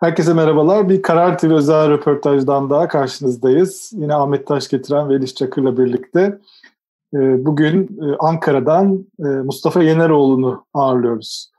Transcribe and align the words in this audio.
Herkese 0.00 0.34
merhabalar. 0.34 0.88
Bir 0.88 1.02
Karar 1.02 1.38
TV 1.38 1.46
özel 1.46 1.90
röportajdan 1.90 2.70
daha 2.70 2.88
karşınızdayız. 2.88 3.92
Yine 3.94 4.14
Ahmet 4.14 4.46
Taş 4.46 4.68
getiren 4.68 5.08
ve 5.08 5.14
Eliş 5.14 5.34
Çakır'la 5.34 5.78
birlikte. 5.78 6.38
Ee, 7.14 7.44
bugün 7.44 7.82
e, 7.82 8.16
Ankara'dan 8.18 9.06
e, 9.18 9.24
Mustafa 9.24 9.82
Yeneroğlu'nu 9.82 10.64
ağırlıyoruz. 10.74 11.50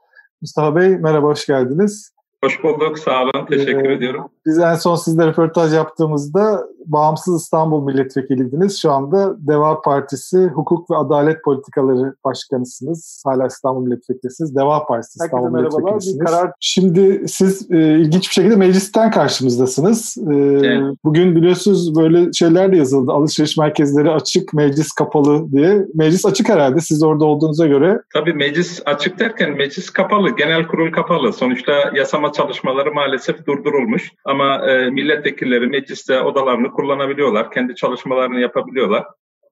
Mustafa 0.41 0.75
Bey 0.75 0.89
merhaba, 0.89 1.27
hoş 1.27 1.45
geldiniz. 1.45 2.13
Hoş 2.43 2.63
bulduk, 2.63 2.99
sağ 2.99 3.23
olun, 3.23 3.45
teşekkür 3.49 3.89
ee, 3.89 3.93
ediyorum. 3.93 4.29
Biz 4.45 4.59
en 4.59 4.75
son 4.75 4.95
sizle 4.95 5.27
röportaj 5.27 5.73
yaptığımızda 5.73 6.67
Bağımsız 6.85 7.41
İstanbul 7.41 7.83
Milletvekiliydiniz. 7.83 8.81
Şu 8.81 8.91
anda 8.91 9.47
Deva 9.47 9.81
Partisi 9.81 10.37
Hukuk 10.47 10.91
ve 10.91 10.97
Adalet 10.97 11.43
Politikaları 11.43 12.15
Başkanısınız. 12.25 13.23
Hala 13.25 13.47
İstanbul 13.47 13.83
Milletvekilisiniz. 13.83 14.55
Deva 14.55 14.85
Partisi 14.85 15.19
İstanbul 15.23 15.49
Milletvekilisiniz. 15.49 16.19
Karar... 16.19 16.51
Şimdi 16.59 17.27
siz 17.27 17.71
e, 17.71 17.99
ilginç 17.99 18.29
bir 18.29 18.33
şekilde 18.33 18.55
meclisten 18.55 19.11
karşımızdasınız. 19.11 20.17
E, 20.17 20.35
evet. 20.35 20.97
Bugün 21.03 21.35
biliyorsunuz 21.35 21.95
böyle 21.95 22.33
şeyler 22.33 22.71
de 22.71 22.77
yazıldı. 22.77 23.11
Alışveriş 23.11 23.57
merkezleri 23.57 24.11
açık, 24.11 24.53
meclis 24.53 24.91
kapalı 24.91 25.51
diye. 25.51 25.85
Meclis 25.93 26.25
açık 26.25 26.49
herhalde 26.49 26.79
siz 26.79 27.03
orada 27.03 27.25
olduğunuza 27.25 27.67
göre. 27.67 28.01
Tabii 28.13 28.33
meclis 28.33 28.81
açık 28.85 29.19
derken 29.19 29.51
meclis 29.51 29.89
kapalı. 29.89 30.35
Genel 30.35 30.67
kurul 30.67 30.91
kapalı. 30.91 31.33
Sonuçta 31.33 31.73
yasama 31.95 32.31
çalışmaları 32.31 32.93
maalesef 32.93 33.45
durdurulmuş. 33.45 34.11
Ama 34.31 34.71
e, 34.71 34.89
milletvekilleri 34.89 35.67
mecliste 35.67 36.21
odalarını 36.21 36.71
kullanabiliyorlar, 36.71 37.51
kendi 37.51 37.75
çalışmalarını 37.75 38.39
yapabiliyorlar. 38.39 39.05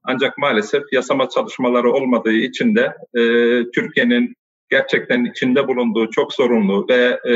Ancak 0.04 0.38
maalesef 0.38 0.84
yasama 0.92 1.30
çalışmaları 1.30 1.92
olmadığı 1.92 2.34
için 2.34 2.76
de 2.76 2.96
e, 3.14 3.24
Türkiye'nin 3.72 4.34
gerçekten 4.70 5.26
içinde 5.26 5.68
bulunduğu 5.68 6.10
çok 6.10 6.34
sorunlu 6.34 6.88
ve 6.90 7.20
e, 7.30 7.34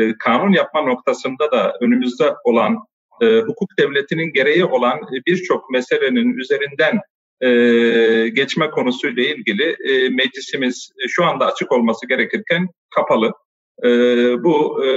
e, 0.00 0.18
kanun 0.18 0.52
yapma 0.52 0.82
noktasında 0.82 1.52
da 1.52 1.74
önümüzde 1.80 2.34
olan 2.44 2.78
e, 3.22 3.26
hukuk 3.26 3.78
devletinin 3.78 4.32
gereği 4.32 4.64
olan 4.64 5.00
birçok 5.26 5.70
meselenin 5.70 6.36
üzerinden 6.36 7.00
e, 7.40 7.48
geçme 8.28 8.70
konusuyla 8.70 9.22
ilgili 9.22 9.76
e, 9.84 10.08
meclisimiz 10.08 10.90
şu 11.08 11.24
anda 11.24 11.46
açık 11.46 11.72
olması 11.72 12.06
gerekirken 12.06 12.68
kapalı. 12.94 13.32
E, 13.84 13.88
bu 14.44 14.84
e, 14.84 14.88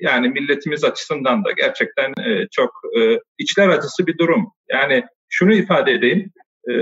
yani 0.00 0.28
milletimiz 0.28 0.84
açısından 0.84 1.44
da 1.44 1.50
gerçekten 1.56 2.10
e, 2.10 2.46
çok 2.50 2.70
e, 2.98 3.18
içler 3.38 3.68
acısı 3.68 4.06
bir 4.06 4.18
durum. 4.18 4.52
Yani 4.70 5.04
şunu 5.28 5.54
ifade 5.54 5.92
edeyim, 5.92 6.30
e, 6.68 6.74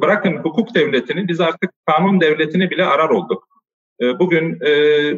bırakın 0.00 0.36
hukuk 0.36 0.74
devletini 0.74 1.28
biz 1.28 1.40
artık 1.40 1.70
kanun 1.86 2.20
devletini 2.20 2.70
bile 2.70 2.84
arar 2.84 3.08
olduk. 3.08 3.44
E, 4.02 4.18
bugün 4.18 4.58
e, 4.66 4.72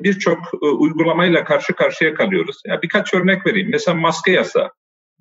birçok 0.05 0.39
e, 0.63 0.67
uygulamayla 0.67 1.45
karşı 1.45 1.73
karşıya 1.73 2.15
kalıyoruz. 2.15 2.57
Ya 2.67 2.83
birkaç 2.83 3.15
örnek 3.15 3.47
vereyim. 3.47 3.69
Mesela 3.71 3.95
maske 3.95 4.33
yasa, 4.33 4.71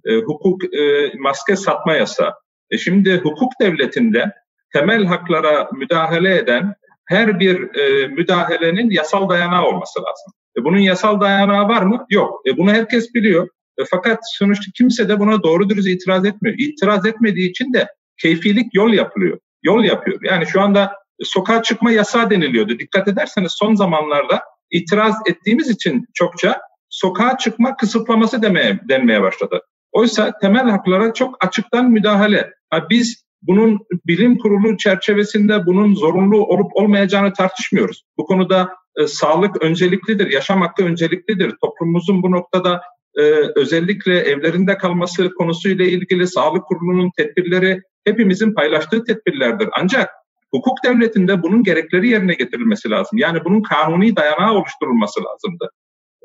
e, 0.06 0.16
hukuk 0.16 0.76
e, 0.76 1.12
maske 1.20 1.56
satma 1.56 1.94
yasa. 1.94 2.34
E, 2.72 2.78
şimdi 2.78 3.18
hukuk 3.18 3.52
devletinde 3.62 4.32
temel 4.74 5.06
haklara 5.06 5.70
müdahale 5.74 6.38
eden 6.38 6.74
her 7.06 7.40
bir 7.40 7.76
e, 7.76 8.08
müdahalenin 8.08 8.90
yasal 8.90 9.30
dayanağı 9.30 9.66
olması 9.66 10.00
lazım. 10.00 10.34
E, 10.58 10.64
bunun 10.64 10.78
yasal 10.78 11.22
dayanağı 11.22 11.68
var 11.68 11.82
mı? 11.82 12.06
Yok. 12.10 12.42
E, 12.48 12.58
bunu 12.58 12.72
herkes 12.72 13.14
biliyor. 13.14 13.50
E, 13.78 13.84
fakat 13.92 14.20
sonuçta 14.34 14.72
kimse 14.76 15.10
de 15.10 15.20
buna 15.20 15.44
doğru 15.44 15.70
dürüst 15.70 15.88
itiraz 15.88 16.26
etmiyor. 16.26 16.56
İtiraz 16.60 17.06
etmediği 17.06 17.50
için 17.50 17.74
de 17.74 17.88
keyfilik 18.18 18.74
yol 18.74 18.94
yapılıyor. 18.94 19.40
Yol 19.64 19.84
yapıyor. 19.84 20.20
Yani 20.24 20.48
şu 20.48 20.62
anda 20.62 20.92
sokağa 21.24 21.64
çıkma 21.64 21.92
yasağı 21.92 22.30
deniliyordu. 22.30 22.80
Dikkat 22.80 23.08
ederseniz 23.08 23.52
son 23.56 23.76
zamanlarda 23.76 24.44
itiraz 24.72 25.16
ettiğimiz 25.30 25.70
için 25.70 26.06
çokça 26.14 26.62
sokağa 26.90 27.38
çıkma 27.38 27.76
kısıtlaması 27.76 28.42
demeye, 28.42 28.80
denmeye 28.90 29.22
başladı. 29.22 29.62
Oysa 29.92 30.34
temel 30.42 30.70
haklara 30.70 31.14
çok 31.14 31.46
açıktan 31.46 31.92
müdahale. 31.92 32.52
Ha, 32.70 32.90
biz 32.90 33.26
bunun 33.42 33.80
bilim 34.08 34.38
kurulu 34.38 34.78
çerçevesinde 34.78 35.66
bunun 35.66 35.96
zorunlu 35.96 36.46
olup 36.46 36.76
olmayacağını 36.76 37.34
tartışmıyoruz. 37.34 38.04
Bu 38.18 38.26
konuda 38.26 38.70
e, 38.98 39.08
sağlık 39.08 39.64
önceliklidir, 39.64 40.32
yaşam 40.32 40.62
hakkı 40.62 40.84
önceliklidir. 40.84 41.54
Toplumumuzun 41.62 42.24
bu 42.24 42.32
noktada 42.32 42.82
e, 43.18 43.22
özellikle 43.56 44.20
evlerinde 44.20 44.78
kalması 44.78 45.34
konusuyla 45.34 45.86
ilgili 45.86 46.28
sağlık 46.28 46.66
kurulunun 46.66 47.12
tedbirleri 47.18 47.82
hepimizin 48.06 48.54
paylaştığı 48.54 49.04
tedbirlerdir. 49.04 49.70
Ancak 49.80 50.10
hukuk 50.52 50.78
devletinde 50.84 51.44
bunun 51.44 51.64
gerekleri 51.64 52.10
yerine 52.10 52.34
getirilmesi 52.34 52.90
lazım. 52.90 53.18
Yani 53.18 53.46
bunun 53.46 53.62
kanuni 53.62 54.16
dayanağı 54.16 54.54
oluşturulması 54.54 55.20
lazımdı. 55.24 55.72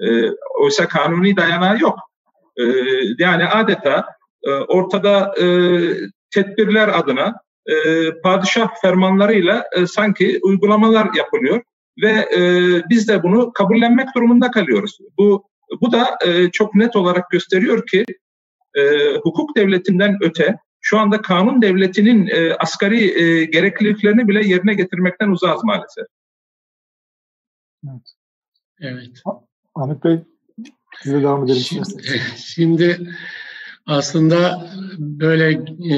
E, 0.01 0.31
oysa 0.61 0.89
kanuni 0.89 1.37
dayanağı 1.37 1.79
yok. 1.79 1.99
E, 2.57 2.63
yani 3.19 3.47
adeta 3.47 4.07
e, 4.43 4.51
ortada 4.51 5.35
e, 5.41 5.47
tedbirler 6.35 6.89
adına 6.89 7.35
e, 7.67 7.75
padişah 8.23 8.69
fermanlarıyla 8.83 9.65
e, 9.77 9.87
sanki 9.87 10.41
uygulamalar 10.43 11.09
yapılıyor 11.15 11.63
ve 12.03 12.29
e, 12.37 12.41
biz 12.91 13.09
de 13.09 13.23
bunu 13.23 13.53
kabullenmek 13.53 14.09
durumunda 14.17 14.51
kalıyoruz. 14.51 14.99
Bu 15.19 15.45
bu 15.81 15.93
da 15.93 16.19
e, 16.27 16.51
çok 16.51 16.75
net 16.75 16.97
olarak 16.97 17.31
gösteriyor 17.31 17.87
ki 17.87 18.05
e, 18.75 18.83
hukuk 19.23 19.57
devletinden 19.57 20.19
öte 20.21 20.57
şu 20.81 20.99
anda 20.99 21.23
kanun 21.23 21.63
devletinin 21.63 22.27
e, 22.27 22.55
asgari 22.55 23.23
e, 23.23 23.45
gerekliliklerini 23.45 24.29
bile 24.29 24.47
yerine 24.47 24.75
getirmekten 24.75 25.29
uzağız 25.29 25.65
maalesef. 25.65 26.07
Evet. 27.89 28.13
Evet. 28.81 29.23
Ahmet 29.75 30.05
Bey 30.05 30.21
size 31.03 31.23
devam 31.23 31.45
edelim. 31.45 31.61
Şimdi, 31.61 32.23
şimdi 32.37 33.15
aslında 33.87 34.71
böyle 34.99 35.51
e, 35.95 35.97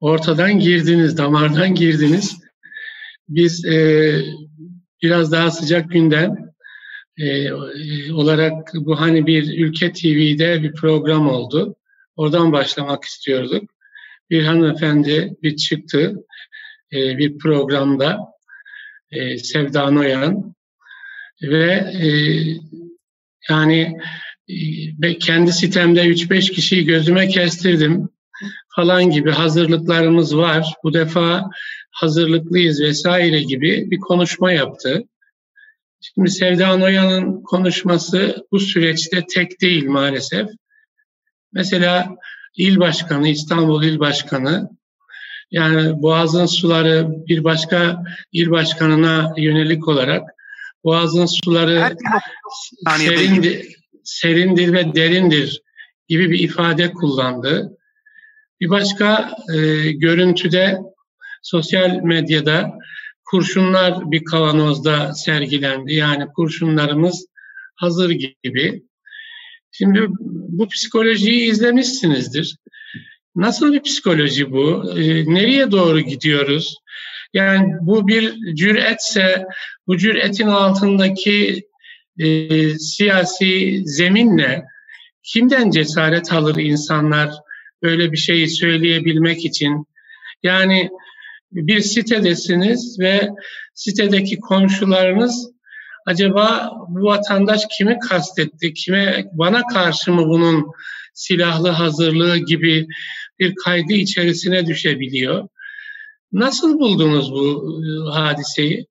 ortadan 0.00 0.58
girdiniz, 0.58 1.18
damardan 1.18 1.74
girdiniz. 1.74 2.36
Biz 3.28 3.64
e, 3.64 4.20
biraz 5.06 5.32
daha 5.32 5.50
sıcak 5.50 5.90
gündem 5.90 6.34
e, 7.18 7.52
olarak 8.12 8.72
bu 8.74 9.00
hani 9.00 9.26
bir 9.26 9.58
Ülke 9.58 9.92
TV'de 9.92 10.62
bir 10.62 10.72
program 10.72 11.28
oldu. 11.28 11.76
Oradan 12.16 12.52
başlamak 12.52 13.04
istiyorduk. 13.04 13.70
Bir 14.30 14.44
hanımefendi 14.44 15.36
bir 15.42 15.56
çıktı 15.56 16.14
e, 16.92 17.18
bir 17.18 17.38
programda 17.38 18.18
e, 19.10 19.38
Sevda 19.38 19.90
Noyan 19.90 20.54
ve 21.42 21.72
e, 22.02 22.08
yani 23.50 23.96
e, 25.02 25.18
kendi 25.18 25.52
sitemde 25.52 26.02
3-5 26.02 26.52
kişiyi 26.52 26.84
gözüme 26.84 27.28
kestirdim 27.28 28.08
falan 28.76 29.10
gibi 29.10 29.30
hazırlıklarımız 29.30 30.36
var. 30.36 30.74
Bu 30.84 30.94
defa 30.94 31.50
hazırlıklıyız 31.96 32.80
vesaire 32.82 33.42
gibi 33.42 33.90
bir 33.90 34.00
konuşma 34.00 34.52
yaptı. 34.52 35.04
Şimdi 36.00 36.30
Sevda 36.30 36.76
Noyan'ın 36.76 37.42
konuşması 37.42 38.46
bu 38.52 38.60
süreçte 38.60 39.24
tek 39.34 39.60
değil 39.60 39.86
maalesef. 39.86 40.48
Mesela 41.52 42.16
il 42.56 42.78
başkanı, 42.78 43.28
İstanbul 43.28 43.84
il 43.84 43.98
başkanı 43.98 44.70
yani 45.50 46.02
Boğaz'ın 46.02 46.46
suları 46.46 47.08
bir 47.28 47.44
başka 47.44 48.02
il 48.32 48.50
başkanına 48.50 49.34
yönelik 49.36 49.88
olarak 49.88 50.30
Boğaz'ın 50.84 51.26
suları 51.26 51.96
serindir, 52.98 53.76
serindir 54.04 54.72
ve 54.72 54.94
derindir 54.94 55.62
gibi 56.08 56.30
bir 56.30 56.38
ifade 56.38 56.92
kullandı. 56.92 57.78
Bir 58.60 58.70
başka 58.70 59.30
e, 59.54 59.90
görüntüde 59.92 60.78
sosyal 61.46 61.90
medyada 62.02 62.78
kurşunlar 63.24 64.10
bir 64.10 64.24
kavanozda 64.24 65.14
sergilendi. 65.14 65.94
Yani 65.94 66.26
kurşunlarımız 66.36 67.26
hazır 67.74 68.10
gibi. 68.10 68.82
Şimdi 69.70 70.06
bu 70.28 70.68
psikolojiyi 70.68 71.50
izlemişsinizdir. 71.50 72.56
Nasıl 73.36 73.72
bir 73.72 73.82
psikoloji 73.82 74.52
bu? 74.52 74.92
E, 74.98 75.34
nereye 75.34 75.70
doğru 75.70 76.00
gidiyoruz? 76.00 76.76
Yani 77.34 77.72
bu 77.80 78.08
bir 78.08 78.54
cüretse, 78.54 79.44
bu 79.86 79.96
cüretin 79.98 80.46
altındaki 80.46 81.66
e, 82.18 82.68
siyasi 82.78 83.82
zeminle 83.84 84.64
kimden 85.22 85.70
cesaret 85.70 86.32
alır 86.32 86.56
insanlar 86.56 87.30
böyle 87.82 88.12
bir 88.12 88.16
şeyi 88.16 88.48
söyleyebilmek 88.48 89.44
için? 89.44 89.86
Yani 90.42 90.90
bir 91.56 91.80
sitedesiniz 91.80 93.00
ve 93.00 93.30
sitedeki 93.74 94.40
komşularınız 94.40 95.50
acaba 96.06 96.70
bu 96.88 97.04
vatandaş 97.04 97.62
kimi 97.78 97.98
kastetti, 97.98 98.74
kime 98.74 99.24
bana 99.32 99.62
karşı 99.66 100.12
mı 100.12 100.28
bunun 100.28 100.66
silahlı 101.14 101.68
hazırlığı 101.68 102.36
gibi 102.36 102.86
bir 103.38 103.54
kaygı 103.64 103.94
içerisine 103.94 104.66
düşebiliyor. 104.66 105.48
Nasıl 106.32 106.78
buldunuz 106.78 107.32
bu 107.32 107.78
e, 107.84 108.10
hadiseyi? 108.12 108.86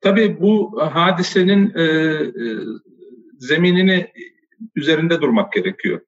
Tabii 0.00 0.40
bu 0.40 0.80
hadisenin 0.92 1.72
e, 1.74 1.82
e, 1.82 2.58
zeminini 3.38 4.12
üzerinde 4.76 5.20
durmak 5.20 5.52
gerekiyor. 5.52 6.00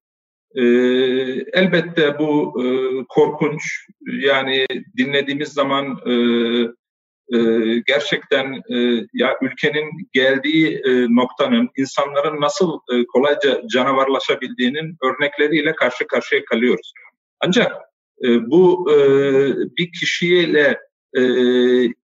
E, 0.55 0.63
elbette 1.53 2.19
bu 2.19 2.63
e, 2.65 2.67
korkunç 3.09 3.63
yani 4.07 4.67
dinlediğimiz 4.97 5.49
zaman 5.49 5.99
e, 6.07 6.13
e, 7.37 7.39
gerçekten 7.87 8.63
e, 8.71 9.07
ya 9.13 9.37
ülkenin 9.43 9.91
geldiği 10.13 10.83
e, 10.85 10.91
noktanın 11.17 11.71
insanların 11.77 12.41
nasıl 12.41 12.79
e, 12.93 13.07
kolayca 13.07 13.63
canavarlaşabildiğinin 13.73 14.97
örnekleriyle 15.03 15.73
karşı 15.73 16.07
karşıya 16.07 16.45
kalıyoruz. 16.45 16.93
Ancak 17.41 17.73
e, 18.25 18.51
bu 18.51 18.93
e, 18.93 18.97
bir 19.79 19.93
kişiyle 20.01 20.79
e, 21.17 21.23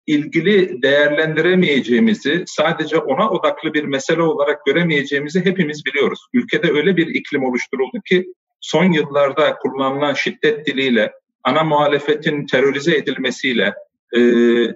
ilgili 0.07 0.81
değerlendiremeyeceğimizi, 0.81 2.44
sadece 2.48 2.98
ona 2.98 3.30
odaklı 3.30 3.74
bir 3.74 3.83
mesele 3.83 4.21
olarak 4.21 4.65
göremeyeceğimizi 4.65 5.45
hepimiz 5.45 5.86
biliyoruz. 5.86 6.19
Ülkede 6.33 6.71
öyle 6.71 6.98
bir 6.98 7.07
iklim 7.07 7.44
oluşturuldu 7.44 8.01
ki 8.06 8.25
son 8.62 8.92
yıllarda 8.92 9.56
kullanılan 9.56 10.13
şiddet 10.13 10.65
diliyle, 10.65 11.12
ana 11.44 11.63
muhalefetin 11.63 12.45
terörize 12.45 12.95
edilmesiyle, 12.95 13.74
e, 14.15 14.19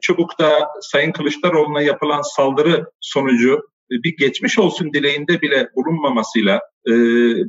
Çubuk'ta 0.02 0.70
Sayın 0.82 1.12
Kılıçdaroğlu'na 1.12 1.82
yapılan 1.82 2.22
saldırı 2.22 2.86
sonucu 3.00 3.54
e, 3.92 4.04
bir 4.04 4.18
geçmiş 4.18 4.60
olsun 4.60 4.94
dileğinde 4.94 5.42
bile 5.42 5.70
bulunmamasıyla 5.76 6.62
e, 6.88 6.92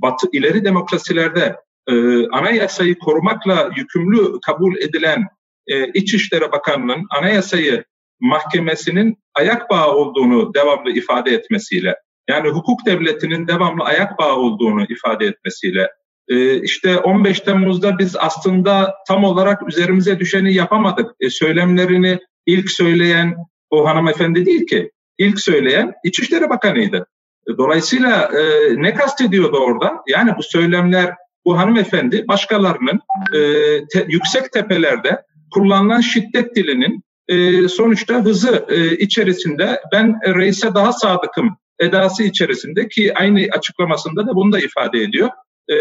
Batı 0.03 0.27
ileri 0.33 0.65
demokrasilerde 0.65 1.57
e, 1.89 1.95
anayasayı 2.27 2.99
korumakla 2.99 3.71
yükümlü 3.77 4.41
kabul 4.47 4.77
edilen 4.77 5.27
e, 5.67 5.89
İçişleri 5.89 6.53
Bakanı'nın 6.53 7.07
anayasayı 7.11 7.85
mahkemesinin 8.21 9.19
ayak 9.35 9.71
bağı 9.71 9.91
olduğunu 9.91 10.55
devamlı 10.55 10.91
ifade 10.91 11.31
etmesiyle, 11.31 11.95
yani 12.31 12.49
hukuk 12.49 12.87
devletinin 12.87 13.49
devamlı 13.49 13.85
ayak 13.85 14.19
bağı 14.19 14.37
olduğunu 14.37 14.85
ifade 14.89 15.27
etmesiyle, 15.27 15.89
e, 16.29 16.63
işte 16.63 16.99
15 16.99 17.41
Temmuz'da 17.41 17.99
biz 17.99 18.17
aslında 18.17 18.95
tam 19.09 19.25
olarak 19.25 19.69
üzerimize 19.69 20.19
düşeni 20.19 20.55
yapamadık. 20.55 21.11
E, 21.21 21.31
söylemlerini 21.31 22.19
ilk 22.47 22.71
söyleyen 22.71 23.37
o 23.71 23.87
hanımefendi 23.87 24.47
değil 24.47 24.67
ki. 24.67 24.91
İlk 25.19 25.41
söyleyen 25.41 25.93
İçişleri 26.05 26.51
Bakanı'ydı. 26.51 27.07
E, 27.49 27.57
dolayısıyla 27.59 28.31
e, 28.39 28.43
ne 28.83 28.95
kastediyordu 28.95 29.59
orada? 29.59 30.03
Yani 30.09 30.33
bu 30.39 30.43
söylemler 30.43 31.15
bu 31.45 31.59
hanımefendi 31.59 32.29
başkalarının 32.29 33.01
e, 33.33 33.41
te, 33.87 34.07
yüksek 34.09 34.53
tepelerde 34.53 35.23
kullanılan 35.55 36.01
şiddet 36.01 36.57
dilinin 36.57 37.03
e, 37.29 37.69
sonuçta 37.69 38.25
hızı 38.25 38.67
e, 38.69 38.97
içerisinde 38.97 39.81
ben 39.93 40.21
reise 40.35 40.75
daha 40.75 40.93
sadıkım 40.93 41.57
edası 41.79 42.23
içerisinde 42.23 42.89
ki 42.89 43.15
aynı 43.15 43.47
açıklamasında 43.53 44.27
da 44.27 44.35
bunu 44.35 44.53
da 44.53 44.61
ifade 44.61 45.03
ediyor. 45.03 45.31
E, 45.69 45.77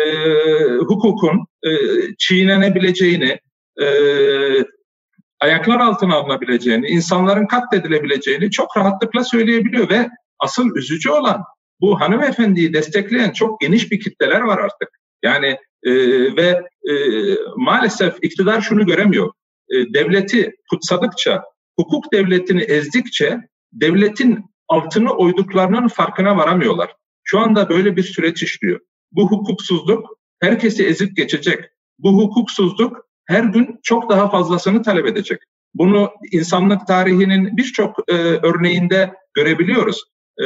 hukukun 0.76 1.46
e, 1.64 1.70
çiğnenebileceğini, 2.18 3.40
e, 3.82 3.88
ayaklar 5.40 5.80
altına 5.80 6.16
alınabileceğini, 6.16 6.88
insanların 6.88 7.46
katledilebileceğini 7.46 8.52
çok 8.52 8.78
rahatlıkla 8.78 9.24
söyleyebiliyor 9.24 9.90
ve 9.90 10.10
asıl 10.40 10.76
üzücü 10.76 11.10
olan 11.10 11.44
bu 11.82 12.02
hanımefendiyi 12.02 12.74
destekleyen 12.74 13.32
çok 13.32 13.62
geniş 13.62 13.92
bir 13.92 14.00
kitleler 14.00 14.42
var 14.42 14.58
artık. 14.58 14.90
Yani 15.24 15.58
e, 15.84 15.92
ve 16.36 16.64
e, 16.90 16.94
maalesef 17.56 18.14
iktidar 18.22 18.62
şunu 18.62 18.86
göremiyor. 18.86 19.32
E, 19.72 19.94
devleti 19.94 20.52
kutsadıkça, 20.70 21.44
hukuk 21.80 22.14
devletini 22.14 22.62
ezdikçe 22.62 23.40
devletin 23.74 24.46
altını 24.68 25.14
oyduklarının 25.14 25.88
farkına 25.88 26.38
varamıyorlar. 26.38 26.96
Şu 27.24 27.40
anda 27.40 27.70
böyle 27.70 27.96
bir 27.96 28.04
süreç 28.04 28.44
işliyor. 28.44 28.80
Bu 29.12 29.32
hukuksuzluk 29.32 30.18
herkesi 30.40 30.86
ezip 30.86 31.18
geçecek. 31.18 31.66
Bu 32.00 32.18
hukuksuzluk 32.18 33.06
her 33.26 33.44
gün 33.44 33.80
çok 33.84 34.10
daha 34.10 34.30
fazlasını 34.30 34.82
talep 34.82 35.08
edecek. 35.08 35.40
Bunu 35.74 36.12
insanlık 36.32 36.88
tarihinin 36.88 37.58
birçok 37.58 38.00
e, 38.08 38.14
örneğinde 38.16 39.14
görebiliyoruz. 39.34 40.04
E, 40.38 40.46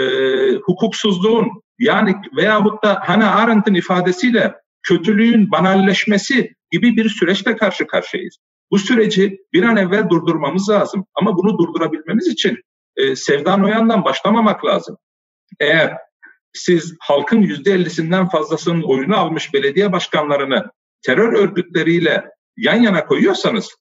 hukuksuzluğun 0.56 1.48
yani 1.80 2.16
veyahut 2.38 2.83
da 2.83 3.01
Hannah 3.04 3.36
Arendt'in 3.36 3.74
ifadesiyle 3.74 4.54
kötülüğün 4.83 5.51
banalleşmesi 5.51 6.56
gibi 6.72 6.98
bir 6.98 7.10
süreçle 7.10 7.57
karşı 7.57 7.88
karşıyayız. 7.88 8.38
Bu 8.75 8.80
süreci 8.80 9.38
bir 9.54 9.63
an 9.63 9.77
evvel 9.77 10.10
durdurmamız 10.10 10.69
lazım. 10.69 11.06
Ama 11.13 11.38
bunu 11.38 11.57
durdurabilmemiz 11.57 12.27
için 12.27 12.57
e, 12.98 13.16
Sevda 13.16 13.57
Noyan'dan 13.57 14.06
başlamamak 14.06 14.66
lazım. 14.66 14.98
Eğer 15.60 15.98
siz 16.54 16.95
halkın 17.00 17.42
yüzde 17.42 17.72
ellisinden 17.72 18.30
fazlasının 18.30 18.83
oyunu 18.83 19.18
almış 19.18 19.54
belediye 19.54 19.92
başkanlarını 19.92 20.72
terör 21.06 21.33
örgütleriyle 21.33 22.24
yan 22.57 22.81
yana 22.81 23.06
koyuyorsanız, 23.06 23.75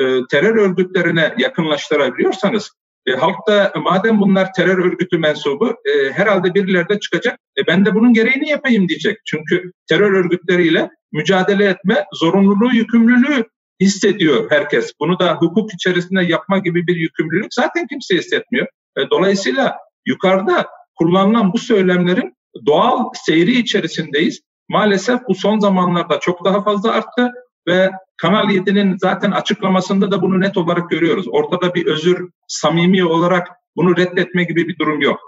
e, 0.00 0.02
terör 0.30 0.56
örgütlerine 0.56 1.34
yakınlaştırabiliyorsanız, 1.38 2.70
e, 3.06 3.12
halkta 3.12 3.72
madem 3.76 4.20
bunlar 4.20 4.52
terör 4.52 4.78
örgütü 4.78 5.18
mensubu, 5.18 5.68
e, 5.70 6.12
herhalde 6.12 6.54
birileri 6.54 6.88
de 6.88 7.00
çıkacak. 7.00 7.38
E, 7.58 7.66
ben 7.66 7.86
de 7.86 7.94
bunun 7.94 8.12
gereğini 8.12 8.48
yapayım 8.48 8.88
diyecek. 8.88 9.18
Çünkü 9.26 9.72
terör 9.88 10.12
örgütleriyle 10.12 10.90
mücadele 11.12 11.64
etme 11.64 12.04
zorunluluğu, 12.12 12.74
yükümlülüğü 12.74 13.44
hissediyor 13.80 14.50
herkes. 14.50 14.92
Bunu 15.00 15.18
da 15.18 15.34
hukuk 15.34 15.74
içerisinde 15.74 16.22
yapma 16.22 16.58
gibi 16.58 16.86
bir 16.86 16.96
yükümlülük 16.96 17.54
zaten 17.54 17.86
kimse 17.86 18.16
hissetmiyor. 18.16 18.66
E, 18.98 19.10
dolayısıyla 19.10 19.76
yukarıda 20.06 20.66
kullanılan 20.94 21.52
bu 21.52 21.58
söylemlerin 21.58 22.36
doğal 22.66 23.04
seyri 23.26 23.58
içerisindeyiz. 23.58 24.40
Maalesef 24.68 25.20
bu 25.28 25.34
son 25.34 25.58
zamanlarda 25.58 26.20
çok 26.20 26.44
daha 26.44 26.64
fazla 26.64 26.92
arttı 26.92 27.32
ve 27.68 27.90
Kanal 28.16 28.50
7'nin 28.50 28.96
zaten 28.98 29.30
açıklamasında 29.30 30.10
da 30.10 30.22
bunu 30.22 30.40
net 30.40 30.56
olarak 30.56 30.90
görüyoruz. 30.90 31.26
Ortada 31.30 31.74
bir 31.74 31.86
özür 31.86 32.28
samimi 32.48 33.04
olarak 33.04 33.48
bunu 33.76 33.96
reddetme 33.96 34.44
gibi 34.44 34.68
bir 34.68 34.78
durum 34.78 35.00
yok. 35.00 35.20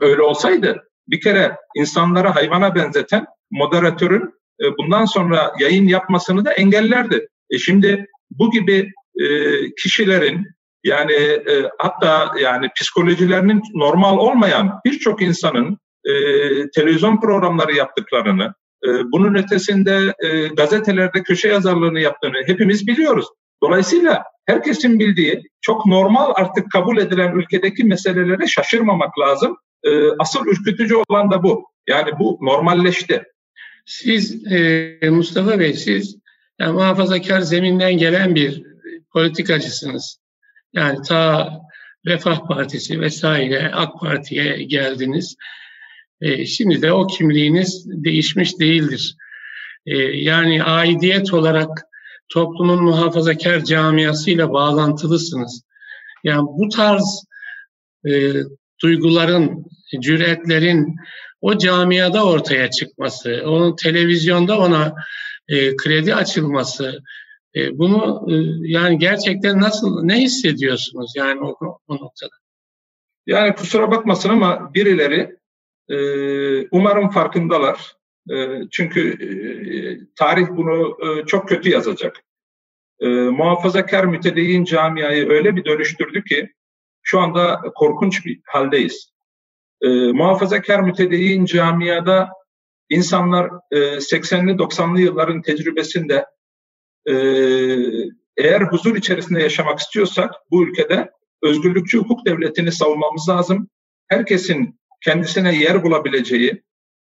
Öyle 0.00 0.22
olsaydı 0.22 0.82
bir 1.08 1.20
kere 1.20 1.56
insanlara 1.76 2.34
hayvana 2.34 2.74
benzeten 2.74 3.26
moderatörün 3.50 4.34
e, 4.60 4.64
bundan 4.78 5.04
sonra 5.04 5.52
yayın 5.60 5.88
yapmasını 5.88 6.44
da 6.44 6.52
engellerdi. 6.52 7.28
E 7.52 7.58
şimdi 7.58 8.06
bu 8.30 8.50
gibi 8.50 8.92
e, 9.20 9.26
kişilerin 9.74 10.46
yani 10.84 11.12
e, 11.12 11.70
hatta 11.78 12.32
yani 12.40 12.68
psikolojilerinin 12.76 13.62
normal 13.74 14.18
olmayan 14.18 14.80
birçok 14.84 15.22
insanın 15.22 15.78
e, 16.04 16.12
televizyon 16.70 17.20
programları 17.20 17.76
yaptıklarını, 17.76 18.54
e, 18.84 18.88
bunun 19.12 19.34
ötesinde 19.34 20.14
e, 20.24 20.48
gazetelerde 20.48 21.22
köşe 21.22 21.48
yazarlığını 21.48 22.00
yaptığını 22.00 22.42
hepimiz 22.46 22.86
biliyoruz. 22.86 23.26
Dolayısıyla 23.62 24.24
herkesin 24.46 24.98
bildiği 24.98 25.42
çok 25.60 25.86
normal 25.86 26.32
artık 26.34 26.72
kabul 26.72 26.98
edilen 26.98 27.32
ülkedeki 27.32 27.84
meselelere 27.84 28.46
şaşırmamak 28.46 29.18
lazım. 29.18 29.56
E, 29.84 29.90
asıl 30.18 30.46
ürkütücü 30.46 30.94
olan 31.08 31.30
da 31.30 31.42
bu. 31.42 31.64
Yani 31.86 32.10
bu 32.18 32.38
normalleşti. 32.40 33.22
Siz 33.86 34.52
e, 34.52 34.98
Mustafa 35.10 35.58
Bey, 35.58 35.74
siz 35.74 36.21
yani 36.62 36.72
muhafazakar 36.72 37.40
zeminden 37.40 37.98
gelen 37.98 38.34
bir 38.34 38.62
politikacısınız. 39.12 40.18
Yani 40.72 40.98
ta 41.02 41.52
Refah 42.06 42.48
Partisi 42.48 43.00
vesaire 43.00 43.70
AK 43.74 44.00
Parti'ye 44.00 44.62
geldiniz. 44.62 45.36
E, 46.20 46.46
şimdi 46.46 46.82
de 46.82 46.92
o 46.92 47.06
kimliğiniz 47.06 47.86
değişmiş 47.86 48.58
değildir. 48.60 49.16
E, 49.86 49.96
yani 49.98 50.62
aidiyet 50.62 51.34
olarak 51.34 51.68
toplumun 52.28 52.82
muhafazakar 52.82 53.64
camiasıyla 53.64 54.52
bağlantılısınız. 54.52 55.62
Yani 56.24 56.46
bu 56.46 56.68
tarz 56.68 57.24
e, 58.06 58.32
duyguların, 58.82 59.64
cüretlerin 60.00 60.96
o 61.40 61.58
camiada 61.58 62.24
ortaya 62.24 62.70
çıkması, 62.70 63.42
onun 63.46 63.76
televizyonda 63.76 64.58
ona 64.58 64.94
e, 65.48 65.76
kredi 65.76 66.14
açılması, 66.14 67.02
e, 67.56 67.78
bunu 67.78 68.26
e, 68.30 68.34
yani 68.72 68.98
gerçekten 68.98 69.60
nasıl, 69.60 70.02
ne 70.02 70.20
hissediyorsunuz 70.20 71.12
yani 71.16 71.40
o, 71.40 71.78
o 71.88 71.94
noktada? 71.94 72.34
Yani 73.26 73.54
kusura 73.54 73.90
bakmasın 73.90 74.28
ama 74.28 74.74
birileri 74.74 75.36
e, 75.88 75.98
umarım 76.68 77.10
farkındalar. 77.10 77.92
E, 78.30 78.60
çünkü 78.70 79.10
e, 79.10 79.30
tarih 80.16 80.46
bunu 80.50 80.98
e, 81.06 81.26
çok 81.26 81.48
kötü 81.48 81.70
yazacak. 81.70 82.16
E, 83.00 83.08
muhafazakar 83.08 84.04
mütedeyyin 84.04 84.64
camiayı 84.64 85.28
öyle 85.28 85.56
bir 85.56 85.64
dönüştürdü 85.64 86.24
ki 86.24 86.52
şu 87.02 87.20
anda 87.20 87.60
korkunç 87.74 88.26
bir 88.26 88.40
haldeyiz. 88.44 89.12
E, 89.80 89.88
muhafazakar 89.88 90.80
mütedeyyin 90.80 91.44
camiada 91.44 92.28
insanlar 92.92 93.50
e, 93.70 93.76
80'li 93.78 94.52
90'lı 94.52 95.00
yılların 95.00 95.42
tecrübesinde 95.42 96.26
e, 97.06 97.14
eğer 98.36 98.60
huzur 98.60 98.96
içerisinde 98.96 99.42
yaşamak 99.42 99.78
istiyorsak 99.78 100.34
bu 100.50 100.64
ülkede 100.64 101.10
özgürlükçü 101.42 101.98
hukuk 101.98 102.26
devletini 102.26 102.72
savunmamız 102.72 103.28
lazım. 103.28 103.68
Herkesin 104.08 104.80
kendisine 105.04 105.54
yer 105.56 105.84
bulabileceği, 105.84 106.62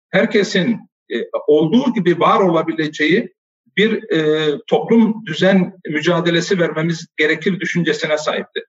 herkesin 0.10 0.80
e, 1.14 1.16
olduğu 1.48 1.94
gibi 1.94 2.20
var 2.20 2.40
olabileceği 2.40 3.36
bir 3.78 4.12
e, 4.12 4.52
toplum 4.68 5.26
düzen 5.26 5.74
mücadelesi 5.90 6.60
vermemiz 6.60 7.08
gerekir 7.18 7.60
düşüncesine 7.60 8.18
sahipti. 8.18 8.64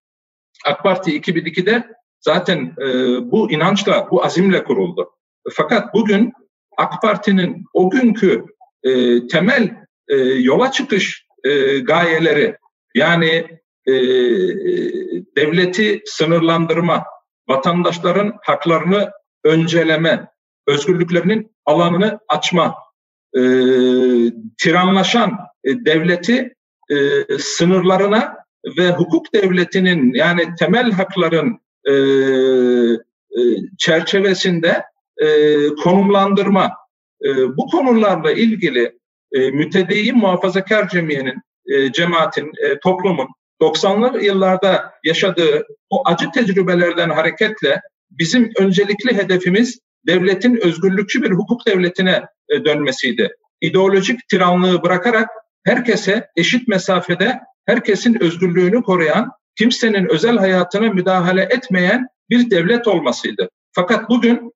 AK 0.67 0.83
Parti 0.83 1.21
2002'de 1.21 1.85
zaten 2.21 2.75
e, 2.81 2.87
bu 3.31 3.51
inançla, 3.51 4.09
bu 4.11 4.25
azimle 4.25 4.65
kuruldu. 4.65 5.11
Fakat 5.53 5.95
bugün 5.95 6.33
AK 6.77 7.03
Parti'nin 7.03 7.65
o 7.73 7.91
günkü 7.91 8.45
e, 8.83 9.27
temel 9.27 9.77
e, 10.09 10.17
yola 10.17 10.73
çıkış 10.73 11.27
e, 11.45 11.79
gayeleri 11.79 12.57
yani 12.95 13.47
e, 13.87 13.95
devleti 15.37 16.03
sınırlandırma, 16.05 17.05
vatandaşların 17.49 18.33
haklarını 18.43 19.11
önceleme, 19.45 20.29
özgürlüklerinin 20.67 21.51
alanını 21.65 22.19
açma, 22.29 22.75
e, 23.35 23.41
tiranlaşan 24.59 25.39
e, 25.65 25.85
devleti 25.85 26.55
e, 26.91 26.97
sınırlarına 27.39 28.37
ve 28.79 28.91
hukuk 28.91 29.35
devletinin 29.35 30.15
yani 30.15 30.55
temel 30.59 30.93
hakların 30.93 31.61
e, 31.85 31.93
e, 31.93 33.41
çerçevesinde 33.79 34.85
e, 35.23 35.57
konumlandırma. 35.69 36.73
E, 37.25 37.57
bu 37.57 37.67
konularla 37.67 38.33
ilgili 38.33 38.99
e, 39.33 39.51
mütedeyyin 39.51 40.17
muhafazakar 40.17 40.89
cemiyenin, 40.89 41.43
e, 41.67 41.93
cemaatin, 41.93 42.53
e, 42.65 42.79
toplumun 42.79 43.29
90'lı 43.61 44.25
yıllarda 44.25 44.93
yaşadığı 45.05 45.67
o 45.91 46.03
acı 46.09 46.31
tecrübelerden 46.31 47.11
hareketle 47.11 47.81
bizim 48.11 48.51
öncelikli 48.59 49.17
hedefimiz 49.17 49.79
devletin 50.07 50.57
özgürlükçü 50.57 51.23
bir 51.23 51.31
hukuk 51.31 51.67
devletine 51.67 52.23
e, 52.49 52.65
dönmesiydi. 52.65 53.31
İdeolojik 53.61 54.29
tiranlığı 54.29 54.83
bırakarak 54.83 55.29
herkese 55.65 56.29
eşit 56.37 56.69
mesafede 56.69 57.41
herkesin 57.67 58.23
özgürlüğünü 58.23 58.83
koruyan, 58.83 59.31
kimsenin 59.59 60.09
özel 60.11 60.37
hayatına 60.37 60.93
müdahale 60.93 61.43
etmeyen 61.43 62.07
bir 62.31 62.51
devlet 62.51 62.89
olmasıydı. 62.89 63.49
Fakat 63.73 64.11
bugün 64.11 64.53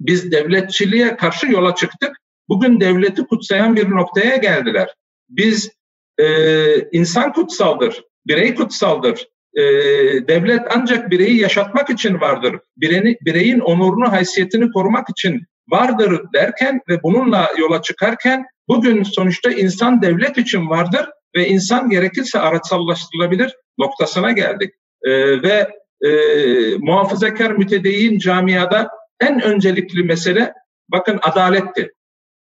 biz 0.00 0.32
devletçiliğe 0.32 1.16
karşı 1.16 1.46
yola 1.46 1.74
çıktık. 1.74 2.16
Bugün 2.48 2.80
devleti 2.80 3.26
kutsayan 3.26 3.76
bir 3.76 3.90
noktaya 3.90 4.36
geldiler. 4.36 4.88
Biz 5.28 5.70
e, 6.18 6.26
insan 6.92 7.32
kutsaldır, 7.32 8.04
birey 8.26 8.54
kutsaldır. 8.54 9.26
E, 9.54 9.62
devlet 10.28 10.60
ancak 10.76 11.10
bireyi 11.10 11.40
yaşatmak 11.40 11.90
için 11.90 12.20
vardır. 12.20 12.56
Bireyin, 12.76 13.16
bireyin 13.22 13.58
onurunu, 13.58 14.12
haysiyetini 14.12 14.72
korumak 14.72 15.10
için 15.10 15.42
vardır 15.68 16.20
derken 16.34 16.80
ve 16.88 17.02
bununla 17.02 17.48
yola 17.58 17.82
çıkarken 17.82 18.44
bugün 18.68 19.02
sonuçta 19.02 19.50
insan 19.50 20.02
devlet 20.02 20.38
için 20.38 20.70
vardır 20.70 21.06
ve 21.36 21.48
insan 21.48 21.90
gerekirse 21.90 22.38
araçsallaştırılabilir 22.38 23.56
noktasına 23.78 24.32
geldik. 24.32 24.70
E, 25.02 25.42
ve 25.42 25.68
e, 26.04 26.10
muhafazakar 26.78 27.50
mütedeyyin 27.50 28.18
camiada 28.18 28.90
en 29.20 29.42
öncelikli 29.42 30.02
mesele 30.02 30.54
bakın 30.88 31.18
adaletti. 31.22 31.92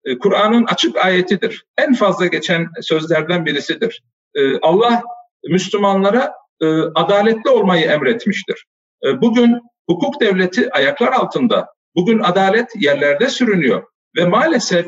E, 0.05 0.19
Kur'an'ın 0.19 0.65
açık 0.65 0.97
ayetidir. 0.97 1.65
En 1.79 1.95
fazla 1.95 2.27
geçen 2.27 2.69
sözlerden 2.83 3.47
birisidir. 3.47 4.03
E, 4.35 4.59
Allah 4.59 5.03
Müslümanlara 5.49 6.33
e, 6.63 6.67
adaletli 6.95 7.51
olmayı 7.51 7.87
emretmiştir. 7.87 8.67
Bugün 9.05 9.61
hukuk 9.89 10.21
devleti 10.21 10.71
ayaklar 10.71 11.13
altında. 11.13 11.69
Bugün 11.95 12.19
adalet 12.19 12.71
yerlerde 12.77 13.29
sürünüyor. 13.29 13.83
Ve 14.17 14.25
maalesef 14.25 14.87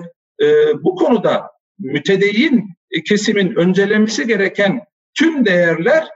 bu 0.82 0.94
konuda 0.94 1.50
mütedeyyin 1.78 2.76
kesimin 3.08 3.54
öncelemesi 3.54 4.26
gereken 4.26 4.84
tüm 5.14 5.46
değerler 5.46 6.08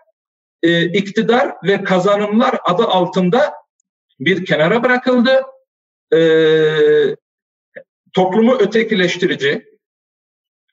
iktidar 0.93 1.55
ve 1.65 1.85
kazanımlar 1.85 2.59
adı 2.65 2.85
altında 2.85 3.53
bir 4.21 4.45
kenara 4.45 4.83
bırakıldı. 4.83 5.43
E, 6.13 6.21
toplumu 8.13 8.55
ötekileştirici, 8.55 9.71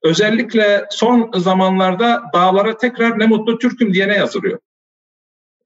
özellikle 0.03 0.85
son 0.89 1.31
zamanlarda 1.35 2.23
dağlara 2.33 2.77
tekrar 2.77 3.19
ne 3.19 3.25
mutlu 3.25 3.59
Türk'üm 3.59 3.93
diyene 3.93 4.15
yazılıyor. 4.15 4.59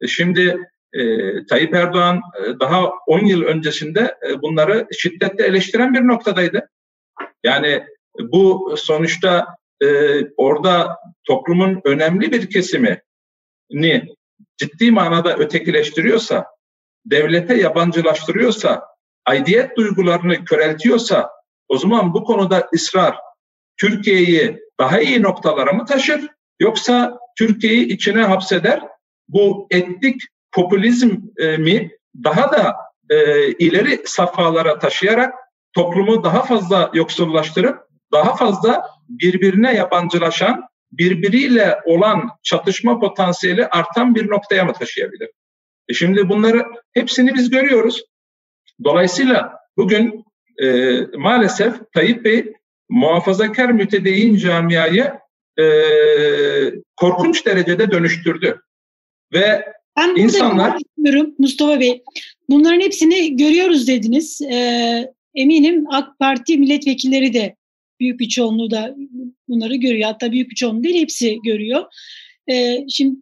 E, 0.01 0.07
şimdi 0.07 0.71
e, 0.93 1.01
Tayyip 1.45 1.73
Erdoğan 1.73 2.21
e, 2.43 2.59
daha 2.59 2.89
10 3.07 3.25
yıl 3.25 3.41
öncesinde 3.41 4.17
e, 4.29 4.41
bunları 4.41 4.87
şiddetle 4.99 5.45
eleştiren 5.45 5.93
bir 5.93 6.01
noktadaydı. 6.01 6.69
Yani 7.43 7.83
bu 8.19 8.75
sonuçta 8.77 9.47
e, 9.83 9.87
orada 10.37 10.97
toplumun 11.23 11.81
önemli 11.85 12.31
bir 12.31 12.49
kesimini 12.49 14.07
ciddi 14.57 14.91
manada 14.91 15.37
ötekileştiriyorsa, 15.37 16.45
devlete 17.05 17.55
yabancılaştırıyorsa, 17.55 18.83
aidiyet 19.25 19.77
duygularını 19.77 20.45
köreltiyorsa 20.45 21.29
o 21.67 21.77
zaman 21.77 22.13
bu 22.13 22.23
konuda 22.23 22.69
ısrar 22.73 23.15
Türkiye'yi 23.77 24.59
daha 24.79 24.99
iyi 24.99 25.21
noktalara 25.23 25.73
mı 25.73 25.85
taşır 25.85 26.27
yoksa 26.59 27.19
Türkiye'yi 27.37 27.85
içine 27.87 28.21
hapseder 28.21 28.81
bu 29.27 29.67
etnik 29.71 30.21
popülizmi 30.51 31.91
daha 32.23 32.51
da 32.51 32.75
e, 33.09 33.47
ileri 33.51 34.01
safhalara 34.05 34.79
taşıyarak 34.79 35.33
toplumu 35.73 36.23
daha 36.23 36.43
fazla 36.43 36.91
yoksullaştırıp 36.93 37.79
daha 38.11 38.35
fazla 38.35 38.87
birbirine 39.09 39.75
yabancılaşan, 39.75 40.63
birbiriyle 40.91 41.79
olan 41.85 42.29
çatışma 42.43 42.99
potansiyeli 42.99 43.67
artan 43.67 44.15
bir 44.15 44.29
noktaya 44.29 44.65
mı 44.65 44.73
taşıyabilir? 44.73 45.29
E 45.91 45.93
şimdi 45.93 46.29
bunları 46.29 46.65
hepsini 46.93 47.33
biz 47.33 47.49
görüyoruz. 47.49 48.03
Dolayısıyla 48.83 49.53
bugün 49.77 50.25
e, 50.63 50.97
maalesef 51.17 51.73
Tayyip 51.93 52.25
Bey 52.25 52.53
muhafazakar 52.89 53.69
mütedeyyin 53.69 54.37
camiayı 54.37 55.11
e, 55.59 55.65
korkunç 56.95 57.45
derecede 57.45 57.91
dönüştürdü. 57.91 58.61
Ve 59.33 59.65
ben 59.97 60.15
insanlar... 60.15 60.77
istiyorum 60.77 61.35
Mustafa 61.37 61.79
Bey. 61.79 62.03
Bunların 62.49 62.81
hepsini 62.81 63.37
görüyoruz 63.37 63.87
dediniz. 63.87 64.41
Ee, 64.41 65.13
eminim 65.35 65.85
AK 65.89 66.19
Parti 66.19 66.57
milletvekilleri 66.57 67.33
de 67.33 67.55
büyük 67.99 68.19
bir 68.19 68.29
çoğunluğu 68.29 68.71
da 68.71 68.95
bunları 69.47 69.75
görüyor. 69.75 70.09
Hatta 70.09 70.31
büyük 70.31 70.49
bir 70.49 70.55
çoğunluğu 70.55 70.83
değil 70.83 71.01
hepsi 71.01 71.39
görüyor. 71.43 71.83
Ee, 72.51 72.85
şimdi 72.89 73.15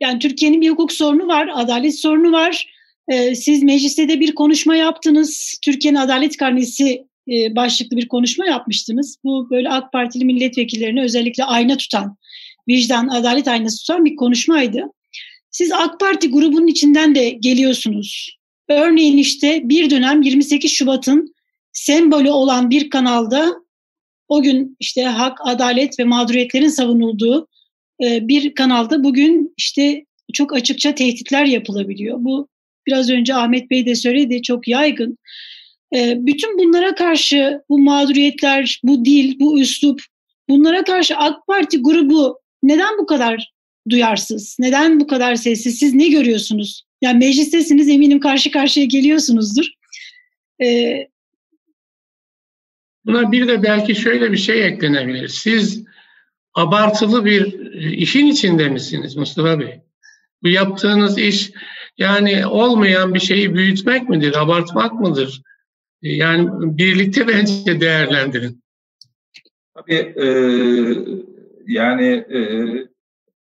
yani 0.00 0.18
Türkiye'nin 0.18 0.60
bir 0.60 0.70
hukuk 0.70 0.92
sorunu 0.92 1.26
var, 1.26 1.50
adalet 1.54 1.98
sorunu 1.98 2.32
var. 2.32 2.66
Ee, 3.08 3.34
siz 3.34 3.62
mecliste 3.62 4.08
de 4.08 4.20
bir 4.20 4.34
konuşma 4.34 4.76
yaptınız. 4.76 5.58
Türkiye'nin 5.64 5.98
adalet 5.98 6.36
karnesi 6.36 7.04
e, 7.30 7.56
başlıklı 7.56 7.96
bir 7.96 8.08
konuşma 8.08 8.46
yapmıştınız. 8.46 9.16
Bu 9.24 9.50
böyle 9.50 9.68
AK 9.68 9.92
Partili 9.92 10.24
milletvekillerine 10.24 11.02
özellikle 11.02 11.44
ayna 11.44 11.76
tutan, 11.76 12.16
vicdan, 12.68 13.08
adalet 13.08 13.48
aynası 13.48 13.78
tutan 13.78 14.04
bir 14.04 14.16
konuşmaydı. 14.16 14.84
Siz 15.50 15.72
AK 15.72 16.00
Parti 16.00 16.30
grubunun 16.30 16.66
içinden 16.66 17.14
de 17.14 17.30
geliyorsunuz. 17.30 18.36
Örneğin 18.68 19.16
işte 19.16 19.60
bir 19.64 19.90
dönem 19.90 20.22
28 20.22 20.72
Şubat'ın 20.72 21.34
sembolü 21.72 22.30
olan 22.30 22.70
bir 22.70 22.90
kanalda 22.90 23.54
o 24.28 24.42
gün 24.42 24.76
işte 24.80 25.04
hak, 25.04 25.38
adalet 25.44 25.98
ve 25.98 26.04
mağduriyetlerin 26.04 26.68
savunulduğu 26.68 27.48
e, 28.02 28.28
bir 28.28 28.54
kanalda 28.54 29.04
bugün 29.04 29.54
işte 29.56 30.04
çok 30.32 30.54
açıkça 30.54 30.94
tehditler 30.94 31.44
yapılabiliyor. 31.44 32.16
Bu 32.20 32.48
biraz 32.86 33.10
önce 33.10 33.34
Ahmet 33.34 33.70
Bey 33.70 33.86
de 33.86 33.94
söyledi 33.94 34.42
çok 34.42 34.68
yaygın. 34.68 35.18
E, 35.94 36.16
bütün 36.18 36.58
bunlara 36.58 36.94
karşı 36.94 37.62
bu 37.68 37.78
mağduriyetler, 37.78 38.80
bu 38.84 39.04
dil, 39.04 39.40
bu 39.40 39.60
üslup 39.60 40.02
bunlara 40.48 40.84
karşı 40.84 41.16
AK 41.16 41.46
Parti 41.46 41.82
grubu 41.82 42.40
neden 42.62 42.98
bu 42.98 43.06
kadar 43.06 43.52
duyarsız? 43.88 44.56
Neden 44.58 45.00
bu 45.00 45.06
kadar 45.06 45.34
sessiz? 45.34 45.78
Siz 45.78 45.94
ne 45.94 46.08
görüyorsunuz? 46.08 46.84
Yani 47.02 47.18
meclistesiniz 47.18 47.88
eminim 47.88 48.20
karşı 48.20 48.50
karşıya 48.50 48.86
geliyorsunuzdur. 48.86 49.66
Ee, 50.62 51.06
Buna 53.04 53.32
bir 53.32 53.48
de 53.48 53.62
belki 53.62 53.94
şöyle 53.94 54.32
bir 54.32 54.36
şey 54.36 54.66
eklenebilir. 54.66 55.28
Siz 55.28 55.84
abartılı 56.54 57.24
bir 57.24 57.70
işin 57.90 58.26
içinde 58.26 58.68
misiniz 58.68 59.16
Mustafa 59.16 59.60
Bey? 59.60 59.80
Bu 60.42 60.48
yaptığınız 60.48 61.18
iş 61.18 61.50
yani 61.98 62.46
olmayan 62.46 63.14
bir 63.14 63.20
şeyi 63.20 63.54
büyütmek 63.54 64.08
midir, 64.08 64.42
abartmak 64.42 64.92
mıdır? 64.92 65.42
Yani 66.02 66.48
birlikte 66.78 67.28
bence 67.28 67.80
değerlendirin. 67.80 68.62
Tabii 69.74 70.14
e, 70.16 70.26
yani 71.66 72.06
e, 72.06 72.40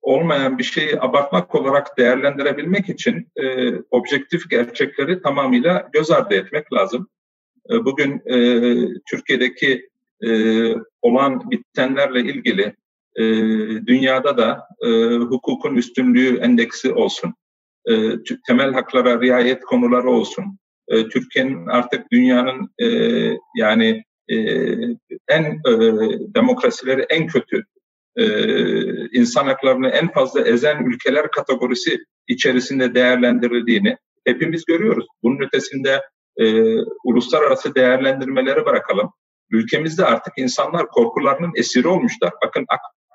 olmayan 0.01 0.57
bir 0.57 0.63
şeyi 0.63 1.01
abartmak 1.01 1.55
olarak 1.55 1.97
değerlendirebilmek 1.97 2.89
için 2.89 3.27
e, 3.35 3.75
objektif 3.91 4.49
gerçekleri 4.49 5.21
tamamıyla 5.21 5.89
göz 5.93 6.11
ardı 6.11 6.35
etmek 6.35 6.73
lazım. 6.73 7.07
E, 7.69 7.85
bugün 7.85 8.21
e, 8.25 8.37
Türkiye'deki 9.09 9.89
e, 10.25 10.29
olan 11.01 11.51
bitenlerle 11.51 12.19
ilgili 12.19 12.75
e, 13.15 13.23
dünyada 13.87 14.37
da 14.37 14.67
e, 14.85 14.89
hukukun 15.17 15.75
üstünlüğü 15.75 16.37
endeksi 16.37 16.93
olsun, 16.93 17.33
e, 17.89 17.93
temel 18.47 18.73
haklara 18.73 19.21
riayet 19.21 19.61
konuları 19.61 20.09
olsun, 20.09 20.59
e, 20.87 21.07
Türkiye'nin 21.09 21.67
artık 21.67 22.11
dünyanın 22.11 22.69
e, 22.81 22.87
yani 23.57 24.03
e, 24.29 24.37
en 25.29 25.43
e, 25.43 25.73
demokrasileri 26.35 27.05
en 27.09 27.27
kötü 27.27 27.63
e, 28.15 28.25
insan 29.19 29.45
haklarını 29.45 29.87
en 29.87 30.11
fazla 30.11 30.41
ezen 30.41 30.83
ülkeler 30.83 31.31
kategorisi 31.31 31.99
içerisinde 32.27 32.95
değerlendirildiğini 32.95 33.97
hepimiz 34.25 34.65
görüyoruz. 34.65 35.05
Bunun 35.23 35.45
ötesinde 35.45 36.01
e, 36.37 36.45
uluslararası 37.03 37.75
değerlendirmeleri 37.75 38.65
bırakalım. 38.65 39.11
Ülkemizde 39.51 40.05
artık 40.05 40.33
insanlar 40.37 40.87
korkularının 40.87 41.51
esiri 41.55 41.87
olmuşlar. 41.87 42.31
Bakın 42.45 42.65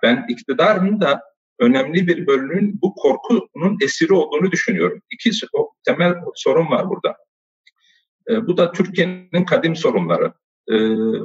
ben 0.03 0.27
iktidarın 0.29 1.01
da 1.01 1.23
önemli 1.59 2.07
bir 2.07 2.27
bölümünün 2.27 2.79
bu 2.83 2.95
korkunun 2.95 3.79
esiri 3.83 4.13
olduğunu 4.13 4.51
düşünüyorum. 4.51 5.03
İki 5.11 5.31
temel 5.85 6.15
sorun 6.35 6.71
var 6.71 6.89
burada. 6.89 7.17
E, 8.31 8.47
bu 8.47 8.57
da 8.57 8.73
Türkiye'nin 8.73 9.45
kadim 9.45 9.77
sorunları. 9.77 10.33
E, 10.71 10.75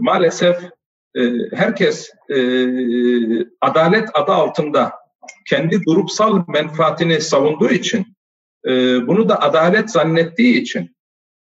maalesef 0.01 0.57
e, 1.15 1.21
herkes 1.55 2.11
e, 2.29 2.37
adalet 3.61 4.09
adı 4.13 4.31
altında 4.31 4.93
kendi 5.49 5.77
grupsal 5.77 6.43
menfaatini 6.47 7.21
savunduğu 7.21 7.69
için, 7.69 8.05
e, 8.67 8.71
bunu 9.07 9.29
da 9.29 9.41
adalet 9.41 9.91
zannettiği 9.91 10.61
için, 10.61 10.95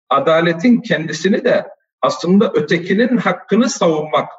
adaletin 0.10 0.82
kendisini 0.82 1.44
de 1.44 1.68
aslında 2.02 2.52
ötekinin 2.54 3.18
hakkını 3.18 3.70
savunmak 3.70 4.30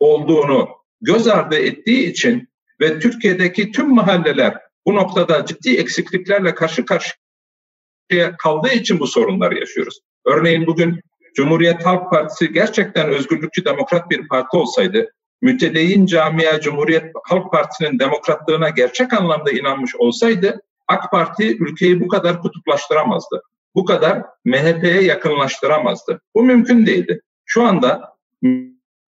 olduğunu 0.00 0.68
göz 1.00 1.28
ardı 1.28 1.56
ettiği 1.56 2.10
için 2.10 2.48
ve 2.80 2.98
Türkiye'deki 2.98 3.72
tüm 3.72 3.94
mahalleler 3.94 4.58
bu 4.86 4.94
noktada 4.94 5.46
ciddi 5.46 5.76
eksikliklerle 5.76 6.54
karşı 6.54 6.84
karşıya 6.84 8.36
kaldığı 8.38 8.72
için 8.72 9.00
bu 9.00 9.06
sorunları 9.06 9.58
yaşıyoruz. 9.58 10.00
Örneğin 10.26 10.66
bugün 10.66 11.00
Cumhuriyet 11.34 11.86
Halk 11.86 12.10
Partisi 12.10 12.52
gerçekten 12.52 13.08
özgürlükçü 13.08 13.64
demokrat 13.64 14.10
bir 14.10 14.28
parti 14.28 14.56
olsaydı, 14.56 15.12
mütedeyyin 15.42 16.06
camia 16.06 16.60
Cumhuriyet 16.60 17.12
Halk 17.24 17.52
Partisi'nin 17.52 17.98
demokratlığına 17.98 18.68
gerçek 18.68 19.12
anlamda 19.12 19.50
inanmış 19.50 19.96
olsaydı, 19.96 20.60
AK 20.88 21.10
Parti 21.10 21.56
ülkeyi 21.56 22.00
bu 22.00 22.08
kadar 22.08 22.40
kutuplaştıramazdı. 22.42 23.42
Bu 23.74 23.84
kadar 23.84 24.22
MHP'ye 24.44 25.02
yakınlaştıramazdı. 25.02 26.20
Bu 26.34 26.42
mümkün 26.42 26.86
değildi. 26.86 27.20
Şu 27.44 27.62
anda 27.62 28.16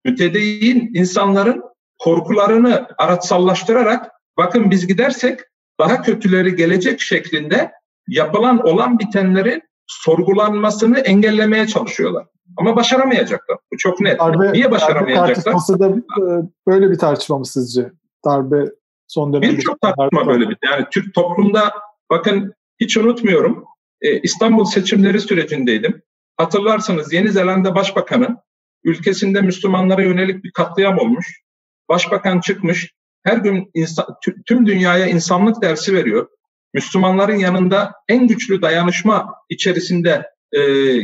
mütedeyyin 0.05 0.91
insanların 0.95 1.70
korkularını 2.01 2.87
araçsallaştırarak 2.99 4.11
bakın 4.37 4.71
biz 4.71 4.87
gidersek 4.87 5.41
daha 5.81 6.03
kötüleri 6.03 6.57
gelecek 6.57 7.01
şeklinde 7.01 7.73
yapılan 8.09 8.67
olan 8.67 8.99
bitenleri 8.99 9.63
sorgulanmasını 9.87 10.99
engellemeye 10.99 11.67
çalışıyorlar. 11.67 12.27
Ama 12.57 12.77
başaramayacaklar. 12.77 13.59
Bu 13.73 13.77
çok 13.77 14.01
net. 14.01 14.21
Darbe, 14.21 14.53
Niye 14.53 14.71
başaramayacaklar? 14.71 15.55
Darbe 15.55 15.79
da 15.79 15.89
e, 15.89 16.43
böyle 16.67 16.91
bir 16.91 16.99
tartışma 16.99 17.39
mı 17.39 17.47
sizce? 17.47 17.93
Darbe 18.25 18.65
son 19.07 19.33
dönemde. 19.33 19.57
Birçok 19.57 19.81
tartışma 19.81 20.27
böyle 20.27 20.49
bir. 20.49 20.57
Yani 20.65 20.87
Türk 20.91 21.15
toplumda 21.15 21.73
bakın 22.11 22.55
hiç 22.81 22.97
unutmuyorum. 22.97 23.65
E, 24.03 24.21
İstanbul 24.21 24.65
seçimleri 24.65 25.21
sürecindeydim. 25.21 26.03
Hatırlarsanız 26.37 27.13
Yeni 27.13 27.29
Zelanda 27.29 27.75
Başbakanı 27.75 28.37
ülkesinde 28.85 29.41
Müslümanlara 29.41 30.03
yönelik 30.03 30.45
bir 30.45 30.53
katliam 30.53 30.99
olmuş. 30.99 31.43
Başbakan 31.91 32.41
çıkmış. 32.41 32.93
Her 33.25 33.37
gün 33.37 33.71
insan, 33.75 34.07
tüm 34.47 34.67
dünyaya 34.67 35.07
insanlık 35.07 35.63
dersi 35.63 35.95
veriyor. 35.95 36.29
Müslümanların 36.75 37.37
yanında 37.37 37.93
en 38.09 38.27
güçlü 38.29 38.63
dayanışma 38.63 39.35
içerisinde 39.49 40.31
e, 40.53 40.61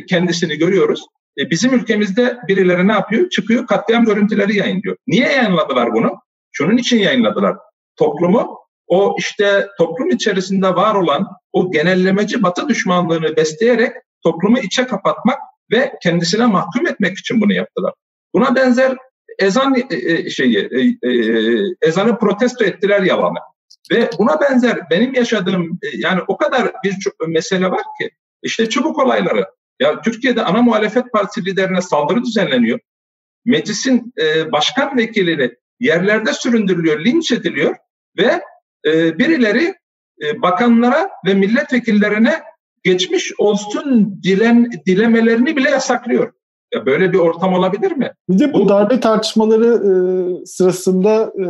kendisini 0.07 0.57
görüyoruz. 0.57 1.07
E, 1.39 1.51
bizim 1.51 1.75
ülkemizde 1.75 2.39
birileri 2.49 2.89
ne 2.89 2.93
yapıyor? 2.93 3.29
Çıkıyor 3.29 3.67
katliam 3.67 4.05
görüntüleri 4.05 4.57
yayınlıyor. 4.57 4.97
Niye 5.07 5.33
yayınladılar 5.33 5.93
bunu? 5.93 6.21
Şunun 6.53 6.77
için 6.77 6.99
yayınladılar. 6.99 7.57
Toplumu 7.97 8.59
o 8.87 9.17
işte 9.19 9.69
toplum 9.79 10.11
içerisinde 10.11 10.75
var 10.75 10.95
olan 10.95 11.27
o 11.53 11.71
genellemeci 11.71 12.43
batı 12.43 12.69
düşmanlığını 12.69 13.37
besleyerek 13.37 13.93
toplumu 14.23 14.59
içe 14.59 14.87
kapatmak 14.87 15.39
ve 15.73 15.93
kendisine 16.03 16.47
mahkum 16.47 16.87
etmek 16.87 17.19
için 17.19 17.41
bunu 17.41 17.53
yaptılar. 17.53 17.93
Buna 18.35 18.55
benzer 18.55 18.97
ezan 19.39 19.75
e, 19.91 19.97
e 19.97 20.31
şeyi 20.31 20.59
e, 20.59 21.89
ezanı 21.89 22.19
protesto 22.19 22.65
ettiler 22.65 23.03
yalanı. 23.03 23.39
Ve 23.93 24.11
buna 24.19 24.41
benzer 24.41 24.79
benim 24.91 25.15
yaşadığım 25.15 25.79
yani 25.97 26.21
o 26.29 26.37
kadar 26.37 26.73
bir 26.85 26.97
mesele 27.29 27.71
var 27.71 27.83
ki 28.01 28.11
işte 28.43 28.69
çubuk 28.69 28.99
olayları. 28.99 29.47
Ya 29.81 30.01
Türkiye'de 30.01 30.43
ana 30.43 30.63
muhalefet 30.63 31.13
partisi 31.13 31.45
liderine 31.45 31.83
saldırı 31.83 32.25
düzenleniyor. 32.25 32.81
Meclisin 33.45 34.13
başkan 34.53 34.97
vekilleri 34.97 35.57
yerlerde 35.81 36.33
süründürülüyor, 36.33 37.05
linç 37.05 37.33
ediliyor 37.33 37.77
ve 38.19 38.41
birileri 39.19 39.75
bakanlara 40.43 41.11
ve 41.27 41.35
milletvekillerine 41.35 42.43
geçmiş 42.83 43.33
olsun 43.39 44.21
dilen 44.23 44.71
dilemelerini 44.87 45.57
bile 45.57 45.71
yasaklıyor. 45.71 46.33
Ya 46.75 46.87
böyle 46.87 47.13
bir 47.13 47.19
ortam 47.19 47.55
olabilir 47.55 47.93
mi? 47.93 48.13
Bir 48.29 48.39
de 48.39 48.53
bu, 48.53 48.61
bu 48.61 48.69
darbe 48.69 49.01
tartışmaları 49.01 49.67
e, 49.67 50.47
sırasında 50.47 51.33
e, 51.41 51.47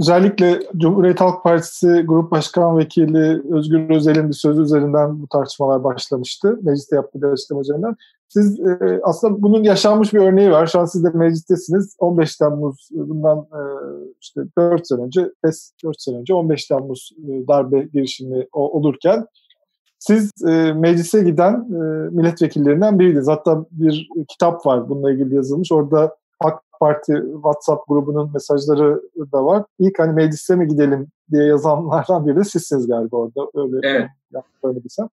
özellikle 0.00 0.62
Cumhuriyet 0.76 1.20
Halk 1.20 1.42
Partisi 1.42 2.02
Grup 2.06 2.30
Başkan 2.30 2.78
Vekili 2.78 3.54
Özgür 3.54 3.90
Özel'in 3.90 4.28
bir 4.28 4.34
sözü 4.34 4.62
üzerinden 4.62 5.22
bu 5.22 5.28
tartışmalar 5.28 5.84
başlamıştı. 5.84 6.58
Mecliste 6.62 6.96
yaptığı 6.96 7.22
bir 7.22 7.26
açıklama 7.26 7.60
üzerinden. 7.60 7.96
Siz 8.28 8.60
e, 8.60 9.00
aslında 9.02 9.42
bunun 9.42 9.62
yaşanmış 9.62 10.14
bir 10.14 10.20
örneği 10.20 10.50
var. 10.50 10.66
Şu 10.66 10.80
an 10.80 10.84
siz 10.84 11.04
de 11.04 11.08
meclistesiniz. 11.14 11.96
15 11.98 12.36
Temmuz 12.36 12.88
bundan 12.90 13.38
e, 13.38 13.60
işte 14.20 14.40
4 14.58 14.86
sene 14.86 15.02
önce, 15.02 15.30
5, 15.44 15.54
4 15.84 16.02
sene 16.02 16.16
önce 16.16 16.34
15 16.34 16.66
Temmuz 16.66 17.10
e, 17.18 17.48
darbe 17.48 17.82
girişimi 17.82 18.46
olurken 18.52 19.26
siz 20.06 20.30
e, 20.48 20.72
meclise 20.72 21.22
giden 21.22 21.54
e, 21.54 22.10
milletvekillerinden 22.10 22.98
biriydiniz. 22.98 23.28
Hatta 23.28 23.64
bir 23.70 24.08
kitap 24.28 24.66
var 24.66 24.88
bununla 24.88 25.12
ilgili 25.12 25.34
yazılmış. 25.34 25.72
Orada 25.72 26.16
AK 26.40 26.62
Parti 26.80 27.22
WhatsApp 27.34 27.88
grubunun 27.88 28.30
mesajları 28.34 29.02
da 29.32 29.44
var. 29.44 29.64
İlk 29.78 29.98
hani 29.98 30.12
meclise 30.12 30.56
mi 30.56 30.68
gidelim 30.68 31.06
diye 31.32 31.44
yazanlardan 31.44 32.26
biri 32.26 32.36
de 32.36 32.44
sizsiniz 32.44 32.86
galiba 32.86 33.16
orada. 33.16 33.50
Öyle, 33.54 33.88
evet. 33.88 34.08
öyle 34.64 34.84
desem. 34.84 35.08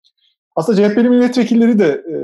Aslında 0.55 0.89
CHP'li 0.89 1.09
milletvekilleri 1.09 1.79
de 1.79 2.03
e, 2.07 2.15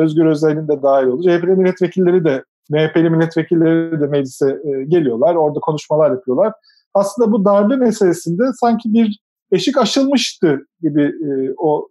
Özgür 0.00 0.26
Özel'in 0.26 0.68
de 0.68 0.82
dahil 0.82 1.06
oldu. 1.06 1.22
CHP'li 1.22 1.56
milletvekilleri 1.56 2.24
de 2.24 2.44
MHP'li 2.70 3.10
milletvekilleri 3.10 4.00
de 4.00 4.06
meclise 4.06 4.60
e, 4.64 4.84
geliyorlar. 4.84 5.34
Orada 5.34 5.60
konuşmalar 5.60 6.10
yapıyorlar. 6.10 6.52
Aslında 6.94 7.32
bu 7.32 7.44
darbe 7.44 7.76
meselesinde 7.76 8.44
sanki 8.60 8.92
bir 8.92 9.20
eşik 9.52 9.78
aşılmıştı 9.78 10.66
gibi 10.82 11.02
e, 11.02 11.54
o 11.58 11.88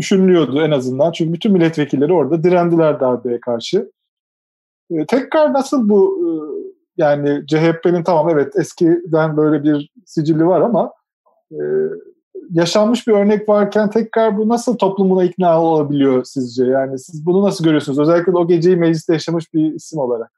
düşünülüyordu 0.00 0.62
en 0.62 0.70
azından. 0.70 1.12
Çünkü 1.12 1.32
bütün 1.32 1.52
milletvekilleri 1.52 2.12
orada 2.12 2.44
direndiler 2.44 3.00
darbeye 3.00 3.40
karşı. 3.40 3.90
E, 4.90 5.06
tekrar 5.06 5.52
nasıl 5.52 5.88
bu 5.88 6.18
e, 6.20 6.30
yani 6.96 7.46
CHP'nin 7.46 8.02
tamam 8.02 8.28
evet 8.28 8.56
eskiden 8.56 9.36
böyle 9.36 9.64
bir 9.64 9.90
sicili 10.06 10.46
var 10.46 10.60
ama 10.60 10.92
e, 11.52 11.60
yaşanmış 12.50 13.06
bir 13.06 13.12
örnek 13.12 13.48
varken 13.48 13.90
tekrar 13.90 14.38
bu 14.38 14.48
nasıl 14.48 14.78
toplumuna 14.78 15.24
ikna 15.24 15.62
olabiliyor 15.62 16.24
sizce? 16.24 16.64
Yani 16.64 16.98
siz 16.98 17.26
bunu 17.26 17.42
nasıl 17.42 17.64
görüyorsunuz? 17.64 17.98
Özellikle 17.98 18.32
o 18.32 18.48
geceyi 18.48 18.76
mecliste 18.76 19.12
yaşamış 19.12 19.54
bir 19.54 19.74
isim 19.74 19.98
olarak. 19.98 20.32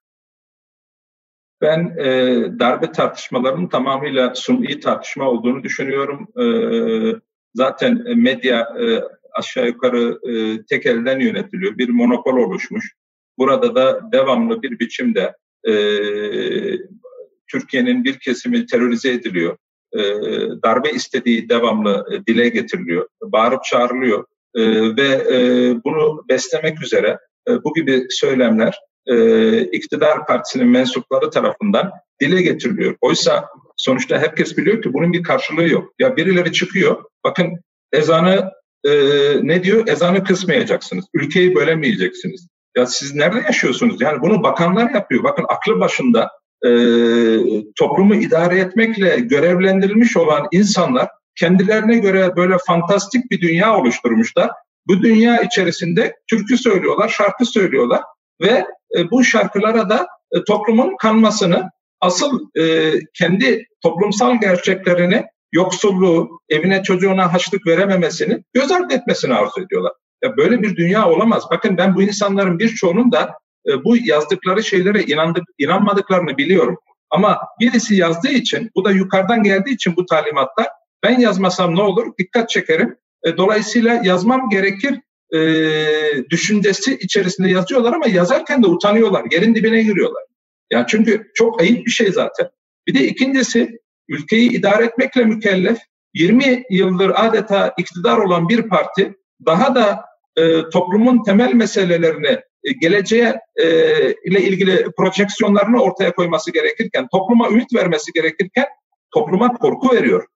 Ben 1.61 1.95
e, 1.99 2.07
darbe 2.59 2.93
tartışmalarının 2.93 3.67
tamamıyla 3.67 4.35
suni 4.35 4.81
tartışma 4.81 5.29
olduğunu 5.29 5.63
düşünüyorum. 5.63 6.29
E, 6.41 6.47
zaten 7.55 8.03
medya 8.17 8.61
e, 8.61 9.03
aşağı 9.35 9.67
yukarı 9.67 10.19
e, 10.31 10.65
tek 10.65 10.87
elden 10.87 11.21
yönetiliyor. 11.21 11.79
Bir 11.79 11.89
monopol 11.89 12.37
oluşmuş. 12.37 12.93
Burada 13.39 13.75
da 13.75 14.13
devamlı 14.13 14.63
bir 14.63 14.79
biçimde 14.79 15.35
e, 15.69 15.75
Türkiye'nin 17.51 18.05
bir 18.05 18.19
kesimi 18.19 18.67
terörize 18.67 19.13
ediliyor. 19.13 19.57
E, 19.93 20.01
darbe 20.65 20.91
istediği 20.91 21.49
devamlı 21.49 22.07
e, 22.13 22.27
dile 22.27 22.49
getiriliyor. 22.49 23.09
Bağırıp 23.23 23.65
çağrılıyor. 23.65 24.25
E, 24.55 24.63
ve 24.97 25.09
e, 25.09 25.39
bunu 25.85 26.25
beslemek 26.29 26.83
üzere 26.83 27.19
e, 27.49 27.65
bu 27.65 27.75
gibi 27.75 28.07
söylemler 28.11 28.79
e, 29.07 29.61
iktidar 29.61 30.27
partisinin 30.27 30.69
mensupları 30.69 31.31
tarafından 31.31 31.91
dile 32.21 32.43
getiriliyor. 32.43 32.97
Oysa 33.01 33.49
sonuçta 33.77 34.19
herkes 34.19 34.57
biliyor 34.57 34.83
ki 34.83 34.93
bunun 34.93 35.13
bir 35.13 35.23
karşılığı 35.23 35.69
yok. 35.69 35.95
Ya 35.99 36.17
birileri 36.17 36.53
çıkıyor, 36.53 37.05
bakın 37.25 37.61
ezanı 37.93 38.51
e, 38.85 38.91
ne 39.43 39.65
diyor? 39.65 39.89
Ezanı 39.89 40.25
kısmayacaksınız, 40.25 41.05
ülkeyi 41.15 41.55
bölemeyeceksiniz. 41.55 42.47
Ya 42.77 42.87
siz 42.87 43.15
nerede 43.15 43.39
yaşıyorsunuz? 43.39 44.01
Yani 44.01 44.21
bunu 44.21 44.43
bakanlar 44.43 44.91
yapıyor. 44.91 45.25
Bakın 45.25 45.45
aklı 45.49 45.81
başında 45.81 46.31
e, 46.67 46.71
toplumu 47.79 48.15
idare 48.15 48.59
etmekle 48.59 49.17
görevlendirilmiş 49.21 50.17
olan 50.17 50.49
insanlar 50.53 51.09
kendilerine 51.37 51.99
göre 51.99 52.37
böyle 52.37 52.57
fantastik 52.67 53.31
bir 53.31 53.41
dünya 53.41 53.77
oluşturmuşlar. 53.77 54.51
Bu 54.87 55.03
dünya 55.03 55.43
içerisinde 55.43 56.17
türkü 56.31 56.59
söylüyorlar, 56.59 57.09
şarkı 57.09 57.47
söylüyorlar 57.47 58.01
ve 58.41 58.65
e, 58.99 59.11
bu 59.11 59.25
şarkılara 59.25 59.91
da 59.91 60.07
e, 60.33 60.45
toplumun 60.45 60.97
kanmasını, 60.97 61.71
asıl 62.01 62.41
e, 62.61 62.93
kendi 63.15 63.67
toplumsal 63.83 64.41
gerçeklerini, 64.41 65.25
yoksulluğu, 65.53 66.41
evine 66.49 66.83
çocuğuna 66.83 67.33
haçlık 67.33 67.67
verememesini 67.67 68.45
göz 68.53 68.73
ardı 68.73 68.95
etmesini 68.95 69.35
arzu 69.35 69.61
ediyorlar. 69.61 69.93
Ya 70.25 70.37
böyle 70.37 70.63
bir 70.63 70.77
dünya 70.77 71.09
olamaz. 71.09 71.45
Bakın 71.51 71.77
ben 71.77 71.95
bu 71.95 72.03
insanların 72.03 72.59
birçoğunun 72.59 73.13
da 73.13 73.35
e, 73.69 73.85
bu 73.85 73.97
yazdıkları 73.97 74.65
şeylere 74.65 75.03
inandık, 75.03 75.45
inanmadıklarını 75.59 76.37
biliyorum. 76.37 76.79
Ama 77.11 77.39
birisi 77.61 77.97
yazdığı 77.97 78.33
için, 78.33 78.71
bu 78.77 78.85
da 78.85 78.91
yukarıdan 78.91 79.43
geldiği 79.43 79.75
için 79.75 79.97
bu 79.97 80.07
talimatlar, 80.07 80.67
ben 81.03 81.19
yazmasam 81.19 81.77
ne 81.77 81.83
olur? 81.83 82.07
Dikkat 82.19 82.49
çekerim. 82.51 82.97
E, 83.25 83.37
dolayısıyla 83.37 84.01
yazmam 84.05 84.49
gerekir 84.51 85.01
e, 85.35 85.41
düşüncesi 86.31 86.97
içerisinde 86.97 87.49
yazıyorlar 87.49 87.93
ama 87.93 88.07
yazarken 88.07 88.63
de 88.63 88.67
utanıyorlar. 88.67 89.25
Yerin 89.31 89.55
dibine 89.55 89.83
giriyorlar. 89.83 90.23
Yani 90.73 90.85
çünkü 90.89 91.31
çok 91.35 91.61
ayıp 91.61 91.87
bir 91.87 91.91
şey 91.91 92.13
zaten. 92.13 92.49
Bir 92.87 92.95
de 92.95 93.07
ikincisi 93.07 93.79
ülkeyi 94.09 94.51
idare 94.51 94.85
etmekle 94.85 95.25
mükellef 95.25 95.79
20 96.15 96.65
yıldır 96.71 97.13
adeta 97.15 97.75
iktidar 97.79 98.19
olan 98.19 98.49
bir 98.49 98.63
parti 98.63 99.15
daha 99.47 99.75
da 99.75 100.05
e, 100.37 100.71
toplumun 100.71 101.23
temel 101.23 101.55
meselelerini 101.55 102.41
e, 102.65 102.73
geleceğe 102.81 103.41
e, 103.57 103.67
ile 104.13 104.41
ilgili 104.41 104.87
projeksiyonlarını 104.99 105.83
ortaya 105.83 106.13
koyması 106.13 106.53
gerekirken, 106.53 107.09
topluma 107.13 107.49
ümit 107.49 107.75
vermesi 107.75 108.13
gerekirken 108.13 108.67
topluma 109.15 109.53
korku 109.53 109.97
veriyor. 109.97 110.27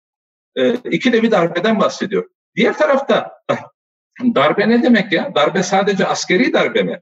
E, 0.57 0.75
iki 0.75 1.13
de 1.13 1.23
bir 1.23 1.31
darbeden 1.31 1.81
bahsediyor. 1.81 2.29
Diğer 2.57 2.79
tarafta 2.79 3.33
darbe 4.35 4.69
ne 4.69 4.83
demek 4.83 5.13
ya? 5.13 5.35
Darbe 5.35 5.63
sadece 5.63 6.07
askeri 6.07 6.53
darbe 6.53 6.83
mi? 6.83 7.01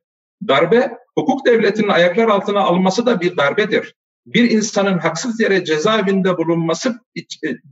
Darbe 0.49 0.99
hukuk 1.19 1.47
devletinin 1.47 1.89
ayaklar 1.89 2.29
altına 2.29 2.61
alınması 2.61 3.07
da 3.07 3.21
bir 3.21 3.37
darbedir. 3.37 3.95
Bir 4.27 4.51
insanın 4.51 4.99
haksız 4.99 5.41
yere 5.41 5.65
cezaevinde 5.65 6.37
bulunması 6.39 7.01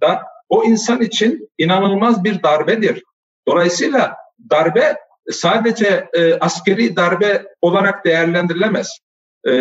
da 0.01 0.23
o 0.49 0.65
insan 0.65 1.01
için 1.01 1.49
inanılmaz 1.59 2.25
bir 2.25 2.43
darbedir. 2.43 3.03
Dolayısıyla 3.49 4.17
darbe 4.51 4.97
sadece 5.31 6.09
e, 6.13 6.35
askeri 6.35 6.97
darbe 6.97 7.47
olarak 7.61 8.05
değerlendirilemez. 8.05 8.99
E, 9.47 9.53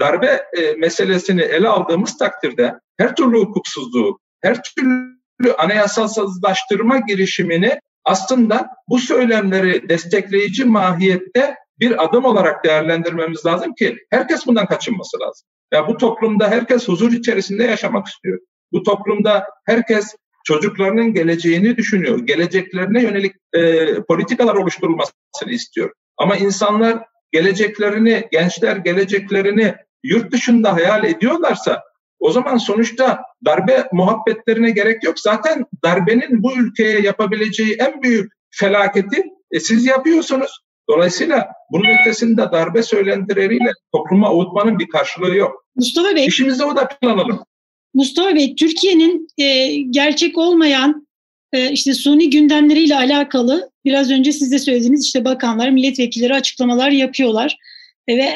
darbe 0.00 0.46
e, 0.58 0.72
meselesini 0.72 1.42
ele 1.42 1.68
aldığımız 1.68 2.18
takdirde 2.18 2.74
her 2.98 3.16
türlü 3.16 3.38
hukuksuzluğu, 3.38 4.18
her 4.42 4.62
türlü 4.62 5.52
anayasalsızlaştırma 5.58 6.98
girişimini 6.98 7.80
aslında 8.04 8.68
bu 8.88 8.98
söylemleri 8.98 9.88
destekleyici 9.88 10.64
mahiyette 10.64 11.56
bir 11.80 12.04
adım 12.04 12.24
olarak 12.24 12.64
değerlendirmemiz 12.64 13.46
lazım 13.46 13.74
ki 13.74 13.96
herkes 14.10 14.46
bundan 14.46 14.66
kaçınması 14.66 15.20
lazım. 15.20 15.46
Ya 15.72 15.88
bu 15.88 15.96
toplumda 15.96 16.50
herkes 16.50 16.88
huzur 16.88 17.12
içerisinde 17.12 17.64
yaşamak 17.64 18.06
istiyor. 18.06 18.38
Bu 18.72 18.82
toplumda 18.82 19.46
herkes 19.66 20.14
çocuklarının 20.44 21.14
geleceğini 21.14 21.76
düşünüyor. 21.76 22.18
Geleceklerine 22.18 23.02
yönelik 23.02 23.34
e, 23.52 23.94
politikalar 24.02 24.54
oluşturulmasını 24.54 25.50
istiyor. 25.50 25.92
Ama 26.18 26.36
insanlar 26.36 27.02
geleceklerini, 27.32 28.28
gençler 28.32 28.76
geleceklerini 28.76 29.74
yurt 30.02 30.32
dışında 30.32 30.74
hayal 30.74 31.04
ediyorlarsa 31.04 31.82
o 32.18 32.30
zaman 32.30 32.56
sonuçta 32.56 33.22
darbe 33.44 33.88
muhabbetlerine 33.92 34.70
gerek 34.70 35.04
yok. 35.04 35.20
Zaten 35.20 35.64
darbenin 35.84 36.42
bu 36.42 36.56
ülkeye 36.56 37.00
yapabileceği 37.00 37.74
en 37.74 38.02
büyük 38.02 38.32
felaketi 38.50 39.24
e, 39.50 39.60
siz 39.60 39.86
yapıyorsunuz. 39.86 40.60
Dolayısıyla 40.90 41.48
bunun 41.70 42.00
ötesinde 42.00 42.42
darbe 42.52 42.82
söylentileriyle 42.82 43.70
topluma 43.92 44.28
avutmanın 44.28 44.78
bir 44.78 44.88
karşılığı 44.88 45.36
yok. 45.36 45.64
Mustafa 45.76 46.16
Bey. 46.16 46.26
İşimize 46.26 46.64
odaklanalım. 46.64 47.44
Mustafa 47.94 48.34
Bey, 48.34 48.54
Türkiye'nin 48.54 49.28
e, 49.38 49.76
gerçek 49.76 50.38
olmayan 50.38 51.06
e, 51.52 51.70
işte 51.72 51.94
suni 51.94 52.30
gündemleriyle 52.30 52.96
alakalı 52.96 53.70
biraz 53.84 54.10
önce 54.10 54.32
siz 54.32 54.52
de 54.52 54.58
söylediğiniz 54.58 55.04
işte 55.04 55.24
bakanlar, 55.24 55.70
milletvekilleri 55.70 56.34
açıklamalar 56.34 56.90
yapıyorlar. 56.90 57.58
E, 58.08 58.16
ve 58.16 58.28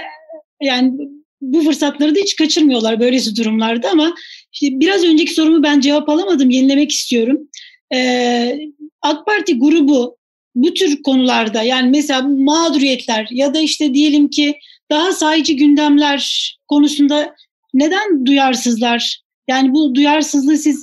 yani 0.62 0.92
bu 1.40 1.62
fırsatları 1.62 2.14
da 2.14 2.20
hiç 2.20 2.36
kaçırmıyorlar 2.36 3.00
böylesi 3.00 3.36
durumlarda 3.36 3.90
ama 3.90 4.14
işte 4.52 4.80
biraz 4.80 5.04
önceki 5.04 5.34
sorumu 5.34 5.62
ben 5.62 5.80
cevap 5.80 6.08
alamadım, 6.08 6.50
yenilemek 6.50 6.90
istiyorum. 6.90 7.48
E, 7.94 8.58
AK 9.02 9.26
Parti 9.26 9.58
grubu 9.58 10.16
bu 10.54 10.74
tür 10.74 11.02
konularda 11.02 11.62
yani 11.62 11.90
mesela 11.90 12.22
mağduriyetler 12.22 13.28
ya 13.30 13.54
da 13.54 13.58
işte 13.58 13.94
diyelim 13.94 14.28
ki 14.28 14.58
daha 14.90 15.12
sayıcı 15.12 15.52
gündemler 15.52 16.54
konusunda 16.68 17.34
neden 17.74 18.26
duyarsızlar? 18.26 19.20
Yani 19.48 19.72
bu 19.72 19.94
duyarsızlığı 19.94 20.56
siz 20.56 20.82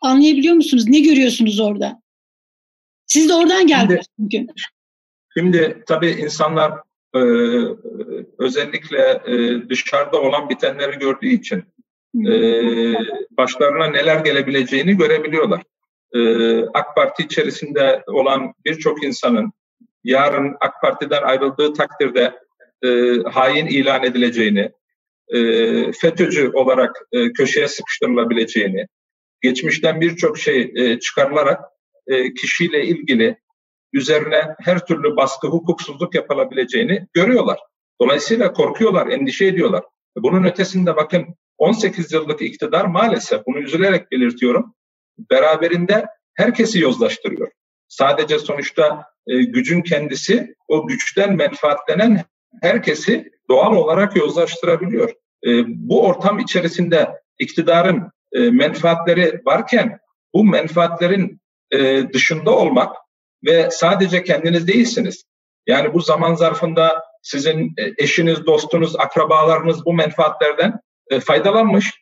anlayabiliyor 0.00 0.54
musunuz? 0.54 0.88
Ne 0.88 1.00
görüyorsunuz 1.00 1.60
orada? 1.60 2.02
Siz 3.06 3.28
de 3.28 3.34
oradan 3.34 3.66
geldiniz 3.66 4.06
çünkü. 4.20 4.46
Şimdi 5.36 5.84
tabii 5.86 6.10
insanlar 6.10 6.72
e, 7.14 7.20
özellikle 8.38 9.22
e, 9.26 9.68
dışarıda 9.68 10.20
olan 10.22 10.48
bitenleri 10.48 10.98
gördüğü 10.98 11.28
için 11.28 11.64
e, 12.26 12.32
başlarına 13.30 13.86
neler 13.86 14.24
gelebileceğini 14.24 14.96
görebiliyorlar. 14.96 15.62
E, 16.14 16.20
AK 16.74 16.96
Parti 16.96 17.22
içerisinde 17.22 18.02
olan 18.06 18.54
birçok 18.64 19.04
insanın 19.04 19.52
yarın 20.04 20.56
AK 20.60 20.82
Parti'den 20.82 21.22
ayrıldığı 21.22 21.74
takdirde 21.74 22.34
e, 22.84 22.88
hain 23.30 23.66
ilan 23.66 24.04
edileceğini, 24.04 24.72
e, 25.28 25.38
FETÖ'cü 25.92 26.50
olarak 26.54 27.06
e, 27.12 27.32
köşeye 27.32 27.68
sıkıştırılabileceğini, 27.68 28.86
geçmişten 29.40 30.00
birçok 30.00 30.38
şey 30.38 30.72
e, 30.74 30.98
çıkarılarak 30.98 31.60
e, 32.06 32.34
kişiyle 32.34 32.86
ilgili 32.86 33.36
üzerine 33.92 34.54
her 34.60 34.86
türlü 34.86 35.16
baskı, 35.16 35.46
hukuksuzluk 35.48 36.14
yapılabileceğini 36.14 37.06
görüyorlar. 37.12 37.58
Dolayısıyla 38.00 38.52
korkuyorlar, 38.52 39.06
endişe 39.06 39.46
ediyorlar. 39.46 39.84
Bunun 40.16 40.44
ötesinde 40.44 40.96
bakın 40.96 41.26
18 41.58 42.12
yıllık 42.12 42.42
iktidar 42.42 42.84
maalesef 42.84 43.46
bunu 43.46 43.58
üzülerek 43.58 44.12
belirtiyorum. 44.12 44.74
Beraberinde 45.18 46.06
herkesi 46.34 46.78
yozlaştırıyor. 46.78 47.50
Sadece 47.88 48.38
sonuçta 48.38 49.04
e, 49.26 49.42
gücün 49.42 49.82
kendisi 49.82 50.54
o 50.68 50.86
güçten 50.86 51.36
menfaatlenen 51.36 52.24
herkesi 52.62 53.30
doğal 53.48 53.76
olarak 53.76 54.16
yozlaştırabiliyor. 54.16 55.10
E, 55.46 55.50
bu 55.66 56.06
ortam 56.06 56.38
içerisinde 56.38 57.10
iktidarın 57.38 58.10
e, 58.32 58.38
menfaatleri 58.50 59.40
varken 59.46 59.98
bu 60.34 60.44
menfaatlerin 60.44 61.40
e, 61.70 62.02
dışında 62.12 62.50
olmak 62.50 62.96
ve 63.44 63.70
sadece 63.70 64.24
kendiniz 64.24 64.68
değilsiniz. 64.68 65.24
Yani 65.66 65.94
bu 65.94 66.00
zaman 66.00 66.34
zarfında 66.34 67.02
sizin 67.22 67.74
e, 67.78 67.92
eşiniz, 67.98 68.46
dostunuz, 68.46 68.96
akrabalarınız 68.96 69.86
bu 69.86 69.92
menfaatlerden 69.92 70.80
e, 71.10 71.20
faydalanmış. 71.20 72.01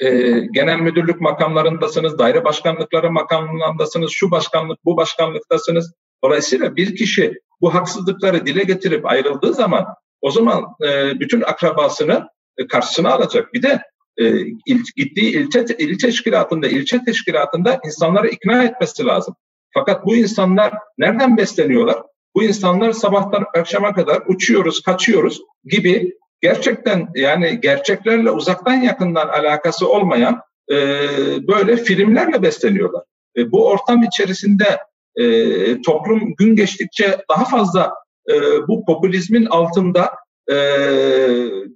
E, 0.00 0.08
genel 0.52 0.78
müdürlük 0.78 1.20
makamlarındasınız, 1.20 2.18
daire 2.18 2.44
başkanlıkları 2.44 3.10
makamlarındasınız, 3.10 4.10
şu 4.10 4.30
başkanlık, 4.30 4.78
bu 4.84 4.96
başkanlıktasınız. 4.96 5.92
Dolayısıyla 6.24 6.76
bir 6.76 6.96
kişi 6.96 7.34
bu 7.60 7.74
haksızlıkları 7.74 8.46
dile 8.46 8.62
getirip 8.62 9.06
ayrıldığı 9.06 9.54
zaman 9.54 9.86
o 10.20 10.30
zaman 10.30 10.64
e, 10.86 11.20
bütün 11.20 11.40
akrabasını 11.40 12.28
e, 12.58 12.66
karşısına 12.66 13.12
alacak. 13.12 13.54
Bir 13.54 13.62
de 13.62 13.82
e, 14.16 14.24
il, 14.66 14.82
gittiği 14.96 15.30
ilçe, 15.30 15.64
il 15.78 15.98
teşkilatında, 15.98 16.68
ilçe 16.68 17.04
teşkilatında 17.04 17.80
insanları 17.84 18.28
ikna 18.28 18.64
etmesi 18.64 19.04
lazım. 19.04 19.34
Fakat 19.74 20.06
bu 20.06 20.16
insanlar 20.16 20.74
nereden 20.98 21.36
besleniyorlar? 21.36 22.02
Bu 22.34 22.42
insanlar 22.42 22.92
sabahtan 22.92 23.44
akşama 23.58 23.94
kadar 23.94 24.22
uçuyoruz, 24.26 24.82
kaçıyoruz 24.82 25.40
gibi 25.64 26.12
gerçekten 26.44 27.08
yani 27.14 27.60
gerçeklerle 27.60 28.30
uzaktan 28.30 28.74
yakından 28.74 29.28
alakası 29.28 29.88
olmayan 29.88 30.40
e, 30.70 30.76
böyle 31.48 31.76
filmlerle 31.76 32.42
besleniyorlar. 32.42 33.02
E, 33.36 33.52
bu 33.52 33.68
ortam 33.68 34.02
içerisinde 34.02 34.78
e, 35.16 35.24
toplum 35.82 36.34
gün 36.38 36.56
geçtikçe 36.56 37.18
daha 37.30 37.44
fazla 37.44 37.94
e, 38.30 38.34
bu 38.68 38.84
popülizmin 38.84 39.46
altında 39.46 40.10
e, 40.50 40.56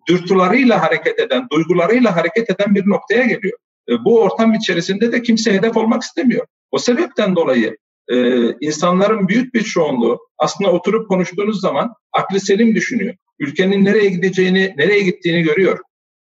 dürtülarıyla 0.09 0.83
hareket 0.83 1.19
eden, 1.19 1.47
duygularıyla 1.53 2.17
hareket 2.17 2.51
eden 2.51 2.75
bir 2.75 2.89
noktaya 2.89 3.25
geliyor. 3.25 3.59
E, 3.89 4.05
bu 4.05 4.21
ortam 4.21 4.55
içerisinde 4.55 5.13
de 5.13 5.23
kimse 5.23 5.53
hedef 5.53 5.77
olmak 5.77 6.03
istemiyor. 6.03 6.47
O 6.71 6.79
sebepten 6.79 7.37
dolayı 7.37 7.77
e, 8.09 8.17
insanların 8.61 9.29
büyük 9.29 9.55
bir 9.55 9.63
çoğunluğu 9.63 10.19
aslında 10.39 10.73
oturup 10.73 11.09
konuştuğunuz 11.09 11.61
zaman 11.61 11.95
aklı 12.13 12.41
selim 12.41 12.75
düşünüyor. 12.75 13.15
Ülkenin 13.39 13.85
nereye 13.85 14.09
gideceğini, 14.09 14.75
nereye 14.77 15.01
gittiğini 15.01 15.43
görüyor. 15.43 15.79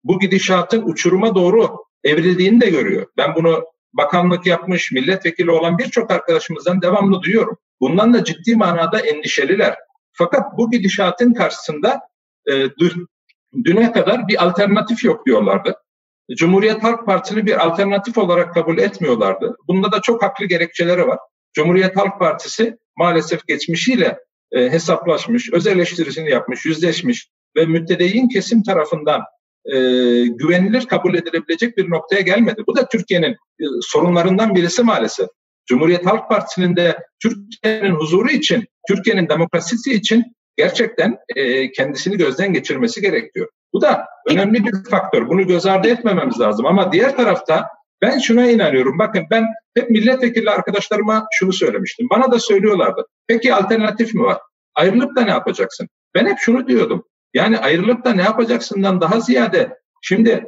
Bu 0.04 0.18
gidişatın 0.18 0.82
uçuruma 0.82 1.34
doğru 1.34 1.76
evrildiğini 2.04 2.60
de 2.60 2.70
görüyor. 2.70 3.06
Ben 3.16 3.34
bunu 3.34 3.64
bakanlık 3.92 4.46
yapmış, 4.46 4.92
milletvekili 4.92 5.50
olan 5.50 5.78
birçok 5.78 6.10
arkadaşımızdan 6.10 6.82
devamlı 6.82 7.22
duyuyorum. 7.22 7.58
Bundan 7.80 8.14
da 8.14 8.24
ciddi 8.24 8.56
manada 8.56 9.00
endişeliler. 9.00 9.76
Fakat 10.12 10.58
bu 10.58 10.70
gidişatın 10.70 11.34
karşısında 11.34 12.00
e, 12.50 12.52
düne 13.64 13.92
kadar 13.92 14.28
bir 14.28 14.44
alternatif 14.44 15.04
yok 15.04 15.26
diyorlardı. 15.26 15.76
Cumhuriyet 16.36 16.82
Halk 16.82 17.06
Partisi'ni 17.06 17.46
bir 17.46 17.66
alternatif 17.66 18.18
olarak 18.18 18.54
kabul 18.54 18.78
etmiyorlardı. 18.78 19.56
Bunda 19.68 19.92
da 19.92 20.00
çok 20.02 20.22
haklı 20.22 20.46
gerekçeleri 20.46 21.06
var. 21.06 21.18
Cumhuriyet 21.52 21.96
Halk 21.96 22.18
Partisi 22.18 22.76
maalesef 22.96 23.46
geçmişiyle 23.46 24.18
e, 24.52 24.70
hesaplaşmış, 24.70 25.52
öz 25.52 25.66
eleştirisini 25.66 26.30
yapmış, 26.30 26.66
yüzleşmiş 26.66 27.28
ve 27.56 27.66
müttedeyin 27.66 28.28
kesim 28.28 28.62
tarafından 28.62 29.22
e, 29.64 29.76
güvenilir 30.26 30.86
kabul 30.86 31.14
edilebilecek 31.14 31.76
bir 31.76 31.90
noktaya 31.90 32.20
gelmedi. 32.20 32.62
Bu 32.66 32.76
da 32.76 32.88
Türkiye'nin 32.88 33.32
e, 33.32 33.64
sorunlarından 33.80 34.54
birisi 34.54 34.82
maalesef. 34.82 35.26
Cumhuriyet 35.66 36.06
Halk 36.06 36.28
Partisi'nin 36.28 36.76
de 36.76 36.96
Türkiye'nin 37.22 37.94
huzuru 37.94 38.30
için, 38.30 38.64
Türkiye'nin 38.88 39.28
demokrasisi 39.28 39.92
için 39.92 40.24
gerçekten 40.56 41.16
e, 41.36 41.72
kendisini 41.72 42.16
gözden 42.16 42.52
geçirmesi 42.52 43.00
gerekiyor. 43.00 43.48
Bu 43.72 43.80
da 43.80 44.06
önemli 44.28 44.64
bir 44.64 44.72
faktör. 44.90 45.28
Bunu 45.28 45.46
göz 45.46 45.66
ardı 45.66 45.88
etmememiz 45.88 46.40
lazım. 46.40 46.66
Ama 46.66 46.92
diğer 46.92 47.16
tarafta 47.16 47.68
ben 48.02 48.18
şuna 48.18 48.46
inanıyorum. 48.46 48.98
Bakın 48.98 49.24
ben 49.30 49.46
hep 49.76 49.90
milletvekili 49.90 50.50
arkadaşlarıma 50.50 51.26
şunu 51.32 51.52
söylemiştim. 51.52 52.06
Bana 52.10 52.32
da 52.32 52.38
söylüyorlardı. 52.38 53.06
Peki 53.26 53.54
alternatif 53.54 54.14
mi 54.14 54.22
var? 54.22 54.38
Ayrılıp 54.74 55.16
da 55.16 55.22
ne 55.22 55.30
yapacaksın? 55.30 55.88
Ben 56.14 56.26
hep 56.26 56.38
şunu 56.38 56.68
diyordum. 56.68 57.04
Yani 57.34 57.58
ayrılıp 57.58 58.04
da 58.04 58.12
ne 58.12 58.22
yapacaksından 58.22 59.00
daha 59.00 59.20
ziyade 59.20 59.78
şimdi 60.02 60.44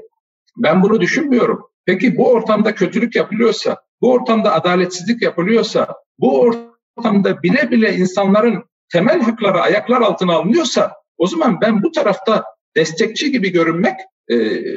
ben 0.56 0.82
bunu 0.82 1.00
düşünmüyorum. 1.00 1.68
Peki 1.86 2.16
bu 2.16 2.30
ortamda 2.30 2.74
kötülük 2.74 3.16
yapılıyorsa, 3.16 3.82
bu 4.00 4.12
ortamda 4.12 4.54
adaletsizlik 4.54 5.22
yapılıyorsa, 5.22 5.94
bu 6.18 6.40
ortamda 6.40 7.42
bile 7.42 7.70
bile 7.70 7.94
insanların 7.96 8.64
temel 8.92 9.20
hakları 9.20 9.60
ayaklar 9.60 10.00
altına 10.00 10.34
alınıyorsa 10.34 10.92
o 11.18 11.26
zaman 11.26 11.60
ben 11.60 11.82
bu 11.82 11.90
tarafta 11.90 12.44
destekçi 12.76 13.32
gibi 13.32 13.52
görünmek 13.52 13.94
e, 14.28 14.34
e, 14.34 14.74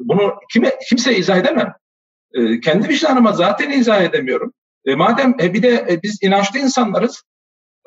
bunu 0.00 0.34
kime 0.52 0.72
kimse 0.88 1.16
izah 1.16 1.36
edemem. 1.36 1.74
E, 2.32 2.60
kendi 2.60 2.88
vicdanıma 2.88 3.32
zaten 3.32 3.70
izah 3.70 4.02
edemiyorum. 4.02 4.52
E, 4.84 4.94
madem 4.94 5.34
e, 5.40 5.54
bir 5.54 5.62
de 5.62 5.86
e, 5.90 6.02
biz 6.02 6.18
inançlı 6.22 6.58
insanlarız, 6.58 7.22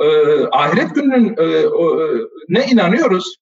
e, 0.02 0.06
ahiret 0.52 0.96
gününün 0.96 1.36
e, 1.38 1.44
e, 1.44 1.66
ne 2.50 2.66
inanıyoruz? 2.66 3.36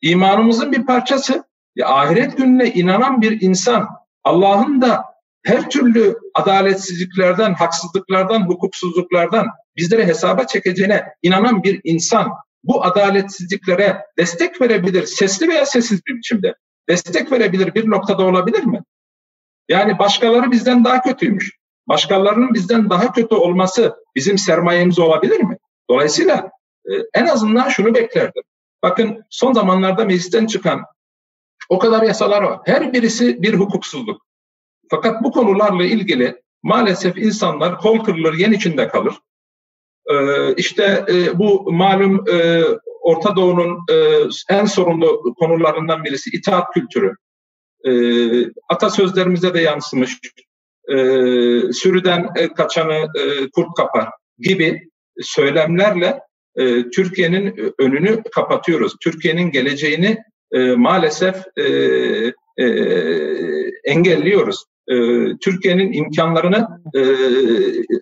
İmanımızın 0.00 0.72
bir 0.72 0.86
parçası. 0.86 1.44
Ya, 1.76 1.88
ahiret 1.88 2.36
gününe 2.36 2.72
inanan 2.72 3.22
bir 3.22 3.40
insan 3.40 3.88
Allah'ın 4.24 4.80
da 4.80 5.04
her 5.44 5.70
türlü 5.70 6.18
adaletsizliklerden, 6.34 7.54
haksızlıklardan, 7.54 8.48
hukuksuzluklardan 8.48 9.46
bizlere 9.76 10.06
hesaba 10.06 10.46
çekeceğine 10.46 11.04
inanan 11.22 11.62
bir 11.62 11.80
insan 11.84 12.32
bu 12.64 12.84
adaletsizliklere 12.84 14.02
destek 14.18 14.60
verebilir, 14.60 15.06
sesli 15.06 15.48
veya 15.48 15.66
sessiz 15.66 16.00
bir 16.06 16.14
biçimde 16.14 16.54
destek 16.88 17.32
verebilir 17.32 17.74
bir 17.74 17.90
noktada 17.90 18.24
olabilir 18.24 18.64
mi? 18.64 18.82
Yani 19.68 19.98
başkaları 19.98 20.50
bizden 20.50 20.84
daha 20.84 21.02
kötüymüş. 21.02 21.56
Başkalarının 21.88 22.54
bizden 22.54 22.90
daha 22.90 23.12
kötü 23.12 23.34
olması 23.34 23.96
bizim 24.14 24.38
sermayemiz 24.38 24.98
olabilir 24.98 25.40
mi? 25.40 25.56
Dolayısıyla 25.90 26.50
e, 26.84 26.92
en 27.14 27.26
azından 27.26 27.68
şunu 27.68 27.94
beklerdim. 27.94 28.42
Bakın 28.82 29.24
son 29.30 29.52
zamanlarda 29.52 30.04
meclisten 30.04 30.46
çıkan 30.46 30.82
o 31.68 31.78
kadar 31.78 32.02
yasalar 32.02 32.42
var. 32.42 32.60
Her 32.64 32.92
birisi 32.92 33.42
bir 33.42 33.54
hukuksuzluk. 33.54 34.26
Fakat 34.90 35.22
bu 35.24 35.32
konularla 35.32 35.84
ilgili 35.84 36.42
maalesef 36.62 37.18
insanlar 37.18 37.78
kol 37.78 38.04
kırılır, 38.04 38.34
yen 38.34 38.52
içinde 38.52 38.88
kalır. 38.88 39.14
Ee, 40.10 40.54
işte 40.54 41.04
e, 41.08 41.38
bu 41.38 41.72
malum 41.72 42.24
e, 42.28 42.64
Orta 43.00 43.36
Doğu'nun 43.36 43.78
e, 43.90 43.94
en 44.50 44.64
sorunlu 44.64 45.34
konularından 45.38 46.04
birisi 46.04 46.30
itaat 46.30 46.72
kültürü. 46.74 47.14
E, 47.86 47.90
atasözlerimize 48.68 49.54
de 49.54 49.60
yansımış. 49.60 50.18
E, 50.88 50.96
sürüden 51.72 52.28
e, 52.36 52.48
kaçanı 52.48 52.92
e, 52.94 53.50
kurt 53.50 53.74
kapar 53.76 54.08
gibi 54.38 54.88
söylemlerle 55.20 56.20
e, 56.56 56.90
Türkiye'nin 56.90 57.72
önünü 57.78 58.22
kapatıyoruz. 58.34 58.94
Türkiye'nin 59.02 59.50
geleceğini 59.50 60.18
e, 60.52 60.58
maalesef 60.58 61.36
e, 61.56 61.62
e, 62.58 62.66
engelliyoruz. 63.84 64.64
E, 64.88 64.94
Türkiye'nin 65.36 65.92
imkanlarını 65.92 66.68
e, 66.94 67.02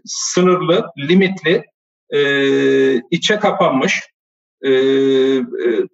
sınırlı, 0.05 0.87
limitli, 0.99 1.65
e, 2.11 2.21
içe 3.11 3.39
kapanmış, 3.39 4.03
e, 4.63 4.71
e, 4.71 5.43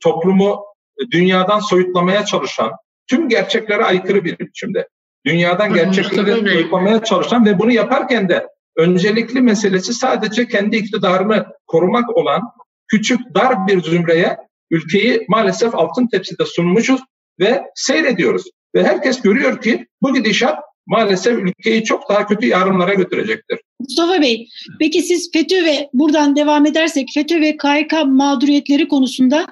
toplumu 0.03 0.64
dünyadan 1.11 1.59
soyutlamaya 1.59 2.24
çalışan, 2.24 2.72
tüm 3.11 3.29
gerçeklere 3.29 3.85
aykırı 3.85 4.25
bir 4.25 4.38
biçimde. 4.38 4.88
Dünyadan 5.27 5.75
gerçekleri 5.75 6.51
soyutlamaya 6.51 7.05
çalışan 7.05 7.46
ve 7.46 7.59
bunu 7.59 7.73
yaparken 7.73 8.29
de 8.29 8.46
öncelikli 8.77 9.40
meselesi 9.40 9.94
sadece 9.94 10.49
kendi 10.49 10.77
iktidarını 10.77 11.46
korumak 11.66 12.16
olan 12.16 12.42
küçük 12.88 13.20
dar 13.35 13.66
bir 13.66 13.83
zümreye 13.83 14.37
ülkeyi 14.70 15.25
maalesef 15.29 15.75
altın 15.75 16.07
tepside 16.07 16.44
sunmuşuz 16.44 17.01
ve 17.40 17.62
seyrediyoruz. 17.75 18.44
Ve 18.75 18.85
herkes 18.85 19.23
görüyor 19.23 19.62
ki 19.62 19.87
bu 20.03 20.14
gidişat 20.14 20.59
maalesef 20.87 21.38
ülkeyi 21.38 21.85
çok 21.85 22.09
daha 22.09 22.27
kötü 22.27 22.46
yarınlara 22.46 22.94
götürecektir. 22.94 23.59
Mustafa 23.81 24.23
Bey, 24.23 24.49
peki 24.81 25.03
siz 25.03 25.33
FETÖ 25.33 25.64
ve 25.64 25.88
buradan 25.92 26.37
devam 26.37 26.66
edersek 26.66 27.09
FETÖ 27.14 27.40
ve 27.40 27.57
KHK 27.57 27.92
mağduriyetleri 28.07 28.88
konusunda 28.88 29.46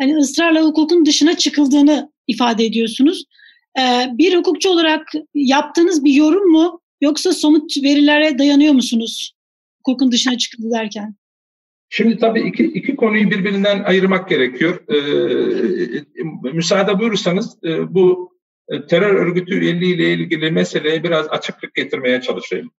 hani 0.00 0.16
ısrarla 0.16 0.60
hukukun 0.60 1.06
dışına 1.06 1.36
çıkıldığını 1.36 2.12
ifade 2.26 2.64
ediyorsunuz. 2.64 3.24
Ee, 3.78 4.06
bir 4.12 4.36
hukukçu 4.36 4.70
olarak 4.70 5.12
yaptığınız 5.34 6.04
bir 6.04 6.12
yorum 6.12 6.50
mu 6.50 6.80
yoksa 7.00 7.32
somut 7.32 7.82
verilere 7.82 8.38
dayanıyor 8.38 8.72
musunuz 8.72 9.34
hukukun 9.78 10.12
dışına 10.12 10.38
çıkıldı 10.38 10.70
derken? 10.70 11.14
Şimdi 11.88 12.18
tabii 12.18 12.40
iki, 12.40 12.64
iki 12.64 12.96
konuyu 12.96 13.30
birbirinden 13.30 13.82
ayırmak 13.84 14.28
gerekiyor. 14.28 14.84
Ee, 14.88 16.04
müsaade 16.52 16.98
buyurursanız 16.98 17.58
e, 17.64 17.94
bu 17.94 18.32
e, 18.68 18.86
terör 18.86 19.14
örgütü 19.14 19.54
üyeliği 19.54 19.94
ile 19.94 20.12
ilgili 20.12 20.50
meseleye 20.50 21.04
biraz 21.04 21.28
açıklık 21.28 21.74
getirmeye 21.74 22.20
çalışayım. 22.20 22.70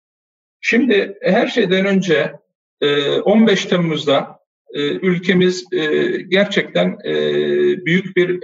Şimdi 0.60 1.18
her 1.22 1.46
şeyden 1.46 1.86
önce 1.86 2.32
15 3.24 3.66
e, 3.66 3.68
Temmuz'da 3.68 4.41
e, 4.72 4.80
ülkemiz 4.82 5.64
gerçekten 6.28 6.98
büyük 7.86 8.16
bir 8.16 8.40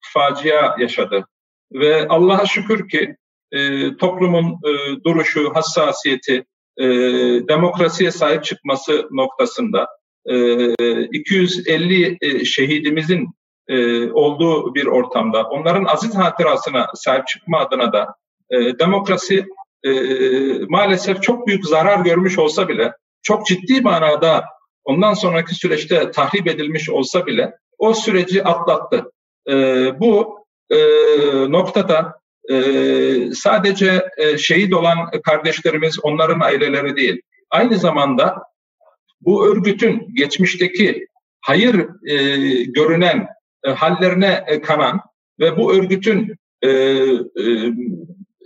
facia 0.00 0.76
yaşadı. 0.78 1.26
Ve 1.72 2.08
Allah'a 2.08 2.46
şükür 2.46 2.88
ki 2.88 3.16
toplumun 3.98 4.60
duruşu, 5.04 5.50
hassasiyeti, 5.54 6.44
demokrasiye 7.48 8.10
sahip 8.10 8.44
çıkması 8.44 9.08
noktasında 9.10 9.88
250 11.12 12.46
şehidimizin 12.46 13.28
e, 13.68 14.10
olduğu 14.12 14.74
bir 14.74 14.86
ortamda 14.86 15.42
onların 15.44 15.84
aziz 15.84 16.14
hatırasına 16.14 16.86
sahip 16.94 17.26
çıkma 17.26 17.58
adına 17.58 17.92
da 17.92 18.14
e, 18.50 18.78
demokrasi 18.78 19.46
e, 19.84 19.90
maalesef 20.68 21.22
çok 21.22 21.46
büyük 21.46 21.66
zarar 21.66 22.04
görmüş 22.04 22.38
olsa 22.38 22.68
bile 22.68 22.92
çok 23.22 23.46
ciddi 23.46 23.80
manada 23.80 24.44
ondan 24.88 25.14
sonraki 25.14 25.54
süreçte 25.54 26.10
tahrip 26.10 26.46
edilmiş 26.46 26.90
olsa 26.90 27.26
bile 27.26 27.52
o 27.78 27.94
süreci 27.94 28.44
atlattı. 28.44 29.12
E, 29.48 29.54
bu 30.00 30.38
e, 30.70 30.78
noktada 31.52 32.20
e, 32.50 32.54
sadece 33.34 34.04
e, 34.16 34.38
şehit 34.38 34.74
olan 34.74 35.10
kardeşlerimiz, 35.24 35.98
onların 36.02 36.40
aileleri 36.40 36.96
değil. 36.96 37.20
Aynı 37.50 37.76
zamanda 37.76 38.42
bu 39.20 39.46
örgütün 39.46 40.14
geçmişteki 40.14 41.06
hayır 41.40 41.86
e, 42.06 42.16
görünen 42.62 43.28
e, 43.64 43.70
hallerine 43.70 44.44
e, 44.46 44.60
kanan 44.60 45.00
ve 45.40 45.56
bu 45.56 45.72
örgütün 45.72 46.36
e, 46.62 46.68
e, 46.68 47.72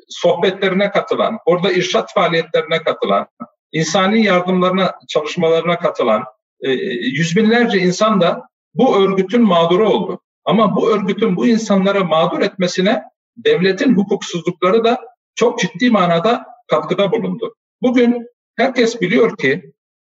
sohbetlerine 0.09 0.91
katılan, 0.91 1.39
orada 1.47 1.73
irşat 1.73 2.15
faaliyetlerine 2.15 2.83
katılan, 2.83 3.27
insani 3.73 4.25
yardımlarına, 4.25 4.95
çalışmalarına 5.09 5.79
katılan 5.79 6.25
e, 6.61 6.71
yüz 6.71 7.37
binlerce 7.37 7.79
insan 7.79 8.21
da 8.21 8.49
bu 8.75 8.97
örgütün 8.97 9.43
mağduru 9.43 9.89
oldu. 9.89 10.21
Ama 10.45 10.77
bu 10.77 10.91
örgütün 10.91 11.37
bu 11.37 11.47
insanlara 11.47 12.05
mağdur 12.05 12.41
etmesine 12.41 13.03
devletin 13.37 13.97
hukuksuzlukları 13.97 14.85
da 14.85 15.01
çok 15.35 15.59
ciddi 15.59 15.91
manada 15.91 16.47
katkıda 16.69 17.13
bulundu. 17.13 17.55
Bugün 17.83 18.27
herkes 18.57 19.01
biliyor 19.01 19.37
ki 19.37 19.73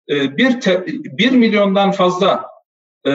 e, 0.10 0.38
bir, 0.38 0.62
te, 0.62 0.86
bir 0.88 1.32
milyondan 1.32 1.92
fazla 1.92 2.46
e, 3.08 3.12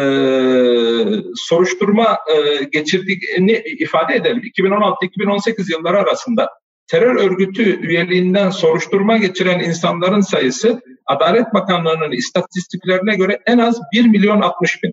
soruşturma 1.35 2.19
e, 2.37 2.65
geçirdiğini 2.65 3.63
ifade 3.79 4.15
edelim. 4.15 4.43
2016-2018 4.57 5.73
yılları 5.73 5.99
arasında 5.99 6.51
terör 6.89 7.17
örgütü 7.17 7.81
üyeliğinden 7.81 8.51
soruşturma 8.51 9.17
geçiren 9.17 9.61
insanların 9.61 10.21
sayısı 10.21 10.81
Adalet 11.07 11.55
Bakanlığı'nın 11.55 12.13
istatistiklerine 12.13 13.17
göre 13.17 13.41
en 13.47 13.59
az 13.59 13.81
1 13.93 14.07
milyon 14.07 14.41
60 14.41 14.83
bin. 14.83 14.93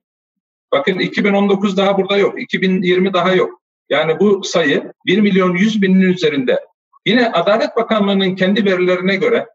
Bakın 0.72 1.00
2019 1.00 1.78
daha 1.78 1.98
burada 1.98 2.18
yok, 2.18 2.42
2020 2.42 3.14
daha 3.14 3.34
yok. 3.34 3.62
Yani 3.90 4.20
bu 4.20 4.44
sayı 4.44 4.92
1 5.06 5.20
milyon 5.20 5.56
100 5.56 5.82
binin 5.82 6.02
üzerinde. 6.02 6.60
Yine 7.06 7.32
Adalet 7.32 7.76
Bakanlığı'nın 7.76 8.36
kendi 8.36 8.66
verilerine 8.66 9.16
göre 9.16 9.48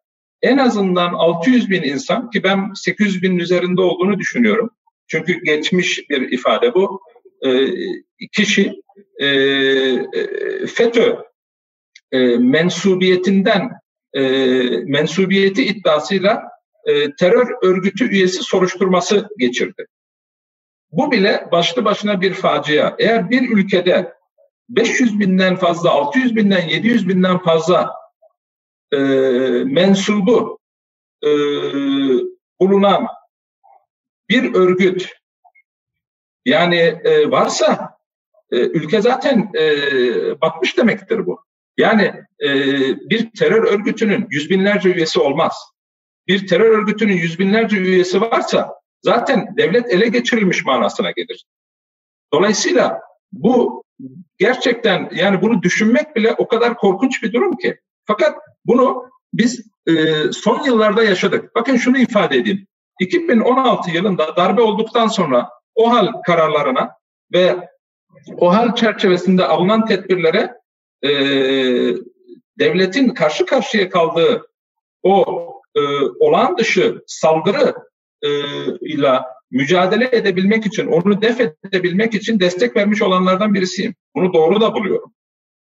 en 0.42 0.58
azından 0.58 1.12
600 1.12 1.70
bin 1.70 1.82
insan 1.82 2.30
ki 2.30 2.42
ben 2.42 2.72
800 2.74 3.22
binin 3.22 3.38
üzerinde 3.38 3.80
olduğunu 3.80 4.18
düşünüyorum. 4.18 4.70
Çünkü 5.08 5.44
geçmiş 5.44 6.10
bir 6.10 6.32
ifade 6.32 6.74
bu. 6.74 7.00
E, 7.46 7.50
kişi 8.32 8.82
e, 9.18 9.26
e 9.26 10.66
FETÖ 10.66 11.16
e, 12.12 12.18
mensubiyetinden 12.36 13.70
e, 14.12 14.22
mensubiyeti 14.84 15.64
iddiasıyla 15.64 16.42
e, 16.84 17.14
terör 17.14 17.48
örgütü 17.62 18.10
üyesi 18.10 18.42
soruşturması 18.42 19.28
geçirdi. 19.38 19.86
Bu 20.92 21.12
bile 21.12 21.48
başlı 21.52 21.84
başına 21.84 22.20
bir 22.20 22.34
facia. 22.34 22.96
Eğer 22.98 23.30
bir 23.30 23.50
ülkede 23.50 24.14
500 24.68 25.20
binden 25.20 25.56
fazla, 25.56 25.90
600 25.90 26.36
binden, 26.36 26.68
700 26.68 27.08
binden 27.08 27.38
fazla 27.38 27.94
e, 28.92 28.98
mensubu 29.64 30.58
e, 31.24 31.30
bulunan 32.60 33.06
bir 34.28 34.54
örgüt 34.54 35.08
yani 36.44 36.76
e, 37.04 37.30
varsa 37.30 37.98
e, 38.50 38.56
ülke 38.56 39.00
zaten 39.00 39.50
e, 39.54 39.60
batmış 40.40 40.78
demektir 40.78 41.26
bu. 41.26 41.44
Yani 41.80 42.12
e, 42.40 42.50
bir 43.10 43.30
terör 43.30 43.64
örgütünün 43.64 44.26
yüz 44.30 44.50
binlerce 44.50 44.88
üyesi 44.88 45.20
olmaz. 45.20 45.56
Bir 46.28 46.46
terör 46.46 46.78
örgütünün 46.78 47.16
yüz 47.16 47.38
binlerce 47.38 47.76
üyesi 47.76 48.20
varsa 48.20 48.74
zaten 49.02 49.54
devlet 49.56 49.90
ele 49.90 50.08
geçirilmiş 50.08 50.64
manasına 50.64 51.10
gelir. 51.10 51.44
Dolayısıyla 52.32 53.00
bu 53.32 53.84
gerçekten 54.38 55.10
yani 55.14 55.42
bunu 55.42 55.62
düşünmek 55.62 56.16
bile 56.16 56.32
o 56.32 56.48
kadar 56.48 56.76
korkunç 56.76 57.22
bir 57.22 57.32
durum 57.32 57.56
ki. 57.56 57.80
Fakat 58.06 58.38
bunu 58.64 59.10
biz 59.32 59.66
e, 59.86 59.92
son 60.32 60.64
yıllarda 60.64 61.04
yaşadık. 61.04 61.54
Bakın 61.54 61.76
şunu 61.76 61.98
ifade 61.98 62.36
edeyim. 62.36 62.66
2016 63.00 63.90
yılında 63.90 64.36
darbe 64.36 64.62
olduktan 64.62 65.06
sonra 65.08 65.48
OHAL 65.74 66.22
kararlarına 66.26 66.90
ve 67.32 67.68
OHAL 68.36 68.74
çerçevesinde 68.74 69.44
alınan 69.44 69.86
tedbirlere 69.86 70.59
e, 71.02 71.10
devletin 72.58 73.08
karşı 73.08 73.46
karşıya 73.46 73.88
kaldığı 73.88 74.46
o 75.02 75.24
e, 75.76 75.80
olağan 76.20 76.58
dışı 76.58 77.02
saldırı 77.06 77.74
e, 78.22 78.30
ile 78.80 79.20
mücadele 79.50 80.08
edebilmek 80.12 80.66
için, 80.66 80.86
onu 80.86 81.22
def 81.22 81.40
edebilmek 81.40 82.14
için 82.14 82.40
destek 82.40 82.76
vermiş 82.76 83.02
olanlardan 83.02 83.54
birisiyim. 83.54 83.94
Bunu 84.14 84.32
doğru 84.32 84.60
da 84.60 84.74
buluyorum. 84.74 85.14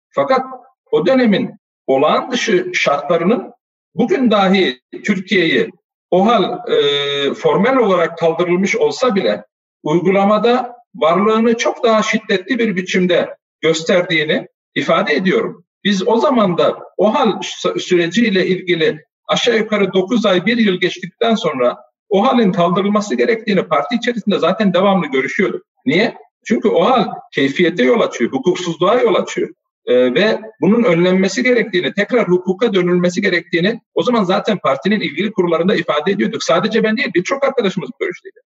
Fakat 0.09 0.45
o 0.91 1.05
dönemin 1.05 1.55
olağan 1.87 2.31
dışı 2.31 2.71
şartlarının 2.73 3.53
bugün 3.95 4.31
dahi 4.31 4.81
Türkiye'yi 5.03 5.71
o 6.11 6.25
hal 6.25 6.69
e, 6.71 7.33
formel 7.33 7.77
olarak 7.77 8.17
kaldırılmış 8.17 8.75
olsa 8.75 9.15
bile 9.15 9.45
uygulamada 9.83 10.75
varlığını 10.95 11.57
çok 11.57 11.83
daha 11.83 12.03
şiddetli 12.03 12.59
bir 12.59 12.75
biçimde 12.75 13.35
gösterdiğini 13.61 14.47
ifade 14.75 15.13
ediyorum. 15.13 15.65
Biz 15.83 16.07
o 16.07 16.17
zaman 16.17 16.57
da 16.57 16.79
o 16.97 17.13
hal 17.13 17.41
süreciyle 17.77 18.47
ilgili 18.47 19.03
aşağı 19.27 19.57
yukarı 19.57 19.93
9 19.93 20.25
ay 20.25 20.45
1 20.45 20.57
yıl 20.57 20.75
geçtikten 20.75 21.35
sonra 21.35 21.77
o 22.09 22.27
halin 22.27 22.51
kaldırılması 22.51 23.15
gerektiğini 23.15 23.63
parti 23.63 23.95
içerisinde 23.95 24.39
zaten 24.39 24.73
devamlı 24.73 25.07
görüşüyorduk. 25.07 25.65
Niye? 25.85 26.15
Çünkü 26.45 26.69
o 26.69 26.85
hal 26.85 27.05
keyfiyete 27.31 27.83
yol 27.83 28.01
açıyor, 28.01 28.31
hukuksuzluğa 28.31 29.01
yol 29.01 29.15
açıyor. 29.15 29.49
Ee, 29.85 30.13
ve 30.13 30.39
bunun 30.61 30.83
önlenmesi 30.83 31.43
gerektiğini, 31.43 31.93
tekrar 31.93 32.27
hukuka 32.27 32.73
dönülmesi 32.73 33.21
gerektiğini 33.21 33.81
o 33.93 34.03
zaman 34.03 34.23
zaten 34.23 34.57
partinin 34.57 34.99
ilgili 34.99 35.31
kurullarında 35.31 35.75
ifade 35.75 36.11
ediyorduk. 36.11 36.43
Sadece 36.43 36.83
ben 36.83 36.97
değil, 36.97 37.11
birçok 37.15 37.43
arkadaşımız 37.43 37.89
bu 37.89 38.03
görüşteydi. 38.03 38.39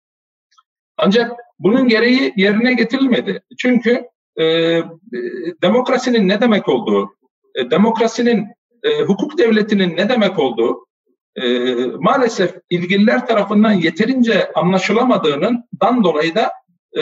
Ancak 0.98 1.32
bunun 1.60 1.88
gereği 1.88 2.34
yerine 2.36 2.74
getirilmedi. 2.74 3.42
Çünkü 3.58 4.04
e, 4.38 4.44
e, 4.44 4.84
demokrasinin 5.62 6.28
ne 6.28 6.42
demek 6.42 6.70
olduğu, 6.70 7.10
e, 7.56 7.72
demokrasinin, 7.72 8.48
e, 8.84 9.02
hukuk 9.02 9.38
devletinin 9.38 9.98
ne 9.98 10.10
demek 10.10 10.40
olduğu 10.40 10.88
e, 11.36 11.76
maalesef 12.00 12.56
ilgililer 12.70 13.28
tarafından 13.28 13.72
yeterince 13.72 14.52
anlaşılamadığından 14.56 16.04
dolayı 16.04 16.36
da 16.36 16.52
e, 16.98 17.02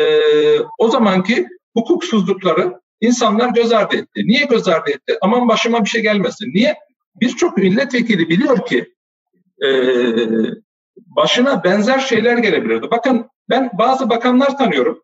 o 0.79 0.87
zamanki 0.87 1.47
hukuksuzlukları 1.73 2.79
insanlar 3.01 3.49
göz 3.49 3.71
ardı 3.71 3.95
etti. 3.95 4.21
Niye 4.27 4.45
göz 4.45 4.67
ardı 4.67 4.91
etti? 4.91 5.17
Aman 5.21 5.47
başıma 5.47 5.83
bir 5.83 5.89
şey 5.89 6.01
gelmesin. 6.01 6.53
Niye? 6.53 6.75
Birçok 7.21 7.57
milletvekili 7.57 8.29
biliyor 8.29 8.65
ki 8.65 8.93
e, 9.63 9.69
başına 10.97 11.63
benzer 11.63 11.99
şeyler 11.99 12.37
gelebilirdi. 12.37 12.87
Bakın 12.91 13.29
ben 13.49 13.71
bazı 13.73 14.09
bakanlar 14.09 14.57
tanıyorum. 14.57 15.01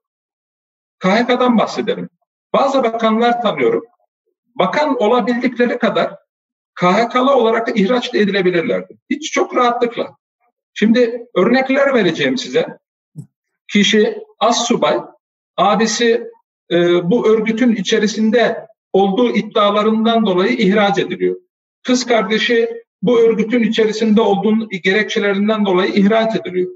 KHK'dan 1.00 1.58
bahsederim. 1.58 2.10
Bazı 2.54 2.84
bakanlar 2.84 3.42
tanıyorum. 3.42 3.84
Bakan 4.56 5.04
olabildikleri 5.04 5.78
kadar 5.78 6.16
KHK'lı 6.76 7.36
olarak 7.36 7.80
ihraç 7.80 8.16
edilebilirlerdi. 8.16 8.98
Hiç 9.10 9.32
çok 9.32 9.56
rahatlıkla. 9.56 10.16
Şimdi 10.74 11.28
örnekler 11.36 11.94
vereceğim 11.94 12.38
size. 12.38 12.78
Kişi 13.68 14.18
az 14.40 14.66
subay, 14.66 15.00
abisi 15.58 16.24
e, 16.72 17.10
bu 17.12 17.28
örgütün 17.28 17.76
içerisinde 17.76 18.66
olduğu 18.94 19.36
iddialarından 19.36 20.26
dolayı 20.26 20.52
ihraç 20.52 20.98
ediliyor. 21.00 21.36
Kız 21.84 22.06
kardeşi 22.06 22.70
bu 23.02 23.20
örgütün 23.20 23.64
içerisinde 23.64 24.22
olduğu 24.22 24.70
gerekçelerinden 24.70 25.66
dolayı 25.66 25.94
ihraç 25.94 26.36
ediliyor. 26.36 26.72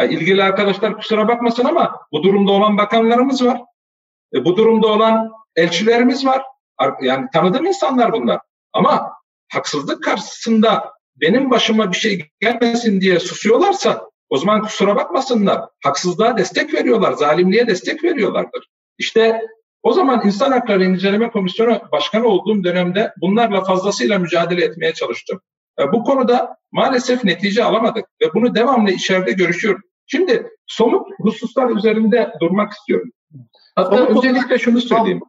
Yani 0.00 0.14
ilgili 0.14 0.42
arkadaşlar 0.42 0.96
kusura 0.96 1.28
bakmasın 1.28 1.64
ama 1.64 2.00
bu 2.12 2.22
durumda 2.22 2.52
olan 2.52 2.78
bakanlarımız 2.78 3.44
var. 3.44 3.60
E, 4.34 4.44
bu 4.44 4.56
durumda 4.56 4.86
olan 4.86 5.32
elçilerimiz 5.56 6.26
var. 6.26 6.42
Yani 7.02 7.26
tanıdığım 7.32 7.66
insanlar 7.66 8.12
bunlar. 8.12 8.40
Ama 8.72 9.12
haksızlık 9.52 10.04
karşısında 10.04 10.92
benim 11.16 11.50
başıma 11.50 11.92
bir 11.92 11.96
şey 11.96 12.30
gelmesin 12.40 13.00
diye 13.00 13.20
susuyorlarsa 13.20 14.10
o 14.28 14.36
zaman 14.36 14.62
kusura 14.62 14.96
bakmasınlar. 14.96 15.60
Haksızlığa 15.84 16.38
destek 16.38 16.74
veriyorlar, 16.74 17.12
zalimliğe 17.12 17.66
destek 17.66 18.04
veriyorlardır. 18.04 18.68
İşte 18.98 19.40
o 19.82 19.92
zaman 19.92 20.26
İnsan 20.26 20.52
Hakları 20.52 20.84
İnceleme 20.84 21.30
Komisyonu 21.30 21.80
Başkanı 21.92 22.26
olduğum 22.26 22.64
dönemde 22.64 23.12
bunlarla 23.20 23.64
fazlasıyla 23.64 24.18
mücadele 24.18 24.64
etmeye 24.64 24.94
çalıştım. 24.94 25.40
E, 25.78 25.92
bu 25.92 26.04
konuda 26.04 26.56
maalesef 26.72 27.24
netice 27.24 27.64
alamadık 27.64 28.04
ve 28.22 28.34
bunu 28.34 28.54
devamlı 28.54 28.90
içeride 28.90 29.32
görüşüyorum. 29.32 29.82
Şimdi 30.06 30.50
somut 30.66 31.08
hususlar 31.18 31.70
üzerinde 31.70 32.32
durmak 32.40 32.72
istiyorum. 32.72 33.10
Hatta 33.84 33.96
somut 33.96 34.24
öncelikle 34.24 34.58
şunu 34.58 34.80
söyleyeyim. 34.80 35.20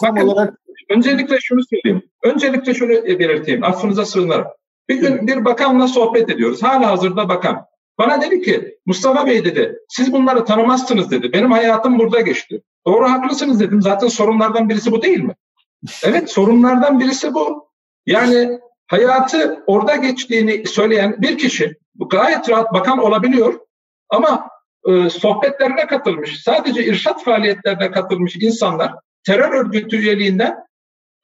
Tam, 0.00 0.16
Bakın, 0.16 0.28
olarak... 0.28 0.54
öncelikle 0.90 1.40
şunu 1.40 1.60
söyleyeyim. 1.70 2.02
Öncelikle 2.22 2.74
şunu 2.74 2.88
belirteyim. 2.90 3.64
Affınıza 3.64 4.04
sığınırım. 4.04 4.46
Bir 4.88 4.96
gün 4.96 5.26
bir 5.26 5.44
bakanla 5.44 5.88
sohbet 5.88 6.30
ediyoruz. 6.30 6.62
Hala 6.62 6.90
hazırda 6.90 7.28
bakan. 7.28 7.66
Bana 7.98 8.22
dedi 8.22 8.42
ki 8.42 8.78
Mustafa 8.86 9.26
Bey 9.26 9.44
dedi 9.44 9.78
siz 9.88 10.12
bunları 10.12 10.44
tanımazsınız 10.44 11.10
dedi. 11.10 11.32
Benim 11.32 11.50
hayatım 11.50 11.98
burada 11.98 12.20
geçti. 12.20 12.62
Doğru 12.86 13.10
haklısınız 13.10 13.60
dedim. 13.60 13.82
Zaten 13.82 14.08
sorunlardan 14.08 14.68
birisi 14.68 14.92
bu 14.92 15.02
değil 15.02 15.20
mi? 15.20 15.34
Evet 16.04 16.30
sorunlardan 16.30 17.00
birisi 17.00 17.34
bu. 17.34 17.68
Yani 18.06 18.58
hayatı 18.86 19.64
orada 19.66 19.96
geçtiğini 19.96 20.66
söyleyen 20.66 21.16
bir 21.22 21.38
kişi 21.38 21.76
bu 21.94 22.08
gayet 22.08 22.50
rahat 22.50 22.74
bakan 22.74 22.98
olabiliyor 22.98 23.60
ama 24.08 24.48
e, 24.86 25.10
sohbetlerine 25.10 25.86
katılmış, 25.86 26.42
sadece 26.42 26.84
irşat 26.84 27.24
faaliyetlerine 27.24 27.90
katılmış 27.90 28.36
insanlar 28.36 28.92
terör 29.24 29.52
örgütü 29.52 29.96
üyeliğinden 29.96 30.56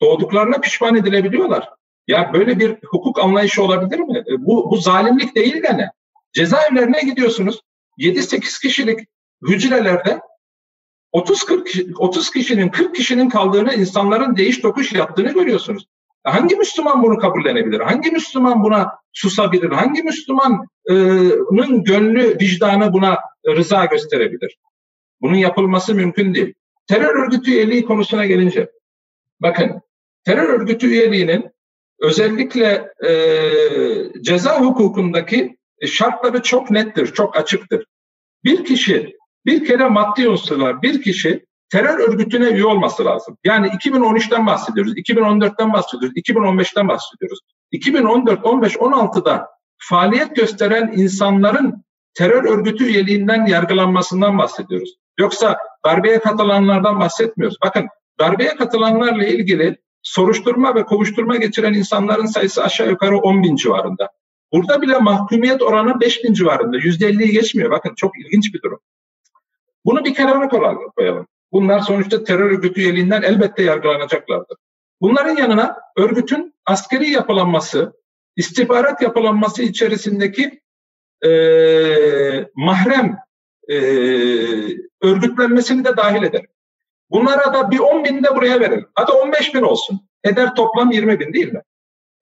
doğduklarına 0.01 0.59
pişman 0.59 0.97
edilebiliyorlar. 0.97 1.69
Ya 2.09 2.31
böyle 2.33 2.59
bir 2.59 2.77
hukuk 2.87 3.19
anlayışı 3.19 3.63
olabilir 3.63 3.99
mi? 3.99 4.19
E, 4.19 4.47
bu, 4.47 4.71
bu 4.71 4.77
zalimlik 4.77 5.37
değil 5.37 5.63
de 5.63 5.77
ne? 5.77 5.91
Cezaevlerine 6.33 7.01
gidiyorsunuz. 7.01 7.61
7-8 7.99 8.63
kişilik 8.63 9.01
hücrelerde 9.49 10.21
30 11.13 11.45
40 11.45 11.69
30 11.99 12.31
kişinin 12.31 12.69
40 12.69 12.95
kişinin 12.95 13.29
kaldığını, 13.29 13.75
insanların 13.75 14.37
değiş 14.37 14.61
tokuş 14.61 14.93
yaptığını 14.93 15.33
görüyorsunuz. 15.33 15.87
Hangi 16.25 16.57
Müslüman 16.57 17.03
bunu 17.03 17.19
kabullenebilir? 17.19 17.81
Hangi 17.81 18.11
Müslüman 18.11 18.65
buna 18.65 18.93
susabilir? 19.13 19.71
Hangi 19.71 20.03
Müslümanın 20.03 21.85
gönlü, 21.85 22.37
vicdanı 22.41 22.93
buna 22.93 23.19
rıza 23.47 23.85
gösterebilir? 23.85 24.57
Bunun 25.21 25.37
yapılması 25.37 25.95
mümkün 25.95 26.35
değil. 26.35 26.55
Terör 26.87 27.25
örgütü 27.25 27.51
üyeliği 27.51 27.85
konusuna 27.85 28.27
gelince, 28.27 28.71
bakın 29.41 29.81
terör 30.25 30.49
örgütü 30.49 30.87
üyeliğinin 30.87 31.51
özellikle 32.01 32.93
e, 33.07 33.13
ceza 34.23 34.61
hukukundaki 34.61 35.57
şartları 35.87 36.43
çok 36.43 36.71
nettir, 36.71 37.07
çok 37.07 37.37
açıktır. 37.37 37.85
Bir 38.45 38.65
kişi, 38.65 39.17
bir 39.47 39.65
kere 39.65 39.89
maddi 39.89 40.29
unsurlar, 40.29 40.83
bir 40.83 41.03
kişi 41.03 41.47
terör 41.71 41.99
örgütüne 41.99 42.49
üye 42.49 42.67
olması 42.67 43.05
lazım. 43.05 43.39
Yani 43.45 43.67
2013'ten 43.67 44.47
bahsediyoruz, 44.47 44.97
2014'ten 44.97 45.73
bahsediyoruz, 45.73 46.17
2015'ten 46.17 46.89
bahsediyoruz. 46.89 47.39
2014, 47.71 48.45
15, 48.45 48.77
16'da 48.77 49.49
faaliyet 49.79 50.37
gösteren 50.37 50.93
insanların 50.97 51.85
terör 52.15 52.45
örgütü 52.45 52.85
üyeliğinden 52.85 53.47
yargılanmasından 53.47 54.39
bahsediyoruz. 54.39 54.95
Yoksa 55.19 55.59
darbeye 55.85 56.19
katılanlardan 56.19 57.01
bahsetmiyoruz. 57.01 57.57
Bakın 57.65 57.89
darbeye 58.19 58.57
katılanlarla 58.57 59.27
ilgili 59.27 59.79
soruşturma 60.03 60.75
ve 60.75 60.85
kovuşturma 60.85 61.37
geçiren 61.37 61.75
insanların 61.75 62.27
sayısı 62.27 62.65
aşağı 62.65 62.91
yukarı 62.91 63.19
10 63.19 63.43
bin 63.43 63.57
civarında. 63.57 64.11
Burada 64.53 64.83
bile 64.83 64.99
mahkumiyet 64.99 65.63
oranı 65.63 66.01
5 66.01 66.25
bin 66.25 66.33
civarında. 66.33 66.77
%50'yi 66.77 67.33
geçmiyor. 67.33 67.71
Bakın 67.71 67.95
çok 67.97 68.19
ilginç 68.19 68.55
bir 68.55 68.63
durum. 68.63 68.81
Bunu 69.85 70.05
bir 70.05 70.15
kenara 70.15 70.49
koyalım. 70.97 71.27
Bunlar 71.53 71.81
sonuçta 71.81 72.25
terör 72.25 72.51
örgütü 72.51 72.81
üyeliğinden 72.81 73.23
elbette 73.23 73.63
yargılanacaklardır. 73.63 74.57
Bunların 75.01 75.37
yanına 75.37 75.77
örgütün 75.97 76.55
askeri 76.67 77.11
yapılanması, 77.11 77.93
istihbarat 78.37 79.03
yapılanması 79.03 79.63
içerisindeki 79.63 80.62
e, 81.25 81.31
mahrem 82.55 83.19
e, 83.69 83.77
örgütlenmesini 85.03 85.85
de 85.85 85.97
dahil 85.97 86.23
ederim. 86.23 86.51
Bunlara 87.11 87.55
da 87.55 87.71
bir 87.71 87.79
10 87.79 88.05
bin 88.05 88.25
de 88.25 88.37
buraya 88.37 88.61
verelim. 88.61 88.89
Hadi 88.95 89.13
15 89.13 89.55
bin 89.55 89.63
olsun. 89.63 90.01
Eder 90.25 90.55
toplam 90.55 90.91
20 90.91 91.21
bin 91.21 91.33
değil 91.33 91.53
mi? 91.53 91.63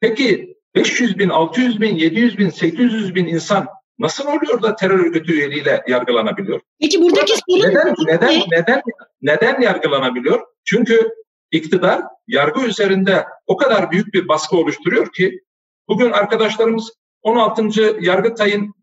Peki 0.01 0.57
500 0.75 1.19
bin, 1.19 1.29
600 1.29 1.81
bin, 1.81 1.97
700 1.97 2.39
bin, 2.39 2.51
800 2.51 3.15
bin 3.15 3.27
insan 3.27 3.69
nasıl 3.99 4.27
oluyor 4.27 4.63
da 4.63 4.77
terör 4.77 4.99
örgütü 4.99 5.33
üyeliğiyle 5.33 5.85
yargılanabiliyor? 5.89 6.61
Peki 6.81 7.01
buradaki 7.03 7.33
sorun 7.33 7.69
neden, 7.69 7.95
neden, 8.07 8.29
neden, 8.31 8.43
neden, 8.51 8.83
neden 9.23 9.61
yargılanabiliyor? 9.61 10.41
Çünkü 10.65 11.11
iktidar 11.51 12.03
yargı 12.29 12.61
üzerinde 12.67 13.25
o 13.47 13.57
kadar 13.57 13.91
büyük 13.91 14.15
bir 14.15 14.29
baskı 14.29 14.57
oluşturuyor 14.57 15.13
ki 15.13 15.41
bugün 15.89 16.13
arkadaşlarımız 16.13 16.93
16. 17.23 17.69
Yargıtay'ın 18.01 18.75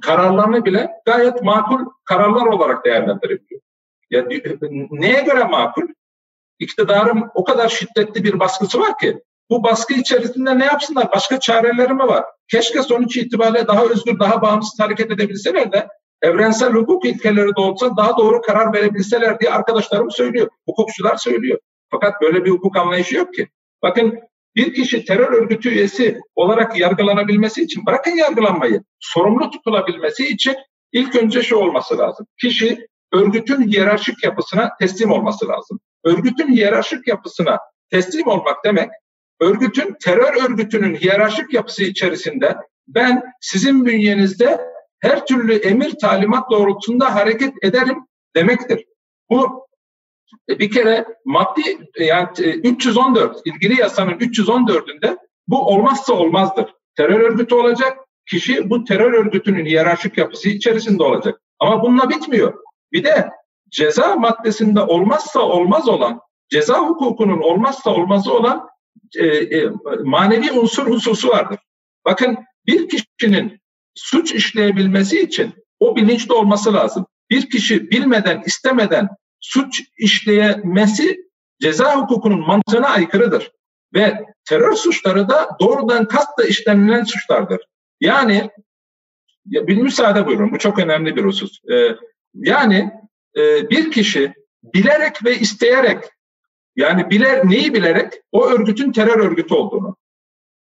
kararlarını 0.00 0.64
bile 0.64 0.90
gayet 1.06 1.42
makul 1.42 1.86
kararlar 2.04 2.46
olarak 2.46 2.84
değerlendirebiliyor. 2.84 3.60
Ya, 4.10 4.26
neye 4.90 5.20
göre 5.20 5.44
makul? 5.44 5.88
İktidarın 6.58 7.30
o 7.34 7.44
kadar 7.44 7.68
şiddetli 7.68 8.24
bir 8.24 8.40
baskısı 8.40 8.80
var 8.80 8.98
ki 8.98 9.22
bu 9.50 9.64
baskı 9.64 9.94
içerisinde 9.94 10.58
ne 10.58 10.64
yapsınlar? 10.64 11.12
Başka 11.12 11.40
çareleri 11.40 11.94
mi 11.94 12.06
var? 12.06 12.24
Keşke 12.48 12.82
sonuç 12.82 13.16
itibariyle 13.16 13.66
daha 13.66 13.84
özgür, 13.84 14.18
daha 14.18 14.42
bağımsız 14.42 14.80
hareket 14.80 15.10
edebilseler 15.10 15.72
de 15.72 15.88
evrensel 16.22 16.72
hukuk 16.72 17.04
ilkeleri 17.04 17.56
doğrultusunda 17.56 17.96
daha 17.96 18.16
doğru 18.16 18.40
karar 18.40 18.72
verebilseler 18.72 19.40
diye 19.40 19.50
arkadaşlarım 19.50 20.10
söylüyor. 20.10 20.48
Hukukçular 20.68 21.16
söylüyor. 21.16 21.58
Fakat 21.90 22.20
böyle 22.20 22.44
bir 22.44 22.50
hukuk 22.50 22.76
anlayışı 22.76 23.16
yok 23.16 23.34
ki. 23.34 23.48
Bakın 23.82 24.20
bir 24.56 24.74
kişi 24.74 25.04
terör 25.04 25.32
örgütü 25.32 25.68
üyesi 25.68 26.20
olarak 26.34 26.78
yargılanabilmesi 26.78 27.62
için, 27.62 27.86
bırakın 27.86 28.16
yargılanmayı, 28.16 28.82
sorumlu 29.00 29.50
tutulabilmesi 29.50 30.28
için 30.28 30.56
ilk 30.92 31.16
önce 31.16 31.42
şu 31.42 31.56
olması 31.56 31.98
lazım. 31.98 32.26
Kişi 32.40 32.86
örgütün 33.12 33.62
hiyerarşik 33.62 34.24
yapısına 34.24 34.70
teslim 34.80 35.10
olması 35.10 35.48
lazım. 35.48 35.80
Örgütün 36.04 36.48
hiyerarşik 36.48 37.08
yapısına 37.08 37.58
teslim 37.90 38.26
olmak 38.26 38.64
demek, 38.64 38.90
örgütün, 39.40 39.96
terör 40.04 40.50
örgütünün 40.50 40.94
hiyerarşik 40.94 41.54
yapısı 41.54 41.84
içerisinde 41.84 42.56
ben 42.88 43.22
sizin 43.40 43.86
bünyenizde 43.86 44.60
her 45.00 45.26
türlü 45.26 45.54
emir 45.54 45.94
talimat 46.00 46.50
doğrultusunda 46.50 47.14
hareket 47.14 47.52
ederim 47.62 48.06
demektir. 48.36 48.84
Bu 49.30 49.66
bir 50.48 50.70
kere 50.70 51.06
maddi 51.24 51.88
e, 51.94 52.04
yani 52.04 52.28
314 52.38 53.36
e, 53.36 53.40
ilgili 53.44 53.80
yasanın 53.80 54.12
314'ünde 54.12 55.18
bu 55.48 55.66
olmazsa 55.66 56.12
olmazdır. 56.12 56.74
Terör 56.96 57.20
örgütü 57.20 57.54
olacak. 57.54 57.98
Kişi 58.26 58.70
bu 58.70 58.84
terör 58.84 59.12
örgütünün 59.12 59.66
hiyerarşik 59.66 60.18
yapısı 60.18 60.48
içerisinde 60.48 61.02
olacak. 61.02 61.40
Ama 61.58 61.82
bununla 61.82 62.10
bitmiyor. 62.10 62.54
Bir 62.92 63.04
de 63.04 63.30
ceza 63.70 64.16
maddesinde 64.16 64.80
olmazsa 64.80 65.40
olmaz 65.40 65.88
olan, 65.88 66.20
ceza 66.50 66.78
hukukunun 66.78 67.40
olmazsa 67.40 67.90
olmazı 67.90 68.32
olan 68.32 68.68
e, 69.18 69.26
e, 69.26 69.70
manevi 70.04 70.52
unsur 70.52 70.86
hususu 70.86 71.28
vardır. 71.28 71.58
Bakın 72.04 72.38
bir 72.66 72.88
kişinin 72.88 73.60
suç 73.94 74.32
işleyebilmesi 74.32 75.20
için 75.20 75.54
o 75.80 75.96
bilinçli 75.96 76.32
olması 76.32 76.74
lazım. 76.74 77.06
Bir 77.30 77.50
kişi 77.50 77.90
bilmeden, 77.90 78.42
istemeden 78.46 79.08
suç 79.42 79.82
işleyemesi 79.98 81.30
ceza 81.60 81.96
hukukunun 81.96 82.46
mantığına 82.46 82.88
aykırıdır. 82.88 83.52
Ve 83.94 84.24
terör 84.48 84.72
suçları 84.72 85.28
da 85.28 85.48
doğrudan 85.60 86.08
kastla 86.08 86.44
işlenilen 86.44 87.04
suçlardır. 87.04 87.60
Yani 88.00 88.50
ya 89.46 89.66
bir 89.66 89.76
müsaade 89.76 90.26
buyurun 90.26 90.52
bu 90.52 90.58
çok 90.58 90.78
önemli 90.78 91.16
bir 91.16 91.24
husus. 91.24 91.60
Ee, 91.72 91.96
yani 92.34 92.90
e, 93.36 93.70
bir 93.70 93.90
kişi 93.90 94.34
bilerek 94.62 95.24
ve 95.24 95.38
isteyerek 95.38 96.04
yani 96.76 97.10
biler 97.10 97.48
neyi 97.48 97.74
bilerek 97.74 98.12
o 98.32 98.46
örgütün 98.46 98.92
terör 98.92 99.18
örgütü 99.18 99.54
olduğunu 99.54 99.96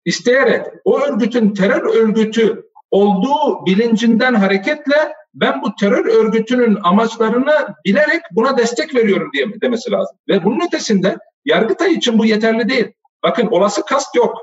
isteyerek 0.05 0.67
o 0.85 1.01
örgütün 1.01 1.55
terör 1.55 1.95
örgütü 1.95 2.71
olduğu 2.95 3.67
bilincinden 3.67 4.35
hareketle 4.35 5.15
ben 5.35 5.63
bu 5.63 5.75
terör 5.75 6.07
örgütünün 6.07 6.79
amaçlarını 6.83 7.75
bilerek 7.85 8.23
buna 8.33 8.59
destek 8.59 8.95
veriyorum 8.95 9.31
diye 9.33 9.61
demesi 9.61 9.91
lazım. 9.91 10.17
Ve 10.29 10.45
bunun 10.45 10.67
ötesinde 10.67 11.17
Yargıtay 11.45 11.93
için 11.93 12.19
bu 12.19 12.27
yeterli 12.27 12.69
değil. 12.69 12.93
Bakın 13.23 13.47
olası 13.47 13.85
kast 13.85 14.17
yok. 14.17 14.39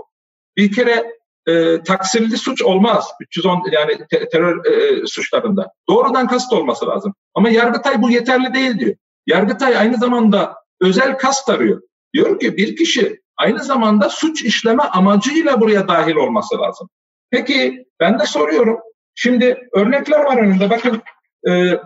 Bir 0.57 0.71
kere 0.71 1.05
e, 1.47 1.83
taksirli 1.83 2.37
suç 2.37 2.61
olmaz. 2.61 3.07
310 3.21 3.63
yani 3.71 3.97
te- 4.09 4.29
terör 4.29 4.65
e, 4.65 5.07
suçlarında. 5.07 5.71
Doğrudan 5.89 6.27
kast 6.27 6.53
olması 6.53 6.87
lazım. 6.87 7.13
Ama 7.33 7.49
Yargıtay 7.49 8.01
bu 8.01 8.11
yeterli 8.11 8.53
değil 8.53 8.79
diyor. 8.79 8.95
Yargıtay 9.27 9.77
aynı 9.77 9.97
zamanda 9.97 10.55
özel 10.81 11.17
kast 11.17 11.49
arıyor. 11.49 11.81
Diyor 12.13 12.39
ki 12.39 12.57
bir 12.57 12.75
kişi 12.75 13.21
aynı 13.37 13.63
zamanda 13.63 14.09
suç 14.09 14.43
işleme 14.43 14.83
amacıyla 14.83 15.61
buraya 15.61 15.87
dahil 15.87 16.15
olması 16.15 16.57
lazım. 16.57 16.89
Peki 17.31 17.85
ben 17.99 18.19
de 18.19 18.25
soruyorum. 18.25 18.79
Şimdi 19.15 19.69
örnekler 19.73 20.19
var 20.19 20.37
önümde. 20.37 20.69
Bakın 20.69 21.01
e, 21.49 21.79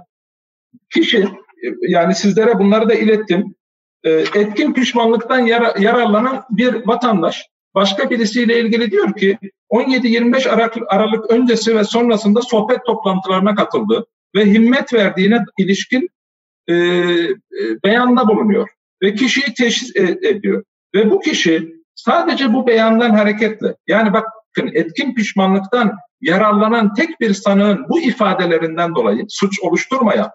kişi 0.93 1.27
yani 1.81 2.15
sizlere 2.15 2.59
bunları 2.59 2.89
da 2.89 2.93
ilettim. 2.93 3.55
E, 4.03 4.11
etkin 4.11 4.73
pişmanlıktan 4.73 5.39
yara, 5.39 5.73
yararlanan 5.79 6.43
bir 6.49 6.87
vatandaş 6.87 7.45
başka 7.75 8.09
birisiyle 8.09 8.59
ilgili 8.59 8.91
diyor 8.91 9.13
ki 9.13 9.37
17-25 9.71 10.49
Aralık, 10.49 10.73
Aralık 10.87 11.31
öncesi 11.31 11.75
ve 11.75 11.83
sonrasında 11.83 12.41
sohbet 12.41 12.85
toplantılarına 12.85 13.55
katıldı 13.55 14.05
ve 14.35 14.45
himmet 14.45 14.93
verdiğine 14.93 15.39
ilişkin 15.57 16.09
e, 16.67 16.73
e, 16.73 17.33
beyanda 17.83 18.27
bulunuyor 18.27 18.69
ve 19.03 19.15
kişiyi 19.15 19.53
teşhis 19.53 19.95
e, 19.95 20.01
ediyor. 20.29 20.63
Ve 20.95 21.11
bu 21.11 21.19
kişi 21.19 21.75
sadece 21.95 22.53
bu 22.53 22.67
beyandan 22.67 23.09
hareketle 23.09 23.75
yani 23.87 24.13
bakın 24.57 24.71
etkin 24.73 25.15
pişmanlıktan 25.15 25.97
yararlanan 26.21 26.93
tek 26.93 27.19
bir 27.19 27.33
sanığın 27.33 27.85
bu 27.89 27.99
ifadelerinden 27.99 28.95
dolayı 28.95 29.25
suç 29.29 29.59
oluşturmayan 29.59 30.29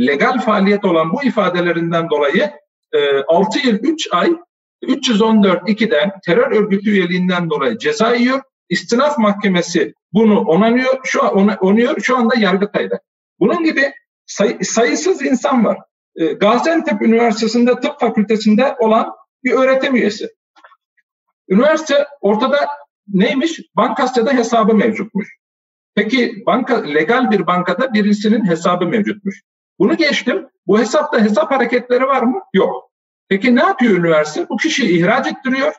legal 0.00 0.40
faaliyet 0.40 0.84
olan 0.84 1.12
bu 1.12 1.24
ifadelerinden 1.24 2.10
dolayı 2.10 2.50
e, 2.92 3.22
6 3.28 3.66
yıl 3.66 3.74
3 3.74 4.08
ay 4.12 4.32
314.2'den 4.82 6.12
terör 6.26 6.50
örgütü 6.50 6.90
üyeliğinden 6.90 7.50
dolayı 7.50 7.78
ceza 7.78 8.14
yiyor. 8.14 8.42
İstinaf 8.68 9.18
Mahkemesi 9.18 9.94
bunu 10.12 10.40
onanıyor. 10.40 11.00
Şu 11.04 11.24
an 11.24 11.56
onuyor. 11.60 12.00
Şu 12.00 12.16
anda 12.16 12.34
Yargıtay'da. 12.38 13.00
Bunun 13.40 13.64
gibi 13.64 13.92
say, 14.26 14.58
sayısız 14.62 15.22
insan 15.22 15.64
var. 15.64 15.78
E, 16.16 16.26
Gaziantep 16.26 17.02
Üniversitesi'nde 17.02 17.80
tıp 17.80 18.00
fakültesinde 18.00 18.76
olan 18.78 19.12
bir 19.44 19.52
öğretim 19.52 19.96
üyesi. 19.96 20.28
Üniversite 21.48 22.06
ortada 22.20 22.58
neymiş? 23.08 23.60
Bankasya'da 23.76 24.32
hesabı 24.32 24.74
mevcutmuş. 24.74 25.36
Peki 25.94 26.42
banka 26.46 26.82
legal 26.82 27.30
bir 27.30 27.46
bankada 27.46 27.94
birisinin 27.94 28.46
hesabı 28.46 28.86
mevcutmuş. 28.86 29.42
Bunu 29.78 29.96
geçtim. 29.96 30.48
Bu 30.66 30.78
hesapta 30.78 31.20
hesap 31.20 31.50
hareketleri 31.50 32.06
var 32.06 32.22
mı? 32.22 32.40
Yok. 32.54 32.90
Peki 33.28 33.56
ne 33.56 33.60
yapıyor 33.60 33.98
üniversite? 33.98 34.48
Bu 34.48 34.56
kişi 34.56 34.96
ihraç 34.98 35.26
ettiriyor. 35.26 35.72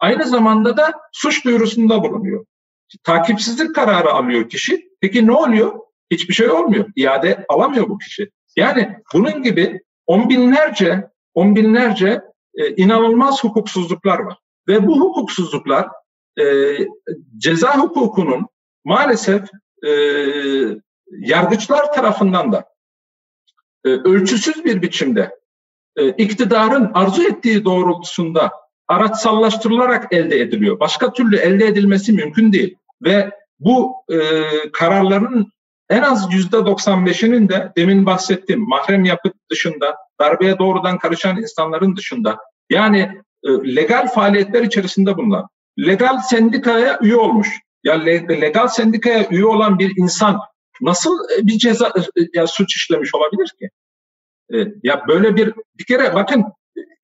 Aynı 0.00 0.24
zamanda 0.24 0.76
da 0.76 0.92
suç 1.12 1.44
duyurusunda 1.44 2.02
bulunuyor. 2.02 2.44
Takipsizlik 3.04 3.74
kararı 3.74 4.12
alıyor 4.12 4.48
kişi. 4.48 4.90
Peki 5.00 5.26
ne 5.26 5.32
oluyor? 5.32 5.80
Hiçbir 6.10 6.34
şey 6.34 6.50
olmuyor. 6.50 6.86
İade 6.96 7.44
alamıyor 7.48 7.88
bu 7.88 7.98
kişi. 7.98 8.30
Yani 8.56 8.96
bunun 9.14 9.42
gibi 9.42 9.80
on 10.06 10.28
binlerce, 10.28 11.08
on 11.34 11.56
binlerce 11.56 12.20
e, 12.54 12.74
inanılmaz 12.76 13.44
hukuksuzluklar 13.44 14.18
var. 14.18 14.38
Ve 14.68 14.86
bu 14.86 15.00
hukuksuzluklar 15.00 15.88
e, 16.38 16.76
ceza 17.36 17.78
hukukunun 17.78 18.46
maalesef 18.84 19.42
e, 19.86 19.90
yargıçlar 21.10 21.92
tarafından 21.92 22.52
da 22.52 22.64
e, 23.84 23.88
ölçüsüz 23.88 24.64
bir 24.64 24.82
biçimde 24.82 25.38
e, 25.96 26.08
iktidarın 26.08 26.90
arzu 26.94 27.22
ettiği 27.22 27.64
doğrultusunda 27.64 28.52
araçsallaştırılarak 28.88 30.12
elde 30.12 30.40
ediliyor. 30.40 30.80
Başka 30.80 31.12
türlü 31.12 31.36
elde 31.36 31.66
edilmesi 31.66 32.12
mümkün 32.12 32.52
değil. 32.52 32.76
Ve 33.02 33.30
bu 33.60 33.94
e, 34.12 34.18
kararların 34.72 35.52
en 35.90 36.02
az 36.02 36.32
yüzde 36.32 36.56
95'inin 36.56 37.48
de 37.48 37.72
demin 37.76 38.06
bahsettiğim 38.06 38.68
mahrem 38.68 39.04
yapı 39.04 39.32
dışında, 39.50 39.96
darbeye 40.20 40.58
doğrudan 40.58 40.98
karışan 40.98 41.36
insanların 41.36 41.96
dışında, 41.96 42.38
yani 42.70 43.10
e, 43.44 43.48
legal 43.76 44.08
faaliyetler 44.08 44.62
içerisinde 44.62 45.16
bulunan, 45.16 45.48
legal 45.78 46.18
sendikaya 46.18 46.98
üye 47.02 47.16
olmuş, 47.16 47.48
ya 47.84 47.94
legal 48.28 48.68
sendikaya 48.68 49.28
üye 49.30 49.46
olan 49.46 49.78
bir 49.78 49.92
insan 49.96 50.40
nasıl 50.80 51.18
e, 51.38 51.46
bir 51.46 51.58
ceza 51.58 51.86
e, 51.88 52.20
ya 52.34 52.46
suç 52.46 52.76
işlemiş 52.76 53.14
olabilir 53.14 53.52
ki? 53.58 53.70
E, 54.54 54.56
ya 54.82 55.04
böyle 55.08 55.36
bir 55.36 55.54
bir 55.78 55.84
kere 55.84 56.14
bakın 56.14 56.44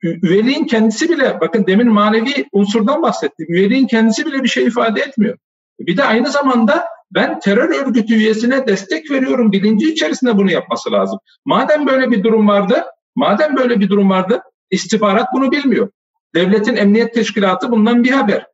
üyeliğin 0.03 0.64
kendisi 0.64 1.09
bile 1.09 1.41
bakın 1.41 1.67
demin 1.67 1.93
manevi 1.93 2.47
unsurdan 2.53 3.03
bahsettim. 3.03 3.47
Üyeliğin 3.49 3.87
kendisi 3.87 4.27
bile 4.27 4.43
bir 4.43 4.49
şey 4.49 4.64
ifade 4.64 5.01
etmiyor. 5.01 5.39
Bir 5.81 5.97
de 5.97 6.05
aynı 6.05 6.31
zamanda 6.31 6.85
ben 7.11 7.41
terör 7.41 7.87
örgütü 7.87 8.14
üyesine 8.14 8.67
destek 8.67 9.11
veriyorum 9.11 9.53
bilinci 9.53 9.93
içerisinde 9.93 10.37
bunu 10.37 10.53
yapması 10.53 10.93
lazım. 10.93 11.19
Madem 11.45 11.87
böyle 11.87 12.11
bir 12.11 12.25
durum 12.25 12.49
vardı, 12.49 12.85
madem 13.17 13.57
böyle 13.57 13.81
bir 13.81 13.89
durum 13.89 14.11
vardı, 14.11 14.41
istihbarat 14.71 15.27
bunu 15.35 15.53
bilmiyor. 15.53 15.89
Devletin 16.35 16.77
Emniyet 16.77 17.14
Teşkilatı 17.14 17.71
bundan 17.71 18.05
bir 18.05 18.11
haber. 18.11 18.47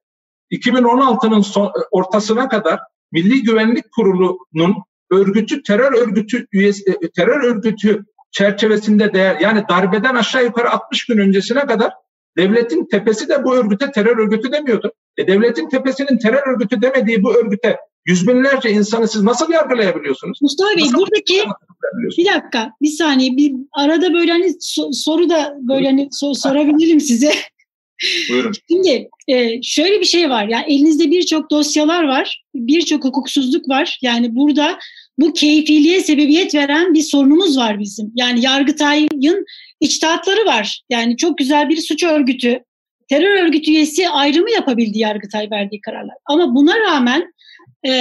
2016'nın 0.52 1.40
son, 1.40 1.72
ortasına 1.90 2.48
kadar 2.48 2.80
Milli 3.12 3.42
Güvenlik 3.42 3.92
Kurulu'nun 3.92 4.74
örgütü 5.10 5.62
terör 5.62 5.92
örgütü 5.92 6.46
üyesi 6.52 6.90
e, 6.90 7.10
terör 7.10 7.44
örgütü 7.44 8.04
çerçevesinde 8.30 9.14
değer 9.14 9.40
yani 9.40 9.64
darbeden 9.68 10.14
aşağı 10.14 10.44
yukarı 10.44 10.70
60 10.70 11.06
gün 11.06 11.18
öncesine 11.18 11.66
kadar 11.66 11.92
devletin 12.36 12.86
tepesi 12.90 13.28
de 13.28 13.44
bu 13.44 13.54
örgüte 13.54 13.90
terör 13.90 14.18
örgütü 14.18 14.52
demiyordu. 14.52 14.92
E 15.16 15.26
devletin 15.26 15.68
tepesinin 15.68 16.18
terör 16.18 16.54
örgütü 16.54 16.82
demediği 16.82 17.22
bu 17.22 17.34
örgüte 17.34 17.76
yüz 18.06 18.28
binlerce 18.28 18.70
insanı 18.70 19.08
siz 19.08 19.22
nasıl 19.22 19.52
yargılayabiliyorsunuz? 19.52 20.38
Mustafa 20.42 20.76
Bey 20.76 20.84
nasıl 20.84 20.98
buradaki 20.98 21.42
bir 22.18 22.26
dakika 22.26 22.72
bir 22.82 22.88
saniye 22.88 23.36
bir 23.36 23.52
arada 23.72 24.12
böyle 24.14 24.32
hani 24.32 24.54
soru 24.92 25.28
da 25.28 25.56
böyle 25.68 25.86
hani 25.86 26.08
sorabilirim 26.34 27.00
size. 27.00 27.32
Buyurun. 28.30 28.52
Şimdi 28.68 29.08
e, 29.28 29.62
şöyle 29.62 30.00
bir 30.00 30.04
şey 30.04 30.30
var. 30.30 30.48
Yani 30.48 30.64
elinizde 30.68 31.10
birçok 31.10 31.50
dosyalar 31.50 32.04
var. 32.04 32.44
Birçok 32.54 33.04
hukuksuzluk 33.04 33.68
var. 33.68 33.98
Yani 34.02 34.36
burada 34.36 34.78
bu 35.18 35.32
keyfiliğe 35.32 36.00
sebebiyet 36.00 36.54
veren 36.54 36.94
bir 36.94 37.02
sorunumuz 37.02 37.58
var 37.58 37.78
bizim. 37.78 38.12
Yani 38.14 38.44
Yargıtay'ın 38.44 39.44
içtihatları 39.80 40.46
var. 40.46 40.82
Yani 40.90 41.16
çok 41.16 41.38
güzel 41.38 41.68
bir 41.68 41.76
suç 41.76 42.02
örgütü, 42.02 42.64
terör 43.08 43.44
örgütü 43.44 43.70
üyesi 43.70 44.08
ayrımı 44.08 44.50
yapabildi 44.50 44.98
Yargıtay 44.98 45.50
verdiği 45.50 45.80
kararlar. 45.80 46.16
Ama 46.26 46.54
buna 46.54 46.80
rağmen 46.80 47.32
e, 47.86 47.92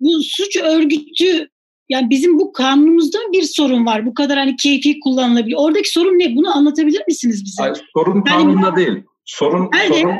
bu 0.00 0.22
suç 0.22 0.56
örgütü 0.56 1.48
yani 1.88 2.10
bizim 2.10 2.38
bu 2.38 2.52
kanunumuzda 2.52 3.18
bir 3.32 3.42
sorun 3.42 3.86
var. 3.86 4.06
Bu 4.06 4.14
kadar 4.14 4.38
hani 4.38 4.56
keyfi 4.56 5.00
kullanılabilir. 5.00 5.56
Oradaki 5.58 5.90
sorun 5.90 6.18
ne? 6.18 6.36
Bunu 6.36 6.56
anlatabilir 6.56 7.02
misiniz 7.08 7.44
bize? 7.44 7.62
Hayır, 7.62 7.84
sorun 7.94 8.14
yani, 8.14 8.24
kanunda 8.24 8.76
değil. 8.76 9.02
Sorun 9.24 9.70
nerede? 9.72 9.94
sorun 10.00 10.16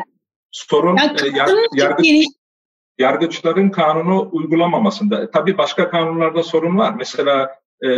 sorun 0.50 0.96
yani, 0.96 1.16
e, 1.24 1.38
yar, 1.38 1.48
yargı, 1.74 2.02
yargıçların 2.98 3.70
kanunu 3.70 4.28
uygulamamasında. 4.32 5.30
Tabii 5.30 5.58
başka 5.58 5.90
kanunlarda 5.90 6.42
sorun 6.42 6.78
var. 6.78 6.94
Mesela 6.98 7.50
e, 7.82 7.88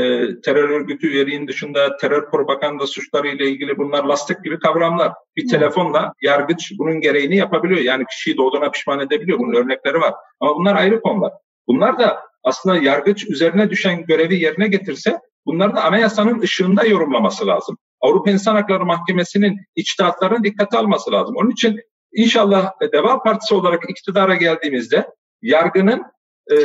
terör 0.41 0.69
örgütü 0.69 1.07
üyeliğin 1.07 1.49
dışında 1.49 1.97
terör 1.97 2.31
propaganda 2.31 2.87
suçları 2.87 3.29
ile 3.29 3.51
ilgili 3.51 3.79
bunlar 3.79 4.05
lastik 4.05 4.45
gibi 4.45 4.59
kavramlar. 4.59 5.13
Bir 5.37 5.43
hmm. 5.43 5.51
telefonla 5.51 6.13
yargıç 6.23 6.73
bunun 6.79 7.01
gereğini 7.01 7.37
yapabiliyor. 7.37 7.81
Yani 7.81 8.05
kişiyi 8.11 8.37
doğduğuna 8.37 8.71
pişman 8.71 9.01
edebiliyor. 9.01 9.39
Bunun 9.39 9.55
örnekleri 9.55 10.01
var. 10.01 10.15
Ama 10.41 10.57
bunlar 10.57 10.77
ayrı 10.77 11.01
konular. 11.01 11.33
Bunlar 11.69 11.99
da 11.99 12.21
aslında 12.47 12.77
yargıç 12.77 13.25
üzerine 13.29 13.71
düşen 13.71 14.07
görevi 14.07 14.43
yerine 14.43 14.69
getirse 14.69 15.19
bunları 15.47 15.77
da 15.77 15.85
anayasanın 15.85 16.41
ışığında 16.41 16.85
yorumlaması 16.85 17.47
lazım. 17.47 17.77
Avrupa 18.01 18.31
İnsan 18.31 18.55
Hakları 18.55 18.85
Mahkemesi'nin 18.85 19.61
içtihatlarını 19.77 20.45
dikkate 20.45 20.79
alması 20.79 21.13
lazım. 21.13 21.37
Onun 21.37 21.51
için 21.51 21.81
inşallah 22.13 22.73
Deva 22.93 23.23
Partisi 23.23 23.55
olarak 23.55 23.91
iktidara 23.91 24.35
geldiğimizde 24.35 25.07
yargının 25.43 26.03
e, 26.51 26.57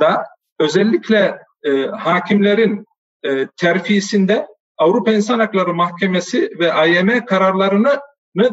da 0.00 0.24
özellikle 0.58 1.38
e, 1.62 1.82
hakimlerin 1.86 2.84
e, 3.24 3.46
terfisinde 3.56 4.46
Avrupa 4.78 5.12
İnsan 5.12 5.38
Hakları 5.38 5.74
Mahkemesi 5.74 6.50
ve 6.58 6.72
AYM 6.72 7.24
kararlarını 7.24 8.00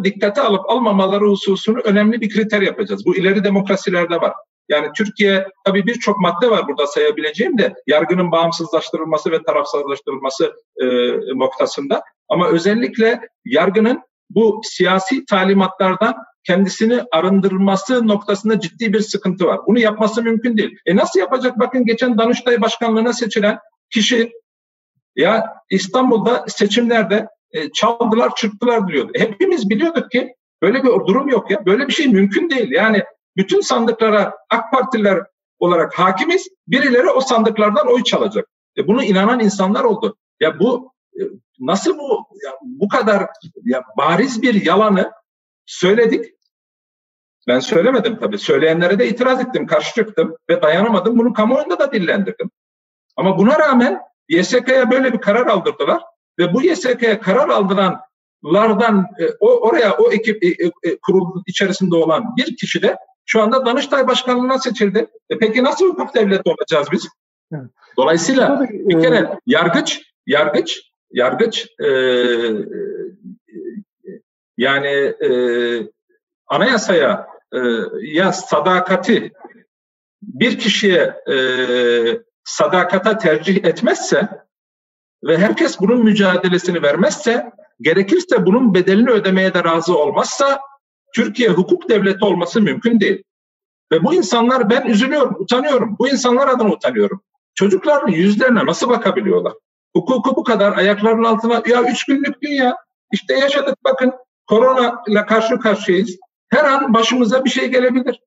dikkate 0.03 0.41
alıp 0.41 0.69
almamaları 0.69 1.25
hususunu 1.25 1.79
önemli 1.79 2.21
bir 2.21 2.29
kriter 2.29 2.61
yapacağız. 2.61 3.05
Bu 3.05 3.15
ileri 3.15 3.43
demokrasilerde 3.43 4.15
var. 4.15 4.33
Yani 4.69 4.87
Türkiye 4.97 5.47
tabii 5.65 5.85
birçok 5.85 6.19
madde 6.19 6.49
var 6.49 6.67
burada 6.67 6.87
sayabileceğim 6.87 7.57
de 7.57 7.73
yargının 7.87 8.31
bağımsızlaştırılması 8.31 9.31
ve 9.31 9.43
tarafsızlaştırılması 9.43 10.53
e, 10.81 10.85
noktasında. 11.39 12.01
Ama 12.29 12.47
özellikle 12.47 13.19
yargının 13.45 14.01
bu 14.29 14.61
siyasi 14.63 15.25
talimatlardan 15.25 16.15
kendisini 16.43 17.01
arındırması 17.11 18.07
noktasında 18.07 18.59
ciddi 18.59 18.93
bir 18.93 18.99
sıkıntı 18.99 19.45
var. 19.45 19.59
Bunu 19.67 19.79
yapması 19.79 20.23
mümkün 20.23 20.57
değil. 20.57 20.77
E 20.85 20.95
nasıl 20.95 21.19
yapacak? 21.19 21.59
Bakın 21.59 21.85
geçen 21.85 22.17
Danıştay 22.17 22.61
Başkanlığı'na 22.61 23.13
seçilen 23.13 23.59
kişi 23.89 24.31
ya 25.15 25.43
İstanbul'da 25.69 26.45
seçimlerde 26.47 27.27
e, 27.51 27.71
çaldılar, 27.71 28.35
çırptılar 28.35 28.87
diyordu. 28.87 29.11
Hepimiz 29.15 29.69
biliyorduk 29.69 30.11
ki 30.11 30.33
böyle 30.61 30.83
bir 30.83 30.89
durum 30.89 31.29
yok 31.29 31.51
ya. 31.51 31.65
Böyle 31.65 31.87
bir 31.87 31.93
şey 31.93 32.07
mümkün 32.07 32.49
değil. 32.49 32.71
Yani 32.71 33.03
bütün 33.37 33.61
sandıklara 33.61 34.33
AK 34.49 34.71
Partililer 34.71 35.23
olarak 35.59 35.99
hakimiz. 35.99 36.47
Birileri 36.67 37.09
o 37.09 37.21
sandıklardan 37.21 37.87
oy 37.87 38.03
çalacak. 38.03 38.47
E 38.77 38.87
bunu 38.87 39.03
inanan 39.03 39.39
insanlar 39.39 39.83
oldu. 39.83 40.17
Ya 40.39 40.59
bu 40.59 40.93
e, 41.19 41.21
nasıl 41.59 41.97
bu 41.97 42.27
ya 42.45 42.51
bu 42.61 42.87
kadar 42.87 43.27
ya 43.63 43.83
bariz 43.97 44.41
bir 44.41 44.65
yalanı 44.65 45.11
söyledik. 45.65 46.25
Ben 47.47 47.59
söylemedim 47.59 48.19
tabii. 48.19 48.37
Söyleyenlere 48.37 48.99
de 48.99 49.09
itiraz 49.09 49.41
ettim, 49.41 49.67
karşı 49.67 49.93
çıktım 49.93 50.37
ve 50.49 50.61
dayanamadım. 50.61 51.19
Bunu 51.19 51.33
kamuoyunda 51.33 51.79
da 51.79 51.91
dillendirdim. 51.91 52.51
Ama 53.15 53.37
buna 53.37 53.59
rağmen 53.59 54.01
YSK'ya 54.29 54.91
böyle 54.91 55.13
bir 55.13 55.17
karar 55.17 55.47
aldırdılar 55.47 56.01
ve 56.39 56.53
bu 56.53 56.61
YSK'ya 56.61 57.21
karar 57.21 57.49
aldıranlardan 57.49 59.05
e, 59.19 59.25
o 59.39 59.67
oraya 59.67 59.97
o 59.97 60.11
ekip 60.11 60.43
e, 60.43 60.47
e, 60.47 60.97
kurul 61.01 61.43
içerisinde 61.47 61.95
olan 61.95 62.35
bir 62.37 62.57
kişi 62.57 62.81
de 62.81 62.97
şu 63.27 63.41
anda 63.41 63.65
Danıştay 63.65 64.07
Başkanlığı'na 64.07 64.59
seçildi. 64.59 65.07
E 65.29 65.37
peki 65.37 65.63
nasıl 65.63 65.89
hukuk 65.89 66.15
devleti 66.15 66.49
olacağız 66.49 66.87
biz? 66.91 67.07
Dolayısıyla 67.97 68.67
bir 68.69 69.01
kere 69.01 69.39
yargıç, 69.45 70.01
yargıç, 70.25 70.81
yargıç 71.11 71.67
e, 71.79 71.89
yani 74.57 74.87
e, 74.87 75.29
anayasaya 76.47 77.27
e, 77.53 77.59
ya 78.01 78.33
sadakati 78.33 79.31
bir 80.21 80.59
kişiye 80.59 81.15
e, 81.31 81.37
sadakata 82.43 83.17
tercih 83.17 83.65
etmezse 83.65 84.29
ve 85.23 85.37
herkes 85.37 85.79
bunun 85.79 86.03
mücadelesini 86.03 86.81
vermezse, 86.81 87.51
gerekirse 87.81 88.45
bunun 88.45 88.73
bedelini 88.73 89.09
ödemeye 89.09 89.53
de 89.53 89.63
razı 89.63 89.97
olmazsa 89.97 90.59
Türkiye 91.15 91.49
hukuk 91.49 91.89
devleti 91.89 92.25
olması 92.25 92.61
mümkün 92.61 92.99
değil. 92.99 93.23
Ve 93.91 94.03
bu 94.03 94.13
insanlar 94.13 94.69
ben 94.69 94.85
üzülüyorum, 94.85 95.35
utanıyorum. 95.39 95.95
Bu 95.99 96.09
insanlar 96.09 96.47
adına 96.47 96.69
utanıyorum. 96.69 97.21
Çocukların 97.55 98.11
yüzlerine 98.11 98.65
nasıl 98.65 98.89
bakabiliyorlar? 98.89 99.53
Hukuku 99.95 100.35
bu 100.35 100.43
kadar 100.43 100.77
ayaklarının 100.77 101.23
altına 101.23 101.63
ya 101.67 101.83
üç 101.83 102.05
günlük 102.05 102.41
dünya 102.41 102.77
işte 103.13 103.37
yaşadık 103.37 103.75
bakın 103.83 104.13
korona 104.47 105.01
ile 105.07 105.25
karşı 105.25 105.59
karşıyayız. 105.59 106.17
Her 106.49 106.65
an 106.65 106.93
başımıza 106.93 107.45
bir 107.45 107.49
şey 107.49 107.67
gelebilir. 107.67 108.19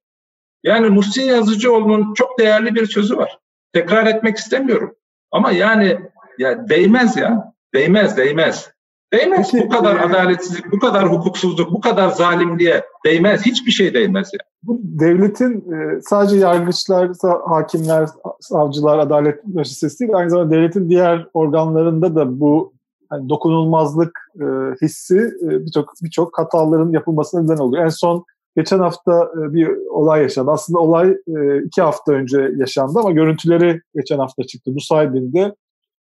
Yani 0.63 0.89
Muhsin 0.89 1.23
Yazıcıoğlu'nun 1.23 2.15
çok 2.15 2.39
değerli 2.39 2.75
bir 2.75 2.87
sözü 2.87 3.17
var. 3.17 3.39
Tekrar 3.73 4.07
etmek 4.07 4.37
istemiyorum. 4.37 4.95
Ama 5.31 5.53
yani 5.53 5.99
Ya 6.41 6.69
değmez 6.69 7.17
ya. 7.17 7.53
Değmez, 7.75 8.17
değmez. 8.17 8.71
Değmez. 9.13 9.51
Peki, 9.53 9.67
bu 9.67 9.71
kadar 9.71 9.97
e, 9.97 10.01
adaletsizlik, 10.01 10.73
bu 10.73 10.79
kadar 10.79 11.13
hukuksuzluk, 11.13 11.73
bu 11.73 11.81
kadar 11.81 12.09
zalimliğe 12.09 12.85
değmez. 13.05 13.47
Hiçbir 13.47 13.71
şey 13.71 13.95
değmez 13.95 14.31
ya. 14.33 14.39
Bu 14.63 14.81
devletin 14.83 15.73
e, 15.73 16.01
sadece 16.01 16.37
yargıçlar, 16.37 17.11
hakimler, 17.49 18.09
savcılar, 18.41 18.99
adalet 18.99 19.47
müessesesi 19.47 20.01
değil, 20.01 20.15
aynı 20.15 20.31
zamanda 20.31 20.51
devletin 20.51 20.91
diğer 20.91 21.27
organlarında 21.35 22.15
da 22.15 22.41
bu 22.41 22.73
yani 23.13 23.29
dokunulmazlık 23.29 24.19
e, 24.41 24.45
hissi 24.83 25.19
e, 25.19 25.49
birçok 25.67 25.93
birçok 26.03 26.39
hataların 26.39 26.93
yapılmasına 26.93 27.43
neden 27.43 27.57
oluyor. 27.57 27.85
En 27.85 27.89
son 27.89 28.25
geçen 28.57 28.79
hafta 28.79 29.31
e, 29.39 29.53
bir 29.55 29.69
olay 29.91 30.23
yaşandı. 30.23 30.51
Aslında 30.51 30.79
olay 30.79 31.17
e, 31.29 31.63
iki 31.63 31.83
hafta 31.83 32.13
önce 32.13 32.51
yaşandı 32.57 32.99
ama 32.99 33.11
görüntüleri 33.11 33.81
geçen 33.95 34.19
hafta 34.19 34.45
çıktı. 34.45 34.75
Bu 34.75 34.81
sayede 34.81 35.19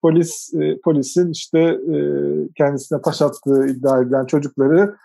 polis 0.07 0.53
e, 0.53 0.79
polisin 0.83 1.31
işte 1.31 1.59
e, 1.59 1.97
kendisine 2.55 3.01
taş 3.01 3.21
attığı 3.21 3.67
iddia 3.67 4.01
edilen 4.01 4.25
çocukları 4.25 4.95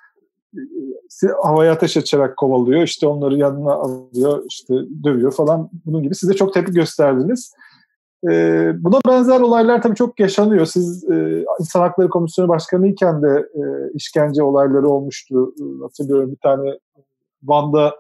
e, 0.55 0.61
havaya 1.43 1.73
ateş 1.73 1.97
açarak 1.97 2.37
kovalıyor. 2.37 2.83
İşte 2.83 3.07
onları 3.07 3.37
yanına 3.37 3.73
alıyor, 3.73 4.45
işte 4.49 4.75
dövüyor 5.05 5.33
falan. 5.33 5.71
Bunun 5.87 6.03
gibi. 6.03 6.15
Siz 6.15 6.29
de 6.29 6.35
çok 6.35 6.55
tepki 6.55 6.73
gösterdiniz. 6.73 7.53
E, 8.31 8.33
buna 8.79 8.99
benzer 9.09 9.41
olaylar 9.41 9.83
tabii 9.83 9.95
çok 9.95 10.21
yaşanıyor. 10.21 10.67
Siz 10.67 11.11
e, 11.11 11.45
İnsan 11.61 11.81
Hakları 11.81 12.09
Komisyonu 12.09 12.49
Başkanı 12.49 12.89
iken 12.89 13.23
de 13.23 13.49
e, 13.55 13.63
işkence 13.95 14.43
olayları 14.43 14.89
olmuştu. 14.89 15.55
E, 15.61 15.83
hatırlıyorum 15.83 16.31
bir 16.31 16.37
tane 16.43 16.79
Van'da 17.43 17.95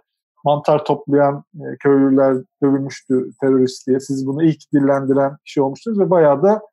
mantar 0.44 0.84
toplayan 0.84 1.44
e, 1.54 1.76
köylüler 1.80 2.36
dövülmüştü 2.62 3.30
terörist 3.40 3.86
diye. 3.86 4.00
Siz 4.00 4.26
bunu 4.26 4.44
ilk 4.44 4.72
dillendiren 4.72 5.36
kişi 5.44 5.62
olmuştunuz 5.62 5.98
ve 5.98 6.10
bayağı 6.10 6.42
da 6.42 6.71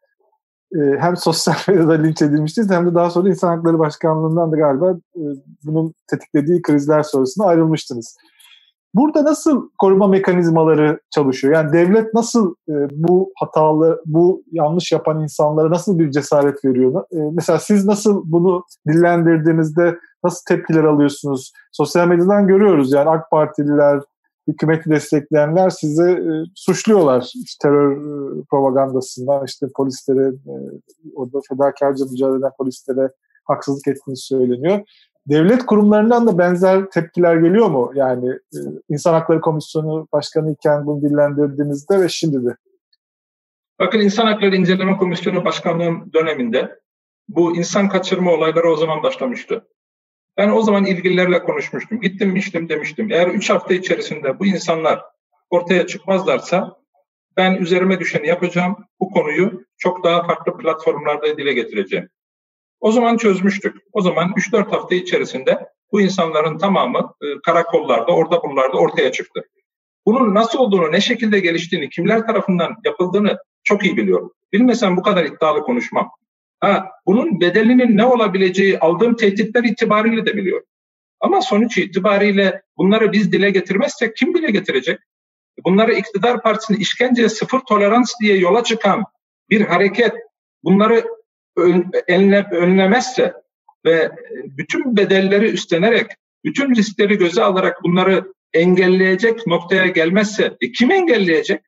hem 0.75 1.17
sosyal 1.17 1.55
medyada 1.67 1.93
linç 1.93 2.21
edilmiştiniz 2.21 2.69
hem 2.69 2.85
de 2.85 2.95
daha 2.95 3.09
sonra 3.09 3.29
İnsan 3.29 3.57
Hakları 3.57 3.79
Başkanlığı'ndan 3.79 4.51
da 4.51 4.57
galiba 4.57 4.91
e, 4.91 5.21
bunun 5.63 5.93
tetiklediği 6.07 6.61
krizler 6.61 7.03
sonrasında 7.03 7.45
ayrılmıştınız. 7.45 8.17
Burada 8.93 9.23
nasıl 9.23 9.69
koruma 9.77 10.07
mekanizmaları 10.07 10.99
çalışıyor? 11.11 11.53
Yani 11.53 11.73
devlet 11.73 12.13
nasıl 12.13 12.55
e, 12.69 12.73
bu 12.91 13.31
hatalı, 13.35 14.01
bu 14.05 14.43
yanlış 14.51 14.91
yapan 14.91 15.23
insanlara 15.23 15.69
nasıl 15.69 15.99
bir 15.99 16.11
cesaret 16.11 16.65
veriyor? 16.65 17.03
E, 17.11 17.17
mesela 17.33 17.59
siz 17.59 17.85
nasıl 17.85 18.23
bunu 18.25 18.63
dillendirdiğinizde 18.87 19.99
nasıl 20.23 20.41
tepkiler 20.47 20.83
alıyorsunuz? 20.83 21.51
Sosyal 21.71 22.07
medyadan 22.07 22.47
görüyoruz 22.47 22.93
yani 22.93 23.09
AK 23.09 23.31
Partililer, 23.31 24.01
hükümeti 24.49 24.89
destekleyenler 24.89 25.69
sizi 25.69 26.03
e, 26.03 26.31
suçluyorlar. 26.55 27.31
İşte 27.45 27.67
terör 27.67 27.91
e, 27.91 28.43
propagandasından 28.49 29.45
işte 29.45 29.67
polislere, 29.75 30.27
e, 30.27 30.53
orada 31.15 31.39
fedakarca 31.49 32.05
mücadele 32.11 32.39
eden 32.39 32.51
polislere 32.57 33.09
haksızlık 33.43 33.87
ettiğini 33.87 34.17
söyleniyor. 34.17 34.79
Devlet 35.27 35.65
kurumlarından 35.65 36.27
da 36.27 36.37
benzer 36.37 36.89
tepkiler 36.89 37.35
geliyor 37.35 37.69
mu? 37.69 37.91
Yani 37.95 38.29
e, 38.29 38.59
İnsan 38.89 39.13
Hakları 39.13 39.41
Komisyonu 39.41 40.07
Başkanı 40.13 40.51
iken 40.51 40.85
bunu 40.85 41.01
dillendirdiğinizde 41.01 42.01
ve 42.01 42.09
şimdi 42.09 42.45
de. 42.45 42.55
Bakın 43.79 43.99
İnsan 43.99 44.25
Hakları 44.25 44.55
İnceleme 44.55 44.97
Komisyonu 44.97 45.45
Başkanlığım 45.45 46.13
döneminde 46.13 46.79
bu 47.29 47.55
insan 47.55 47.89
kaçırma 47.89 48.31
olayları 48.31 48.71
o 48.71 48.75
zaman 48.75 49.03
başlamıştı. 49.03 49.67
Ben 50.37 50.49
o 50.49 50.61
zaman 50.61 50.85
ilgililerle 50.85 51.43
konuşmuştum. 51.43 52.01
Gittim 52.01 52.29
miştim 52.29 52.69
demiştim. 52.69 53.11
Eğer 53.11 53.27
üç 53.27 53.49
hafta 53.49 53.73
içerisinde 53.73 54.39
bu 54.39 54.45
insanlar 54.45 55.01
ortaya 55.49 55.87
çıkmazlarsa 55.87 56.79
ben 57.37 57.55
üzerime 57.55 57.99
düşeni 57.99 58.27
yapacağım. 58.27 58.77
Bu 58.99 59.09
konuyu 59.09 59.65
çok 59.77 60.03
daha 60.03 60.23
farklı 60.23 60.57
platformlarda 60.57 61.37
dile 61.37 61.53
getireceğim. 61.53 62.09
O 62.79 62.91
zaman 62.91 63.17
çözmüştük. 63.17 63.77
O 63.93 64.01
zaman 64.01 64.33
3-4 64.33 64.69
hafta 64.69 64.95
içerisinde 64.95 65.69
bu 65.91 66.01
insanların 66.01 66.57
tamamı 66.57 67.13
e, 67.21 67.25
karakollarda, 67.45 68.11
orada 68.11 68.43
buralarda 68.43 68.77
ortaya 68.77 69.11
çıktı. 69.11 69.43
Bunun 70.05 70.35
nasıl 70.35 70.59
olduğunu, 70.59 70.91
ne 70.91 71.01
şekilde 71.01 71.39
geliştiğini, 71.39 71.89
kimler 71.89 72.27
tarafından 72.27 72.75
yapıldığını 72.85 73.37
çok 73.63 73.85
iyi 73.85 73.97
biliyorum. 73.97 74.33
Bilmesem 74.53 74.97
bu 74.97 75.03
kadar 75.03 75.25
iddialı 75.25 75.61
konuşmam. 75.61 76.09
Ha, 76.59 76.89
bunun 77.05 77.41
bedelinin 77.41 77.97
ne 77.97 78.05
olabileceği 78.05 78.79
aldığım 78.79 79.15
tehditler 79.15 79.63
itibariyle 79.63 80.25
de 80.25 80.37
biliyorum. 80.37 80.65
Ama 81.19 81.41
sonuç 81.41 81.77
itibariyle 81.77 82.61
bunları 82.77 83.11
biz 83.11 83.31
dile 83.31 83.49
getirmezsek 83.49 84.15
kim 84.15 84.33
dile 84.33 84.51
getirecek? 84.51 84.99
Bunları 85.65 85.93
iktidar 85.93 86.41
partisinin 86.41 86.79
işkenceye 86.79 87.29
sıfır 87.29 87.59
tolerans 87.59 88.13
diye 88.21 88.37
yola 88.37 88.63
çıkan 88.63 89.03
bir 89.49 89.61
hareket 89.61 90.13
bunları 90.63 91.03
önle, 92.07 92.45
önlemezse 92.51 93.33
ve 93.85 94.11
bütün 94.43 94.97
bedelleri 94.97 95.49
üstlenerek, 95.49 96.11
bütün 96.43 96.75
riskleri 96.75 97.17
göze 97.17 97.43
alarak 97.43 97.83
bunları 97.83 98.33
engelleyecek 98.53 99.47
noktaya 99.47 99.87
gelmezse 99.87 100.57
e, 100.61 100.71
kim 100.71 100.91
engelleyecek? 100.91 101.61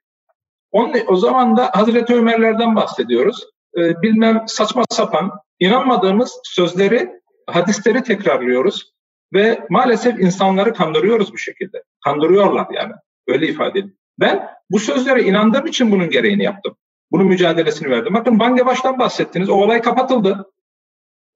Onun, 0.71 0.93
o 1.07 1.15
zaman 1.15 1.57
da 1.57 1.71
Hazreti 1.73 2.13
Ömerlerden 2.13 2.75
bahsediyoruz. 2.75 3.43
Ee, 3.77 4.01
bilmem 4.01 4.43
saçma 4.47 4.83
sapan, 4.89 5.31
inanmadığımız 5.59 6.39
sözleri, 6.43 7.09
hadisleri 7.47 8.03
tekrarlıyoruz 8.03 8.91
ve 9.33 9.59
maalesef 9.69 10.19
insanları 10.19 10.73
kandırıyoruz 10.73 11.33
bu 11.33 11.37
şekilde. 11.37 11.83
Kandırıyorlar 12.03 12.67
yani. 12.73 12.93
Öyle 13.27 13.47
ifade 13.47 13.79
edin. 13.79 13.97
Ben 14.19 14.47
bu 14.71 14.79
sözlere 14.79 15.23
inandığım 15.23 15.65
için 15.65 15.91
bunun 15.91 16.09
gereğini 16.09 16.43
yaptım. 16.43 16.77
Bunun 17.11 17.27
mücadelesini 17.27 17.89
verdim. 17.89 18.13
Bakın 18.13 18.39
Bangebaş'tan 18.39 18.99
bahsettiniz. 18.99 19.49
O 19.49 19.53
olay 19.53 19.81
kapatıldı. 19.81 20.51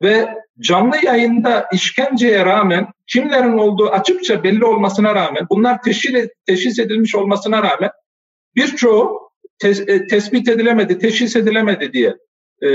Ve 0.01 0.29
canlı 0.59 1.05
yayında 1.05 1.67
işkenceye 1.73 2.45
rağmen 2.45 2.87
kimlerin 3.07 3.57
olduğu 3.57 3.89
açıkça 3.89 4.43
belli 4.43 4.65
olmasına 4.65 5.15
rağmen 5.15 5.47
bunlar 5.49 5.81
teşhis, 5.81 6.29
teşhis 6.45 6.79
edilmiş 6.79 7.15
olmasına 7.15 7.63
rağmen 7.63 7.91
birçoğu 8.55 9.31
tes, 9.59 9.79
e, 9.87 10.07
tespit 10.07 10.49
edilemedi, 10.49 10.99
teşhis 10.99 11.35
edilemedi 11.35 11.93
diye 11.93 12.15
e, 12.61 12.69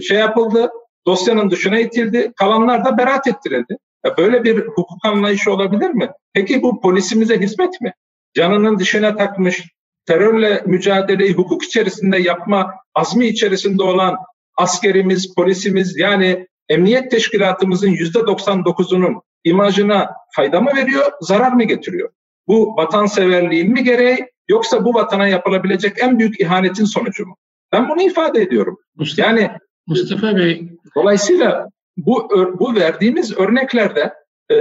şey 0.00 0.18
yapıldı. 0.18 0.70
Dosyanın 1.06 1.50
dışına 1.50 1.78
itildi. 1.78 2.32
Kalanlar 2.36 2.84
da 2.84 2.98
beraat 2.98 3.26
ettirildi. 3.26 3.76
Ya 4.04 4.16
böyle 4.16 4.44
bir 4.44 4.58
hukuk 4.58 5.04
anlayışı 5.04 5.52
olabilir 5.52 5.90
mi? 5.90 6.10
Peki 6.34 6.62
bu 6.62 6.80
polisimize 6.80 7.40
hizmet 7.40 7.80
mi? 7.80 7.92
Canının 8.34 8.78
dışına 8.78 9.16
takmış, 9.16 9.62
terörle 10.06 10.62
mücadeleyi 10.66 11.32
hukuk 11.32 11.64
içerisinde 11.64 12.18
yapma 12.18 12.74
azmi 12.94 13.26
içerisinde 13.26 13.82
olan 13.82 14.16
askerimiz, 14.56 15.34
polisimiz 15.34 15.98
yani 15.98 16.46
emniyet 16.68 17.10
teşkilatımızın 17.10 17.90
yüzde 17.90 18.18
99'unun 18.18 19.20
imajına 19.44 20.10
fayda 20.36 20.60
mı 20.60 20.70
veriyor, 20.76 21.12
zarar 21.20 21.52
mı 21.52 21.64
getiriyor? 21.64 22.10
Bu 22.48 22.76
vatanseverliğin 22.76 23.72
mi 23.72 23.84
gereği 23.84 24.26
yoksa 24.48 24.84
bu 24.84 24.94
vatana 24.94 25.28
yapılabilecek 25.28 26.02
en 26.02 26.18
büyük 26.18 26.40
ihanetin 26.40 26.84
sonucu 26.84 27.26
mu? 27.26 27.36
Ben 27.72 27.88
bunu 27.88 28.02
ifade 28.02 28.42
ediyorum. 28.42 28.78
Mustafa, 28.96 29.28
yani 29.28 29.50
Mustafa 29.86 30.36
Bey 30.36 30.68
dolayısıyla 30.96 31.68
bu 31.96 32.28
bu 32.60 32.74
verdiğimiz 32.74 33.38
örneklerde 33.38 34.12
e, 34.50 34.56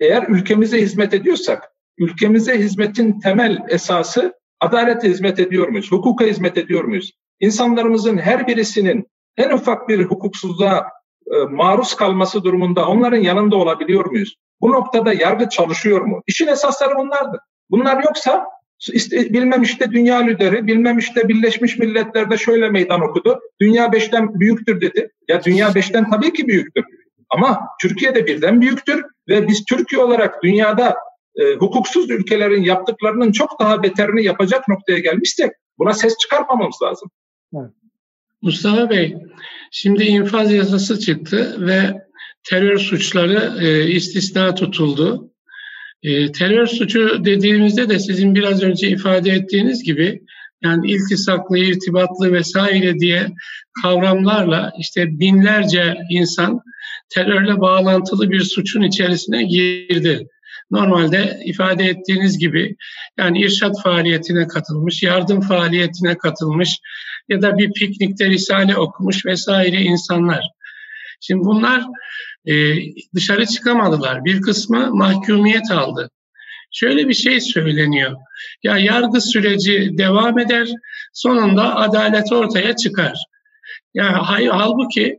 eğer 0.00 0.28
ülkemize 0.28 0.80
hizmet 0.80 1.14
ediyorsak 1.14 1.70
ülkemize 1.98 2.58
hizmetin 2.58 3.20
temel 3.20 3.58
esası 3.68 4.34
adalete 4.60 5.08
hizmet 5.08 5.38
ediyor 5.38 5.68
muyuz? 5.68 5.92
Hukuka 5.92 6.24
hizmet 6.24 6.58
ediyor 6.58 6.84
muyuz? 6.84 7.12
İnsanlarımızın 7.40 8.18
her 8.18 8.46
birisinin 8.46 9.06
en 9.36 9.50
ufak 9.50 9.88
bir 9.88 10.04
hukuksuzluğa 10.04 10.86
e, 11.26 11.36
maruz 11.50 11.96
kalması 11.96 12.44
durumunda 12.44 12.88
onların 12.88 13.20
yanında 13.20 13.56
olabiliyor 13.56 14.06
muyuz? 14.06 14.36
Bu 14.60 14.72
noktada 14.72 15.12
yargı 15.12 15.48
çalışıyor 15.48 16.00
mu? 16.00 16.22
İşin 16.26 16.46
esasları 16.46 16.98
bunlardır. 16.98 17.40
Bunlar 17.70 18.02
yoksa 18.04 18.46
işte, 18.92 19.32
bilmem 19.32 19.62
işte 19.62 19.90
dünya 19.90 20.18
lideri, 20.18 20.66
bilmem 20.66 20.98
işte 20.98 21.28
Birleşmiş 21.28 21.78
Milletler'de 21.78 22.36
şöyle 22.36 22.70
meydan 22.70 23.00
okudu. 23.00 23.40
Dünya 23.60 23.92
beşten 23.92 24.40
büyüktür 24.40 24.80
dedi. 24.80 25.10
Ya 25.28 25.44
dünya 25.44 25.74
beşten 25.74 26.10
tabii 26.10 26.32
ki 26.32 26.48
büyüktür. 26.48 26.84
Ama 27.30 27.60
Türkiye 27.80 28.14
de 28.14 28.26
birden 28.26 28.60
büyüktür 28.60 29.04
ve 29.28 29.48
biz 29.48 29.64
Türkiye 29.64 30.02
olarak 30.02 30.42
dünyada 30.42 30.96
e, 31.36 31.54
hukuksuz 31.54 32.10
ülkelerin 32.10 32.62
yaptıklarının 32.62 33.32
çok 33.32 33.60
daha 33.60 33.82
beterini 33.82 34.24
yapacak 34.24 34.68
noktaya 34.68 34.98
gelmişsek 34.98 35.50
buna 35.78 35.92
ses 35.92 36.16
çıkarmamamız 36.18 36.76
lazım. 36.82 37.10
Evet. 37.54 37.70
Mustafa 38.42 38.90
Bey, 38.90 39.16
şimdi 39.70 40.04
infaz 40.04 40.52
yasası 40.52 41.00
çıktı 41.00 41.56
ve 41.66 42.08
terör 42.42 42.78
suçları 42.78 43.66
e, 43.66 43.90
istisna 43.90 44.54
tutuldu. 44.54 45.27
E, 46.02 46.32
terör 46.32 46.66
suçu 46.66 47.24
dediğimizde 47.24 47.88
de 47.88 47.98
sizin 47.98 48.34
biraz 48.34 48.62
önce 48.62 48.88
ifade 48.88 49.30
ettiğiniz 49.30 49.82
gibi 49.82 50.22
yani 50.62 50.90
iltisaklı, 50.90 51.58
irtibatlı 51.58 52.32
vesaire 52.32 52.98
diye 52.98 53.28
kavramlarla 53.82 54.72
işte 54.78 55.18
binlerce 55.18 55.96
insan 56.10 56.60
terörle 57.08 57.60
bağlantılı 57.60 58.30
bir 58.30 58.40
suçun 58.40 58.82
içerisine 58.82 59.42
girdi. 59.42 60.26
Normalde 60.70 61.40
ifade 61.44 61.84
ettiğiniz 61.84 62.38
gibi 62.38 62.76
yani 63.18 63.40
irşat 63.40 63.82
faaliyetine 63.82 64.46
katılmış, 64.46 65.02
yardım 65.02 65.40
faaliyetine 65.40 66.18
katılmış, 66.18 66.78
ya 67.28 67.42
da 67.42 67.58
bir 67.58 67.72
piknikte 67.72 68.26
risale 68.28 68.76
okumuş 68.76 69.26
vesaire 69.26 69.80
insanlar. 69.80 70.44
Şimdi 71.20 71.44
bunlar 71.44 71.84
e, 72.48 72.54
dışarı 73.14 73.46
çıkamadılar. 73.46 74.24
Bir 74.24 74.40
kısmı 74.40 74.90
mahkumiyet 74.96 75.70
aldı. 75.70 76.10
Şöyle 76.72 77.08
bir 77.08 77.14
şey 77.14 77.40
söyleniyor. 77.40 78.16
Ya 78.62 78.78
yargı 78.78 79.20
süreci 79.20 79.98
devam 79.98 80.38
eder, 80.38 80.68
sonunda 81.12 81.76
adalet 81.76 82.32
ortaya 82.32 82.76
çıkar. 82.76 83.18
Ya 83.94 84.28
hayır, 84.28 84.50
halbuki 84.50 85.18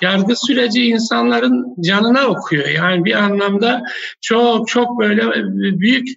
yargı 0.00 0.34
süreci 0.46 0.86
insanların 0.86 1.82
canına 1.82 2.26
okuyor. 2.26 2.68
Yani 2.68 3.04
bir 3.04 3.14
anlamda 3.14 3.82
çok 4.20 4.68
çok 4.68 4.98
böyle 4.98 5.22
büyük 5.80 6.08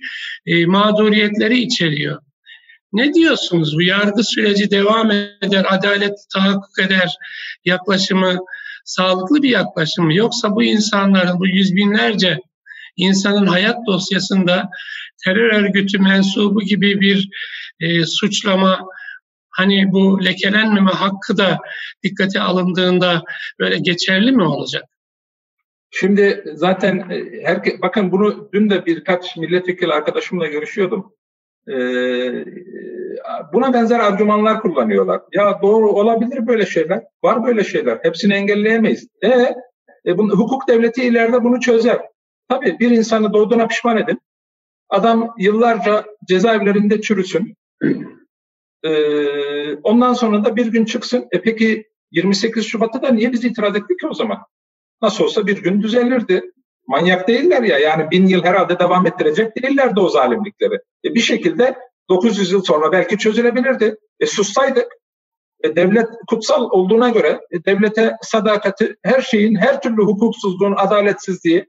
e, 0.46 0.66
mağduriyetleri 0.66 1.60
içeriyor. 1.60 2.22
Ne 2.94 3.14
diyorsunuz? 3.14 3.76
Bu 3.76 3.82
yargı 3.82 4.24
süreci 4.24 4.72
devam 4.72 5.12
eder, 5.12 5.66
adalet 5.70 6.18
tahakkuk 6.34 6.80
eder 6.80 7.16
yaklaşımı 7.66 8.40
sağlıklı 8.86 9.44
bir 9.44 9.50
yaklaşım 9.50 10.06
mı? 10.06 10.14
Yoksa 10.14 10.56
bu 10.56 10.64
insanların, 10.64 11.40
bu 11.40 11.48
yüz 11.48 11.76
binlerce 11.76 12.40
insanın 12.98 13.46
hayat 13.48 13.78
dosyasında 13.88 14.70
terör 15.26 15.54
örgütü 15.54 16.00
mensubu 16.00 16.62
gibi 16.62 17.02
bir 17.02 17.30
e, 17.80 18.06
suçlama, 18.06 18.86
hani 19.50 19.92
bu 19.92 20.26
lekelenmeme 20.26 20.92
hakkı 20.92 21.38
da 21.38 21.60
dikkate 22.04 22.42
alındığında 22.42 23.24
böyle 23.60 23.78
geçerli 23.78 24.32
mi 24.32 24.44
olacak? 24.44 24.84
Şimdi 25.92 26.44
zaten 26.54 27.10
e, 27.10 27.44
herke, 27.44 27.82
bakın 27.82 28.12
bunu 28.12 28.50
dün 28.54 28.70
de 28.70 28.86
birkaç 28.86 29.38
milletvekili 29.38 29.94
arkadaşımla 29.94 30.48
görüşüyordum. 30.48 31.14
Ee, 31.70 32.46
buna 33.54 33.74
benzer 33.74 34.00
argümanlar 34.00 34.62
kullanıyorlar. 34.62 35.22
Ya 35.34 35.60
doğru 35.62 35.90
olabilir 35.92 36.48
böyle 36.48 36.66
şeyler. 36.66 37.04
Var 37.24 37.44
böyle 37.44 37.64
şeyler. 37.64 38.00
Hepsini 38.04 38.34
engelleyemeyiz. 38.34 39.08
E, 39.24 39.30
e 40.06 40.18
bunu, 40.18 40.32
hukuk 40.32 40.68
devleti 40.68 41.04
ileride 41.04 41.44
bunu 41.44 41.60
çözer. 41.60 42.02
Tabii 42.50 42.80
bir 42.80 42.92
insanı 42.92 43.34
doğduğuna 43.34 43.68
pişman 43.68 43.98
edin. 43.98 44.22
Adam 44.90 45.34
yıllarca 45.38 46.06
cezaevlerinde 46.28 47.02
çürüsün. 47.02 47.56
Ee, 48.84 49.76
ondan 49.76 50.14
sonra 50.14 50.46
da 50.46 50.56
bir 50.56 50.68
gün 50.68 50.86
çıksın. 50.86 51.28
E 51.32 51.42
peki 51.42 51.88
28 52.12 52.66
Şubat'ta 52.66 53.02
da 53.02 53.12
niye 53.12 53.32
biz 53.32 53.46
itiraz 53.46 53.76
ettik 53.76 54.00
ki 54.00 54.08
o 54.08 54.14
zaman? 54.14 54.38
Nasıl 55.02 55.24
olsa 55.24 55.48
bir 55.48 55.64
gün 55.64 55.82
düzelirdi. 55.82 56.52
Manyak 56.88 57.28
değiller 57.28 57.64
ya 57.64 57.80
yani 57.80 58.12
bin 58.12 58.28
yıl 58.28 58.44
herhalde 58.44 58.80
devam 58.80 59.08
ettirecek 59.08 59.64
değillerdi 59.64 60.00
o 60.00 60.10
zalimlikleri. 60.10 60.80
E 61.06 61.16
bir 61.16 61.20
şekilde 61.20 61.76
900 62.10 62.52
yıl 62.52 62.64
sonra 62.64 62.92
belki 62.92 63.18
çözülebilirdi. 63.18 63.96
E 64.20 64.26
sussaydık 64.26 64.88
e, 65.64 65.76
devlet 65.76 66.08
kutsal 66.30 66.70
olduğuna 66.70 67.10
göre 67.10 67.42
e, 67.52 67.66
devlete 67.66 68.16
sadakati 68.22 68.96
her 69.04 69.22
şeyin 69.22 69.56
her 69.56 69.82
türlü 69.82 70.04
hukuksuzluğun 70.04 70.76
adaletsizliği 70.78 71.66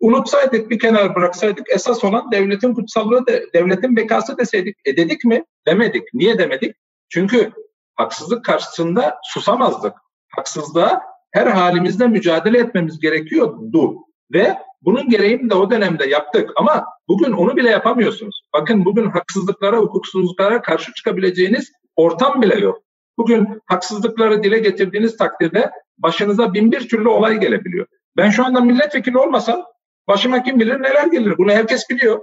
unutsaydık 0.00 0.70
bir 0.70 0.78
kenar 0.78 1.14
bıraksaydık 1.14 1.66
esas 1.70 2.04
olan 2.04 2.32
devletin 2.32 2.74
kutsallığı 2.74 3.26
de, 3.26 3.46
devletin 3.54 3.96
bekası 3.96 4.38
deseydik. 4.38 4.76
E 4.84 4.96
dedik 4.96 5.24
mi? 5.24 5.44
Demedik. 5.66 6.14
Niye 6.14 6.38
demedik? 6.38 6.76
Çünkü 7.08 7.52
haksızlık 7.94 8.44
karşısında 8.44 9.16
susamazdık. 9.24 9.94
Haksızlığa 10.36 11.02
her 11.30 11.46
halimizde 11.46 12.06
mücadele 12.06 12.58
etmemiz 12.58 13.00
gerekiyordu. 13.00 14.07
Ve 14.32 14.58
bunun 14.82 15.08
gereğini 15.08 15.50
de 15.50 15.54
o 15.54 15.70
dönemde 15.70 16.06
yaptık 16.06 16.50
ama 16.56 16.84
bugün 17.08 17.32
onu 17.32 17.56
bile 17.56 17.70
yapamıyorsunuz. 17.70 18.42
Bakın 18.54 18.84
bugün 18.84 19.10
haksızlıklara, 19.10 19.76
hukuksuzluklara 19.76 20.62
karşı 20.62 20.94
çıkabileceğiniz 20.94 21.72
ortam 21.96 22.42
bile 22.42 22.58
yok. 22.58 22.82
Bugün 23.18 23.48
haksızlıkları 23.66 24.42
dile 24.42 24.58
getirdiğiniz 24.58 25.16
takdirde 25.16 25.70
başınıza 25.98 26.54
bin 26.54 26.72
bir 26.72 26.88
türlü 26.88 27.08
olay 27.08 27.40
gelebiliyor. 27.40 27.86
Ben 28.16 28.30
şu 28.30 28.44
anda 28.44 28.60
milletvekili 28.60 29.18
olmasam 29.18 29.64
başıma 30.08 30.42
kim 30.42 30.60
bilir 30.60 30.82
neler 30.82 31.06
gelir. 31.06 31.38
Bunu 31.38 31.52
herkes 31.52 31.90
biliyor. 31.90 32.20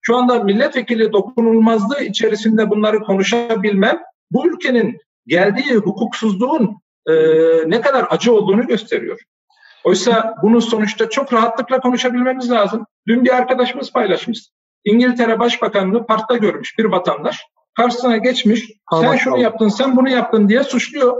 Şu 0.00 0.16
anda 0.16 0.44
milletvekili 0.44 1.12
dokunulmazlığı 1.12 2.04
içerisinde 2.04 2.70
bunları 2.70 3.00
konuşabilmem 3.00 4.00
bu 4.30 4.48
ülkenin 4.48 4.98
geldiği 5.26 5.74
hukuksuzluğun 5.74 6.76
e, 7.06 7.14
ne 7.66 7.80
kadar 7.80 8.06
acı 8.10 8.34
olduğunu 8.34 8.66
gösteriyor. 8.66 9.20
Oysa 9.84 10.34
bunu 10.42 10.60
sonuçta 10.60 11.10
çok 11.10 11.32
rahatlıkla 11.32 11.80
konuşabilmemiz 11.80 12.50
lazım. 12.50 12.86
Dün 13.06 13.24
bir 13.24 13.36
arkadaşımız 13.36 13.92
paylaşmış. 13.92 14.48
İngiltere 14.84 15.38
Başbakanlığı 15.38 16.06
parkta 16.06 16.36
görmüş 16.36 16.78
bir 16.78 16.84
vatandaş. 16.84 17.46
Karşısına 17.76 18.16
geçmiş. 18.16 18.60
Sen 18.66 18.96
Allah 18.96 19.16
şunu 19.16 19.34
Allah. 19.34 19.42
yaptın, 19.42 19.68
sen 19.68 19.96
bunu 19.96 20.10
yaptın 20.10 20.48
diye 20.48 20.64
suçluyor. 20.64 21.16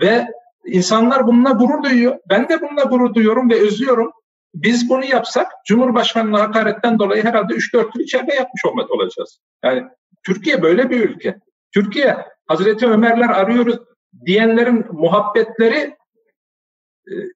Ve 0.00 0.26
insanlar 0.66 1.26
bununla 1.26 1.50
gurur 1.50 1.82
duyuyor. 1.82 2.18
Ben 2.28 2.48
de 2.48 2.60
bununla 2.60 2.82
gurur 2.82 3.14
duyuyorum 3.14 3.50
ve 3.50 3.60
özlüyorum. 3.60 4.12
Biz 4.54 4.90
bunu 4.90 5.04
yapsak 5.04 5.52
Cumhurbaşkanlığı 5.66 6.38
hakaretten 6.38 6.98
dolayı 6.98 7.24
herhalde 7.24 7.54
3-4 7.54 7.76
yıl 7.94 8.04
içeride 8.04 8.34
yapmış 8.34 8.64
olacağız. 8.90 9.40
Yani 9.64 9.82
Türkiye 10.26 10.62
böyle 10.62 10.90
bir 10.90 11.00
ülke. 11.00 11.40
Türkiye 11.74 12.16
Hazreti 12.46 12.86
Ömerler 12.86 13.28
arıyoruz 13.28 13.78
diyenlerin 14.26 14.86
muhabbetleri 14.92 15.96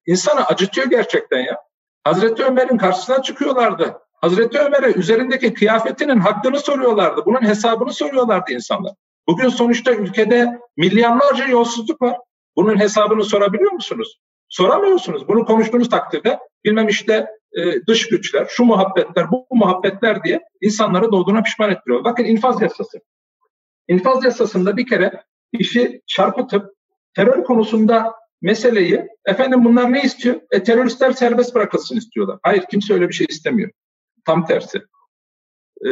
insanı 0.05 0.45
acıtıyor 0.45 0.87
gerçekten 0.87 1.39
ya. 1.39 1.57
Hazreti 2.03 2.43
Ömer'in 2.43 2.77
karşısına 2.77 3.21
çıkıyorlardı. 3.21 3.97
Hazreti 4.13 4.59
Ömer'e 4.59 4.91
üzerindeki 4.91 5.53
kıyafetinin 5.53 6.19
hakkını 6.19 6.59
soruyorlardı. 6.59 7.25
Bunun 7.25 7.41
hesabını 7.41 7.93
soruyorlardı 7.93 8.51
insanlar. 8.51 8.93
Bugün 9.27 9.49
sonuçta 9.49 9.93
ülkede 9.93 10.59
milyonlarca 10.77 11.47
yolsuzluk 11.47 12.01
var. 12.01 12.17
Bunun 12.55 12.79
hesabını 12.79 13.23
sorabiliyor 13.23 13.71
musunuz? 13.71 14.19
Soramıyorsunuz. 14.49 15.27
Bunu 15.27 15.45
konuştuğunuz 15.45 15.89
takdirde 15.89 16.39
bilmem 16.65 16.87
işte 16.87 17.27
e, 17.57 17.85
dış 17.87 18.07
güçler, 18.07 18.45
şu 18.49 18.63
muhabbetler, 18.63 19.31
bu 19.31 19.47
muhabbetler 19.51 20.23
diye 20.23 20.41
insanları 20.61 21.11
doğduğuna 21.11 21.43
pişman 21.43 21.71
ettiriyor. 21.71 22.03
Bakın 22.03 22.23
infaz 22.23 22.61
yasası. 22.61 22.99
İnfaz 23.87 24.23
yasasında 24.23 24.77
bir 24.77 24.87
kere 24.87 25.23
işi 25.51 26.01
çarpıtıp 26.07 26.71
terör 27.15 27.43
konusunda 27.43 28.13
meseleyi 28.41 29.07
efendim 29.25 29.65
bunlar 29.65 29.93
ne 29.93 30.01
istiyor? 30.01 30.41
E, 30.51 30.63
teröristler 30.63 31.11
serbest 31.11 31.55
bırakılsın 31.55 31.97
istiyorlar. 31.97 32.39
Hayır 32.43 32.63
kimse 32.71 32.93
öyle 32.93 33.09
bir 33.09 33.13
şey 33.13 33.27
istemiyor. 33.29 33.71
Tam 34.25 34.45
tersi. 34.45 34.81
Ee, 35.85 35.89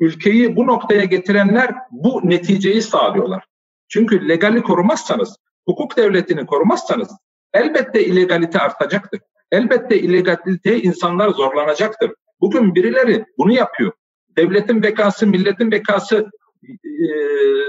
ülkeyi 0.00 0.56
bu 0.56 0.66
noktaya 0.66 1.04
getirenler 1.04 1.74
bu 1.90 2.20
neticeyi 2.24 2.82
sağlıyorlar. 2.82 3.44
Çünkü 3.88 4.28
legali 4.28 4.62
korumazsanız, 4.62 5.36
hukuk 5.66 5.96
devletini 5.96 6.46
korumazsanız 6.46 7.08
elbette 7.54 8.04
illegalite 8.04 8.58
artacaktır. 8.58 9.20
Elbette 9.52 9.98
illegaliteye 9.98 10.78
insanlar 10.78 11.28
zorlanacaktır. 11.28 12.12
Bugün 12.40 12.74
birileri 12.74 13.24
bunu 13.38 13.52
yapıyor. 13.52 13.92
Devletin 14.36 14.82
bekası, 14.82 15.26
milletin 15.26 15.70
bekası 15.70 16.30
e, 16.64 17.06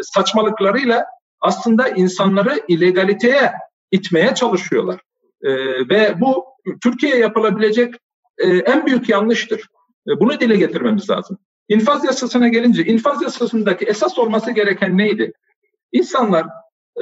saçmalıklarıyla 0.01 1.05
aslında 1.41 1.89
insanları 1.89 2.59
illegaliteye 2.67 3.51
itmeye 3.93 4.35
çalışıyorlar. 4.35 4.99
E, 5.41 5.49
ve 5.89 6.21
bu 6.21 6.45
Türkiye'ye 6.83 7.19
yapılabilecek 7.19 7.95
e, 8.37 8.47
en 8.47 8.85
büyük 8.85 9.09
yanlıştır. 9.09 9.59
E, 10.07 10.19
bunu 10.19 10.39
dile 10.39 10.55
getirmemiz 10.55 11.09
lazım. 11.09 11.37
İnfaz 11.69 12.05
yasasına 12.05 12.47
gelince, 12.47 12.85
infaz 12.85 13.21
yasasındaki 13.21 13.85
esas 13.85 14.19
olması 14.19 14.51
gereken 14.51 14.97
neydi? 14.97 15.33
İnsanlar 15.91 16.45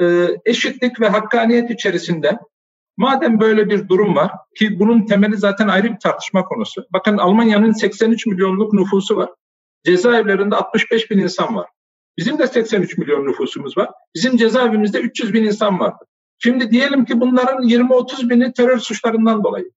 e, 0.02 0.28
eşitlik 0.44 1.00
ve 1.00 1.08
hakkaniyet 1.08 1.70
içerisinde 1.70 2.38
madem 2.96 3.40
böyle 3.40 3.70
bir 3.70 3.88
durum 3.88 4.16
var 4.16 4.30
ki 4.58 4.78
bunun 4.78 5.06
temeli 5.06 5.36
zaten 5.36 5.68
ayrı 5.68 5.92
bir 5.92 5.98
tartışma 5.98 6.44
konusu. 6.44 6.84
Bakın 6.92 7.18
Almanya'nın 7.18 7.72
83 7.72 8.26
milyonluk 8.26 8.72
nüfusu 8.72 9.16
var. 9.16 9.30
Cezaevlerinde 9.86 10.56
65 10.56 11.10
bin 11.10 11.18
insan 11.18 11.56
var. 11.56 11.66
Bizim 12.18 12.38
de 12.38 12.46
83 12.46 12.98
milyon 12.98 13.26
nüfusumuz 13.26 13.76
var. 13.76 13.90
Bizim 14.14 14.36
cezaevimizde 14.36 15.00
300 15.00 15.34
bin 15.34 15.44
insan 15.44 15.80
vardı. 15.80 16.04
Şimdi 16.44 16.70
diyelim 16.70 17.04
ki 17.04 17.20
bunların 17.20 17.62
20-30 17.62 18.30
bini 18.30 18.52
terör 18.52 18.78
suçlarından 18.78 19.44
dolayı. 19.44 19.70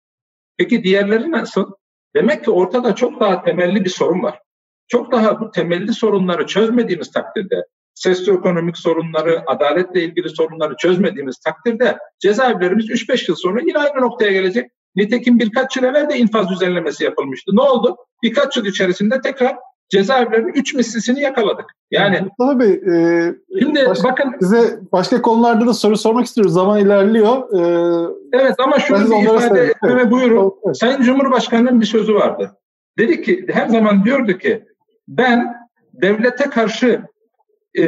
Peki 0.57 0.83
diğerleri 0.83 1.31
nasıl? 1.31 1.71
Demek 2.15 2.43
ki 2.43 2.51
ortada 2.51 2.95
çok 2.95 3.19
daha 3.19 3.43
temelli 3.43 3.85
bir 3.85 3.89
sorun 3.89 4.23
var. 4.23 4.39
Çok 4.87 5.11
daha 5.11 5.39
bu 5.39 5.51
temelli 5.51 5.93
sorunları 5.93 6.45
çözmediğimiz 6.45 7.11
takdirde, 7.11 7.65
sosyoekonomik 7.95 8.77
sorunları, 8.77 9.43
adaletle 9.47 10.03
ilgili 10.03 10.29
sorunları 10.29 10.75
çözmediğimiz 10.77 11.39
takdirde 11.39 11.97
cezaevlerimiz 12.19 12.89
3-5 12.89 13.31
yıl 13.31 13.35
sonra 13.35 13.61
yine 13.61 13.77
aynı 13.77 14.01
noktaya 14.01 14.31
gelecek. 14.31 14.71
Nitekim 14.95 15.39
birkaç 15.39 15.77
yıl 15.77 15.83
evvel 15.83 16.09
de 16.09 16.17
infaz 16.17 16.49
düzenlemesi 16.49 17.03
yapılmıştı. 17.03 17.55
Ne 17.55 17.61
oldu? 17.61 17.97
Birkaç 18.23 18.57
yıl 18.57 18.65
içerisinde 18.65 19.21
tekrar 19.21 19.55
cezaevlerinin 19.89 20.53
üç 20.53 20.73
mislisini 20.73 21.21
yakaladık. 21.21 21.65
Yani 21.91 22.19
Mustafa 22.21 22.59
Bey, 22.59 22.71
e, 22.71 23.33
şimdi 23.59 23.85
başka, 23.89 24.09
bakın 24.09 24.35
size 24.39 24.79
başka 24.91 25.21
konularda 25.21 25.67
da 25.67 25.73
soru 25.73 25.97
sormak 25.97 26.25
istiyoruz. 26.25 26.53
Zaman 26.53 26.79
ilerliyor. 26.79 27.37
E, 27.53 27.61
evet 28.33 28.55
ama 28.57 28.79
şunu 28.79 29.11
bir 29.11 29.23
ifade 29.23 29.61
etmeme 29.61 30.01
evet. 30.01 30.11
buyurun. 30.11 30.53
Evet. 30.65 30.77
Sayın 30.77 31.01
Cumhurbaşkanı'nın 31.01 31.81
bir 31.81 31.85
sözü 31.85 32.13
vardı. 32.13 32.57
Dedi 32.97 33.21
ki 33.21 33.45
her 33.51 33.67
zaman 33.67 34.05
diyordu 34.05 34.37
ki 34.37 34.65
ben 35.07 35.55
devlete 35.93 36.49
karşı 36.49 37.01
e, 37.77 37.85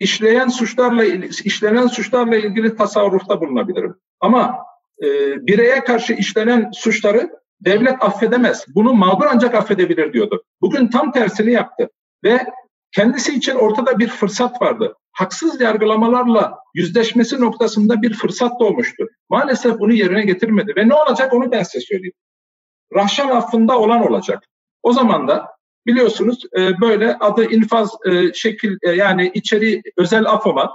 işleyen 0.00 0.48
suçlarla 0.48 1.04
işlenen 1.44 1.86
suçlarla 1.86 2.36
ilgili 2.36 2.76
tasarrufta 2.76 3.40
bulunabilirim. 3.40 3.94
Ama 4.20 4.58
e, 5.02 5.06
bireye 5.46 5.84
karşı 5.84 6.12
işlenen 6.12 6.70
suçları 6.72 7.30
devlet 7.60 8.04
affedemez. 8.04 8.64
Bunu 8.74 8.94
mağdur 8.94 9.26
ancak 9.32 9.54
affedebilir 9.54 10.12
diyordu. 10.12 10.44
Bugün 10.60 10.88
tam 10.88 11.12
tersini 11.12 11.52
yaptı 11.52 11.88
ve 12.24 12.46
kendisi 12.92 13.34
için 13.34 13.54
ortada 13.54 13.98
bir 13.98 14.08
fırsat 14.08 14.62
vardı. 14.62 14.94
Haksız 15.12 15.60
yargılamalarla 15.60 16.58
yüzleşmesi 16.74 17.40
noktasında 17.40 18.02
bir 18.02 18.14
fırsat 18.14 18.60
doğmuştu. 18.60 19.06
Maalesef 19.30 19.78
bunu 19.78 19.92
yerine 19.92 20.22
getirmedi 20.22 20.72
ve 20.76 20.88
ne 20.88 20.94
olacak 20.94 21.34
onu 21.34 21.52
ben 21.52 21.62
size 21.62 21.86
söyleyeyim. 21.86 22.14
Rahşan 22.94 23.28
affında 23.28 23.78
olan 23.78 24.10
olacak. 24.10 24.44
O 24.82 24.92
zaman 24.92 25.28
da 25.28 25.56
biliyorsunuz 25.86 26.42
e, 26.58 26.80
böyle 26.80 27.16
adı 27.20 27.50
infaz 27.50 27.90
e, 28.06 28.32
şekil 28.32 28.76
e, 28.82 28.90
yani 28.90 29.30
içeri 29.34 29.82
özel 29.96 30.26
af 30.26 30.46
olan 30.46 30.70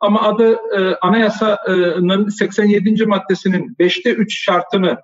ama 0.00 0.22
adı 0.22 0.58
anayasanın 1.00 2.28
87. 2.28 3.06
maddesinin 3.06 3.76
5'te 3.80 4.10
3 4.10 4.44
şartını 4.44 4.98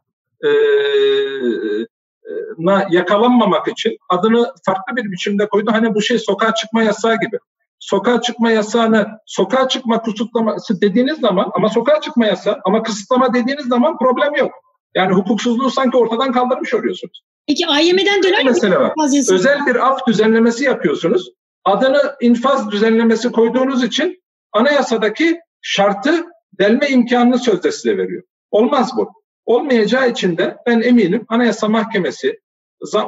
na 2.58 2.86
yakalanmamak 2.90 3.68
için 3.68 3.96
adını 4.08 4.52
farklı 4.66 4.96
bir 4.96 5.12
biçimde 5.12 5.48
koydu. 5.48 5.70
Hani 5.72 5.94
bu 5.94 6.02
şey 6.02 6.18
sokağa 6.18 6.54
çıkma 6.54 6.82
yasağı 6.82 7.14
gibi. 7.20 7.38
Sokağa 7.78 8.20
çıkma 8.20 8.50
yasağını 8.50 9.06
sokağa 9.26 9.68
çıkma 9.68 10.02
kısıtlaması 10.02 10.80
dediğiniz 10.80 11.18
zaman 11.18 11.50
ama 11.54 11.68
sokağa 11.68 12.00
çıkma 12.00 12.26
yasağı 12.26 12.60
ama 12.64 12.82
kısıtlama 12.82 13.34
dediğiniz 13.34 13.66
zaman 13.66 13.98
problem 13.98 14.34
yok. 14.34 14.52
Yani 14.94 15.14
hukuksuzluğu 15.14 15.70
sanki 15.70 15.96
ortadan 15.96 16.32
kaldırmış 16.32 16.74
oluyorsunuz. 16.74 17.22
Peki 17.46 17.66
AYM'den 17.66 18.22
döner 18.22 18.44
mi? 18.44 18.50
Mesela 18.50 18.80
var. 18.80 18.92
Özel 19.30 19.66
bir 19.66 19.86
af 19.86 20.06
düzenlemesi 20.06 20.64
yapıyorsunuz. 20.64 21.30
Adını 21.64 22.16
infaz 22.20 22.70
düzenlemesi 22.70 23.32
koyduğunuz 23.32 23.84
için 23.84 24.22
anayasadaki 24.52 25.40
şartı 25.60 26.24
delme 26.58 26.88
imkanını 26.88 27.38
sözde 27.38 27.72
size 27.72 27.98
veriyor. 27.98 28.22
Olmaz 28.50 28.90
bu. 28.96 29.12
Olmayacağı 29.46 30.10
için 30.10 30.36
de 30.36 30.56
ben 30.66 30.80
eminim 30.80 31.24
Anayasa 31.28 31.68
Mahkemesi 31.68 32.40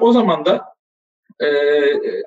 o 0.00 0.12
zaman 0.12 0.44
da 0.44 0.64
e, 1.40 1.48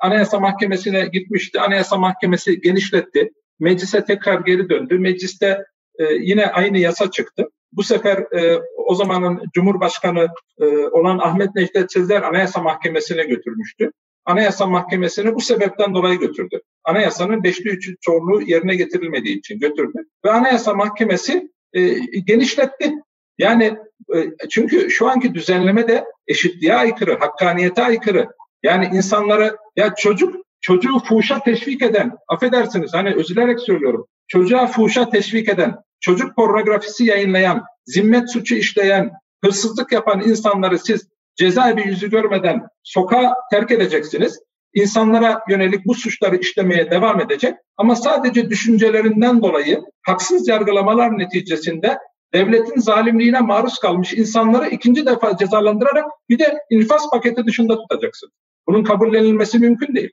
Anayasa 0.02 0.40
Mahkemesi'ne 0.40 1.06
gitmişti. 1.06 1.60
Anayasa 1.60 1.98
Mahkemesi 1.98 2.62
genişletti. 2.62 3.32
Meclise 3.60 4.06
tekrar 4.06 4.40
geri 4.40 4.70
döndü. 4.70 5.00
Mecliste 5.00 5.66
e, 6.00 6.04
yine 6.14 6.46
aynı 6.46 6.78
yasa 6.78 7.12
çıktı. 7.12 7.50
Bu 7.74 7.84
sefer 7.84 8.18
e, 8.18 8.62
o 8.78 8.96
zamanın 8.96 9.42
Cumhurbaşkanı 9.54 10.28
e, 10.60 10.66
olan 10.66 11.20
Ahmet 11.20 11.56
Necdet 11.56 11.92
Sezer 11.92 12.22
Anayasa 12.22 12.62
Mahkemesi'ne 12.62 13.24
götürmüştü. 13.24 13.92
Anayasa 14.26 14.66
Mahkemesi'ni 14.66 15.36
bu 15.36 15.42
sebepten 15.42 15.94
dolayı 15.94 16.20
götürdü. 16.20 16.62
Anayasanın 16.84 17.44
beşli 17.44 17.70
üçü 17.70 17.96
çoğunluğu 18.02 18.42
yerine 18.42 18.76
getirilmediği 18.76 19.38
için 19.38 19.60
götürdü. 19.60 19.98
Ve 20.26 20.32
Anayasa 20.32 20.74
Mahkemesi 20.74 21.52
e, 21.74 21.90
genişletti. 22.20 22.94
Yani 23.42 23.78
e, 24.16 24.48
çünkü 24.50 24.90
şu 24.90 25.10
anki 25.10 25.34
düzenleme 25.34 25.88
de 25.88 26.06
eşitliğe 26.28 26.76
aykırı, 26.76 27.20
hakkaniyete 27.20 27.84
aykırı. 27.84 28.28
Yani 28.64 28.90
insanları 28.94 29.58
ya 29.76 29.94
çocuk 29.98 30.36
çocuğu 30.62 31.00
fuhuşa 31.00 31.44
teşvik 31.44 31.82
eden, 31.82 32.12
affedersiniz 32.28 32.94
hani 32.94 33.10
üzülerek 33.10 33.60
söylüyorum, 33.60 34.06
çocuğa 34.28 34.68
fuhuşa 34.68 35.10
teşvik 35.10 35.50
eden, 35.50 35.76
çocuk 36.00 36.36
pornografisi 36.36 37.06
yayınlayan, 37.06 37.64
zimmet 37.86 38.32
suçu 38.32 38.56
işleyen, 38.56 39.12
hırsızlık 39.44 39.92
yapan 39.92 40.22
insanları 40.22 40.80
siz 40.80 41.08
cezaevi 41.36 41.88
yüzü 41.88 42.10
görmeden 42.10 42.62
sokağa 42.84 43.34
terk 43.52 43.72
edeceksiniz. 43.72 44.40
İnsanlara 44.74 45.42
yönelik 45.50 45.86
bu 45.86 45.94
suçları 45.94 46.36
işlemeye 46.36 46.92
devam 46.92 47.22
edecek 47.22 47.54
ama 47.78 47.96
sadece 47.96 48.50
düşüncelerinden 48.50 49.42
dolayı 49.42 49.82
haksız 50.02 50.48
yargılamalar 50.48 51.20
neticesinde 51.20 51.98
devletin 52.34 52.80
zalimliğine 52.80 53.40
maruz 53.40 53.80
kalmış 53.80 54.14
insanları 54.14 54.68
ikinci 54.70 55.06
defa 55.06 55.38
cezalandırarak 55.38 56.06
bir 56.30 56.40
de 56.40 56.58
infaz 56.70 57.10
paketi 57.12 57.46
dışında 57.46 57.78
tutacaksın. 57.78 58.32
Bunun 58.68 58.84
kabullenilmesi 58.84 59.60
mümkün 59.60 59.96
değil. 59.96 60.12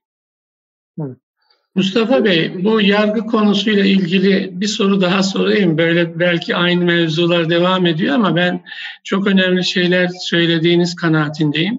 Mustafa 1.75 2.25
Bey, 2.25 2.65
bu 2.65 2.81
yargı 2.81 3.21
konusuyla 3.21 3.85
ilgili 3.85 4.61
bir 4.61 4.67
soru 4.67 5.01
daha 5.01 5.23
sorayım. 5.23 5.79
Böyle 5.79 6.19
belki 6.19 6.57
aynı 6.57 6.85
mevzular 6.85 7.51
devam 7.51 7.87
ediyor 7.87 8.15
ama 8.15 8.37
ben 8.37 8.65
çok 9.05 9.27
önemli 9.27 9.65
şeyler 9.65 10.09
söylediğiniz 10.21 10.97
kanaatindeyim. 10.97 11.79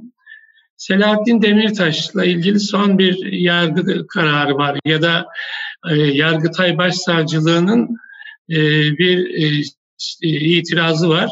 Selahattin 0.77 1.41
Demirtaş'la 1.41 2.25
ilgili 2.25 2.59
son 2.59 2.97
bir 2.97 3.25
yargı 3.31 4.07
kararı 4.07 4.55
var 4.55 4.79
ya 4.85 5.01
da 5.01 5.27
e, 5.89 5.95
Yargıtay 5.95 6.77
Başsavcılığı'nın 6.77 7.97
e, 8.49 8.57
bir 8.97 9.43
e, 9.43 9.63
itirazı 10.21 11.09
var. 11.09 11.29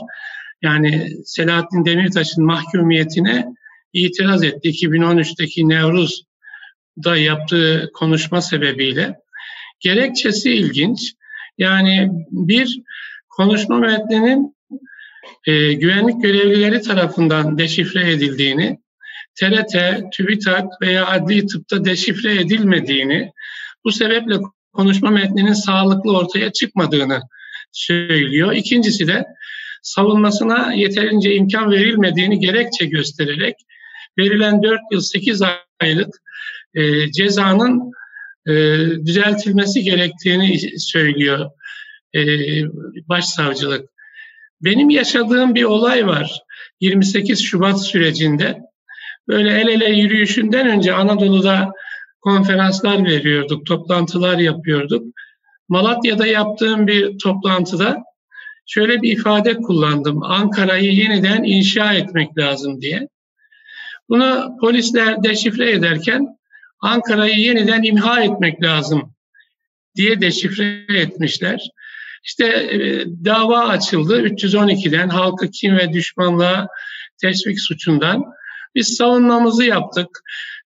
Yani 0.61 1.09
Selahattin 1.26 1.86
Demirtaş'ın 1.86 2.45
mahkumiyetine 2.45 3.45
itiraz 3.93 4.43
etti. 4.43 4.70
2013'teki 4.70 5.70
Nevruz 5.70 6.24
da 7.03 7.18
yaptığı 7.18 7.89
konuşma 7.93 8.41
sebebiyle. 8.41 9.20
Gerekçesi 9.80 10.51
ilginç. 10.51 11.13
Yani 11.57 12.09
bir 12.32 12.82
konuşma 13.30 13.78
metninin 13.80 14.55
e, 15.45 15.74
güvenlik 15.74 16.24
görevlileri 16.24 16.82
tarafından 16.82 17.57
deşifre 17.57 18.11
edildiğini, 18.11 18.80
TRT, 19.36 19.76
TÜBİTAK 20.11 20.82
veya 20.82 21.07
adli 21.07 21.47
tıpta 21.47 21.86
deşifre 21.86 22.41
edilmediğini, 22.41 23.32
bu 23.86 23.91
sebeple 23.91 24.36
konuşma 24.74 25.09
metninin 25.09 25.53
sağlıklı 25.53 26.18
ortaya 26.18 26.51
çıkmadığını 26.51 27.22
söylüyor. 27.72 28.53
İkincisi 28.53 29.07
de 29.07 29.26
savunmasına 29.82 30.74
yeterince 30.74 31.36
imkan 31.36 31.72
verilmediğini 31.72 32.39
gerekçe 32.39 32.86
göstererek 32.86 33.55
verilen 34.18 34.63
4 34.63 34.80
yıl 34.91 35.01
8 35.01 35.41
aylık 35.80 36.15
e, 36.76 37.11
cezanın 37.11 37.91
e, 38.47 38.53
düzeltilmesi 39.05 39.84
gerektiğini 39.84 40.80
söylüyor 40.80 41.49
e, 42.15 42.22
başsavcılık. 43.09 43.89
Benim 44.61 44.89
yaşadığım 44.89 45.55
bir 45.55 45.63
olay 45.63 46.07
var 46.07 46.41
28 46.80 47.43
Şubat 47.43 47.86
sürecinde. 47.86 48.59
Böyle 49.28 49.59
el 49.59 49.68
ele 49.68 49.89
yürüyüşünden 49.89 50.68
önce 50.68 50.93
Anadolu'da 50.93 51.72
konferanslar 52.22 53.05
veriyorduk, 53.05 53.65
toplantılar 53.65 54.38
yapıyorduk. 54.38 55.03
Malatya'da 55.70 56.28
yaptığım 56.28 56.88
bir 56.88 57.18
toplantıda 57.18 58.03
şöyle 58.65 59.01
bir 59.01 59.11
ifade 59.11 59.57
kullandım. 59.57 60.24
Ankara'yı 60.24 60.93
yeniden 60.93 61.43
inşa 61.43 61.93
etmek 61.93 62.38
lazım 62.38 62.82
diye. 62.82 63.07
Bunu 64.09 64.57
polisler 64.61 65.24
deşifre 65.24 65.72
ederken 65.72 66.38
Ankara'yı 66.80 67.36
yeniden 67.36 67.84
imha 67.84 68.24
etmek 68.24 68.63
lazım 68.63 69.13
diye 69.95 70.22
deşifre 70.22 70.86
etmişler. 70.89 71.70
İşte 72.24 72.45
e, 72.45 73.05
dava 73.26 73.59
açıldı 73.59 74.28
312'den 74.28 75.09
halkı 75.09 75.51
kim 75.51 75.78
ve 75.78 75.93
düşmanlığa 75.93 76.68
teşvik 77.22 77.61
suçundan. 77.61 78.24
Biz 78.76 78.95
savunmamızı 78.95 79.63
yaptık. 79.63 80.07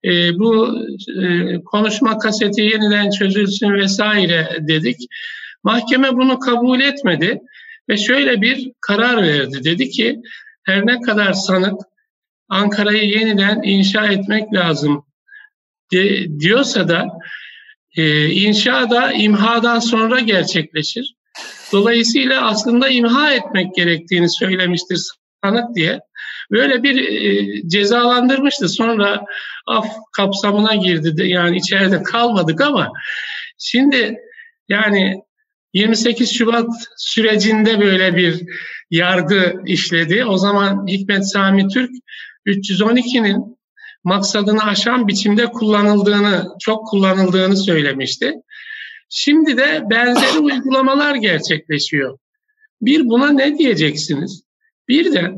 E, 0.06 0.40
bu 0.40 0.78
e, 1.22 1.56
konuşma 1.64 2.18
kaseti 2.18 2.62
yeniden 2.62 3.10
çözülsün 3.10 3.74
vesaire 3.74 4.58
dedik. 4.60 4.98
Mahkeme 5.64 6.16
bunu 6.16 6.40
kabul 6.40 6.82
etmedi 6.82 7.42
ve 7.90 7.98
şöyle 7.98 8.42
bir 8.42 8.72
karar 8.82 9.24
verdi. 9.24 9.64
Dedi 9.64 9.90
ki 9.90 10.20
her 10.64 10.86
ne 10.86 11.02
kadar 11.02 11.34
sanık 11.34 11.82
Ankara'yı 12.50 13.10
yeniden 13.10 13.62
inşa 13.64 14.08
etmek 14.08 14.54
lazım 14.54 15.06
de, 15.94 16.28
diyorsa 16.40 16.88
da 16.88 17.08
e, 17.98 18.30
inşa 18.30 18.90
da 18.90 19.14
imhadan 19.14 19.80
sonra 19.80 20.20
gerçekleşir. 20.20 21.16
Dolayısıyla 21.72 22.46
aslında 22.48 22.90
imha 22.90 23.34
etmek 23.34 23.76
gerektiğini 23.76 24.30
söylemiştir 24.30 25.02
sanık 25.44 25.76
diye. 25.76 26.00
Böyle 26.52 26.84
bir 26.84 26.98
e, 26.98 27.70
cezalandırmıştı. 27.70 28.70
Sonra 28.70 29.26
af 29.68 29.88
kapsamına 30.14 30.76
girdi. 30.76 31.18
De, 31.18 31.24
yani 31.24 31.58
içeride 31.58 32.04
kalmadık 32.04 32.62
ama 32.62 32.92
şimdi 33.58 34.18
yani 34.70 35.24
28 35.74 36.34
Şubat 36.34 36.70
sürecinde 36.98 37.80
böyle 37.80 38.16
bir 38.16 38.42
yargı 38.90 39.54
işledi. 39.66 40.26
O 40.26 40.38
zaman 40.38 40.88
Hikmet 40.88 41.32
Sami 41.32 41.68
Türk 41.68 41.92
312'nin 42.46 43.58
maksadını 44.04 44.64
aşan 44.64 45.08
biçimde 45.08 45.46
kullanıldığını, 45.46 46.48
çok 46.60 46.88
kullanıldığını 46.88 47.58
söylemişti. 47.58 48.34
Şimdi 49.10 49.58
de 49.58 49.84
benzeri 49.90 50.40
uygulamalar 50.40 51.16
gerçekleşiyor. 51.16 52.18
Bir 52.82 53.10
buna 53.10 53.30
ne 53.30 53.58
diyeceksiniz? 53.58 54.44
Bir 54.88 55.14
de 55.14 55.32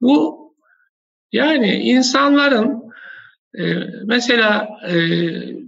bu 0.00 0.40
yani 1.32 1.74
insanların 1.74 2.90
Ee, 3.58 3.74
mesela 4.04 4.68
e, 4.88 4.94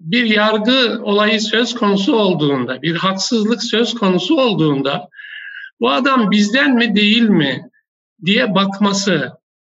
bir 0.00 0.24
yargı 0.24 1.00
olayı 1.02 1.40
söz 1.40 1.74
konusu 1.74 2.16
olduğunda, 2.16 2.82
bir 2.82 2.96
haksızlık 2.96 3.62
söz 3.62 3.94
konusu 3.94 4.36
olduğunda 4.36 5.08
bu 5.80 5.90
adam 5.90 6.30
bizden 6.30 6.74
mi 6.74 6.96
değil 6.96 7.22
mi 7.22 7.70
diye 8.24 8.54
bakması, 8.54 9.30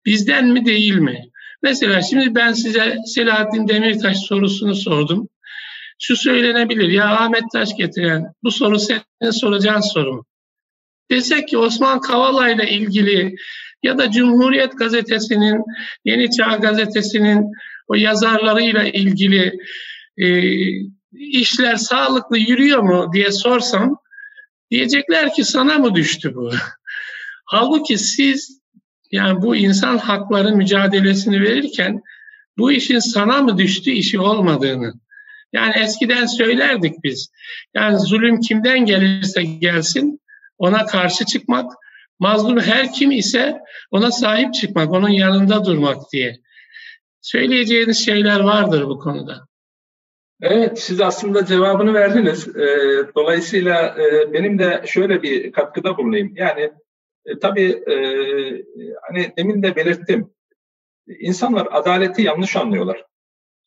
bizden 0.06 0.48
mi 0.48 0.64
değil 0.64 0.96
mi? 0.96 1.30
Mesela 1.62 2.02
şimdi 2.02 2.34
ben 2.34 2.52
size 2.52 2.96
Selahattin 3.06 3.68
Demirtaş 3.68 4.18
sorusunu 4.18 4.74
sordum. 4.74 5.28
Şu 5.98 6.16
söylenebilir, 6.16 6.88
ya 6.88 7.06
Ahmet 7.06 7.44
Taş 7.52 7.76
getiren 7.76 8.32
bu 8.42 8.50
soru 8.50 8.78
senin 8.78 9.30
soracağın 9.30 9.80
soru 9.80 10.12
mu? 10.12 10.24
Desek 11.10 11.48
ki 11.48 11.58
Osman 11.58 12.00
Kavala 12.00 12.50
ile 12.50 12.70
ilgili 12.70 13.36
ya 13.82 13.98
da 13.98 14.10
Cumhuriyet 14.10 14.78
Gazetesi'nin, 14.78 15.64
Yeni 16.04 16.30
Çağ 16.30 16.56
Gazetesi'nin 16.56 17.52
o 17.88 17.94
yazarlarıyla 17.94 18.84
ilgili 18.84 19.52
e, 20.16 20.28
işler 21.12 21.76
sağlıklı 21.76 22.38
yürüyor 22.38 22.82
mu 22.82 23.10
diye 23.12 23.32
sorsam 23.32 23.96
diyecekler 24.70 25.34
ki 25.34 25.44
sana 25.44 25.78
mı 25.78 25.94
düştü 25.94 26.34
bu? 26.34 26.50
Halbuki 27.44 27.98
siz 27.98 28.60
yani 29.12 29.42
bu 29.42 29.56
insan 29.56 29.98
hakları 29.98 30.56
mücadelesini 30.56 31.42
verirken 31.42 32.02
bu 32.58 32.72
işin 32.72 32.98
sana 32.98 33.42
mı 33.42 33.58
düştü 33.58 33.90
işi 33.90 34.20
olmadığını 34.20 34.92
yani 35.52 35.72
eskiden 35.76 36.26
söylerdik 36.26 36.94
biz. 37.04 37.30
Yani 37.74 37.98
zulüm 37.98 38.40
kimden 38.40 38.78
gelirse 38.78 39.42
gelsin 39.42 40.20
ona 40.58 40.86
karşı 40.86 41.24
çıkmak, 41.24 41.72
mazlum 42.18 42.60
her 42.60 42.92
kim 42.92 43.10
ise 43.10 43.60
ona 43.90 44.10
sahip 44.10 44.54
çıkmak, 44.54 44.90
onun 44.90 45.08
yanında 45.08 45.64
durmak 45.64 46.12
diye. 46.12 46.36
Söyleyeceğiniz 47.20 48.04
şeyler 48.04 48.40
vardır 48.40 48.88
bu 48.88 48.98
konuda. 48.98 49.48
Evet, 50.42 50.80
siz 50.80 51.00
aslında 51.00 51.46
cevabını 51.46 51.94
verdiniz. 51.94 52.56
Ee, 52.56 53.04
dolayısıyla 53.14 53.96
e, 53.98 54.32
benim 54.32 54.58
de 54.58 54.82
şöyle 54.86 55.22
bir 55.22 55.52
katkıda 55.52 55.96
bulunayım. 55.96 56.32
Yani 56.36 56.72
e, 57.26 57.38
tabii 57.38 57.70
e, 57.70 57.94
hani 59.08 59.32
demin 59.36 59.62
de 59.62 59.76
belirttim. 59.76 60.30
İnsanlar 61.06 61.68
adaleti 61.70 62.22
yanlış 62.22 62.56
anlıyorlar. 62.56 63.04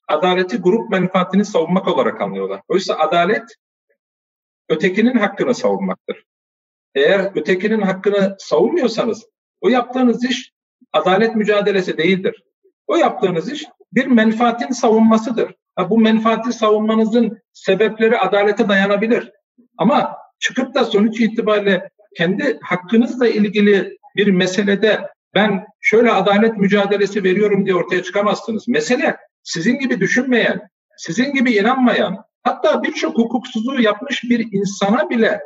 Adaleti 0.07 0.57
grup 0.57 0.89
menfaatini 0.89 1.45
savunmak 1.45 1.87
olarak 1.87 2.21
anlıyorlar. 2.21 2.61
Oysa 2.67 2.95
adalet 2.95 3.55
ötekinin 4.69 5.17
hakkını 5.17 5.55
savunmaktır. 5.55 6.25
Eğer 6.95 7.31
ötekinin 7.35 7.81
hakkını 7.81 8.35
savunmuyorsanız 8.39 9.25
o 9.61 9.69
yaptığınız 9.69 10.25
iş 10.25 10.51
adalet 10.93 11.35
mücadelesi 11.35 11.97
değildir. 11.97 12.43
O 12.87 12.95
yaptığınız 12.95 13.51
iş 13.51 13.65
bir 13.93 14.05
menfaatin 14.05 14.71
savunmasıdır. 14.71 15.55
Ha, 15.75 15.89
bu 15.89 15.99
menfaati 15.99 16.53
savunmanızın 16.53 17.37
sebepleri 17.53 18.17
adalete 18.17 18.69
dayanabilir. 18.69 19.31
Ama 19.77 20.17
çıkıp 20.39 20.75
da 20.75 20.85
sonuç 20.85 21.19
itibariyle 21.19 21.89
kendi 22.17 22.59
hakkınızla 22.61 23.27
ilgili 23.27 23.97
bir 24.15 24.27
meselede 24.31 25.07
ben 25.35 25.65
şöyle 25.81 26.11
adalet 26.11 26.57
mücadelesi 26.57 27.23
veriyorum 27.23 27.65
diye 27.65 27.75
ortaya 27.75 28.03
çıkamazsınız. 28.03 28.67
Mesele 28.67 29.17
sizin 29.43 29.79
gibi 29.79 29.99
düşünmeyen, 29.99 30.61
sizin 30.97 31.33
gibi 31.33 31.51
inanmayan, 31.51 32.23
hatta 32.43 32.83
birçok 32.83 33.17
hukuksuzluğu 33.17 33.81
yapmış 33.81 34.23
bir 34.23 34.47
insana 34.51 35.09
bile 35.09 35.41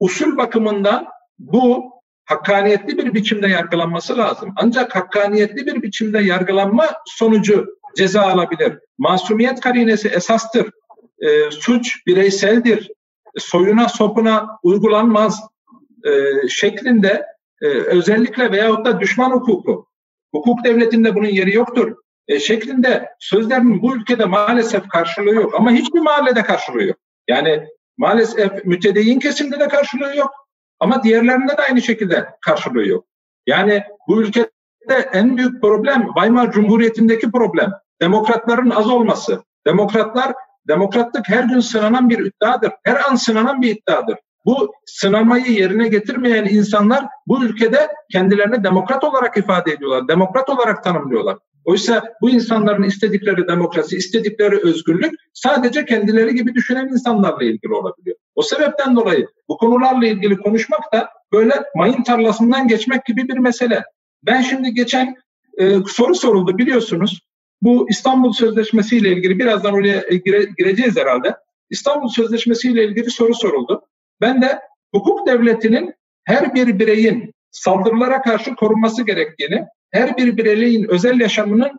usul 0.00 0.36
bakımından 0.36 1.06
bu 1.38 1.90
hakkaniyetli 2.24 2.98
bir 2.98 3.14
biçimde 3.14 3.48
yargılanması 3.48 4.18
lazım. 4.18 4.52
Ancak 4.56 4.96
hakkaniyetli 4.96 5.66
bir 5.66 5.82
biçimde 5.82 6.18
yargılanma 6.18 6.86
sonucu 7.06 7.66
ceza 7.96 8.22
alabilir. 8.22 8.78
Masumiyet 8.98 9.60
karinesi 9.60 10.08
esastır. 10.08 10.70
E, 11.20 11.50
suç 11.50 12.06
bireyseldir. 12.06 12.90
Soyuna 13.38 13.88
sopuna 13.88 14.48
uygulanmaz 14.62 15.40
e, 16.04 16.10
şeklinde 16.48 17.26
e, 17.62 17.66
özellikle 17.66 18.52
veyahut 18.52 18.86
da 18.86 19.00
düşman 19.00 19.30
hukuku, 19.30 19.86
hukuk 20.34 20.64
devletinde 20.64 21.14
bunun 21.14 21.28
yeri 21.28 21.56
yoktur 21.56 21.96
e, 22.28 22.40
şeklinde 22.40 23.08
sözlerin 23.18 23.82
bu 23.82 23.96
ülkede 23.96 24.24
maalesef 24.24 24.88
karşılığı 24.88 25.34
yok. 25.34 25.54
Ama 25.54 25.70
hiçbir 25.70 26.00
mahallede 26.00 26.42
karşılığı 26.42 26.82
yok. 26.82 26.96
Yani 27.28 27.66
maalesef 28.00 28.64
mütedeyyin 28.64 29.18
kesimde 29.18 29.60
de 29.60 29.68
karşılığı 29.68 30.16
yok. 30.16 30.30
Ama 30.80 31.02
diğerlerinde 31.02 31.52
de 31.56 31.62
aynı 31.68 31.82
şekilde 31.82 32.28
karşılığı 32.46 32.86
yok. 32.86 33.04
Yani 33.46 33.84
bu 34.08 34.22
ülkede 34.22 34.50
en 35.12 35.36
büyük 35.36 35.62
problem 35.62 36.06
Weimar 36.14 36.52
Cumhuriyeti'ndeki 36.52 37.30
problem. 37.30 37.72
Demokratların 38.00 38.70
az 38.70 38.90
olması. 38.90 39.42
Demokratlar, 39.66 40.34
demokratlık 40.68 41.28
her 41.28 41.44
gün 41.44 41.60
sınanan 41.60 42.10
bir 42.10 42.18
iddiadır. 42.18 42.72
Her 42.84 43.10
an 43.10 43.14
sınanan 43.14 43.62
bir 43.62 43.76
iddiadır. 43.76 44.18
Bu 44.44 44.72
sınamayı 44.86 45.52
yerine 45.52 45.88
getirmeyen 45.88 46.44
insanlar 46.44 47.06
bu 47.26 47.44
ülkede 47.44 47.88
kendilerini 48.12 48.64
demokrat 48.64 49.04
olarak 49.04 49.36
ifade 49.36 49.72
ediyorlar. 49.72 50.08
Demokrat 50.08 50.48
olarak 50.48 50.84
tanımlıyorlar. 50.84 51.36
Oysa 51.64 52.04
bu 52.20 52.30
insanların 52.30 52.82
istedikleri 52.82 53.48
demokrasi, 53.48 53.96
istedikleri 53.96 54.56
özgürlük 54.56 55.14
sadece 55.32 55.84
kendileri 55.84 56.34
gibi 56.34 56.54
düşünen 56.54 56.88
insanlarla 56.88 57.44
ilgili 57.44 57.74
olabiliyor. 57.74 58.16
O 58.34 58.42
sebepten 58.42 58.96
dolayı 58.96 59.26
bu 59.48 59.56
konularla 59.56 60.06
ilgili 60.06 60.36
konuşmak 60.36 60.92
da 60.92 61.08
böyle 61.32 61.54
mayın 61.76 62.02
tarlasından 62.02 62.68
geçmek 62.68 63.04
gibi 63.04 63.28
bir 63.28 63.38
mesele. 63.38 63.84
Ben 64.22 64.40
şimdi 64.40 64.74
geçen 64.74 65.16
e, 65.58 65.74
soru 65.88 66.14
soruldu 66.14 66.58
biliyorsunuz. 66.58 67.20
Bu 67.62 67.86
İstanbul 67.90 68.32
Sözleşmesi 68.32 68.96
ile 68.96 69.12
ilgili 69.12 69.38
birazdan 69.38 69.74
oraya 69.74 70.00
gire, 70.24 70.48
gireceğiz 70.58 70.96
herhalde. 70.96 71.36
İstanbul 71.70 72.08
Sözleşmesi 72.08 72.70
ile 72.70 72.84
ilgili 72.84 73.10
soru 73.10 73.34
soruldu. 73.34 73.82
Ben 74.20 74.42
de 74.42 74.58
hukuk 74.94 75.26
devletinin 75.26 75.94
her 76.24 76.54
bir 76.54 76.78
bireyin 76.78 77.34
saldırılara 77.50 78.22
karşı 78.22 78.54
korunması 78.54 79.02
gerektiğini, 79.02 79.66
her 79.90 80.16
bir 80.16 80.36
bireyin 80.36 80.84
özel 80.88 81.20
yaşamının 81.20 81.70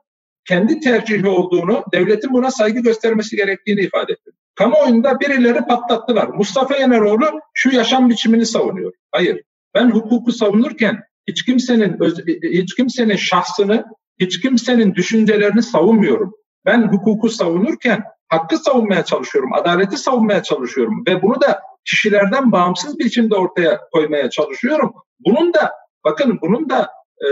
kendi 0.46 0.80
tercihi 0.80 1.28
olduğunu, 1.28 1.84
devletin 1.94 2.34
buna 2.34 2.52
saygı 2.52 2.80
göstermesi 2.80 3.36
gerektiğini 3.36 3.82
ifade 3.82 4.14
etti. 4.14 4.32
Kamuoyunda 4.56 5.20
birileri 5.20 5.60
patlattılar. 5.60 6.28
Mustafa 6.28 6.76
Yeneroğlu 6.76 7.26
şu 7.54 7.76
yaşam 7.76 8.10
biçimini 8.10 8.46
savunuyor. 8.46 8.94
Hayır. 9.12 9.42
Ben 9.76 9.92
hukuku 9.92 10.32
savunurken 10.32 11.00
hiç 11.28 11.46
kimsenin 11.46 11.98
hiç 12.44 12.76
kimsenin 12.76 13.16
şahsını, 13.16 13.86
hiç 14.20 14.42
kimsenin 14.42 14.96
düşüncelerini 14.96 15.64
savunmuyorum. 15.64 16.34
Ben 16.66 16.88
hukuku 16.88 17.30
savunurken 17.30 18.04
hakkı 18.28 18.58
savunmaya 18.58 19.06
çalışıyorum, 19.06 19.54
adaleti 19.54 19.98
savunmaya 19.98 20.44
çalışıyorum 20.44 21.04
ve 21.08 21.22
bunu 21.22 21.42
da 21.42 21.62
kişilerden 21.86 22.52
bağımsız 22.52 23.00
biçimde 23.00 23.36
ortaya 23.36 23.80
koymaya 23.92 24.30
çalışıyorum. 24.30 24.94
Bunun 25.20 25.54
da 25.54 25.72
bakın 26.06 26.40
bunun 26.42 26.70
da 26.70 26.90
e, 27.28 27.32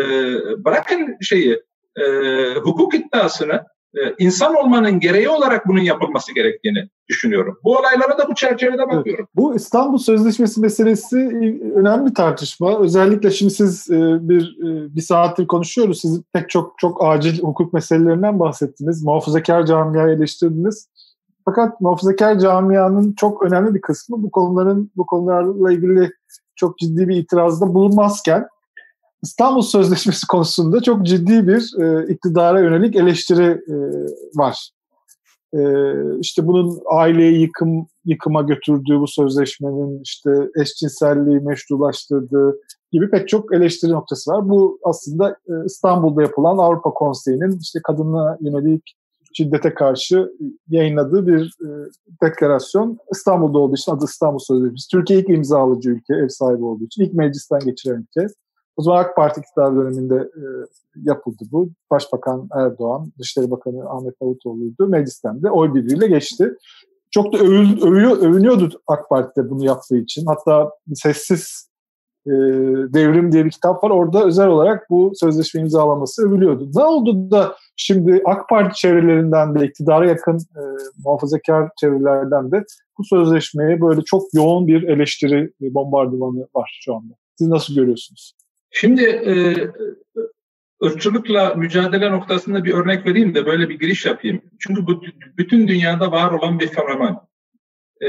bırakın 0.65 1.17
şeyi 1.21 1.63
e, 1.97 2.05
hukuk 2.55 2.95
iddiasını 2.95 3.65
e, 3.97 3.99
insan 4.19 4.55
olmanın 4.55 4.99
gereği 4.99 5.29
olarak 5.29 5.67
bunun 5.67 5.81
yapılması 5.81 6.33
gerektiğini 6.33 6.89
düşünüyorum. 7.09 7.59
Bu 7.63 7.77
olaylara 7.77 8.17
da 8.17 8.29
bu 8.29 8.35
çerçevede 8.35 8.87
bakıyorum. 8.87 9.25
Evet. 9.25 9.35
Bu 9.35 9.55
İstanbul 9.55 9.97
Sözleşmesi 9.97 10.61
meselesi 10.61 11.17
önemli 11.75 12.09
bir 12.09 12.15
tartışma. 12.15 12.79
Özellikle 12.79 13.31
şimdi 13.31 13.53
siz 13.53 13.89
e, 13.89 14.29
bir 14.29 14.57
e, 14.59 14.95
bir 14.95 15.01
saattir 15.01 15.47
konuşuyoruz. 15.47 16.01
Siz 16.01 16.21
pek 16.33 16.49
çok 16.49 16.73
çok 16.77 17.03
acil 17.03 17.41
hukuk 17.41 17.73
meselelerinden 17.73 18.39
bahsettiniz. 18.39 19.03
Muhafazakar 19.03 19.65
camiayı 19.65 20.15
eleştirdiniz. 20.15 20.89
Fakat 21.45 21.81
muhafazakar 21.81 22.39
camianın 22.39 23.13
çok 23.13 23.43
önemli 23.43 23.75
bir 23.75 23.81
kısmı 23.81 24.23
bu 24.23 24.31
konuların 24.31 24.91
bu 24.95 25.05
konularla 25.05 25.71
ilgili 25.71 26.11
çok 26.55 26.77
ciddi 26.77 27.07
bir 27.07 27.15
itirazda 27.15 27.73
bulunmazken 27.73 28.47
İstanbul 29.23 29.61
Sözleşmesi 29.61 30.27
konusunda 30.27 30.81
çok 30.81 31.05
ciddi 31.05 31.47
bir 31.47 31.81
e, 31.81 32.13
iktidara 32.13 32.59
yönelik 32.59 32.95
eleştiri 32.95 33.61
e, 33.67 33.75
var. 34.35 34.69
E, 35.53 35.59
işte 36.19 36.47
bunun 36.47 36.79
aileyi 36.91 37.41
yıkım 37.41 37.87
yıkıma 38.05 38.41
götürdüğü 38.41 38.99
bu 38.99 39.07
sözleşmenin 39.07 40.01
işte 40.03 40.31
eşcinselliği 40.61 41.39
meşrulaştırdığı 41.39 42.59
gibi 42.91 43.09
pek 43.09 43.27
çok 43.27 43.53
eleştiri 43.53 43.91
noktası 43.91 44.31
var. 44.31 44.49
Bu 44.49 44.79
aslında 44.83 45.29
e, 45.29 45.53
İstanbul'da 45.65 46.21
yapılan 46.21 46.57
Avrupa 46.57 46.93
Konseyi'nin 46.93 47.59
işte 47.59 47.79
kadına 47.83 48.37
yönelik 48.41 48.95
şiddete 49.33 49.73
karşı 49.73 50.31
yayınladığı 50.69 51.27
bir 51.27 51.57
e, 51.65 51.67
deklarasyon. 52.23 52.97
İstanbul'da 53.11 53.59
olduğu 53.59 53.75
için 53.75 53.91
adı 53.91 54.05
İstanbul 54.05 54.39
Sözleşmesi. 54.39 54.87
Türkiye 54.91 55.19
ilk 55.19 55.29
imzalıcı 55.29 55.89
ülke, 55.89 56.13
ev 56.13 56.27
sahibi 56.27 56.63
olduğu 56.63 56.83
için 56.83 57.03
ilk 57.03 57.13
meclisten 57.13 57.59
geçiren 57.59 58.07
ülke. 58.17 58.27
O 58.79 58.81
zaman 58.81 59.03
AK 59.03 59.15
Parti 59.15 59.39
iktidar 59.39 59.75
döneminde 59.75 60.15
e, 60.15 60.43
yapıldı 60.95 61.43
bu. 61.51 61.69
Başbakan 61.91 62.49
Erdoğan, 62.53 63.11
Dışişleri 63.19 63.51
Bakanı 63.51 63.89
Ahmet 63.89 64.21
Davutoğlu'ydu. 64.21 64.87
Meclisten 64.87 65.43
de 65.43 65.51
oy 65.51 65.73
birliğiyle 65.73 66.07
geçti. 66.07 66.53
Çok 67.11 67.33
da 67.33 67.37
övül, 67.37 67.81
övülüyor, 67.81 68.17
övünüyordu 68.17 68.81
AK 68.87 69.09
Parti'de 69.09 69.49
bunu 69.49 69.65
yaptığı 69.65 69.97
için. 69.97 70.25
Hatta 70.25 70.71
Sessiz 70.93 71.69
e, 72.27 72.31
Devrim 72.93 73.31
diye 73.31 73.45
bir 73.45 73.51
kitap 73.51 73.83
var. 73.83 73.89
Orada 73.89 74.25
özel 74.25 74.47
olarak 74.47 74.89
bu 74.89 75.11
sözleşme 75.15 75.61
imzalaması 75.61 76.27
övülüyordu. 76.27 76.69
Ne 76.75 76.83
oldu 76.83 77.31
da 77.31 77.55
Şimdi 77.81 78.21
AK 78.25 78.49
Parti 78.49 78.75
çevrelerinden 78.75 79.55
de 79.55 79.65
iktidara 79.65 80.09
yakın 80.09 80.37
e, 80.37 80.61
muhafazakar 81.05 81.69
çevrelerden 81.79 82.51
de 82.51 82.63
bu 82.97 83.03
sözleşmeye 83.03 83.81
böyle 83.81 84.01
çok 84.01 84.23
yoğun 84.33 84.67
bir 84.67 84.83
eleştiri 84.83 85.51
bombardımanı 85.61 86.47
var 86.55 86.79
şu 86.83 86.95
anda. 86.95 87.13
Siz 87.37 87.47
nasıl 87.47 87.75
görüyorsunuz? 87.75 88.38
Şimdi 88.71 89.03
e, 89.03 89.33
ırkçılıkla 90.85 91.53
mücadele 91.55 92.11
noktasında 92.11 92.63
bir 92.63 92.73
örnek 92.73 93.05
vereyim 93.05 93.35
de 93.35 93.45
böyle 93.45 93.69
bir 93.69 93.79
giriş 93.79 94.05
yapayım. 94.05 94.41
Çünkü 94.59 94.87
bu 94.87 95.01
bütün 95.37 95.67
dünyada 95.67 96.11
var 96.11 96.31
olan 96.31 96.59
bir 96.59 96.67
fenomen. 96.67 97.15
Ee, 98.01 98.07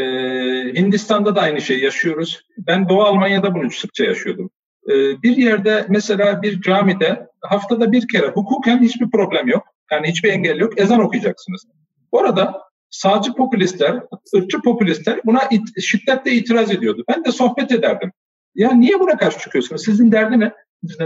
Hindistan'da 0.74 1.36
da 1.36 1.40
aynı 1.40 1.60
şeyi 1.60 1.84
yaşıyoruz. 1.84 2.40
Ben 2.58 2.88
Doğu 2.88 3.02
Almanya'da 3.02 3.54
bunu 3.54 3.70
sıkça 3.70 4.04
yaşıyordum. 4.04 4.50
Ee, 4.88 5.22
bir 5.22 5.36
yerde 5.36 5.86
mesela 5.88 6.42
bir 6.42 6.60
camide 6.60 7.26
haftada 7.40 7.92
bir 7.92 8.08
kere 8.08 8.26
hukuken 8.26 8.82
hiçbir 8.82 9.10
problem 9.10 9.48
yok. 9.48 9.64
Yani 9.92 10.08
hiçbir 10.08 10.28
engel 10.28 10.58
yok. 10.58 10.80
Ezan 10.80 11.00
okuyacaksınız. 11.00 11.66
Orada 12.12 12.62
sağcı 12.90 13.32
popülistler, 13.32 14.02
ırkçı 14.36 14.62
popülistler 14.62 15.20
buna 15.24 15.40
it, 15.50 15.82
şiddetle 15.82 16.32
itiraz 16.32 16.70
ediyordu. 16.70 17.04
Ben 17.08 17.24
de 17.24 17.32
sohbet 17.32 17.72
ederdim. 17.72 18.12
Ya 18.54 18.72
niye 18.72 19.00
buna 19.00 19.16
karşı 19.16 19.38
çıkıyorsunuz? 19.38 19.84
Sizin 19.84 20.12
derdi 20.12 20.40
ne? 20.40 20.52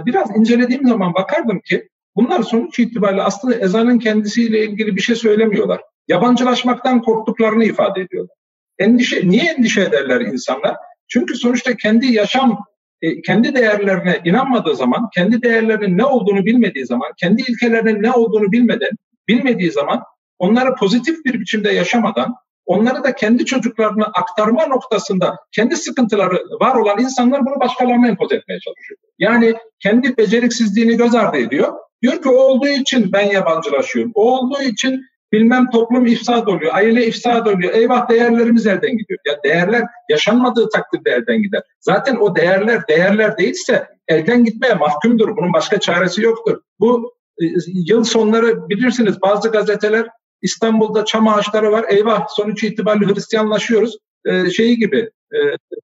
Biraz 0.06 0.36
incelediğim 0.36 0.88
zaman 0.88 1.14
bakardım 1.14 1.60
ki 1.60 1.88
bunlar 2.16 2.42
sonuç 2.42 2.78
itibariyle 2.78 3.22
aslında 3.22 3.54
ezanın 3.54 3.98
kendisiyle 3.98 4.64
ilgili 4.64 4.96
bir 4.96 5.00
şey 5.00 5.16
söylemiyorlar. 5.16 5.80
Yabancılaşmaktan 6.08 7.02
korktuklarını 7.02 7.64
ifade 7.64 8.00
ediyorlar. 8.00 8.36
Endişe, 8.78 9.28
niye 9.28 9.44
endişe 9.44 9.80
ederler 9.80 10.20
insanlar? 10.20 10.76
Çünkü 11.08 11.34
sonuçta 11.34 11.76
kendi 11.76 12.06
yaşam, 12.06 12.64
e, 13.02 13.22
kendi 13.22 13.54
değerlerine 13.54 14.20
inanmadığı 14.24 14.76
zaman, 14.76 15.08
kendi 15.14 15.42
değerlerinin 15.42 15.98
ne 15.98 16.04
olduğunu 16.04 16.44
bilmediği 16.44 16.86
zaman, 16.86 17.12
kendi 17.20 17.42
ilkelerinin 17.42 18.02
ne 18.02 18.12
olduğunu 18.12 18.52
bilmeden, 18.52 18.90
bilmediği 19.28 19.70
zaman 19.70 20.02
onları 20.38 20.74
pozitif 20.74 21.24
bir 21.24 21.40
biçimde 21.40 21.72
yaşamadan, 21.72 22.34
onları 22.66 23.04
da 23.04 23.14
kendi 23.14 23.44
çocuklarına 23.44 24.04
aktarma 24.04 24.66
noktasında 24.66 25.36
kendi 25.52 25.76
sıkıntıları 25.76 26.42
var 26.60 26.74
olan 26.74 26.98
insanlar 26.98 27.46
bunu 27.46 27.60
başkalarına 27.60 28.08
empoze 28.08 28.36
etmeye 28.36 28.60
çalışıyor. 28.60 28.98
Yani 29.18 29.54
kendi 29.80 30.16
beceriksizliğini 30.16 30.96
göz 30.96 31.14
ardı 31.14 31.36
ediyor. 31.36 31.72
Diyor 32.02 32.22
ki 32.22 32.28
olduğu 32.28 32.68
için 32.68 33.12
ben 33.12 33.30
yabancılaşıyorum. 33.30 34.12
O 34.14 34.38
olduğu 34.38 34.62
için 34.62 35.04
bilmem 35.32 35.70
toplum 35.70 36.06
ifsad 36.06 36.46
oluyor, 36.46 36.74
aile 36.74 37.06
ifsad 37.06 37.46
oluyor. 37.46 37.74
Eyvah 37.74 38.08
değerlerimiz 38.08 38.66
elden 38.66 38.98
gidiyor. 38.98 39.20
Ya 39.26 39.42
değerler 39.44 39.82
yaşanmadığı 40.08 40.68
takdirde 40.68 41.10
elden 41.10 41.42
gider. 41.42 41.62
Zaten 41.80 42.16
o 42.16 42.36
değerler 42.36 42.88
değerler 42.88 43.38
değilse 43.38 43.86
elden 44.08 44.44
gitmeye 44.44 44.74
mahkumdur. 44.74 45.36
Bunun 45.36 45.52
başka 45.52 45.80
çaresi 45.80 46.22
yoktur. 46.22 46.60
Bu 46.80 47.14
e, 47.42 47.44
yıl 47.66 48.04
sonları 48.04 48.68
bilirsiniz 48.68 49.22
bazı 49.22 49.48
gazeteler 49.48 50.06
İstanbul'da 50.44 51.04
çam 51.04 51.28
ağaçları 51.28 51.72
var. 51.72 51.84
Eyvah 51.88 52.26
sonuç 52.28 52.64
itibariyle 52.64 53.14
Hristiyanlaşıyoruz. 53.14 53.98
Ee, 54.26 54.50
şeyi 54.50 54.78
gibi, 54.78 55.10
e, 55.34 55.38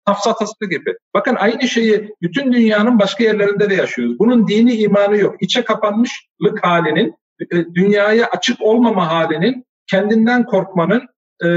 tafsatası 0.06 0.66
gibi. 0.70 0.94
Bakın 1.14 1.34
aynı 1.34 1.68
şeyi 1.68 2.14
bütün 2.22 2.52
dünyanın 2.52 2.98
başka 2.98 3.24
yerlerinde 3.24 3.70
de 3.70 3.74
yaşıyoruz. 3.74 4.18
Bunun 4.18 4.48
dini 4.48 4.74
imanı 4.74 5.16
yok. 5.16 5.36
İçe 5.40 5.64
kapanmışlık 5.64 6.62
halinin, 6.62 7.14
e, 7.52 7.74
dünyaya 7.74 8.26
açık 8.26 8.62
olmama 8.62 9.10
halinin, 9.10 9.64
kendinden 9.86 10.44
korkmanın 10.44 11.02
e, 11.40 11.48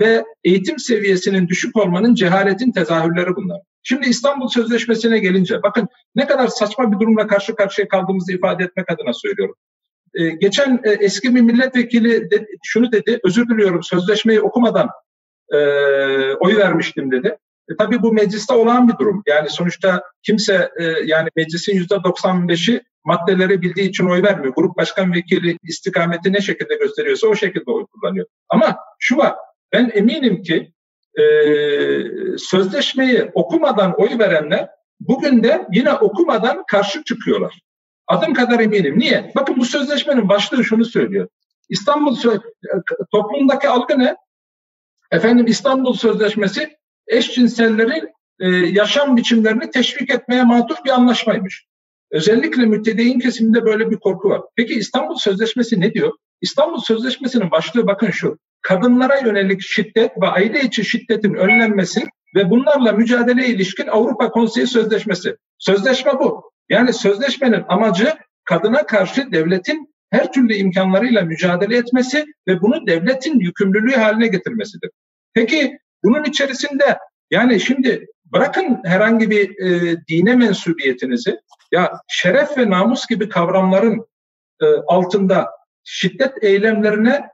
ve 0.00 0.24
eğitim 0.44 0.78
seviyesinin 0.78 1.48
düşük 1.48 1.76
olmanın 1.76 2.14
cehaletin 2.14 2.72
tezahürleri 2.72 3.36
bunlar. 3.36 3.60
Şimdi 3.82 4.08
İstanbul 4.08 4.48
Sözleşmesi'ne 4.48 5.18
gelince 5.18 5.62
bakın 5.62 5.88
ne 6.14 6.26
kadar 6.26 6.48
saçma 6.48 6.92
bir 6.92 7.00
durumla 7.00 7.26
karşı 7.26 7.54
karşıya 7.54 7.88
kaldığımızı 7.88 8.32
ifade 8.32 8.64
etmek 8.64 8.90
adına 8.90 9.12
söylüyorum. 9.12 9.54
Ee, 10.14 10.28
geçen 10.28 10.80
e, 10.84 10.90
eski 10.90 11.34
bir 11.34 11.40
milletvekili 11.40 12.30
de, 12.30 12.46
şunu 12.64 12.92
dedi, 12.92 13.20
özür 13.24 13.48
diliyorum 13.48 13.82
sözleşmeyi 13.82 14.40
okumadan 14.40 14.88
e, 15.52 15.58
oy 16.34 16.56
vermiştim 16.56 17.12
dedi. 17.12 17.36
E, 17.70 17.76
tabii 17.78 18.02
bu 18.02 18.12
mecliste 18.12 18.54
olan 18.54 18.88
bir 18.88 18.98
durum. 18.98 19.22
Yani 19.26 19.50
sonuçta 19.50 20.02
kimse 20.22 20.70
e, 20.78 20.84
yani 20.84 21.28
meclisin 21.36 21.74
yüzde 21.74 21.94
95'i 21.94 22.82
maddeleri 23.04 23.62
bildiği 23.62 23.88
için 23.88 24.06
oy 24.06 24.22
vermiyor. 24.22 24.54
Grup 24.54 24.76
başkan 24.76 25.12
vekili 25.12 25.58
istikameti 25.62 26.32
ne 26.32 26.40
şekilde 26.40 26.74
gösteriyorsa 26.74 27.28
o 27.28 27.34
şekilde 27.34 27.70
oy 27.70 27.86
kullanıyor. 27.86 28.26
Ama 28.48 28.78
şu 28.98 29.16
var, 29.16 29.34
ben 29.72 29.90
eminim 29.94 30.42
ki 30.42 30.72
e, 31.18 31.24
sözleşmeyi 32.38 33.30
okumadan 33.34 34.00
oy 34.00 34.18
verenler 34.18 34.68
bugün 35.00 35.42
de 35.42 35.66
yine 35.72 35.92
okumadan 35.92 36.64
karşı 36.70 37.04
çıkıyorlar. 37.04 37.60
Adım 38.10 38.34
kadar 38.34 38.60
eminim. 38.60 38.98
Niye? 38.98 39.32
Bakın 39.36 39.56
bu 39.56 39.64
sözleşmenin 39.64 40.28
başlığı 40.28 40.64
şunu 40.64 40.84
söylüyor. 40.84 41.28
İstanbul 41.68 42.16
toplumdaki 43.12 43.68
algı 43.68 43.98
ne? 43.98 44.16
Efendim 45.10 45.46
İstanbul 45.46 45.94
Sözleşmesi 45.94 46.76
eşcinsellerin 47.06 48.08
e, 48.40 48.48
yaşam 48.48 49.16
biçimlerini 49.16 49.70
teşvik 49.70 50.10
etmeye 50.10 50.44
matuf 50.44 50.84
bir 50.84 50.90
anlaşmaymış. 50.90 51.66
Özellikle 52.10 52.66
müttedeyin 52.66 53.18
kesiminde 53.18 53.64
böyle 53.64 53.90
bir 53.90 53.96
korku 53.96 54.28
var. 54.28 54.42
Peki 54.56 54.74
İstanbul 54.74 55.16
Sözleşmesi 55.16 55.80
ne 55.80 55.94
diyor? 55.94 56.12
İstanbul 56.40 56.80
Sözleşmesi'nin 56.80 57.50
başlığı 57.50 57.86
bakın 57.86 58.10
şu. 58.10 58.38
Kadınlara 58.62 59.18
yönelik 59.18 59.60
şiddet 59.62 60.10
ve 60.22 60.26
aile 60.26 60.60
içi 60.60 60.84
şiddetin 60.84 61.34
önlenmesi 61.34 62.06
ve 62.34 62.50
bunlarla 62.50 62.92
mücadele 62.92 63.46
ilişkin 63.46 63.86
Avrupa 63.86 64.30
Konseyi 64.30 64.66
Sözleşmesi. 64.66 65.36
Sözleşme 65.58 66.12
bu. 66.18 66.49
Yani 66.70 66.92
sözleşmenin 66.92 67.64
amacı 67.68 68.14
kadına 68.44 68.86
karşı 68.86 69.32
devletin 69.32 69.94
her 70.10 70.32
türlü 70.32 70.54
imkanlarıyla 70.54 71.22
mücadele 71.22 71.76
etmesi 71.76 72.26
ve 72.48 72.60
bunu 72.60 72.86
devletin 72.86 73.40
yükümlülüğü 73.40 73.96
haline 73.96 74.26
getirmesidir. 74.26 74.90
Peki 75.34 75.78
bunun 76.04 76.24
içerisinde 76.24 76.98
yani 77.30 77.60
şimdi 77.60 78.06
bırakın 78.24 78.80
herhangi 78.84 79.30
bir 79.30 79.58
e, 79.58 79.96
dine 80.08 80.34
mensubiyetinizi 80.34 81.40
ya 81.72 81.92
şeref 82.08 82.58
ve 82.58 82.70
namus 82.70 83.06
gibi 83.06 83.28
kavramların 83.28 84.06
e, 84.62 84.66
altında 84.66 85.50
şiddet 85.84 86.44
eylemlerine 86.44 87.28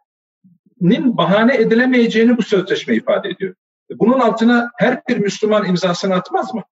nin 0.80 1.16
bahane 1.16 1.56
edilemeyeceğini 1.56 2.36
bu 2.36 2.42
sözleşme 2.42 2.94
ifade 2.94 3.28
ediyor. 3.28 3.54
Bunun 3.90 4.20
altına 4.20 4.70
her 4.76 5.06
bir 5.08 5.16
Müslüman 5.16 5.64
imzasını 5.64 6.14
atmaz 6.14 6.54
mı? 6.54 6.62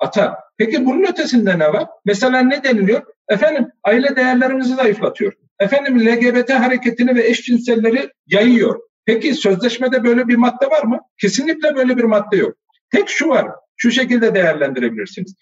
Atar. 0.00 0.34
Peki 0.58 0.86
bunun 0.86 1.02
ötesinde 1.02 1.58
ne 1.58 1.72
var? 1.72 1.88
Mesela 2.04 2.40
ne 2.40 2.64
deniliyor? 2.64 3.02
Efendim 3.28 3.66
aile 3.84 4.16
değerlerimizi 4.16 4.74
zayıflatıyor. 4.74 5.32
Efendim 5.60 6.06
LGBT 6.06 6.50
hareketini 6.50 7.14
ve 7.14 7.28
eşcinselleri 7.28 8.10
yayıyor. 8.26 8.80
Peki 9.04 9.34
sözleşmede 9.34 10.04
böyle 10.04 10.28
bir 10.28 10.36
madde 10.36 10.66
var 10.66 10.82
mı? 10.82 11.00
Kesinlikle 11.20 11.74
böyle 11.76 11.96
bir 11.96 12.04
madde 12.04 12.36
yok. 12.36 12.56
Tek 12.92 13.08
şu 13.08 13.28
var, 13.28 13.46
şu 13.76 13.90
şekilde 13.90 14.34
değerlendirebilirsiniz. 14.34 15.34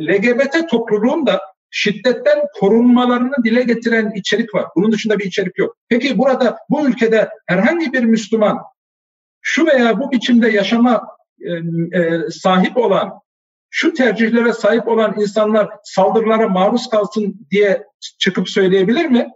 LGBT 0.00 0.70
topluluğun 0.70 1.26
şiddetten 1.70 2.38
korunmalarını 2.60 3.44
dile 3.44 3.62
getiren 3.62 4.12
içerik 4.14 4.54
var. 4.54 4.66
Bunun 4.76 4.92
dışında 4.92 5.18
bir 5.18 5.24
içerik 5.24 5.58
yok. 5.58 5.76
Peki 5.88 6.18
burada 6.18 6.56
bu 6.70 6.88
ülkede 6.88 7.28
herhangi 7.46 7.92
bir 7.92 8.04
Müslüman 8.04 8.58
şu 9.40 9.66
veya 9.66 10.00
bu 10.00 10.12
biçimde 10.12 10.50
yaşama 10.50 11.08
sahip 12.30 12.76
olan 12.76 13.12
şu 13.76 13.94
tercihlere 13.94 14.52
sahip 14.52 14.88
olan 14.88 15.14
insanlar 15.20 15.68
saldırılara 15.84 16.48
maruz 16.48 16.90
kalsın 16.90 17.46
diye 17.50 17.84
çıkıp 18.18 18.48
söyleyebilir 18.48 19.04
mi? 19.04 19.28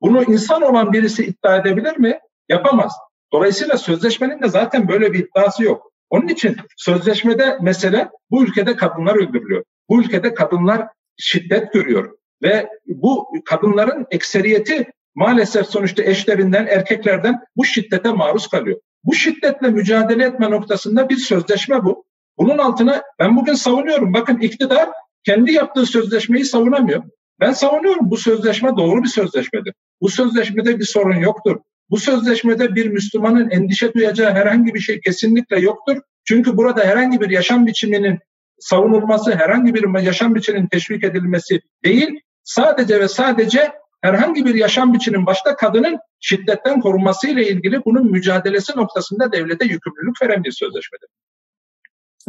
Bunu 0.00 0.22
insan 0.22 0.62
olan 0.62 0.92
birisi 0.92 1.24
iddia 1.24 1.56
edebilir 1.56 1.96
mi? 1.96 2.18
Yapamaz. 2.48 2.92
Dolayısıyla 3.32 3.78
sözleşmenin 3.78 4.42
de 4.42 4.48
zaten 4.48 4.88
böyle 4.88 5.12
bir 5.12 5.18
iddiası 5.18 5.64
yok. 5.64 5.92
Onun 6.10 6.28
için 6.28 6.56
sözleşmede 6.76 7.58
mesele 7.60 8.10
bu 8.30 8.44
ülkede 8.44 8.76
kadınlar 8.76 9.14
öldürülüyor. 9.14 9.64
Bu 9.88 10.00
ülkede 10.00 10.34
kadınlar 10.34 10.88
şiddet 11.16 11.72
görüyor 11.72 12.18
ve 12.42 12.68
bu 12.86 13.28
kadınların 13.44 14.06
ekseriyeti 14.10 14.86
maalesef 15.14 15.66
sonuçta 15.66 16.02
eşlerinden, 16.02 16.66
erkeklerden 16.66 17.40
bu 17.56 17.64
şiddete 17.64 18.12
maruz 18.12 18.48
kalıyor. 18.48 18.80
Bu 19.04 19.14
şiddetle 19.14 19.68
mücadele 19.68 20.24
etme 20.24 20.50
noktasında 20.50 21.08
bir 21.08 21.16
sözleşme 21.16 21.84
bu. 21.84 22.07
Bunun 22.38 22.58
altına 22.58 23.02
ben 23.18 23.36
bugün 23.36 23.54
savunuyorum. 23.54 24.14
Bakın 24.14 24.38
iktidar 24.38 24.88
kendi 25.24 25.52
yaptığı 25.52 25.86
sözleşmeyi 25.86 26.44
savunamıyor. 26.44 27.02
Ben 27.40 27.52
savunuyorum 27.52 28.10
bu 28.10 28.16
sözleşme 28.16 28.76
doğru 28.76 29.02
bir 29.02 29.08
sözleşmedir. 29.08 29.74
Bu 30.00 30.08
sözleşmede 30.08 30.78
bir 30.78 30.84
sorun 30.84 31.16
yoktur. 31.16 31.56
Bu 31.90 31.96
sözleşmede 31.96 32.74
bir 32.74 32.86
Müslümanın 32.86 33.50
endişe 33.50 33.94
duyacağı 33.94 34.32
herhangi 34.32 34.74
bir 34.74 34.80
şey 34.80 35.00
kesinlikle 35.00 35.60
yoktur. 35.60 35.96
Çünkü 36.24 36.56
burada 36.56 36.84
herhangi 36.84 37.20
bir 37.20 37.30
yaşam 37.30 37.66
biçiminin 37.66 38.18
savunulması, 38.58 39.34
herhangi 39.34 39.74
bir 39.74 40.02
yaşam 40.02 40.34
biçiminin 40.34 40.66
teşvik 40.66 41.04
edilmesi 41.04 41.60
değil, 41.84 42.20
sadece 42.44 43.00
ve 43.00 43.08
sadece 43.08 43.72
herhangi 44.02 44.44
bir 44.44 44.54
yaşam 44.54 44.94
biçiminin 44.94 45.26
başta 45.26 45.56
kadının 45.56 45.98
şiddetten 46.20 46.80
korunması 46.80 47.28
ile 47.28 47.48
ilgili 47.48 47.84
bunun 47.84 48.10
mücadelesi 48.10 48.72
noktasında 48.76 49.32
devlete 49.32 49.64
yükümlülük 49.64 50.22
veren 50.22 50.44
bir 50.44 50.52
sözleşmedir. 50.52 51.08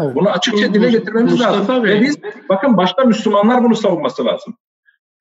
Evet. 0.02 0.16
Bunu 0.16 0.30
açıkça 0.30 0.74
dile 0.74 0.92
getirmemiz 0.92 1.32
Mustafa 1.32 1.58
lazım. 1.58 1.84
Bey, 1.84 1.94
Ve 1.94 2.02
biz 2.02 2.18
bakın 2.50 2.78
başta 2.78 3.04
Müslümanlar 3.04 3.64
bunu 3.64 3.76
savunması 3.76 4.26
lazım. 4.26 4.58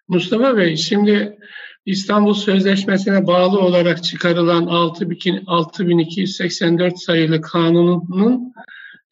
Mustafa 0.08 0.56
Bey 0.56 0.76
şimdi 0.76 1.38
İstanbul 1.86 2.34
Sözleşmesi'ne 2.34 3.26
bağlı 3.26 3.60
olarak 3.60 4.04
çıkarılan 4.04 4.66
6284 4.66 6.98
sayılı 6.98 7.40
kanunun 7.40 8.52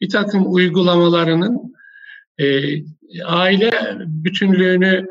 bir 0.01 0.09
takım 0.09 0.55
uygulamalarının 0.55 1.75
e, 2.39 2.47
aile 3.25 3.71
bütünlüğünü 3.99 5.09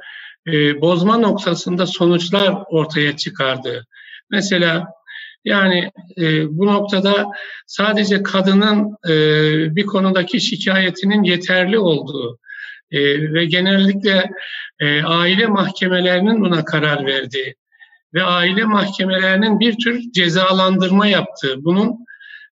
e, 0.48 0.82
bozma 0.82 1.18
noktasında 1.18 1.86
sonuçlar 1.86 2.64
ortaya 2.70 3.18
çıkardı. 3.18 3.86
Mesela 4.32 4.88
yani 5.46 5.92
e, 6.18 6.58
bu 6.58 6.66
noktada 6.66 7.26
sadece 7.68 8.24
kadının 8.24 8.98
e, 9.10 9.16
bir 9.76 9.86
konudaki 9.86 10.42
şikayetinin 10.42 11.24
yeterli 11.24 11.80
olduğu 11.80 12.40
e, 12.92 13.34
ve 13.34 13.46
genellikle 13.46 14.30
e, 14.80 15.04
aile 15.04 15.48
mahkemelerinin 15.48 16.42
buna 16.42 16.66
karar 16.66 17.06
verdiği 17.06 17.56
ve 18.14 18.24
aile 18.24 18.64
mahkemelerinin 18.64 19.60
bir 19.60 19.78
tür 19.78 20.02
cezalandırma 20.12 21.08
yaptığı, 21.08 21.64
bunun 21.64 22.06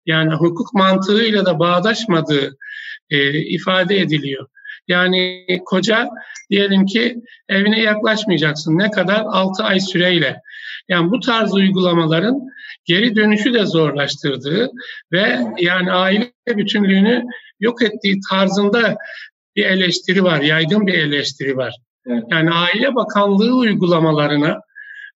yani 0.05 0.33
hukuk 0.33 0.73
mantığıyla 0.73 1.45
da 1.45 1.59
bağdaşmadığı 1.59 2.57
e, 3.09 3.39
ifade 3.39 3.99
ediliyor. 3.99 4.47
Yani 4.87 5.45
koca 5.65 6.09
diyelim 6.49 6.85
ki 6.85 7.17
evine 7.49 7.81
yaklaşmayacaksın. 7.81 8.77
Ne 8.77 8.91
kadar? 8.91 9.23
6 9.27 9.63
ay 9.63 9.79
süreyle. 9.79 10.41
Yani 10.89 11.11
bu 11.11 11.19
tarz 11.19 11.53
uygulamaların 11.53 12.41
geri 12.85 13.15
dönüşü 13.15 13.53
de 13.53 13.65
zorlaştırdığı 13.65 14.71
ve 15.11 15.39
yani 15.59 15.91
aile 15.91 16.31
bütünlüğünü 16.47 17.23
yok 17.59 17.83
ettiği 17.83 18.19
tarzında 18.29 18.97
bir 19.55 19.65
eleştiri 19.65 20.23
var, 20.23 20.41
yaygın 20.41 20.87
bir 20.87 20.93
eleştiri 20.93 21.57
var. 21.57 21.75
Yani 22.05 22.51
Aile 22.51 22.95
Bakanlığı 22.95 23.55
uygulamalarına 23.55 24.59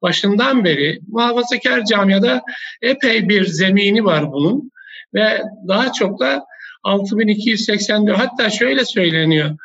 başından 0.02 0.64
beri 0.64 1.00
muhafazakar 1.08 1.86
camiada 1.86 2.42
epey 2.82 3.30
bir 3.30 3.46
zemini 3.46 4.06
var 4.06 4.32
bunun 4.32 4.72
ve 5.14 5.42
daha 5.68 5.94
çok 5.94 6.20
da 6.20 6.46
6284 6.84 8.18
hatta 8.18 8.50
şöyle 8.50 8.86
söyleniyor. 8.86 9.58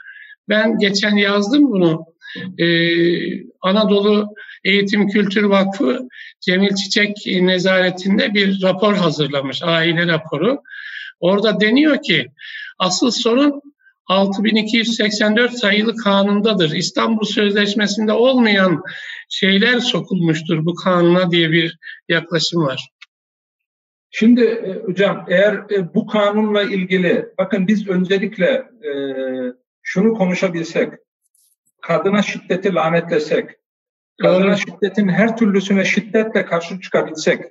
Ben 0.48 0.78
geçen 0.78 1.16
yazdım 1.16 1.72
bunu. 1.72 2.06
Ee, 2.58 3.50
Anadolu 3.60 4.34
Eğitim 4.64 5.08
Kültür 5.08 5.42
Vakfı 5.42 6.08
Cemil 6.40 6.74
Çiçek 6.74 7.16
nezaretinde 7.26 8.34
bir 8.34 8.62
rapor 8.62 8.94
hazırlamış, 8.94 9.62
aile 9.62 10.06
raporu. 10.06 10.62
Orada 11.20 11.60
deniyor 11.60 12.02
ki 12.02 12.30
asıl 12.78 13.10
sorun 13.10 13.62
6284 14.06 15.52
sayılı 15.52 15.96
kanundadır. 15.96 16.70
İstanbul 16.70 17.24
Sözleşmesi'nde 17.24 18.12
olmayan 18.12 18.82
şeyler 19.28 19.78
sokulmuştur 19.78 20.64
bu 20.66 20.74
kanuna 20.74 21.30
diye 21.30 21.50
bir 21.50 21.78
yaklaşım 22.08 22.62
var. 22.62 22.90
Şimdi 24.10 24.44
e, 24.44 24.72
hocam 24.86 25.26
eğer 25.28 25.54
e, 25.54 25.94
bu 25.94 26.06
kanunla 26.06 26.62
ilgili 26.62 27.28
bakın 27.38 27.68
biz 27.68 27.88
öncelikle 27.88 28.46
e, 28.84 28.92
şunu 29.82 30.14
konuşabilsek, 30.14 30.92
kadına 31.80 32.22
şiddeti 32.22 32.74
lanetlesek, 32.74 33.50
kadına 34.22 34.56
şiddetin 34.56 35.08
her 35.08 35.36
türlüsüne 35.36 35.84
şiddetle 35.84 36.44
karşı 36.44 36.80
çıkabilsek, 36.80 37.44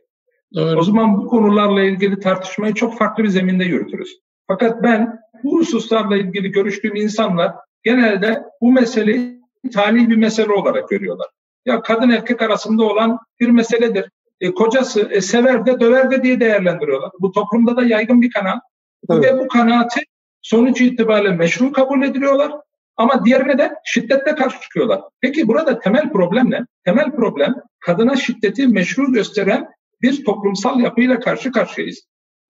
Doğru. 0.55 0.79
o 0.79 0.83
zaman 0.83 1.17
bu 1.17 1.27
konularla 1.27 1.83
ilgili 1.83 2.19
tartışmayı 2.19 2.73
çok 2.73 2.97
farklı 2.97 3.23
bir 3.23 3.29
zeminde 3.29 3.63
yürütürüz. 3.63 4.19
Fakat 4.47 4.83
ben 4.83 5.19
bu 5.43 5.59
hususlarla 5.59 6.17
ilgili 6.17 6.51
görüştüğüm 6.51 6.95
insanlar 6.95 7.55
genelde 7.83 8.43
bu 8.61 8.71
meseleyi 8.71 9.39
tali 9.73 10.09
bir 10.09 10.15
mesele 10.15 10.53
olarak 10.53 10.89
görüyorlar. 10.89 11.27
Ya 11.65 11.81
kadın 11.81 12.09
erkek 12.09 12.41
arasında 12.41 12.83
olan 12.83 13.19
bir 13.39 13.49
meseledir. 13.49 14.09
E, 14.41 14.51
kocası 14.51 15.07
e, 15.11 15.21
sever 15.21 15.65
de 15.65 15.79
döver 15.79 16.11
de 16.11 16.23
diye 16.23 16.39
değerlendiriyorlar. 16.39 17.11
Bu 17.19 17.31
toplumda 17.31 17.77
da 17.77 17.83
yaygın 17.83 18.21
bir 18.21 18.31
kanaat. 18.31 18.61
Evet. 19.09 19.23
Ve 19.23 19.39
bu 19.39 19.47
kanaati 19.47 20.01
sonuç 20.41 20.81
itibariyle 20.81 21.35
meşru 21.35 21.71
kabul 21.71 22.03
ediliyorlar. 22.03 22.51
Ama 22.99 23.25
diğerine 23.25 23.57
de 23.57 23.75
şiddetle 23.85 24.35
karşı 24.35 24.61
çıkıyorlar. 24.61 25.01
Peki 25.21 25.47
burada 25.47 25.79
temel 25.79 26.11
problem 26.11 26.51
ne? 26.51 26.65
Temel 26.85 27.11
problem 27.11 27.55
kadına 27.79 28.15
şiddeti 28.15 28.67
meşru 28.67 29.11
gösteren 29.11 29.69
bir 30.01 30.25
toplumsal 30.25 30.79
yapıyla 30.79 31.19
karşı 31.19 31.51
karşıyayız. 31.51 32.01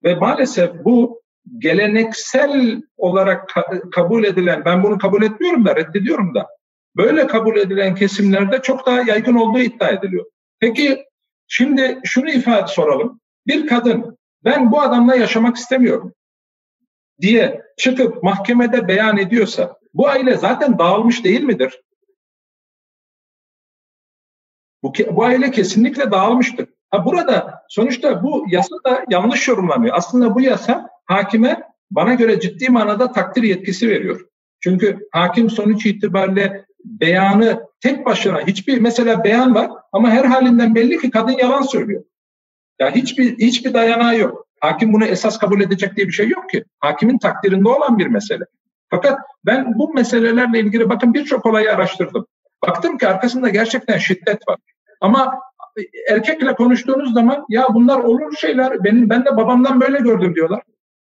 Ve 0.04 0.14
maalesef 0.14 0.70
bu 0.84 1.22
geleneksel 1.58 2.82
olarak 2.96 3.50
ka- 3.50 3.90
kabul 3.90 4.24
edilen, 4.24 4.64
ben 4.64 4.82
bunu 4.82 4.98
kabul 4.98 5.22
etmiyorum 5.22 5.64
da 5.64 5.76
reddediyorum 5.76 6.34
da, 6.34 6.48
böyle 6.96 7.26
kabul 7.26 7.56
edilen 7.56 7.94
kesimlerde 7.94 8.62
çok 8.62 8.86
daha 8.86 9.00
yaygın 9.00 9.34
olduğu 9.34 9.58
iddia 9.58 9.88
ediliyor. 9.88 10.24
Peki 10.60 11.04
şimdi 11.48 12.00
şunu 12.04 12.30
ifade 12.30 12.66
soralım. 12.66 13.20
Bir 13.46 13.66
kadın 13.66 14.18
ben 14.44 14.72
bu 14.72 14.80
adamla 14.80 15.16
yaşamak 15.16 15.56
istemiyorum 15.56 16.14
diye 17.20 17.62
çıkıp 17.76 18.22
mahkemede 18.22 18.88
beyan 18.88 19.18
ediyorsa 19.18 19.79
bu 19.94 20.08
aile 20.08 20.36
zaten 20.36 20.78
dağılmış 20.78 21.24
değil 21.24 21.42
midir? 21.42 21.82
Bu, 24.82 24.92
bu 25.10 25.24
aile 25.24 25.50
kesinlikle 25.50 26.10
dağılmıştır. 26.10 26.68
Ha 26.90 27.04
burada 27.04 27.62
sonuçta 27.68 28.22
bu 28.22 28.44
yasa 28.48 28.76
da 28.86 29.04
yanlış 29.10 29.48
yorumlanıyor. 29.48 29.96
Aslında 29.96 30.34
bu 30.34 30.40
yasa 30.40 30.88
hakime 31.04 31.62
bana 31.90 32.14
göre 32.14 32.40
ciddi 32.40 32.70
manada 32.70 33.12
takdir 33.12 33.42
yetkisi 33.42 33.88
veriyor. 33.88 34.26
Çünkü 34.60 35.08
hakim 35.12 35.50
sonuç 35.50 35.86
itibariyle 35.86 36.64
beyanı 36.84 37.66
tek 37.80 38.06
başına 38.06 38.46
hiçbir 38.46 38.80
mesela 38.80 39.24
beyan 39.24 39.54
var 39.54 39.70
ama 39.92 40.10
her 40.10 40.24
halinden 40.24 40.74
belli 40.74 40.98
ki 40.98 41.10
kadın 41.10 41.32
yalan 41.32 41.62
söylüyor. 41.62 42.04
Ya 42.80 42.94
hiçbir 42.94 43.38
hiçbir 43.38 43.74
dayanağı 43.74 44.18
yok. 44.18 44.46
Hakim 44.60 44.92
bunu 44.92 45.04
esas 45.04 45.38
kabul 45.38 45.60
edecek 45.60 45.96
diye 45.96 46.06
bir 46.06 46.12
şey 46.12 46.28
yok 46.28 46.50
ki. 46.50 46.64
Hakimin 46.78 47.18
takdirinde 47.18 47.68
olan 47.68 47.98
bir 47.98 48.06
mesele. 48.06 48.44
Fakat 48.90 49.18
ben 49.46 49.78
bu 49.78 49.94
meselelerle 49.94 50.60
ilgili 50.60 50.88
bakın 50.88 51.14
birçok 51.14 51.46
olayı 51.46 51.74
araştırdım. 51.74 52.26
Baktım 52.66 52.98
ki 52.98 53.08
arkasında 53.08 53.48
gerçekten 53.48 53.98
şiddet 53.98 54.48
var. 54.48 54.58
Ama 55.00 55.40
erkekle 56.08 56.54
konuştuğunuz 56.54 57.14
zaman 57.14 57.44
ya 57.48 57.66
bunlar 57.74 57.98
olur 57.98 58.36
şeyler. 58.36 58.84
Benim 58.84 59.10
ben 59.10 59.24
de 59.24 59.36
babamdan 59.36 59.80
böyle 59.80 59.98
gördüm 59.98 60.34
diyorlar. 60.34 60.62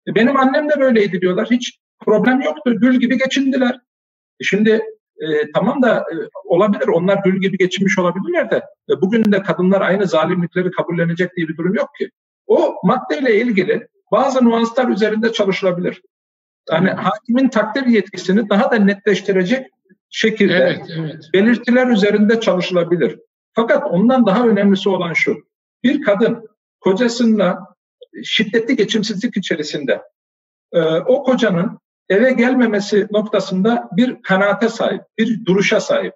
E, 0.08 0.14
benim 0.14 0.36
annem 0.36 0.68
de 0.70 0.80
böyleydi 0.80 1.20
diyorlar. 1.20 1.48
Hiç 1.50 1.78
problem 2.04 2.40
yoktu. 2.40 2.80
Gül 2.80 3.00
gibi 3.00 3.18
geçindiler. 3.18 3.74
E, 4.40 4.44
şimdi 4.44 4.70
e, 5.20 5.52
tamam 5.54 5.82
da 5.82 5.96
e, 5.98 6.14
olabilir. 6.44 6.88
Onlar 6.88 7.18
gül 7.24 7.40
gibi 7.40 7.58
geçinmiş 7.58 7.98
olabilirler 7.98 8.50
de 8.50 8.56
e, 8.90 9.00
bugün 9.00 9.32
de 9.32 9.42
kadınlar 9.42 9.80
aynı 9.80 10.06
zalimlikleri 10.06 10.70
kabullenecek 10.70 11.36
diye 11.36 11.48
bir 11.48 11.56
durum 11.56 11.74
yok 11.74 11.88
ki. 11.98 12.10
O 12.46 12.74
maddeyle 12.84 13.40
ilgili 13.40 13.88
bazı 14.12 14.44
nuanslar 14.44 14.88
üzerinde 14.88 15.32
çalışılabilir. 15.32 16.02
Yani 16.70 16.90
hakimin 16.90 17.48
takdir 17.48 17.86
yetkisini 17.86 18.48
daha 18.48 18.70
da 18.70 18.76
netleştirecek 18.76 19.66
şekilde 20.10 20.54
evet, 20.54 20.86
evet. 20.98 21.24
belirtiler 21.34 21.86
üzerinde 21.86 22.40
çalışılabilir. 22.40 23.18
Fakat 23.52 23.90
ondan 23.90 24.26
daha 24.26 24.46
önemlisi 24.46 24.88
olan 24.88 25.12
şu. 25.12 25.36
Bir 25.84 26.02
kadın 26.02 26.48
kocasıyla 26.80 27.58
şiddetli 28.24 28.76
geçimsizlik 28.76 29.36
içerisinde 29.36 30.02
e, 30.72 30.80
o 30.82 31.22
kocanın 31.22 31.78
eve 32.08 32.32
gelmemesi 32.32 33.06
noktasında 33.10 33.88
bir 33.92 34.22
kanaate 34.22 34.68
sahip, 34.68 35.02
bir 35.18 35.44
duruşa 35.44 35.80
sahip. 35.80 36.14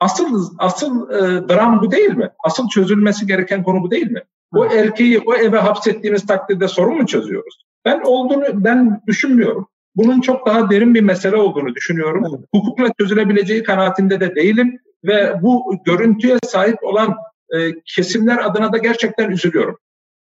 Asıl 0.00 0.50
asıl 0.58 1.10
e, 1.10 1.48
dram 1.48 1.82
bu 1.82 1.90
değil 1.90 2.14
mi? 2.14 2.30
Asıl 2.44 2.68
çözülmesi 2.68 3.26
gereken 3.26 3.62
konu 3.62 3.82
bu 3.82 3.90
değil 3.90 4.10
mi? 4.10 4.22
O 4.52 4.64
erkeği 4.66 5.22
o 5.26 5.34
eve 5.34 5.58
hapsettiğimiz 5.58 6.26
takdirde 6.26 6.68
sorun 6.68 6.96
mu 6.96 7.06
çözüyoruz? 7.06 7.64
Ben 7.84 8.00
olduğunu 8.00 8.64
ben 8.64 9.00
düşünmüyorum. 9.06 9.68
Bunun 9.96 10.20
çok 10.20 10.46
daha 10.46 10.70
derin 10.70 10.94
bir 10.94 11.00
mesele 11.00 11.36
olduğunu 11.36 11.74
düşünüyorum. 11.74 12.24
Evet. 12.30 12.46
Hukukla 12.54 12.88
çözülebileceği 13.00 13.62
kanaatinde 13.62 14.20
de 14.20 14.34
değilim 14.34 14.78
ve 15.04 15.42
bu 15.42 15.76
görüntüye 15.84 16.38
sahip 16.44 16.84
olan 16.84 17.14
e, 17.54 17.58
kesimler 17.94 18.38
adına 18.44 18.72
da 18.72 18.78
gerçekten 18.78 19.30
üzülüyorum. 19.30 19.78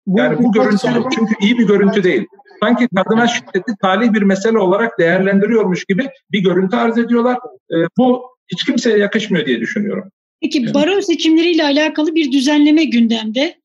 Yani 0.07 0.43
bu 0.43 0.51
görüntü 0.51 0.87
çünkü 1.15 1.33
iyi 1.41 1.59
bir 1.59 1.67
görüntü 1.67 2.03
değil. 2.03 2.27
Sanki 2.59 2.87
kadına 2.95 3.27
şiddeti 3.27 3.75
tali 3.81 4.13
bir 4.13 4.21
mesele 4.21 4.57
olarak 4.57 4.99
değerlendiriyormuş 4.99 5.85
gibi 5.85 6.09
bir 6.31 6.43
görüntü 6.43 6.75
arz 6.75 6.97
ediyorlar. 6.97 7.37
E, 7.71 7.75
bu 7.97 8.23
hiç 8.51 8.65
kimseye 8.65 8.97
yakışmıyor 8.97 9.45
diye 9.45 9.59
düşünüyorum. 9.59 10.11
Peki 10.41 10.73
baro 10.73 11.01
seçimleriyle 11.01 11.63
alakalı 11.63 12.15
bir 12.15 12.31
düzenleme 12.31 12.83
gündemde. 12.83 13.60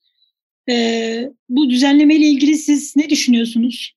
Ee, 0.71 1.31
bu 1.49 1.71
düzenleme 1.71 2.15
ile 2.15 2.27
ilgili 2.27 2.57
siz 2.57 2.97
ne 2.97 3.11
düşünüyorsunuz? 3.11 3.97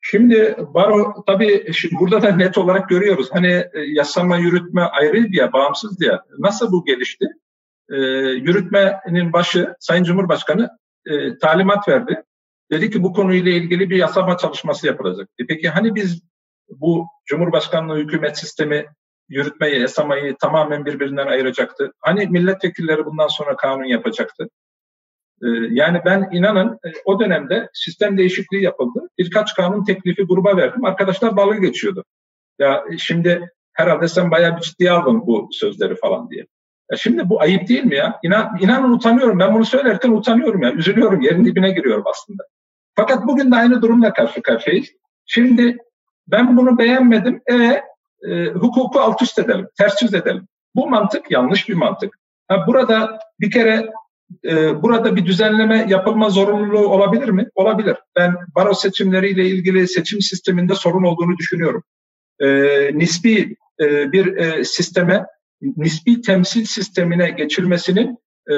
Şimdi 0.00 0.56
baro 0.74 1.24
tabii 1.26 1.72
şimdi 1.72 1.94
burada 2.00 2.22
da 2.22 2.36
net 2.36 2.58
olarak 2.58 2.88
görüyoruz. 2.88 3.28
Hani 3.32 3.48
e, 3.48 3.80
yasama 3.86 4.36
yürütme 4.36 4.82
ayrı 4.82 5.32
diye, 5.32 5.52
bağımsız 5.52 6.00
diye. 6.00 6.18
Nasıl 6.38 6.72
bu 6.72 6.84
gelişti? 6.84 7.26
Ee, 7.90 7.96
yürütmenin 8.46 9.32
başı 9.32 9.74
Sayın 9.80 10.04
Cumhurbaşkanı 10.04 10.68
e, 11.06 11.38
talimat 11.38 11.88
verdi. 11.88 12.22
Dedi 12.70 12.90
ki 12.90 13.02
bu 13.02 13.12
konuyla 13.12 13.52
ilgili 13.52 13.90
bir 13.90 13.96
yasama 13.96 14.36
çalışması 14.36 14.86
yapılacak. 14.86 15.28
E 15.38 15.46
peki 15.46 15.68
hani 15.68 15.94
biz 15.94 16.22
bu 16.68 17.06
Cumhurbaşkanlığı 17.26 17.98
hükümet 17.98 18.38
sistemi 18.38 18.86
yürütmeyi, 19.28 19.80
yasamayı 19.80 20.36
tamamen 20.40 20.86
birbirinden 20.86 21.26
ayıracaktı? 21.26 21.92
Hani 22.00 22.26
milletvekilleri 22.26 23.04
bundan 23.04 23.28
sonra 23.28 23.56
kanun 23.56 23.84
yapacaktı? 23.84 24.48
Ee, 25.42 25.46
yani 25.70 26.00
ben 26.04 26.28
inanın 26.32 26.78
e, 26.84 26.88
o 27.04 27.20
dönemde 27.20 27.68
sistem 27.72 28.18
değişikliği 28.18 28.62
yapıldı. 28.62 29.08
Birkaç 29.18 29.54
kanun 29.54 29.84
teklifi 29.84 30.22
gruba 30.22 30.56
verdim. 30.56 30.84
Arkadaşlar 30.84 31.36
dalga 31.36 31.58
geçiyordu. 31.58 32.04
Ya 32.58 32.84
şimdi 32.98 33.50
herhalde 33.72 34.08
sen 34.08 34.30
bayağı 34.30 34.56
bir 34.56 34.62
ciddiye 34.62 34.90
aldın 34.90 35.26
bu 35.26 35.48
sözleri 35.52 35.96
falan 35.96 36.30
diye. 36.30 36.46
Ya 36.90 36.96
şimdi 36.96 37.28
bu 37.28 37.40
ayıp 37.40 37.68
değil 37.68 37.84
mi 37.84 37.94
ya? 37.94 38.18
İnan, 38.22 38.56
inanın 38.60 38.92
utanıyorum. 38.92 39.38
Ben 39.38 39.54
bunu 39.54 39.64
söylerken 39.64 40.10
utanıyorum 40.10 40.62
ya. 40.62 40.72
Üzülüyorum. 40.72 41.20
Yerin 41.20 41.44
dibine 41.44 41.70
giriyorum 41.70 42.04
aslında. 42.06 42.42
Fakat 42.94 43.26
bugün 43.26 43.50
de 43.50 43.56
aynı 43.56 43.82
durumla 43.82 44.12
karşı 44.12 44.42
karşıyayız. 44.42 44.86
Şimdi 45.26 45.78
ben 46.28 46.56
bunu 46.56 46.78
beğenmedim. 46.78 47.40
E, 47.46 47.54
e 48.28 48.46
hukuku 48.46 49.00
alt 49.00 49.22
üst 49.22 49.38
edelim, 49.38 49.68
ters 49.78 50.02
yüz 50.02 50.14
edelim. 50.14 50.48
Bu 50.74 50.88
mantık 50.88 51.30
yanlış 51.30 51.68
bir 51.68 51.74
mantık. 51.74 52.18
Ha, 52.48 52.64
burada 52.66 53.18
bir 53.40 53.50
kere 53.50 53.90
e, 54.44 54.82
burada 54.82 55.16
bir 55.16 55.26
düzenleme 55.26 55.86
yapılma 55.88 56.30
zorunluluğu 56.30 56.88
olabilir 56.88 57.28
mi? 57.28 57.48
Olabilir. 57.54 57.96
Ben 58.16 58.34
baro 58.56 58.74
seçimleriyle 58.74 59.46
ilgili 59.46 59.88
seçim 59.88 60.20
sisteminde 60.20 60.74
sorun 60.74 61.04
olduğunu 61.04 61.36
düşünüyorum. 61.36 61.82
E, 62.40 62.48
nispi 62.98 63.56
e, 63.80 64.12
bir 64.12 64.36
e, 64.36 64.64
sisteme, 64.64 65.26
nispi 65.76 66.20
temsil 66.20 66.64
sistemine 66.64 67.30
geçilmesinin 67.30 68.18
e, 68.50 68.56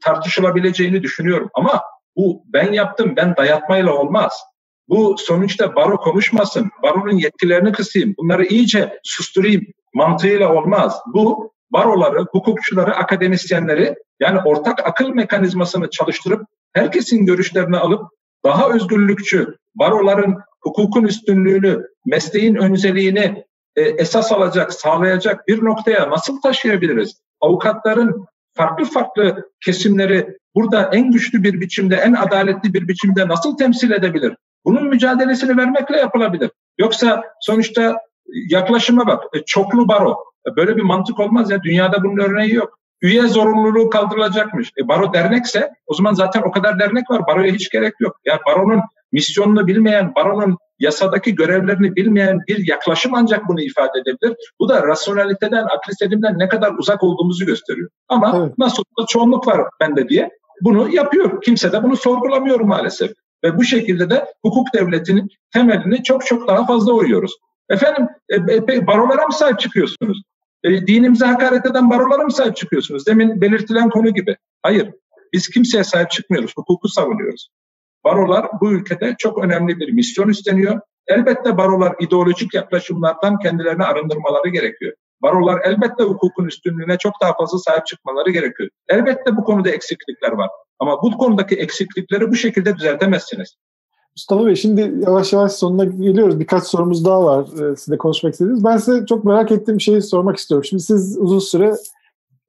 tartışılabileceğini 0.00 1.02
düşünüyorum. 1.02 1.50
Ama 1.54 1.82
bu 2.16 2.42
ben 2.46 2.72
yaptım, 2.72 3.16
ben 3.16 3.36
dayatmayla 3.36 3.92
olmaz. 3.92 4.40
Bu 4.88 5.16
sonuçta 5.18 5.76
baro 5.76 5.96
konuşmasın, 5.96 6.70
baronun 6.82 7.16
yetkilerini 7.16 7.72
kısayım, 7.72 8.14
bunları 8.18 8.44
iyice 8.44 8.98
susturayım 9.02 9.62
mantığıyla 9.94 10.54
olmaz. 10.54 11.00
Bu 11.14 11.53
baroları, 11.74 12.26
hukukçuları, 12.32 12.96
akademisyenleri 12.96 13.94
yani 14.20 14.38
ortak 14.44 14.86
akıl 14.86 15.08
mekanizmasını 15.08 15.90
çalıştırıp 15.90 16.46
herkesin 16.72 17.26
görüşlerini 17.26 17.76
alıp 17.76 18.02
daha 18.44 18.68
özgürlükçü, 18.68 19.56
baroların 19.74 20.38
hukukun 20.60 21.04
üstünlüğünü, 21.04 21.86
mesleğin 22.06 22.54
önceliğini 22.54 23.44
e, 23.76 23.82
esas 23.82 24.32
alacak, 24.32 24.72
sağlayacak 24.72 25.48
bir 25.48 25.64
noktaya 25.64 26.10
nasıl 26.10 26.40
taşıyabiliriz? 26.40 27.20
Avukatların 27.40 28.26
farklı 28.56 28.84
farklı 28.84 29.50
kesimleri 29.64 30.38
burada 30.54 30.90
en 30.92 31.10
güçlü 31.10 31.42
bir 31.42 31.60
biçimde, 31.60 31.96
en 31.96 32.12
adaletli 32.12 32.74
bir 32.74 32.88
biçimde 32.88 33.28
nasıl 33.28 33.56
temsil 33.56 33.90
edebilir? 33.90 34.36
Bunun 34.64 34.88
mücadelesini 34.88 35.56
vermekle 35.56 35.96
yapılabilir. 35.96 36.50
Yoksa 36.78 37.22
sonuçta 37.40 37.98
yaklaşıma 38.50 39.06
bak, 39.06 39.24
e, 39.34 39.44
çoklu 39.44 39.88
baro. 39.88 40.16
E, 40.48 40.56
böyle 40.56 40.76
bir 40.76 40.82
mantık 40.82 41.20
olmaz 41.20 41.50
ya, 41.50 41.62
dünyada 41.62 42.04
bunun 42.04 42.18
örneği 42.18 42.54
yok. 42.54 42.78
Üye 43.02 43.22
zorunluluğu 43.22 43.90
kaldırılacakmış. 43.90 44.70
E, 44.78 44.88
baro 44.88 45.12
dernekse 45.12 45.70
o 45.86 45.94
zaman 45.94 46.14
zaten 46.14 46.42
o 46.42 46.50
kadar 46.50 46.78
dernek 46.78 47.10
var. 47.10 47.26
Baroya 47.26 47.52
hiç 47.52 47.70
gerek 47.70 47.94
yok. 48.00 48.16
Ya 48.24 48.40
baronun 48.46 48.80
misyonunu 49.12 49.66
bilmeyen, 49.66 50.14
baronun 50.14 50.58
yasadaki 50.78 51.34
görevlerini 51.34 51.96
bilmeyen 51.96 52.38
bir 52.48 52.68
yaklaşım 52.68 53.14
ancak 53.14 53.48
bunu 53.48 53.60
ifade 53.60 53.98
edebilir. 54.00 54.36
Bu 54.60 54.68
da 54.68 54.86
rasyonaliteden, 54.86 55.64
akli 55.64 55.94
selimden 55.98 56.38
ne 56.38 56.48
kadar 56.48 56.72
uzak 56.78 57.02
olduğumuzu 57.02 57.46
gösteriyor. 57.46 57.90
Ama 58.08 58.32
evet. 58.36 58.58
nasıl 58.58 58.82
olsa 58.96 59.06
çoğunluk 59.06 59.46
var 59.46 59.60
bende 59.80 60.08
diye 60.08 60.30
bunu 60.60 60.94
yapıyor. 60.94 61.42
Kimse 61.42 61.72
de 61.72 61.82
bunu 61.82 61.96
sorgulamıyor 61.96 62.60
maalesef. 62.60 63.10
Ve 63.44 63.58
bu 63.58 63.64
şekilde 63.64 64.10
de 64.10 64.26
hukuk 64.42 64.74
devletinin 64.74 65.28
temelini 65.52 66.02
çok 66.02 66.26
çok 66.26 66.48
daha 66.48 66.66
fazla 66.66 66.92
uyuyoruz. 66.92 67.32
Efendim 67.70 68.08
e, 68.28 68.36
e, 68.74 68.86
barolara 68.86 69.26
mı 69.26 69.32
sahip 69.32 69.60
çıkıyorsunuz? 69.60 70.22
E, 70.64 70.86
dinimize 70.86 71.26
hakaret 71.26 71.66
eden 71.66 71.90
barolara 71.90 72.22
mı 72.22 72.32
sahip 72.32 72.56
çıkıyorsunuz? 72.56 73.06
Demin 73.06 73.40
belirtilen 73.40 73.90
konu 73.90 74.14
gibi. 74.14 74.36
Hayır. 74.62 74.90
Biz 75.32 75.48
kimseye 75.48 75.84
sahip 75.84 76.10
çıkmıyoruz. 76.10 76.52
Hukuku 76.56 76.88
savunuyoruz. 76.88 77.48
Barolar 78.04 78.46
bu 78.60 78.72
ülkede 78.72 79.14
çok 79.18 79.44
önemli 79.44 79.78
bir 79.78 79.92
misyon 79.92 80.28
üstleniyor. 80.28 80.80
Elbette 81.06 81.56
barolar 81.56 81.94
ideolojik 82.00 82.54
yaklaşımlardan 82.54 83.38
kendilerini 83.38 83.84
arındırmaları 83.84 84.48
gerekiyor. 84.48 84.92
Barolar 85.22 85.60
elbette 85.64 86.04
hukukun 86.04 86.44
üstünlüğüne 86.44 86.98
çok 86.98 87.12
daha 87.20 87.36
fazla 87.36 87.58
sahip 87.58 87.86
çıkmaları 87.86 88.30
gerekiyor. 88.30 88.68
Elbette 88.88 89.36
bu 89.36 89.44
konuda 89.44 89.70
eksiklikler 89.70 90.32
var. 90.32 90.50
Ama 90.78 91.02
bu 91.02 91.18
konudaki 91.18 91.54
eksiklikleri 91.54 92.30
bu 92.30 92.36
şekilde 92.36 92.76
düzeltemezsiniz. 92.76 93.56
Mustafa 94.16 94.46
Bey 94.46 94.56
şimdi 94.56 94.94
yavaş 95.06 95.32
yavaş 95.32 95.52
sonuna 95.52 95.84
geliyoruz. 95.84 96.40
Birkaç 96.40 96.64
sorumuz 96.64 97.04
daha 97.04 97.24
var 97.24 97.72
e, 97.72 97.76
size 97.76 97.96
konuşmak 97.96 98.32
istediğiniz. 98.32 98.64
Ben 98.64 98.76
size 98.76 99.06
çok 99.06 99.24
merak 99.24 99.52
ettiğim 99.52 99.80
şeyi 99.80 100.02
sormak 100.02 100.36
istiyorum. 100.36 100.64
Şimdi 100.64 100.82
siz 100.82 101.18
uzun 101.18 101.38
süre 101.38 101.74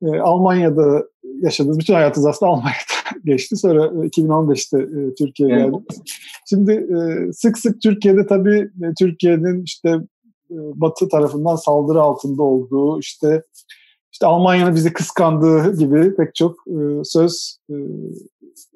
e, 0.01 0.19
Almanya'da 0.19 1.05
yaşadınız. 1.41 1.79
Bütün 1.79 1.93
hayatınız 1.93 2.27
aslında 2.27 2.51
Almanya'da 2.51 3.19
geçti. 3.25 3.57
Sonra 3.57 3.85
2015'te 3.85 4.79
e, 4.79 5.15
Türkiye'ye 5.15 5.55
evet. 5.55 5.65
geldiniz. 5.65 6.01
Şimdi 6.49 6.71
e, 6.71 7.31
sık 7.33 7.57
sık 7.57 7.81
Türkiye'de 7.81 8.27
tabii 8.27 8.59
e, 8.59 8.93
Türkiye'nin 8.99 9.63
işte 9.63 9.89
e, 10.51 10.55
Batı 10.75 11.09
tarafından 11.09 11.55
saldırı 11.55 12.01
altında 12.01 12.43
olduğu, 12.43 12.99
işte 12.99 13.43
işte 14.11 14.25
Almanya'nın 14.25 14.75
bizi 14.75 14.93
kıskandığı 14.93 15.77
gibi 15.77 16.15
pek 16.15 16.35
çok 16.35 16.55
e, 16.67 17.03
söz 17.03 17.57
e, 17.69 17.73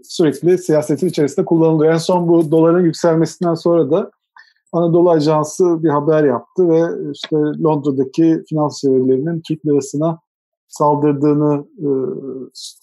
sürekli 0.03 0.57
siyasetin 0.57 1.07
içerisinde 1.07 1.45
kullanılıyor. 1.45 1.93
En 1.93 1.97
son 1.97 2.27
bu 2.27 2.51
doların 2.51 2.85
yükselmesinden 2.85 3.53
sonra 3.53 3.91
da 3.91 4.11
Anadolu 4.71 5.09
Ajansı 5.09 5.83
bir 5.83 5.89
haber 5.89 6.23
yaptı 6.23 6.69
ve 6.69 7.11
işte 7.13 7.35
Londra'daki 7.35 8.43
finans 8.49 8.81
çevrelerinin 8.81 9.41
Türk 9.41 9.65
lirasına 9.65 10.19
saldırdığını 10.67 11.65
e, 11.77 11.89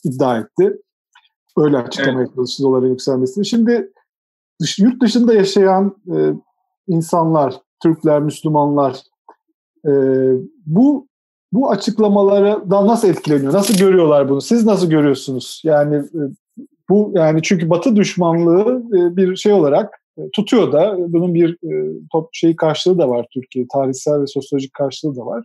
iddia 0.04 0.38
etti. 0.38 0.82
Öyle 1.56 1.78
açıklama 1.78 2.18
evet. 2.18 2.28
yapıldı 2.28 2.50
doların 2.62 2.88
yükselmesini. 2.88 3.46
Şimdi 3.46 3.92
dış, 4.60 4.78
yurt 4.78 5.02
dışında 5.02 5.34
yaşayan 5.34 5.96
e, 6.16 6.32
insanlar, 6.88 7.54
Türkler, 7.82 8.22
Müslümanlar 8.22 9.02
e, 9.86 9.92
bu 10.66 11.06
bu 11.52 11.70
açıklamalara 11.70 12.70
da 12.70 12.86
nasıl 12.86 13.08
etkileniyor? 13.08 13.52
Nasıl 13.52 13.74
görüyorlar 13.74 14.28
bunu? 14.28 14.40
Siz 14.40 14.64
nasıl 14.64 14.90
görüyorsunuz? 14.90 15.62
Yani 15.64 15.96
e, 15.96 16.20
bu 16.88 17.12
yani 17.16 17.42
çünkü 17.42 17.70
Batı 17.70 17.96
düşmanlığı 17.96 18.82
e, 18.88 19.16
bir 19.16 19.36
şey 19.36 19.52
olarak 19.52 20.02
e, 20.18 20.22
tutuyor 20.32 20.72
da 20.72 20.96
bunun 20.98 21.34
bir 21.34 21.58
top 22.12 22.28
şeyi 22.32 22.56
karşılığı 22.56 22.98
da 22.98 23.08
var 23.08 23.26
Türkiye 23.34 23.66
tarihsel 23.72 24.20
ve 24.20 24.26
sosyolojik 24.26 24.72
karşılığı 24.72 25.16
da 25.16 25.26
var. 25.26 25.44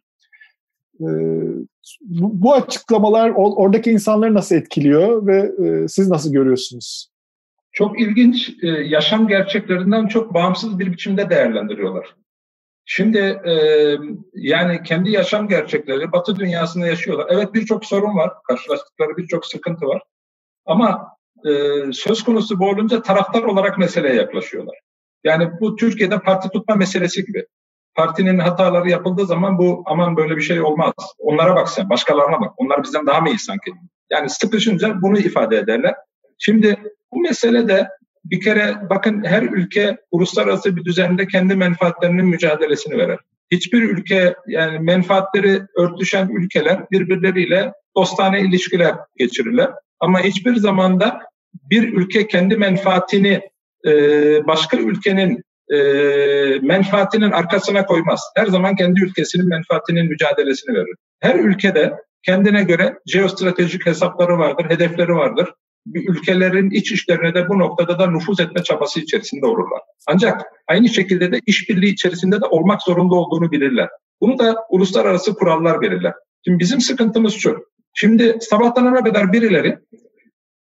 Bu 2.09 2.53
açıklamalar 2.53 3.31
oradaki 3.35 3.91
insanları 3.91 4.33
nasıl 4.33 4.55
etkiliyor 4.55 5.27
ve 5.27 5.51
siz 5.87 6.09
nasıl 6.09 6.33
görüyorsunuz? 6.33 7.11
Çok 7.71 8.01
ilginç 8.01 8.51
yaşam 8.85 9.27
gerçeklerinden 9.27 10.07
çok 10.07 10.33
bağımsız 10.33 10.79
bir 10.79 10.91
biçimde 10.91 11.29
değerlendiriyorlar. 11.29 12.15
Şimdi 12.85 13.17
e, 13.45 13.53
yani 14.33 14.83
kendi 14.83 15.11
yaşam 15.11 15.47
gerçekleri 15.47 16.11
Batı 16.11 16.39
dünyasında 16.39 16.87
yaşıyorlar. 16.87 17.27
Evet 17.29 17.53
birçok 17.53 17.85
sorun 17.85 18.15
var, 18.17 18.31
karşılaştıkları 18.47 19.17
birçok 19.17 19.45
sıkıntı 19.45 19.85
var. 19.85 20.01
Ama 20.65 21.07
e, 21.45 21.51
söz 21.93 22.23
konusu 22.23 22.59
bu 22.59 22.69
olunca 22.69 23.01
taraftar 23.01 23.43
olarak 23.43 23.77
meseleye 23.77 24.15
yaklaşıyorlar. 24.15 24.75
Yani 25.23 25.49
bu 25.61 25.75
Türkiye'de 25.75 26.19
parti 26.19 26.49
tutma 26.49 26.75
meselesi 26.75 27.25
gibi. 27.25 27.45
Partinin 27.95 28.39
hataları 28.39 28.89
yapıldığı 28.89 29.25
zaman 29.25 29.57
bu 29.57 29.83
aman 29.85 30.17
böyle 30.17 30.37
bir 30.37 30.41
şey 30.41 30.61
olmaz. 30.61 30.93
Onlara 31.19 31.55
bak 31.55 31.69
sen, 31.69 31.89
başkalarına 31.89 32.41
bak. 32.41 32.53
Onlar 32.57 32.83
bizden 32.83 33.05
daha 33.05 33.21
mı 33.21 33.29
iyi 33.29 33.39
sanki? 33.39 33.71
Yani 34.11 34.29
sıkışınca 34.29 35.01
bunu 35.01 35.19
ifade 35.19 35.57
ederler. 35.57 35.95
Şimdi 36.37 36.77
bu 37.11 37.19
mesele 37.19 37.67
de 37.67 37.87
bir 38.25 38.41
kere 38.41 38.75
bakın 38.89 39.23
her 39.23 39.43
ülke 39.43 39.97
uluslararası 40.11 40.75
bir 40.75 40.85
düzende 40.85 41.27
kendi 41.27 41.55
menfaatlerinin 41.55 42.25
mücadelesini 42.25 42.97
verir. 42.97 43.19
Hiçbir 43.51 43.81
ülke 43.81 44.35
yani 44.47 44.79
menfaatleri 44.79 45.61
örtüşen 45.77 46.29
ülkeler 46.29 46.89
birbirleriyle 46.91 47.73
dostane 47.95 48.41
ilişkiler 48.41 48.95
geçirirler. 49.17 49.69
Ama 49.99 50.19
hiçbir 50.19 50.55
zamanda 50.55 51.19
bir 51.53 51.93
ülke 51.93 52.27
kendi 52.27 52.57
menfaatini 52.57 53.41
e, 53.85 53.91
başka 54.47 54.77
ülkenin 54.77 55.43
e, 55.73 55.77
menfaatinin 56.61 57.31
arkasına 57.31 57.85
koymaz. 57.85 58.21
Her 58.35 58.45
zaman 58.45 58.75
kendi 58.75 59.03
ülkesinin 59.03 59.47
menfaatinin 59.47 60.05
mücadelesini 60.05 60.75
verir. 60.75 60.95
Her 61.19 61.35
ülkede 61.35 61.93
kendine 62.23 62.63
göre 62.63 62.99
jeostratejik 63.05 63.85
hesapları 63.85 64.37
vardır, 64.37 64.69
hedefleri 64.69 65.15
vardır 65.15 65.53
ülkelerin 65.93 66.69
iç 66.69 66.91
işlerine 66.91 67.33
de 67.33 67.49
bu 67.49 67.59
noktada 67.59 67.99
da 67.99 68.07
nüfuz 68.07 68.39
etme 68.39 68.63
çabası 68.63 68.99
içerisinde 68.99 69.45
olurlar. 69.45 69.81
Ancak 70.07 70.41
aynı 70.67 70.89
şekilde 70.89 71.31
de 71.31 71.39
işbirliği 71.45 71.93
içerisinde 71.93 72.41
de 72.41 72.45
olmak 72.45 72.81
zorunda 72.81 73.15
olduğunu 73.15 73.51
bilirler. 73.51 73.89
Bunu 74.21 74.39
da 74.39 74.55
uluslararası 74.69 75.33
kurallar 75.33 75.81
belirler. 75.81 76.13
Şimdi 76.45 76.59
bizim 76.59 76.81
sıkıntımız 76.81 77.33
şu. 77.33 77.65
Şimdi 77.93 78.37
sabahtan 78.41 79.03
kadar 79.03 79.33
birileri 79.33 79.77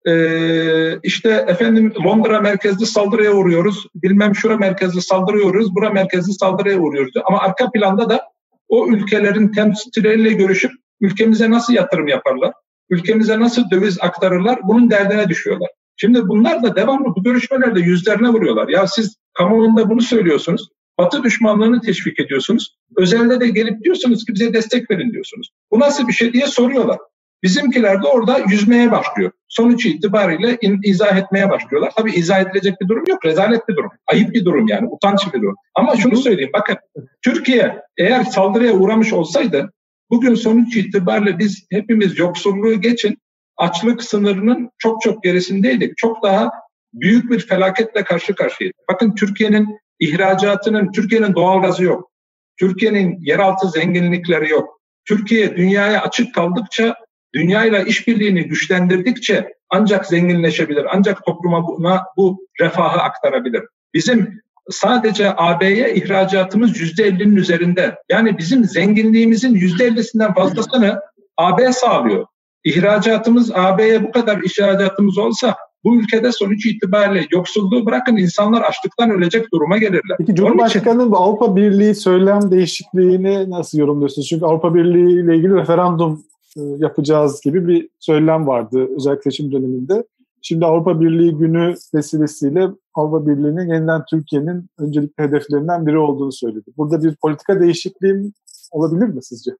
e, 0.07 0.99
işte 1.03 1.45
efendim 1.47 1.93
Londra 2.05 2.41
merkezli 2.41 2.85
saldırıya 2.85 3.33
uğruyoruz, 3.33 3.87
bilmem 3.95 4.35
şura 4.35 4.57
merkezli 4.57 5.01
saldırıya 5.01 5.45
uğruyoruz, 5.45 5.75
bura 5.75 5.89
merkezli 5.89 6.33
saldırıya 6.33 6.79
uğruyoruz. 6.79 7.13
Ama 7.25 7.39
arka 7.39 7.71
planda 7.71 8.09
da 8.09 8.21
o 8.67 8.87
ülkelerin 8.87 9.47
temsilcileriyle 9.47 10.33
görüşüp 10.33 10.71
ülkemize 11.01 11.51
nasıl 11.51 11.73
yatırım 11.73 12.07
yaparlar, 12.07 12.53
ülkemize 12.89 13.39
nasıl 13.39 13.69
döviz 13.71 13.97
aktarırlar 14.01 14.59
bunun 14.63 14.89
derdine 14.89 15.29
düşüyorlar. 15.29 15.69
Şimdi 15.97 16.27
bunlar 16.27 16.63
da 16.63 16.75
devamlı 16.75 17.05
bu 17.15 17.23
görüşmelerde 17.23 17.79
yüzlerine 17.79 18.29
vuruyorlar. 18.29 18.67
Ya 18.67 18.87
siz 18.87 19.15
kamuoyunda 19.33 19.89
bunu 19.89 20.01
söylüyorsunuz. 20.01 20.69
Batı 20.97 21.23
düşmanlığını 21.23 21.81
teşvik 21.81 22.19
ediyorsunuz. 22.19 22.75
Özelde 22.97 23.39
de 23.39 23.47
gelip 23.47 23.83
diyorsunuz 23.83 24.25
ki 24.25 24.33
bize 24.33 24.53
destek 24.53 24.91
verin 24.91 25.11
diyorsunuz. 25.11 25.49
Bu 25.71 25.79
nasıl 25.79 26.07
bir 26.07 26.13
şey 26.13 26.33
diye 26.33 26.47
soruyorlar. 26.47 26.97
Bizimkiler 27.43 28.03
de 28.03 28.07
orada 28.07 28.39
yüzmeye 28.49 28.91
başlıyor. 28.91 29.31
Sonuç 29.47 29.85
itibariyle 29.85 30.57
in, 30.61 30.79
izah 30.83 31.17
etmeye 31.17 31.49
başlıyorlar. 31.49 31.91
Tabii 31.97 32.11
izah 32.11 32.41
edilecek 32.41 32.81
bir 32.81 32.87
durum 32.87 33.03
yok. 33.07 33.25
Rezalet 33.25 33.67
bir 33.67 33.75
durum. 33.75 33.91
Ayıp 34.07 34.33
bir 34.33 34.45
durum 34.45 34.67
yani. 34.67 34.87
Utanç 34.87 35.33
bir 35.33 35.41
durum. 35.41 35.55
Ama 35.75 35.95
şunu 35.95 36.15
söyleyeyim. 36.15 36.51
Bakın 36.53 36.77
Türkiye 37.21 37.81
eğer 37.97 38.23
saldırıya 38.23 38.73
uğramış 38.73 39.13
olsaydı 39.13 39.73
bugün 40.09 40.35
sonuç 40.35 40.75
itibariyle 40.75 41.39
biz 41.39 41.65
hepimiz 41.71 42.19
yoksulluğu 42.19 42.81
geçin 42.81 43.17
açlık 43.57 44.03
sınırının 44.03 44.69
çok 44.77 45.01
çok 45.01 45.23
gerisindeydik. 45.23 45.97
Çok 45.97 46.23
daha 46.23 46.51
büyük 46.93 47.31
bir 47.31 47.39
felaketle 47.39 48.03
karşı 48.03 48.35
karşıyaydık. 48.35 48.77
Bakın 48.91 49.15
Türkiye'nin 49.15 49.79
ihracatının, 49.99 50.91
Türkiye'nin 50.91 51.33
doğalgazı 51.33 51.83
yok. 51.83 52.11
Türkiye'nin 52.59 53.17
yeraltı 53.21 53.67
zenginlikleri 53.69 54.49
yok. 54.49 54.79
Türkiye 55.05 55.57
dünyaya 55.57 56.01
açık 56.01 56.35
kaldıkça, 56.35 56.95
dünyayla 57.35 57.79
işbirliğini 57.79 58.43
güçlendirdikçe 58.43 59.53
ancak 59.69 60.05
zenginleşebilir, 60.05 60.85
ancak 60.93 61.25
topluma 61.25 61.67
buna 61.67 62.03
bu 62.17 62.47
refahı 62.61 63.01
aktarabilir. 63.01 63.63
Bizim 63.93 64.41
sadece 64.69 65.33
AB'ye 65.37 65.95
ihracatımız 65.95 66.79
yüzde 66.79 67.03
ellinin 67.03 67.35
üzerinde. 67.35 67.95
Yani 68.11 68.37
bizim 68.37 68.65
zenginliğimizin 68.65 69.53
yüzde 69.53 69.85
ellisinden 69.85 70.33
fazlasını 70.33 70.99
AB 71.37 71.73
sağlıyor. 71.73 72.25
İhracatımız 72.63 73.51
AB'ye 73.55 74.03
bu 74.03 74.11
kadar 74.11 74.37
ihracatımız 74.37 75.17
olsa 75.17 75.55
bu 75.83 75.95
ülkede 75.95 76.31
sonuç 76.31 76.65
itibariyle 76.65 77.27
yoksulluğu 77.31 77.85
bırakın 77.85 78.17
insanlar 78.17 78.61
açlıktan 78.61 79.09
ölecek 79.09 79.53
duruma 79.53 79.77
gelirler. 79.77 80.17
Peki 80.17 80.35
Cumhurbaşkanı'nın 80.35 81.11
bu 81.11 81.17
Avrupa 81.17 81.55
Birliği 81.55 81.95
söylem 81.95 82.51
değişikliğini 82.51 83.49
nasıl 83.49 83.77
yorumluyorsunuz? 83.77 84.27
Çünkü 84.27 84.45
Avrupa 84.45 84.75
Birliği 84.75 85.23
ile 85.23 85.35
ilgili 85.35 85.55
referandum 85.55 86.23
yapacağız 86.55 87.41
gibi 87.41 87.67
bir 87.67 87.89
söylem 87.99 88.47
vardı 88.47 88.87
özellikle 88.97 89.31
seçim 89.31 89.51
döneminde. 89.51 90.03
Şimdi 90.41 90.65
Avrupa 90.65 91.01
Birliği 91.01 91.31
günü 91.31 91.75
vesilesiyle 91.93 92.69
Avrupa 92.93 93.27
Birliği'nin 93.27 93.73
yeniden 93.73 94.01
Türkiye'nin 94.09 94.69
öncelikli 94.79 95.23
hedeflerinden 95.23 95.87
biri 95.87 95.97
olduğunu 95.97 96.31
söyledi. 96.31 96.71
Burada 96.77 97.03
bir 97.03 97.15
politika 97.15 97.59
değişikliği 97.59 98.31
olabilir 98.71 99.07
mi 99.07 99.23
sizce? 99.23 99.51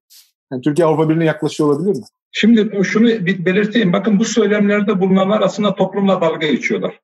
Yani 0.52 0.62
Türkiye 0.62 0.88
Avrupa 0.88 1.10
Birliği'ne 1.10 1.26
yaklaşıyor 1.26 1.70
olabilir 1.70 2.00
mi? 2.00 2.06
Şimdi 2.32 2.84
şunu 2.84 3.08
belirteyim. 3.46 3.94
Bakın 3.94 4.20
bu 4.20 4.26
söylemlerde 4.26 5.02
bulunanlar 5.02 5.42
aslında 5.42 5.76
toplumla 5.76 6.22
dalga 6.22 6.48
geçiyorlar. 6.48 7.00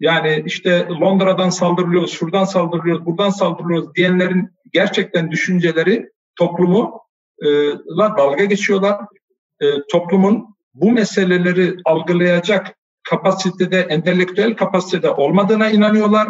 Yani 0.00 0.42
işte 0.46 0.88
Londra'dan 1.00 1.50
saldırılıyoruz, 1.50 2.10
şuradan 2.10 2.44
saldırılıyoruz, 2.44 3.06
buradan 3.06 3.30
saldırılıyoruz 3.30 3.94
diyenlerin 3.94 4.50
gerçekten 4.72 5.30
düşünceleri 5.30 6.10
toplumu 6.36 7.00
e, 7.04 7.09
dalga 7.98 8.44
geçiyorlar. 8.44 9.00
E, 9.60 9.66
toplumun 9.92 10.56
bu 10.74 10.92
meseleleri 10.92 11.76
algılayacak 11.84 12.76
kapasitede, 13.02 13.80
entelektüel 13.80 14.56
kapasitede 14.56 15.10
olmadığına 15.10 15.70
inanıyorlar 15.70 16.28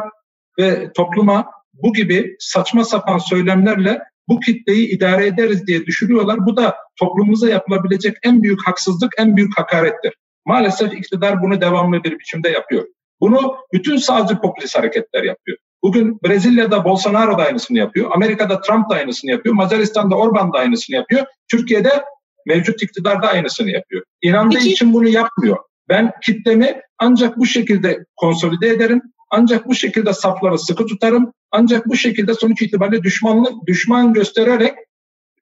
ve 0.59 0.93
topluma 0.93 1.51
bu 1.73 1.93
gibi 1.93 2.37
saçma 2.39 2.85
sapan 2.85 3.19
söylemlerle 3.19 4.01
bu 4.28 4.41
kitleyi 4.41 4.89
idare 4.89 5.27
ederiz 5.27 5.66
diye 5.66 5.87
düşünüyorlar. 5.87 6.47
Bu 6.47 6.57
da 6.57 6.77
toplumumuza 6.97 7.49
yapılabilecek 7.49 8.16
en 8.23 8.43
büyük 8.43 8.66
haksızlık, 8.66 9.12
en 9.19 9.37
büyük 9.37 9.59
hakarettir. 9.59 10.15
Maalesef 10.47 10.93
iktidar 10.93 11.43
bunu 11.43 11.61
devamlı 11.61 12.05
bir 12.05 12.19
biçimde 12.19 12.49
yapıyor. 12.49 12.87
Bunu 13.20 13.57
bütün 13.73 13.97
sağcı 13.97 14.41
popülist 14.41 14.78
hareketler 14.78 15.23
yapıyor. 15.23 15.59
Bugün 15.82 16.19
Brezilya'da 16.24 16.85
Bolsonaro 16.85 17.39
da 17.39 17.43
aynısını 17.43 17.78
yapıyor. 17.78 18.11
Amerika'da 18.15 18.61
Trump 18.61 18.90
da 18.90 18.94
aynısını 18.94 19.31
yapıyor. 19.31 19.55
Macaristan'da 19.55 20.16
Orban 20.16 20.52
da 20.52 20.59
aynısını 20.59 20.97
yapıyor. 20.97 21.27
Türkiye'de 21.51 22.05
mevcut 22.47 22.82
iktidar 22.82 23.23
da 23.23 23.28
aynısını 23.28 23.70
yapıyor. 23.70 24.02
İnandığı 24.23 24.57
Peki. 24.57 24.69
için 24.69 24.93
bunu 24.93 25.09
yapmıyor. 25.09 25.57
Ben 25.89 26.12
kitlemi 26.23 26.81
ancak 26.98 27.39
bu 27.39 27.47
şekilde 27.47 28.05
konsolide 28.16 28.69
ederim. 28.69 29.02
Ancak 29.31 29.69
bu 29.69 29.74
şekilde 29.74 30.12
safları 30.12 30.59
sıkı 30.59 30.86
tutarım. 30.86 31.32
Ancak 31.51 31.86
bu 31.86 31.97
şekilde 31.97 32.35
sonuç 32.35 32.62
itibariyle 32.62 33.02
düşmanlık, 33.02 33.66
düşman 33.66 34.12
göstererek 34.12 34.74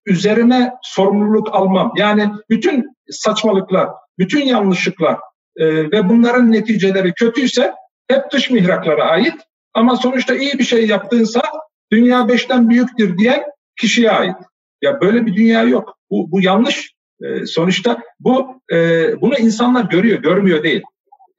üzerime 0.07 0.73
sorumluluk 0.83 1.55
almam. 1.55 1.93
Yani 1.97 2.31
bütün 2.51 2.97
saçmalıklar, 3.11 3.89
bütün 4.19 4.47
yanlışlıklar 4.47 5.19
e, 5.57 5.67
ve 5.67 6.09
bunların 6.09 6.53
neticeleri 6.53 7.13
kötüyse 7.13 7.75
hep 8.09 8.31
dış 8.33 8.51
mihraklara 8.51 9.05
ait. 9.05 9.35
Ama 9.75 9.97
sonuçta 9.97 10.35
iyi 10.35 10.53
bir 10.59 10.65
şey 10.65 10.87
yaptığınsa 10.87 11.43
dünya 11.93 12.29
beşten 12.29 12.69
büyüktür 12.69 13.19
diyen 13.19 13.45
kişiye 13.81 14.11
ait. 14.11 14.37
Ya 14.83 15.01
böyle 15.01 15.27
bir 15.27 15.37
dünya 15.37 15.63
yok. 15.63 15.99
Bu, 16.11 16.33
bu 16.33 16.41
yanlış. 16.41 16.93
E, 17.23 17.47
sonuçta 17.47 17.99
bu 18.21 18.63
e, 18.73 18.77
bunu 19.21 19.39
insanlar 19.39 19.85
görüyor, 19.85 20.19
görmüyor 20.19 20.63
değil. 20.63 20.83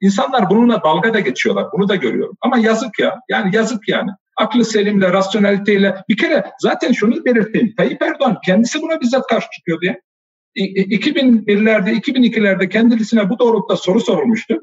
İnsanlar 0.00 0.50
bununla 0.50 0.82
dalga 0.84 1.14
da 1.14 1.20
geçiyorlar. 1.20 1.66
Bunu 1.72 1.88
da 1.88 1.94
görüyorum. 1.94 2.36
Ama 2.40 2.58
yazık 2.58 2.98
ya. 2.98 3.20
Yani 3.28 3.56
yazık 3.56 3.88
yani. 3.88 4.10
Aklı 4.36 4.64
selimle, 4.64 5.12
rasyoneliteyle. 5.12 5.96
Bir 6.08 6.16
kere 6.16 6.44
zaten 6.60 6.92
şunu 6.92 7.24
belirteyim. 7.24 7.74
Tayyip 7.76 8.02
Erdoğan 8.02 8.38
kendisi 8.46 8.82
buna 8.82 9.00
bizzat 9.00 9.26
karşı 9.26 9.48
çıkıyordu 9.50 9.84
ya. 9.84 9.96
2001'lerde, 10.56 11.90
2002'lerde 11.90 12.68
kendisine 12.68 13.30
bu 13.30 13.38
doğrultuda 13.38 13.76
soru 13.76 14.00
sorulmuştu. 14.00 14.58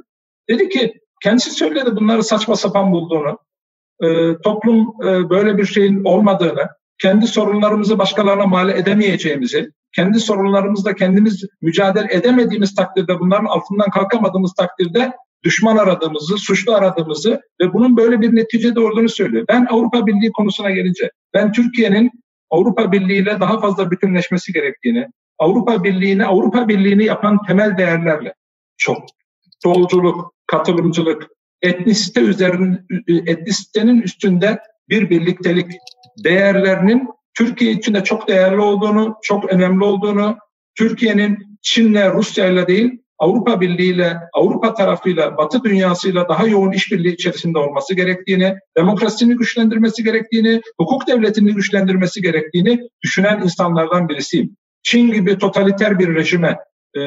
Dedi 0.49 0.69
ki 0.69 0.94
kendisi 1.23 1.52
söyledi 1.52 1.95
bunları 1.95 2.23
saçma 2.23 2.56
sapan 2.56 2.91
bulduğunu, 2.91 3.39
e, 4.03 4.37
toplum 4.43 4.93
e, 5.03 5.29
böyle 5.29 5.57
bir 5.57 5.65
şeyin 5.65 6.03
olmadığını, 6.03 6.67
kendi 7.01 7.27
sorunlarımızı 7.27 7.97
başkalarına 7.97 8.45
mal 8.45 8.69
edemeyeceğimizi, 8.69 9.71
kendi 9.95 10.19
sorunlarımızla 10.19 10.95
kendimiz 10.95 11.43
mücadele 11.61 12.13
edemediğimiz 12.13 12.75
takdirde, 12.75 13.19
bunların 13.19 13.45
altından 13.45 13.89
kalkamadığımız 13.89 14.53
takdirde 14.53 15.11
düşman 15.43 15.77
aradığımızı, 15.77 16.37
suçlu 16.37 16.73
aradığımızı 16.73 17.41
ve 17.61 17.73
bunun 17.73 17.97
böyle 17.97 18.21
bir 18.21 18.35
neticede 18.35 18.79
olduğunu 18.79 19.09
söylüyor. 19.09 19.45
Ben 19.49 19.67
Avrupa 19.69 20.07
Birliği 20.07 20.31
konusuna 20.31 20.71
gelince, 20.71 21.11
ben 21.33 21.51
Türkiye'nin 21.51 22.11
Avrupa 22.49 22.91
Birliği 22.91 23.21
ile 23.21 23.39
daha 23.39 23.59
fazla 23.59 23.91
bütünleşmesi 23.91 24.53
gerektiğini, 24.53 25.07
Avrupa 25.39 25.83
Birliği'ni, 25.83 26.25
Avrupa 26.25 26.67
Birliği'ni 26.67 27.05
yapan 27.05 27.39
temel 27.47 27.77
değerlerle, 27.77 28.33
çok 28.77 28.97
solculuk, 29.63 30.33
katılımcılık, 30.47 31.27
etnisite 31.61 32.21
üzerinde, 32.21 32.84
etnisitenin 33.07 34.01
üstünde 34.01 34.59
bir 34.89 35.09
birliktelik 35.09 35.71
değerlerinin 36.23 37.07
Türkiye 37.38 37.71
için 37.71 37.93
de 37.93 38.03
çok 38.03 38.27
değerli 38.27 38.61
olduğunu, 38.61 39.15
çok 39.23 39.53
önemli 39.53 39.84
olduğunu, 39.84 40.38
Türkiye'nin 40.75 41.57
Çin'le, 41.61 42.13
Rusya'yla 42.13 42.67
değil, 42.67 43.01
Avrupa 43.19 43.61
Birliği 43.61 43.93
ile, 43.93 44.17
Avrupa 44.34 44.73
tarafıyla, 44.73 45.38
Batı 45.38 45.63
dünyasıyla 45.63 46.29
daha 46.29 46.47
yoğun 46.47 46.71
işbirliği 46.71 47.13
içerisinde 47.13 47.59
olması 47.59 47.93
gerektiğini, 47.93 48.55
demokrasisini 48.77 49.35
güçlendirmesi 49.35 50.03
gerektiğini, 50.03 50.61
hukuk 50.79 51.07
devletini 51.07 51.53
güçlendirmesi 51.53 52.21
gerektiğini 52.21 52.79
düşünen 53.03 53.41
insanlardan 53.43 54.09
birisiyim. 54.09 54.57
Çin 54.84 55.11
gibi 55.11 55.38
totaliter 55.38 55.99
bir 55.99 56.15
rejime, 56.15 56.57
e, 56.95 57.01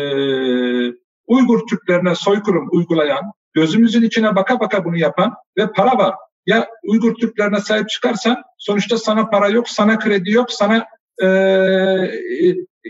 Uygur 1.27 1.67
Türklerine 1.67 2.15
soykırım 2.15 2.69
uygulayan, 2.73 3.33
gözümüzün 3.55 4.03
içine 4.03 4.37
baka 4.37 4.61
baka 4.61 4.85
bunu 4.85 4.99
yapan 4.99 5.35
ve 5.59 5.73
para 5.73 5.99
var. 5.99 6.15
Ya 6.47 6.69
Uygur 6.83 7.15
Türklerine 7.15 7.61
sahip 7.61 7.89
çıkarsan 7.89 8.43
sonuçta 8.59 8.99
sana 8.99 9.27
para 9.27 9.49
yok, 9.49 9.69
sana 9.69 9.99
kredi 9.99 10.31
yok, 10.31 10.53
sana 10.53 10.87
e, 11.23 11.27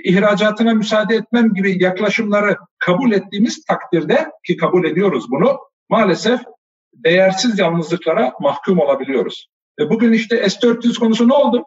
ihracatına 0.04 0.74
müsaade 0.74 1.14
etmem 1.14 1.54
gibi 1.54 1.82
yaklaşımları 1.82 2.56
kabul 2.78 3.12
ettiğimiz 3.12 3.64
takdirde 3.64 4.30
ki 4.46 4.56
kabul 4.56 4.84
ediyoruz 4.84 5.24
bunu 5.30 5.58
maalesef 5.88 6.40
değersiz 6.94 7.58
yalnızlıklara 7.58 8.32
mahkum 8.40 8.78
olabiliyoruz. 8.78 9.46
E 9.80 9.90
bugün 9.90 10.12
işte 10.12 10.48
S-400 10.48 10.98
konusu 10.98 11.28
ne 11.28 11.34
oldu? 11.34 11.64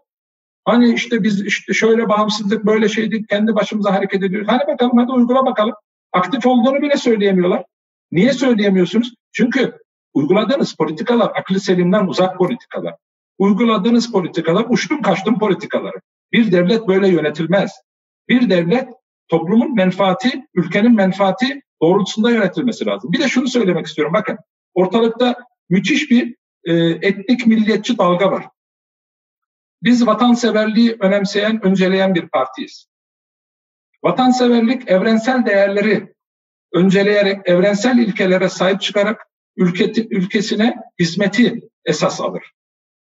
Hani 0.65 0.93
işte 0.93 1.23
biz 1.23 1.45
işte 1.45 1.73
şöyle 1.73 2.09
bağımsızlık 2.09 2.65
böyle 2.65 2.89
şeydik 2.89 3.29
kendi 3.29 3.55
başımıza 3.55 3.93
hareket 3.93 4.23
ediyoruz. 4.23 4.47
Hani 4.47 4.67
bakalım 4.67 4.97
hadi 4.97 5.11
uygula 5.11 5.45
bakalım. 5.45 5.73
Aktif 6.13 6.45
olduğunu 6.45 6.81
bile 6.81 6.97
söyleyemiyorlar. 6.97 7.63
Niye 8.13 8.33
söyleyemiyorsunuz? 8.33 9.13
Çünkü 9.31 9.77
uyguladığınız 10.13 10.75
politikalar 10.75 11.31
aklı 11.35 11.59
selimden 11.59 12.07
uzak 12.07 12.37
politikalar. 12.37 12.95
Uyguladığınız 13.37 14.11
politikalar 14.11 14.65
uçtum 14.69 15.01
kaçtım 15.01 15.39
politikaları. 15.39 16.01
Bir 16.31 16.51
devlet 16.51 16.87
böyle 16.87 17.07
yönetilmez. 17.07 17.71
Bir 18.29 18.49
devlet 18.49 18.89
toplumun 19.27 19.75
menfaati, 19.75 20.45
ülkenin 20.53 20.95
menfaati 20.95 21.61
doğrultusunda 21.81 22.31
yönetilmesi 22.31 22.85
lazım. 22.85 23.11
Bir 23.11 23.19
de 23.19 23.27
şunu 23.27 23.47
söylemek 23.47 23.85
istiyorum. 23.85 24.13
Bakın 24.13 24.37
ortalıkta 24.73 25.35
müthiş 25.69 26.11
bir 26.11 26.35
e, 26.65 26.73
etnik 27.07 27.47
milliyetçi 27.47 27.97
dalga 27.97 28.31
var. 28.31 28.47
Biz 29.83 30.07
vatanseverliği 30.07 30.97
önemseyen, 30.99 31.65
önceleyen 31.65 32.15
bir 32.15 32.27
partiyiz. 32.27 32.87
Vatanseverlik 34.03 34.89
evrensel 34.91 35.45
değerleri 35.45 36.12
önceleyerek, 36.73 37.41
evrensel 37.45 37.97
ilkelere 37.97 38.49
sahip 38.49 38.81
çıkarak 38.81 39.27
ülke, 39.57 39.91
ülkesine 40.09 40.75
hizmeti 40.99 41.61
esas 41.85 42.21
alır. 42.21 42.43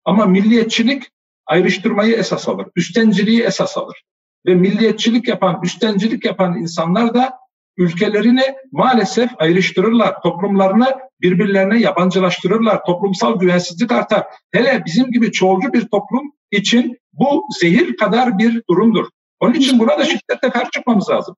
Ama 0.05 0.27
milliyetçilik 0.27 1.03
ayrıştırmayı 1.47 2.15
esas 2.17 2.49
alır, 2.49 2.67
üstenciliği 2.77 3.43
esas 3.43 3.79
alır. 3.79 4.03
Ve 4.47 4.55
milliyetçilik 4.55 5.29
yapan, 5.29 5.61
üstencilik 5.65 6.25
yapan 6.25 6.57
insanlar 6.57 7.15
da 7.15 7.39
ülkelerini 7.77 8.55
maalesef 8.73 9.31
ayrıştırırlar. 9.39 10.23
Toplumlarını 10.23 10.99
birbirlerine 11.21 11.81
yabancılaştırırlar. 11.81 12.85
Toplumsal 12.85 13.39
güvensizlik 13.39 13.93
artar. 13.93 14.27
Hele 14.53 14.83
bizim 14.87 15.11
gibi 15.11 15.33
çoğulcu 15.33 15.73
bir 15.73 15.89
toplum 15.89 16.33
için 16.51 16.99
bu 17.13 17.45
zehir 17.61 17.97
kadar 17.97 18.39
bir 18.39 18.63
durumdur. 18.71 19.07
Onun 19.41 19.55
için 19.55 19.79
buna 19.79 19.99
da 19.99 20.05
şiddetle 20.05 20.51
karşı 20.51 20.71
çıkmamız 20.71 21.11
lazım. 21.11 21.37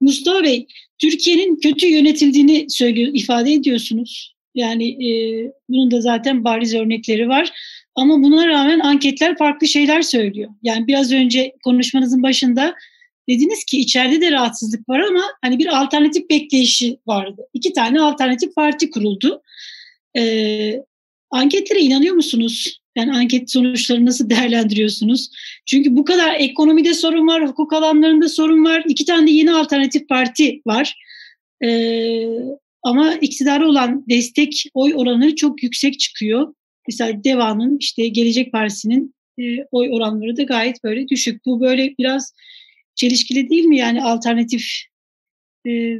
Mustafa 0.00 0.44
Bey, 0.44 0.66
Türkiye'nin 0.98 1.56
kötü 1.56 1.86
yönetildiğini 1.86 2.66
söylüyor, 2.68 3.10
ifade 3.14 3.52
ediyorsunuz. 3.52 4.34
Yani 4.54 4.88
e, 4.88 5.10
bunun 5.68 5.90
da 5.90 6.00
zaten 6.00 6.44
bariz 6.44 6.74
örnekleri 6.74 7.28
var. 7.28 7.52
Ama 7.94 8.22
buna 8.22 8.48
rağmen 8.48 8.80
anketler 8.80 9.38
farklı 9.38 9.68
şeyler 9.68 10.02
söylüyor. 10.02 10.50
Yani 10.62 10.86
biraz 10.86 11.12
önce 11.12 11.52
konuşmanızın 11.64 12.22
başında 12.22 12.74
dediniz 13.28 13.64
ki 13.64 13.80
içeride 13.80 14.20
de 14.20 14.30
rahatsızlık 14.32 14.88
var 14.88 15.00
ama 15.00 15.22
hani 15.42 15.58
bir 15.58 15.82
alternatif 15.82 16.30
bekleyişi 16.30 16.98
vardı. 17.06 17.42
İki 17.52 17.72
tane 17.72 18.00
alternatif 18.00 18.54
parti 18.54 18.90
kuruldu. 18.90 19.42
Ee, 20.16 20.82
anketlere 21.34 21.80
inanıyor 21.80 22.14
musunuz? 22.14 22.78
Yani 22.96 23.12
anket 23.12 23.50
sonuçlarını 23.50 24.06
nasıl 24.06 24.30
değerlendiriyorsunuz? 24.30 25.30
Çünkü 25.66 25.96
bu 25.96 26.04
kadar 26.04 26.34
ekonomide 26.34 26.94
sorun 26.94 27.26
var, 27.26 27.48
hukuk 27.48 27.72
alanlarında 27.72 28.28
sorun 28.28 28.64
var. 28.64 28.84
İki 28.88 29.04
tane 29.04 29.26
de 29.26 29.30
yeni 29.30 29.52
alternatif 29.52 30.08
parti 30.08 30.60
var. 30.66 30.94
Ee, 31.64 32.26
ama 32.82 33.14
iktidara 33.14 33.68
olan 33.68 34.04
destek 34.08 34.64
oy 34.74 34.92
oranları 34.96 35.36
çok 35.36 35.62
yüksek 35.62 36.00
çıkıyor. 36.00 36.54
Mesela 36.88 37.24
DEVA'nın 37.24 37.76
işte 37.80 38.08
Gelecek 38.08 38.52
Partisi'nin 38.52 39.14
e, 39.38 39.42
oy 39.72 39.88
oranları 39.92 40.36
da 40.36 40.42
gayet 40.42 40.84
böyle 40.84 41.08
düşük. 41.08 41.46
Bu 41.46 41.60
böyle 41.60 41.94
biraz 41.98 42.34
çelişkili 42.94 43.50
değil 43.50 43.64
mi 43.64 43.76
yani 43.76 44.02
alternatif 44.02 44.64
e, 45.66 45.98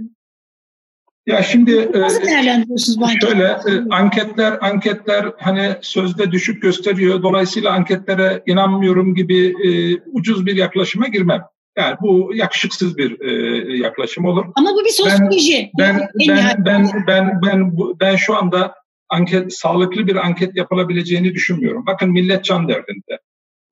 ya 1.26 1.42
şimdi 1.42 1.92
nasıl 1.94 2.22
e, 2.22 2.26
değerlendiriyorsunuz 2.26 3.00
bu 3.00 3.06
Şöyle 3.20 3.44
e, 3.44 3.88
anketler 3.90 4.58
anketler 4.60 5.32
hani 5.38 5.76
sözde 5.80 6.32
düşük 6.32 6.62
gösteriyor. 6.62 7.22
Dolayısıyla 7.22 7.72
anketlere 7.72 8.42
inanmıyorum 8.46 9.14
gibi 9.14 9.46
e, 9.46 10.00
ucuz 10.12 10.46
bir 10.46 10.56
yaklaşıma 10.56 11.08
girmem. 11.08 11.42
Yani 11.78 11.96
bu 12.02 12.30
yakışıksız 12.34 12.98
bir 12.98 13.20
e, 13.20 13.76
yaklaşım 13.76 14.24
olur. 14.24 14.44
Ama 14.54 14.70
bu 14.74 14.84
bir 14.84 14.90
sosyoloji. 14.90 15.70
Ben 15.78 16.00
ben 16.28 16.28
ben, 16.28 16.64
ben 16.66 16.88
ben 17.06 17.40
ben 17.42 17.42
ben, 17.42 17.76
ben 18.00 18.16
şu 18.16 18.36
anda 18.36 18.74
anket 19.08 19.58
sağlıklı 19.58 20.06
bir 20.06 20.16
anket 20.16 20.56
yapılabileceğini 20.56 21.34
düşünmüyorum. 21.34 21.86
Bakın 21.86 22.10
millet 22.10 22.44
can 22.44 22.68
derdinde. 22.68 23.18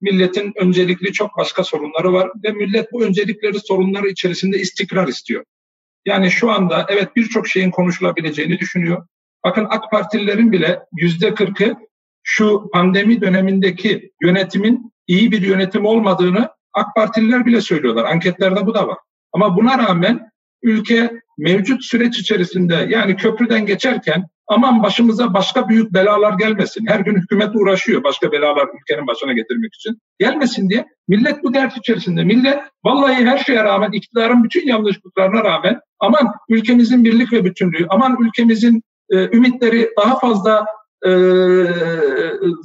Milletin 0.01 0.53
öncelikli 0.55 1.13
çok 1.13 1.37
başka 1.37 1.63
sorunları 1.63 2.13
var 2.13 2.29
ve 2.43 2.51
millet 2.51 2.91
bu 2.91 3.03
öncelikleri 3.03 3.59
sorunları 3.59 4.07
içerisinde 4.07 4.59
istikrar 4.59 5.07
istiyor. 5.07 5.43
Yani 6.05 6.31
şu 6.31 6.51
anda 6.51 6.85
evet 6.89 7.15
birçok 7.15 7.47
şeyin 7.47 7.71
konuşulabileceğini 7.71 8.59
düşünüyor. 8.59 9.07
Bakın 9.43 9.67
AK 9.69 9.91
Partililerin 9.91 10.51
bile 10.51 10.79
yüzde 10.93 11.33
kırkı 11.33 11.75
şu 12.23 12.69
pandemi 12.73 13.21
dönemindeki 13.21 14.11
yönetimin 14.21 14.93
iyi 15.07 15.31
bir 15.31 15.41
yönetim 15.41 15.85
olmadığını 15.85 16.49
AK 16.73 16.95
Partililer 16.95 17.45
bile 17.45 17.61
söylüyorlar. 17.61 18.05
Anketlerde 18.05 18.65
bu 18.65 18.73
da 18.73 18.87
var. 18.87 18.97
Ama 19.33 19.57
buna 19.57 19.77
rağmen 19.77 20.29
ülke 20.63 21.11
mevcut 21.37 21.83
süreç 21.83 22.19
içerisinde 22.19 22.87
yani 22.89 23.15
köprüden 23.15 23.65
geçerken 23.65 24.27
aman 24.47 24.83
başımıza 24.83 25.33
başka 25.33 25.69
büyük 25.69 25.93
belalar 25.93 26.33
gelmesin. 26.33 26.85
Her 26.87 26.99
gün 26.99 27.15
hükümet 27.15 27.55
uğraşıyor 27.55 28.03
başka 28.03 28.31
belalar 28.31 28.67
ülkenin 28.81 29.07
başına 29.07 29.33
getirmek 29.33 29.73
için. 29.75 29.97
Gelmesin 30.19 30.69
diye 30.69 30.85
millet 31.07 31.43
bu 31.43 31.53
dert 31.53 31.77
içerisinde. 31.77 32.23
Millet 32.23 32.59
vallahi 32.83 33.25
her 33.25 33.37
şeye 33.37 33.63
rağmen 33.63 33.91
iktidarın 33.91 34.43
bütün 34.43 34.67
yanlışlıklarına 34.67 35.43
rağmen 35.43 35.79
aman 36.03 36.33
ülkemizin 36.49 37.03
birlik 37.03 37.33
ve 37.33 37.45
bütünlüğü, 37.45 37.85
aman 37.89 38.17
ülkemizin 38.19 38.83
e, 39.09 39.15
ümitleri 39.17 39.89
daha 39.97 40.19
fazla 40.19 40.65
e, 41.05 41.11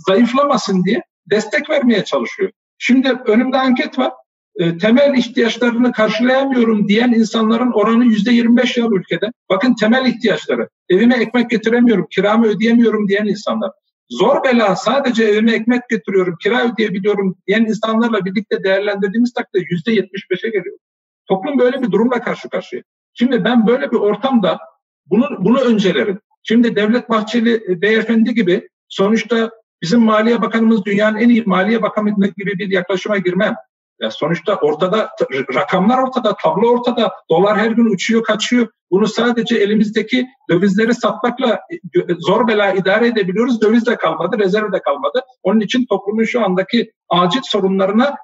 zayıflamasın 0.09 0.85
diye 0.85 1.03
destek 1.31 1.71
vermeye 1.71 2.05
çalışıyor. 2.05 2.51
Şimdi 2.79 3.13
önümde 3.27 3.59
anket 3.59 3.99
var. 3.99 4.13
E, 4.57 4.79
temel 4.79 5.15
ihtiyaçlarını 5.19 5.93
karşılayamıyorum 5.93 6.89
diyen 6.89 7.13
insanların 7.13 7.73
oranı 7.73 8.05
yüzde 8.05 8.33
25 8.33 8.77
ya 8.77 8.87
ülkede. 8.87 9.33
Bakın 9.51 9.75
temel 9.81 10.07
ihtiyaçları. 10.07 10.69
Evime 10.89 11.17
ekmek 11.17 11.51
getiremiyorum, 11.51 12.07
kiramı 12.11 12.47
ödeyemiyorum 12.47 13.09
diyen 13.09 13.27
insanlar. 13.27 13.71
Zor 14.11 14.45
bela 14.45 14.77
sadece 14.77 15.25
evime 15.25 15.53
ekmek 15.53 15.89
getiriyorum, 15.91 16.37
kira 16.43 16.73
ödeyebiliyorum 16.73 17.37
diyen 17.47 17.65
insanlarla 17.65 18.25
birlikte 18.25 18.65
değerlendirdiğimiz 18.65 19.33
takdirde 19.33 19.65
yüzde 19.71 19.95
75'e 19.95 20.51
geliyor. 20.51 20.79
Toplum 21.27 21.59
böyle 21.59 21.83
bir 21.83 21.91
durumla 21.91 22.23
karşı 22.23 22.49
karşıya. 22.49 22.83
Şimdi 23.19 23.45
ben 23.45 23.67
böyle 23.67 23.91
bir 23.91 23.97
ortamda 23.97 24.59
bunu, 25.07 25.27
bunu 25.39 25.61
öncelerim. 25.61 26.21
Şimdi 26.43 26.77
Devlet 26.77 27.11
Bahçeli 27.11 27.55
e, 27.69 27.83
beyefendi 27.83 28.35
gibi 28.35 28.69
sonuçta 28.89 29.51
bizim 29.83 30.01
Maliye 30.01 30.43
Bakanımız 30.43 30.85
dünyanın 30.85 31.17
en 31.17 31.29
iyi 31.29 31.43
Maliye 31.47 31.83
Bakanı 31.83 32.11
gibi 32.11 32.59
bir 32.59 32.71
yaklaşıma 32.71 33.19
girmem. 33.19 33.55
Ya 34.01 34.11
sonuçta 34.11 34.55
ortada 34.55 35.11
rakamlar 35.55 36.03
ortada, 36.03 36.37
tablo 36.43 36.69
ortada. 36.69 37.13
Dolar 37.31 37.59
her 37.59 37.71
gün 37.71 37.95
uçuyor, 37.95 38.23
kaçıyor. 38.23 38.69
Bunu 38.91 39.07
sadece 39.07 39.57
elimizdeki 39.57 40.27
dövizleri 40.51 40.95
satmakla 40.95 41.61
e, 41.73 42.15
zor 42.19 42.49
bela 42.49 42.73
idare 42.73 43.07
edebiliyoruz. 43.07 43.63
Döviz 43.63 43.87
de 43.87 43.97
kalmadı, 43.97 44.39
rezerv 44.39 44.73
de 44.73 44.83
kalmadı. 44.83 45.23
Onun 45.43 45.61
için 45.61 45.87
toplumun 45.87 46.25
şu 46.25 46.45
andaki 46.45 46.93
acil 47.09 47.41
sorunlarına 47.43 48.17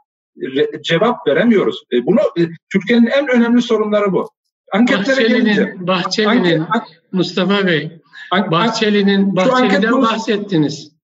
cevap 0.83 1.27
veremiyoruz. 1.27 1.83
E, 1.93 2.07
bunu 2.07 2.21
e, 2.21 2.43
Türkiye'nin 2.73 3.07
en 3.07 3.29
önemli 3.29 3.63
sorunları 3.63 4.13
bu. 4.13 4.31
Bahçeli'nin, 4.75 5.87
Bahçeli'nin 5.87 6.65
Mustafa 7.13 7.67
Bey, 7.67 8.01
Bahçeli'nin 8.33 9.37
Bahçeli'den 9.37 10.03
bahsettiniz. 10.03 10.95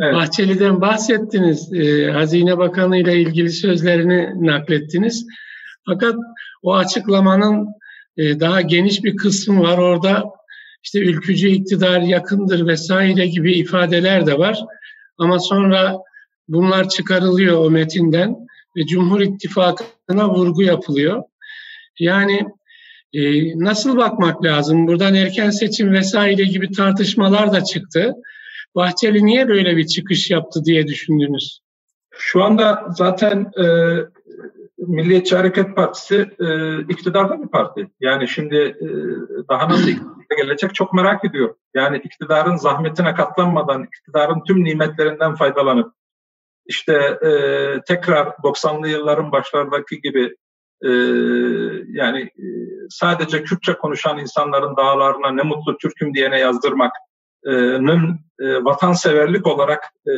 Evet. 0.00 0.14
Bahçeli'den 0.14 0.80
bahsettiniz. 0.80 1.72
E, 1.72 2.10
Hazine 2.10 2.58
Bakanı 2.58 2.96
ile 2.98 3.20
ilgili 3.20 3.50
sözlerini 3.50 4.46
naklettiniz. 4.46 5.26
Fakat 5.86 6.16
o 6.62 6.74
açıklamanın 6.74 7.68
e, 8.16 8.40
daha 8.40 8.60
geniş 8.60 9.04
bir 9.04 9.16
kısmı 9.16 9.62
var. 9.62 9.78
Orada 9.78 10.24
işte 10.82 10.98
ülkücü 10.98 11.48
iktidar 11.48 12.00
yakındır 12.00 12.66
vesaire 12.66 13.26
gibi 13.26 13.52
ifadeler 13.52 14.26
de 14.26 14.38
var. 14.38 14.64
Ama 15.18 15.38
sonra 15.38 15.98
bunlar 16.48 16.88
çıkarılıyor 16.88 17.58
o 17.58 17.70
metinden 17.70 18.36
ve 18.76 18.86
Cumhur 18.86 19.20
İttifakı'na 19.20 20.28
vurgu 20.28 20.62
yapılıyor. 20.62 21.22
Yani 21.98 22.46
e, 23.14 23.22
nasıl 23.58 23.96
bakmak 23.96 24.44
lazım? 24.44 24.86
Buradan 24.86 25.14
erken 25.14 25.50
seçim 25.50 25.92
vesaire 25.92 26.44
gibi 26.44 26.70
tartışmalar 26.70 27.52
da 27.52 27.64
çıktı. 27.64 28.14
Bahçeli 28.74 29.26
niye 29.26 29.48
böyle 29.48 29.76
bir 29.76 29.86
çıkış 29.86 30.30
yaptı 30.30 30.64
diye 30.64 30.86
düşündünüz? 30.86 31.60
Şu 32.10 32.44
anda 32.44 32.86
zaten 32.96 33.52
e, 33.64 33.66
Milliyetçi 34.78 35.36
Hareket 35.36 35.76
Partisi 35.76 36.30
e, 36.40 36.78
iktidarda 36.80 37.42
bir 37.42 37.48
parti. 37.48 37.88
Yani 38.00 38.28
şimdi 38.28 38.56
e, 38.56 38.88
daha 39.48 39.68
nasıl 39.68 39.88
iktidara 39.88 40.42
gelecek 40.42 40.74
çok 40.74 40.94
merak 40.94 41.24
ediyor. 41.24 41.54
Yani 41.74 41.96
iktidarın 42.04 42.56
zahmetine 42.56 43.14
katlanmadan, 43.14 43.84
iktidarın 43.84 44.42
tüm 44.46 44.64
nimetlerinden 44.64 45.34
faydalanıp 45.34 45.92
işte 46.66 46.92
e, 47.22 47.30
tekrar 47.86 48.26
90'lı 48.26 48.88
yılların 48.88 49.32
başlardaki 49.32 50.00
gibi 50.00 50.36
e, 50.84 50.90
yani 51.88 52.20
e, 52.20 52.46
sadece 52.90 53.42
Kürtçe 53.42 53.72
konuşan 53.72 54.18
insanların 54.18 54.76
dağlarına 54.76 55.30
ne 55.30 55.42
mutlu 55.42 55.78
Türk'üm 55.78 56.14
diyene 56.14 56.38
yazdırmak 56.38 56.92
nın 57.80 58.20
e, 58.40 58.64
vatanseverlik 58.64 59.46
olarak 59.46 59.84
e, 60.06 60.12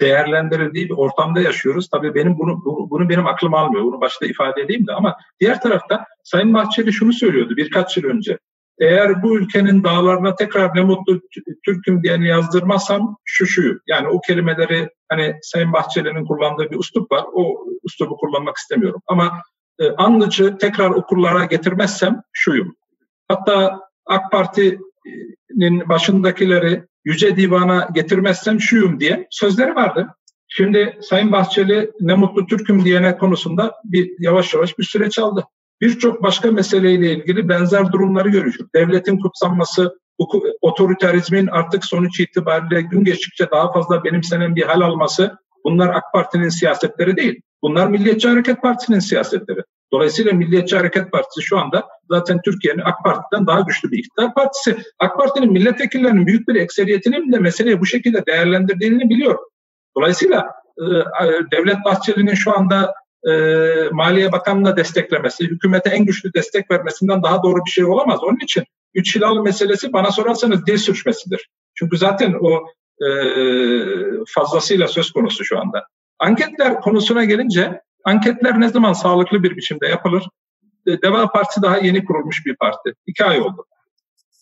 değerlendirildiği 0.00 0.88
bir 0.88 0.94
ortamda 0.94 1.40
yaşıyoruz. 1.40 1.88
Tabii 1.88 2.14
benim 2.14 2.38
bunu, 2.38 2.62
bunu 2.90 3.08
benim 3.08 3.26
aklım 3.26 3.54
almıyor. 3.54 3.84
Bunu 3.84 4.00
başta 4.00 4.26
ifade 4.26 4.60
edeyim 4.60 4.86
de 4.86 4.92
ama 4.92 5.16
diğer 5.40 5.60
tarafta 5.60 6.06
Sayın 6.24 6.54
Bahçeli 6.54 6.92
şunu 6.92 7.12
söylüyordu 7.12 7.56
birkaç 7.56 7.96
yıl 7.96 8.04
önce. 8.04 8.38
Eğer 8.80 9.22
bu 9.22 9.38
ülkenin 9.38 9.84
dağlarına 9.84 10.34
tekrar 10.34 10.74
ne 10.74 10.82
mutlu 10.82 11.20
Türk'üm 11.64 12.02
diyeni 12.02 12.28
yazdırmazsam 12.28 13.16
şu 13.24 13.46
şu. 13.46 13.80
Yani 13.86 14.08
o 14.08 14.20
kelimeleri 14.20 14.88
hani 15.08 15.34
Sayın 15.42 15.72
Bahçeli'nin 15.72 16.26
kullandığı 16.26 16.70
bir 16.70 16.78
üslup 16.78 17.12
var. 17.12 17.24
O 17.32 17.66
üslubu 17.84 18.16
kullanmak 18.16 18.56
istemiyorum. 18.56 19.02
Ama 19.06 19.42
e, 19.78 19.90
anlıcı 19.96 20.58
tekrar 20.58 20.90
okullara 20.90 21.44
getirmezsem 21.44 22.22
şuyum. 22.32 22.76
Hatta 23.28 23.80
AK 24.06 24.32
Parti 24.32 24.78
başındakileri 25.88 26.84
yüce 27.04 27.36
divana 27.36 27.88
getirmezsem 27.94 28.60
şuyum 28.60 29.00
diye 29.00 29.26
sözleri 29.30 29.74
vardı. 29.74 30.08
Şimdi 30.48 30.98
Sayın 31.02 31.32
Bahçeli 31.32 31.90
ne 32.00 32.14
mutlu 32.14 32.46
Türk'üm 32.46 32.84
diyene 32.84 33.18
konusunda 33.18 33.74
bir 33.84 34.10
yavaş 34.18 34.54
yavaş 34.54 34.78
bir 34.78 34.84
süreç 34.84 35.18
aldı. 35.18 35.44
Birçok 35.80 36.22
başka 36.22 36.50
meseleyle 36.50 37.12
ilgili 37.12 37.48
benzer 37.48 37.92
durumları 37.92 38.28
görüyor. 38.28 38.54
Devletin 38.74 39.18
kutsanması, 39.18 39.98
otoriterizmin 40.60 41.46
artık 41.46 41.84
sonuç 41.84 42.20
itibariyle 42.20 42.82
gün 42.82 43.04
geçtikçe 43.04 43.50
daha 43.50 43.72
fazla 43.72 44.04
benimsenen 44.04 44.56
bir 44.56 44.62
hal 44.62 44.80
alması 44.80 45.36
bunlar 45.64 45.88
AK 45.88 46.04
Parti'nin 46.12 46.48
siyasetleri 46.48 47.16
değil. 47.16 47.40
Bunlar 47.62 47.86
Milliyetçi 47.86 48.28
Hareket 48.28 48.62
Partisi'nin 48.62 48.98
siyasetleri. 48.98 49.60
Dolayısıyla 49.92 50.32
Milliyetçi 50.32 50.76
Hareket 50.76 51.12
Partisi 51.12 51.42
şu 51.42 51.58
anda 51.58 51.88
zaten 52.10 52.40
Türkiye'nin 52.44 52.82
AK 52.84 53.04
Parti'den 53.04 53.46
daha 53.46 53.60
güçlü 53.60 53.90
bir 53.90 53.98
iktidar 53.98 54.34
partisi. 54.34 54.76
AK 54.98 55.16
Parti'nin 55.16 55.52
milletvekillerinin 55.52 56.26
büyük 56.26 56.48
bir 56.48 56.54
ekseriyetinin 56.54 57.32
de 57.32 57.38
meseleyi 57.38 57.80
bu 57.80 57.86
şekilde 57.86 58.26
değerlendirdiğini 58.26 59.10
biliyor. 59.10 59.38
Dolayısıyla 59.96 60.50
e, 60.78 60.84
Devlet 61.52 61.84
Bahçeli'nin 61.84 62.34
şu 62.34 62.58
anda 62.58 62.94
e, 63.26 63.32
Maliye 63.92 64.32
Bakanı'na 64.32 64.76
desteklemesi, 64.76 65.44
hükümete 65.44 65.90
en 65.90 66.04
güçlü 66.04 66.34
destek 66.34 66.70
vermesinden 66.70 67.22
daha 67.22 67.42
doğru 67.42 67.64
bir 67.66 67.70
şey 67.70 67.84
olamaz. 67.84 68.20
Onun 68.24 68.38
için 68.44 68.64
üç 68.94 69.16
hilal 69.16 69.36
meselesi 69.36 69.92
bana 69.92 70.10
sorarsanız 70.10 70.66
dil 70.66 70.76
sürçmesidir. 70.76 71.48
Çünkü 71.74 71.96
zaten 71.98 72.34
o 72.40 72.66
e, 73.04 73.08
fazlasıyla 74.34 74.88
söz 74.88 75.10
konusu 75.10 75.44
şu 75.44 75.58
anda. 75.60 75.86
Anketler 76.22 76.80
konusuna 76.80 77.24
gelince 77.24 77.80
anketler 78.04 78.60
ne 78.60 78.68
zaman 78.68 78.92
sağlıklı 78.92 79.42
bir 79.42 79.56
biçimde 79.56 79.86
yapılır? 79.86 80.28
E, 80.86 81.02
Deva 81.02 81.28
Partisi 81.28 81.62
daha 81.62 81.76
yeni 81.76 82.04
kurulmuş 82.04 82.46
bir 82.46 82.56
parti. 82.56 82.94
İki 83.06 83.24
ay 83.24 83.40
oldu. 83.40 83.66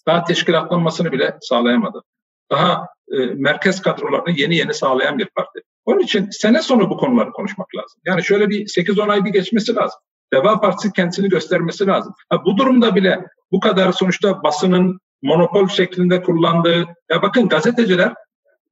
Daha 0.07 0.24
teşkilatlanmasını 0.24 1.12
bile 1.12 1.36
sağlayamadı. 1.40 2.02
Daha 2.51 2.86
e, 3.12 3.16
merkez 3.16 3.82
kadrolarını 3.82 4.31
yeni 4.31 4.57
yeni 4.57 4.74
sağlayan 4.74 5.19
bir 5.19 5.27
parti. 5.27 5.61
Onun 5.85 6.01
için 6.01 6.28
sene 6.31 6.62
sonu 6.62 6.90
bu 6.90 6.97
konuları 6.97 7.31
konuşmak 7.31 7.74
lazım. 7.77 8.01
Yani 8.07 8.24
şöyle 8.24 8.51
bir 8.51 8.66
8-10 8.66 9.12
ay 9.12 9.24
bir 9.24 9.31
geçmesi 9.31 9.74
lazım. 9.74 10.01
Deva 10.32 10.61
Partisi 10.61 10.93
kendisini 10.93 11.28
göstermesi 11.28 11.86
lazım. 11.86 12.15
Ha, 12.28 12.44
bu 12.44 12.57
durumda 12.57 12.94
bile 12.94 13.27
bu 13.52 13.61
kadar 13.61 13.93
sonuçta 13.93 14.43
basının 14.43 15.01
monopol 15.23 15.69
şeklinde 15.69 16.23
kullandığı, 16.23 16.86
ya 17.11 17.23
bakın 17.23 17.48
gazeteciler 17.48 18.15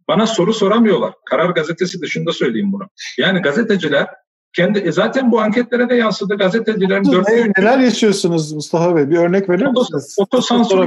bana 0.08 0.26
soru 0.26 0.54
soramıyorlar. 0.54 1.12
Karar 1.24 1.50
gazetesi 1.50 2.00
dışında 2.00 2.32
söyleyeyim 2.32 2.72
bunu. 2.72 2.88
Yani 3.18 3.42
gazeteciler 3.42 4.06
kendi 4.52 4.78
e 4.78 4.92
zaten 4.92 5.32
bu 5.32 5.40
anketlere 5.40 5.88
de 5.88 5.94
yansıdı. 5.94 6.36
Gazetecilerin 6.36 7.12
dörtte 7.12 7.52
Neler 7.58 7.78
yaşıyorsunuz 7.78 8.52
Mustafa 8.52 8.96
Bey? 8.96 9.10
Bir 9.10 9.16
örnek 9.16 9.48
verir 9.48 9.66
misiniz? 9.66 10.16
Otosansür 10.18 10.78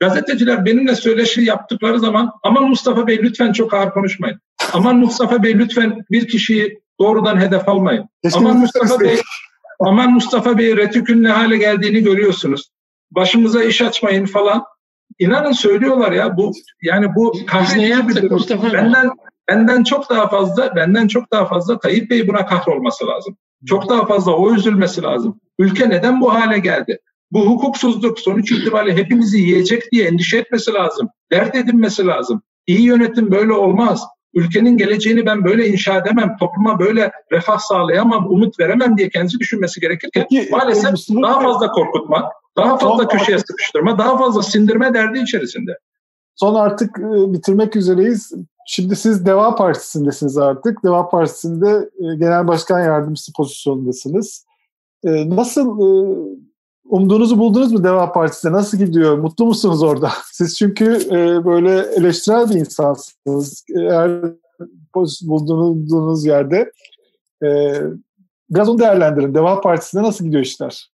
Gazeteciler 0.00 0.64
benimle 0.64 0.94
söyleşi 0.94 1.42
yaptıkları 1.42 2.00
zaman 2.00 2.32
aman 2.42 2.68
Mustafa 2.68 3.06
Bey 3.06 3.18
lütfen 3.22 3.52
çok 3.52 3.74
ağır 3.74 3.90
konuşmayın. 3.90 4.40
Aman 4.72 4.96
Mustafa 4.96 5.42
Bey 5.42 5.58
lütfen 5.58 6.04
bir 6.10 6.28
kişiyi 6.28 6.82
doğrudan 7.00 7.40
hedef 7.40 7.68
almayın. 7.68 8.08
Keşke 8.22 8.38
aman 8.38 8.56
Mustafa 8.56 9.00
Bey 9.00 9.20
aman 9.80 10.12
Mustafa 10.12 10.58
Bey 10.58 10.76
retikün 10.76 11.22
ne 11.22 11.28
hale 11.28 11.56
geldiğini 11.56 12.02
görüyorsunuz. 12.02 12.70
Başımıza 13.10 13.64
iş 13.64 13.82
açmayın 13.82 14.26
falan. 14.26 14.64
İnanın 15.18 15.52
söylüyorlar 15.52 16.12
ya 16.12 16.36
bu 16.36 16.52
yani 16.82 17.14
bu 17.14 17.32
kahve 17.46 18.08
bir 18.08 18.16
durum. 18.16 18.32
Mustafa 18.32 18.72
benden 18.72 19.10
benden 19.48 19.84
çok 19.84 20.10
daha 20.10 20.28
fazla 20.28 20.76
benden 20.76 21.08
çok 21.08 21.32
daha 21.32 21.46
fazla 21.46 21.78
Tayyip 21.78 22.10
Bey 22.10 22.28
buna 22.28 22.46
kahrolması 22.46 23.06
lazım. 23.06 23.36
Çok 23.66 23.88
daha 23.88 24.06
fazla 24.06 24.32
o 24.32 24.54
üzülmesi 24.54 25.02
lazım. 25.02 25.40
Ülke 25.58 25.90
neden 25.90 26.20
bu 26.20 26.34
hale 26.34 26.58
geldi? 26.58 26.98
Bu 27.30 27.46
hukuksuzluk 27.46 28.20
sonuç 28.20 28.52
itibariyle 28.52 28.96
hepimizi 28.96 29.38
yiyecek 29.38 29.92
diye 29.92 30.08
endişe 30.08 30.38
etmesi 30.38 30.72
lazım. 30.72 31.08
Dert 31.32 31.54
edinmesi 31.54 32.06
lazım. 32.06 32.42
İyi 32.66 32.82
yönetim 32.82 33.30
böyle 33.30 33.52
olmaz. 33.52 34.04
Ülkenin 34.34 34.76
geleceğini 34.76 35.26
ben 35.26 35.44
böyle 35.44 35.68
inşa 35.68 35.98
edemem, 35.98 36.36
topluma 36.40 36.78
böyle 36.78 37.12
refah 37.32 37.58
sağlayamam, 37.58 38.26
umut 38.26 38.60
veremem 38.60 38.98
diye 38.98 39.08
kendisi 39.08 39.38
düşünmesi 39.38 39.80
gerekirken 39.80 40.26
Peki, 40.30 40.50
maalesef 40.50 40.92
daha 41.22 41.40
fazla 41.40 41.68
korkutmak, 41.68 42.32
daha 42.56 42.78
fazla 42.78 43.08
köşeye 43.08 43.38
sıkıştırma, 43.38 43.98
daha 43.98 44.18
fazla 44.18 44.42
sindirme 44.42 44.94
derdi 44.94 45.18
içerisinde. 45.18 45.78
Son 46.34 46.54
artık 46.54 46.98
e, 46.98 47.32
bitirmek 47.32 47.76
üzereyiz. 47.76 48.32
Şimdi 48.66 48.96
siz 48.96 49.26
Deva 49.26 49.54
Partisi'ndesiniz 49.54 50.38
artık. 50.38 50.84
Deva 50.84 51.08
Partisi'nde 51.08 51.90
e, 51.98 52.16
genel 52.16 52.48
başkan 52.48 52.80
yardımcısı 52.80 53.32
pozisyondasınız. 53.32 54.46
E, 55.04 55.30
nasıl 55.36 55.78
umduğunuzu 56.84 57.38
buldunuz 57.38 57.72
mu 57.72 57.84
Deva 57.84 58.12
Partisi'nde? 58.12 58.52
Nasıl 58.52 58.78
gidiyor? 58.78 59.18
Mutlu 59.18 59.46
musunuz 59.46 59.82
orada? 59.82 60.10
Siz 60.32 60.58
çünkü 60.58 61.06
böyle 61.44 61.78
eleştirel 61.78 62.50
bir 62.50 62.54
insansınız. 62.54 63.64
Eğer 63.76 64.22
bulduğunuz 64.94 66.24
yerde 66.26 66.72
biraz 68.50 68.68
onu 68.68 68.78
değerlendirin. 68.78 69.34
Deva 69.34 69.60
Partisi'nde 69.60 70.02
nasıl 70.02 70.24
gidiyor 70.24 70.42
işler? 70.42 70.92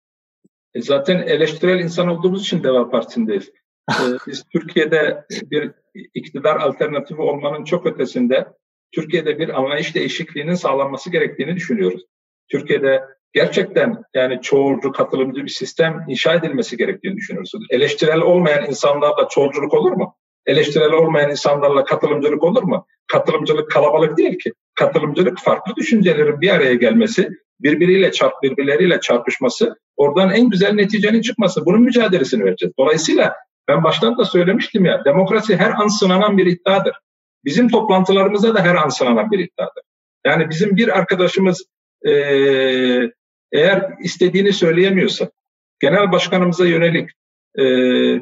E 0.76 0.82
zaten 0.82 1.18
eleştirel 1.18 1.80
insan 1.80 2.08
olduğumuz 2.08 2.42
için 2.42 2.64
Deva 2.64 2.90
Partisi'ndeyiz. 2.90 3.52
e, 3.92 4.04
biz 4.28 4.44
Türkiye'de 4.54 5.26
bir 5.52 5.72
iktidar 6.14 6.56
alternatifi 6.56 7.22
olmanın 7.22 7.64
çok 7.64 7.86
ötesinde 7.86 8.48
Türkiye'de 8.92 9.40
bir 9.40 9.60
anlayış 9.60 9.96
değişikliğinin 9.96 10.54
sağlanması 10.54 11.12
gerektiğini 11.12 11.56
düşünüyoruz. 11.56 12.02
Türkiye'de 12.52 13.02
gerçekten 13.34 14.04
yani 14.14 14.42
çoğulcu, 14.42 14.92
katılımcı 14.92 15.44
bir 15.44 15.50
sistem 15.50 16.06
inşa 16.08 16.34
edilmesi 16.34 16.78
gerektiğini 16.78 17.16
düşünüyoruz. 17.16 17.52
Eleştirel 17.70 18.22
olmayan 18.22 18.66
insanlarla 18.66 19.28
çoğulculuk 19.30 19.74
olur 19.74 19.92
mu? 19.92 20.16
Eleştirel 20.46 20.92
olmayan 20.92 21.32
insanlarla 21.32 21.84
katılımcılık 21.84 22.44
olur 22.44 22.64
mu? 22.64 22.86
Katılımcılık 23.08 23.72
kalabalık 23.72 24.18
değil 24.18 24.40
ki. 24.40 24.52
Katılımcılık 24.76 25.40
farklı 25.40 25.76
düşüncelerin 25.76 26.42
bir 26.42 26.50
araya 26.50 26.74
gelmesi, 26.74 27.30
birbiriyle 27.60 28.12
çarp 28.12 28.34
birbirleriyle 28.44 29.00
çarpışması, 29.00 29.76
oradan 29.98 30.30
en 30.30 30.50
güzel 30.50 30.74
neticenin 30.74 31.22
çıkması. 31.22 31.66
Bunun 31.66 31.82
mücadelesini 31.82 32.46
vereceğiz. 32.46 32.74
Dolayısıyla 32.80 33.36
ben 33.68 33.84
baştan 33.84 34.18
da 34.18 34.26
söylemiştim 34.26 34.86
ya, 34.86 35.06
demokrasi 35.06 35.58
her 35.58 35.72
an 35.72 35.88
sınanan 35.88 36.38
bir 36.38 36.46
iddiadır. 36.46 36.96
Bizim 37.46 37.70
toplantılarımızda 37.70 38.56
da 38.56 38.64
her 38.64 38.76
an 38.76 38.90
sınanan 38.90 39.32
bir 39.32 39.40
iddiadır. 39.40 39.84
Yani 40.26 40.50
bizim 40.50 40.78
bir 40.78 40.98
arkadaşımız 40.98 41.66
eğer 43.52 43.90
istediğini 44.00 44.54
söyleyemiyorsa, 44.54 45.30
genel 45.80 46.12
başkanımıza 46.12 46.66
yönelik 46.66 47.10
e, 47.58 47.64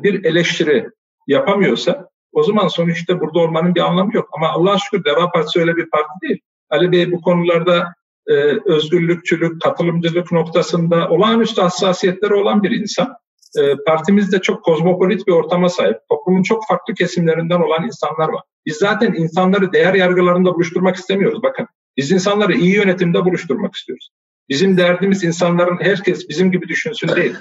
bir 0.03 0.25
eleştiri 0.25 0.89
yapamıyorsa, 1.27 2.09
o 2.31 2.43
zaman 2.43 2.67
sonuçta 2.67 3.19
burada 3.19 3.39
olmanın 3.39 3.75
bir 3.75 3.81
anlamı 3.81 4.15
yok. 4.15 4.29
Ama 4.33 4.49
Allah'a 4.49 4.77
şükür 4.77 5.03
Deva 5.03 5.31
Partisi 5.31 5.59
öyle 5.59 5.75
bir 5.75 5.89
parti 5.89 6.13
değil. 6.21 6.39
Ali 6.69 6.91
Bey 6.91 7.11
bu 7.11 7.21
konularda 7.21 7.93
e, 8.27 8.33
özgürlükçülük, 8.65 9.61
katılımcılık 9.61 10.31
noktasında 10.31 11.09
olağanüstü 11.09 11.61
hassasiyetleri 11.61 12.33
olan 12.33 12.63
bir 12.63 12.71
insan. 12.71 13.13
E, 13.59 13.75
partimiz 13.87 14.31
çok 14.41 14.63
kozmopolit 14.63 15.27
bir 15.27 15.31
ortama 15.31 15.69
sahip. 15.69 15.97
Toplumun 16.09 16.43
çok 16.43 16.67
farklı 16.67 16.93
kesimlerinden 16.93 17.59
olan 17.59 17.85
insanlar 17.85 18.29
var. 18.29 18.41
Biz 18.65 18.75
zaten 18.75 19.13
insanları 19.13 19.73
değer 19.73 19.93
yargılarında 19.93 20.53
buluşturmak 20.53 20.95
istemiyoruz. 20.95 21.43
Bakın 21.43 21.67
biz 21.97 22.11
insanları 22.11 22.53
iyi 22.53 22.75
yönetimde 22.75 23.25
buluşturmak 23.25 23.75
istiyoruz. 23.75 24.09
Bizim 24.49 24.77
derdimiz 24.77 25.23
insanların 25.23 25.77
herkes 25.81 26.29
bizim 26.29 26.51
gibi 26.51 26.67
düşünsün 26.67 27.07
değil. 27.07 27.35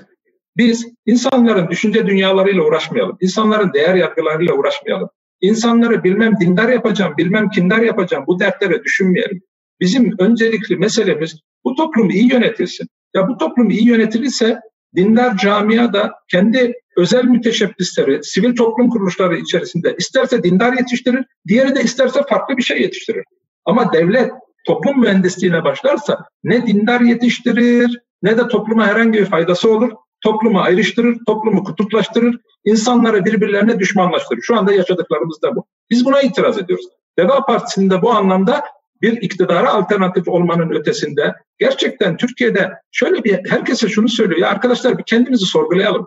Biz 0.57 0.89
insanların 1.07 1.69
düşünce 1.69 2.07
dünyalarıyla 2.07 2.62
uğraşmayalım. 2.62 3.16
İnsanların 3.20 3.73
değer 3.73 3.94
yargılarıyla 3.94 4.55
uğraşmayalım. 4.55 5.09
İnsanları 5.40 6.05
bilmem 6.05 6.32
dindar 6.40 6.69
yapacağım, 6.69 7.15
bilmem 7.19 7.51
kindar 7.51 7.78
yapacağım 7.78 8.24
bu 8.27 8.40
dertlere 8.40 8.85
düşünmeyelim. 8.85 9.43
Bizim 9.81 10.15
öncelikli 10.19 10.77
meselemiz 10.77 11.36
bu 11.65 11.74
toplum 11.74 12.11
iyi 12.11 12.32
yönetilsin. 12.32 12.89
Ya 13.15 13.28
bu 13.28 13.39
toplum 13.39 13.70
iyi 13.70 13.89
yönetilirse 13.89 14.61
dindar 14.97 15.36
camia 15.36 15.93
da 15.93 16.12
kendi 16.28 16.74
özel 16.97 17.24
müteşebbisleri, 17.24 18.24
sivil 18.24 18.57
toplum 18.57 18.90
kuruluşları 18.90 19.36
içerisinde 19.36 19.94
isterse 19.98 20.43
dindar 20.43 20.73
yetiştirir, 20.73 21.24
diğeri 21.48 21.74
de 21.74 21.82
isterse 21.82 22.20
farklı 22.28 22.57
bir 22.57 22.62
şey 22.62 22.81
yetiştirir. 22.81 23.24
Ama 23.65 23.93
devlet 23.93 24.31
toplum 24.66 25.01
mühendisliğine 25.01 25.65
başlarsa 25.65 26.24
ne 26.44 26.66
dindar 26.66 27.01
yetiştirir 27.01 28.01
ne 28.23 28.39
de 28.39 28.48
topluma 28.48 28.86
herhangi 28.86 29.19
bir 29.19 29.24
faydası 29.24 29.70
olur. 29.70 29.93
Toplumu 30.20 30.61
ayrıştırır, 30.61 31.19
toplumu 31.27 31.65
kutuplaştırır, 31.65 32.40
insanları 32.65 33.24
birbirlerine 33.24 33.78
düşmanlaştırır. 33.78 34.43
Şu 34.43 34.57
anda 34.57 34.73
yaşadıklarımız 34.73 35.43
da 35.43 35.57
bu. 35.57 35.66
Biz 35.90 36.05
buna 36.05 36.20
itiraz 36.20 36.59
ediyoruz. 36.59 36.86
Deva 37.19 37.44
Partisi'nde 37.44 38.02
bu 38.02 38.11
anlamda 38.11 38.65
bir 39.02 39.22
iktidara 39.22 39.72
alternatif 39.72 40.28
olmanın 40.28 40.70
ötesinde 40.70 41.35
gerçekten 41.59 42.16
Türkiye'de 42.16 42.72
şöyle 42.93 43.24
bir 43.24 43.51
herkese 43.51 43.89
şunu 43.89 44.09
söylüyor. 44.09 44.40
Ya 44.40 44.48
arkadaşlar 44.48 44.98
bir 44.98 45.05
kendimizi 45.05 45.47
sorgulayalım. 45.47 46.06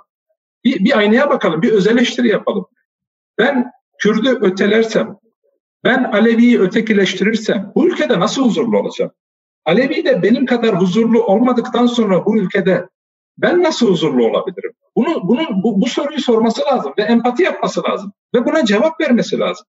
Bir, 0.63 0.85
bir 0.85 0.97
aynaya 0.97 1.29
bakalım, 1.29 1.61
bir 1.61 1.71
öz 1.71 1.87
eleştiri 1.87 2.27
yapalım. 2.27 2.65
Ben 3.37 3.71
Kürdü 3.97 4.37
ötelersem, 4.41 5.17
ben 5.83 6.03
Alevi'yi 6.03 6.59
ötekileştirirsem 6.59 7.71
bu 7.75 7.87
ülkede 7.87 8.19
nasıl 8.19 8.45
huzurlu 8.45 8.79
olacağım? 8.79 9.11
Alevi 9.65 10.05
de 10.05 10.23
benim 10.23 10.45
kadar 10.45 10.81
huzurlu 10.81 11.23
olmadıktan 11.23 11.85
sonra 11.85 12.25
bu 12.25 12.37
ülkede 12.37 12.87
ben 13.37 13.63
nasıl 13.63 13.89
huzurlu 13.89 14.25
olabilirim? 14.25 14.73
Bunu, 14.95 15.27
bunun, 15.27 15.63
bu, 15.63 15.81
bu 15.81 15.85
soruyu 15.85 16.21
sorması 16.21 16.61
lazım 16.61 16.93
ve 16.97 17.01
empati 17.01 17.43
yapması 17.43 17.83
lazım 17.83 18.13
ve 18.35 18.45
buna 18.45 18.65
cevap 18.65 19.01
vermesi 19.01 19.39
lazım. 19.39 19.65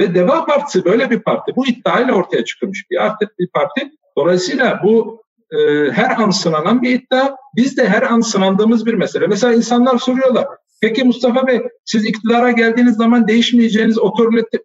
Ve 0.00 0.14
Deva 0.14 0.44
Partisi 0.44 0.84
böyle 0.84 1.10
bir 1.10 1.20
parti. 1.20 1.56
Bu 1.56 1.66
iddiayla 1.66 2.14
ortaya 2.14 2.44
çıkmış 2.44 2.86
bir, 2.90 3.04
artık 3.04 3.38
bir 3.38 3.48
parti. 3.54 3.90
Dolayısıyla 4.16 4.80
bu 4.84 5.22
e, 5.52 5.56
her 5.92 6.18
an 6.22 6.30
sınanan 6.30 6.82
bir 6.82 6.90
iddia. 6.90 7.36
Biz 7.56 7.76
de 7.76 7.88
her 7.88 8.02
an 8.02 8.20
sınandığımız 8.20 8.86
bir 8.86 8.94
mesele. 8.94 9.26
Mesela 9.26 9.54
insanlar 9.54 9.98
soruyorlar. 9.98 10.46
Peki 10.80 11.04
Mustafa 11.04 11.46
Bey 11.46 11.62
siz 11.84 12.04
iktidara 12.04 12.50
geldiğiniz 12.50 12.96
zaman 12.96 13.28
değişmeyeceğiniz, 13.28 13.98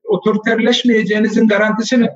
otoriterleşmeyeceğinizin 0.04 1.48
garantisi 1.48 2.02
ne? 2.02 2.10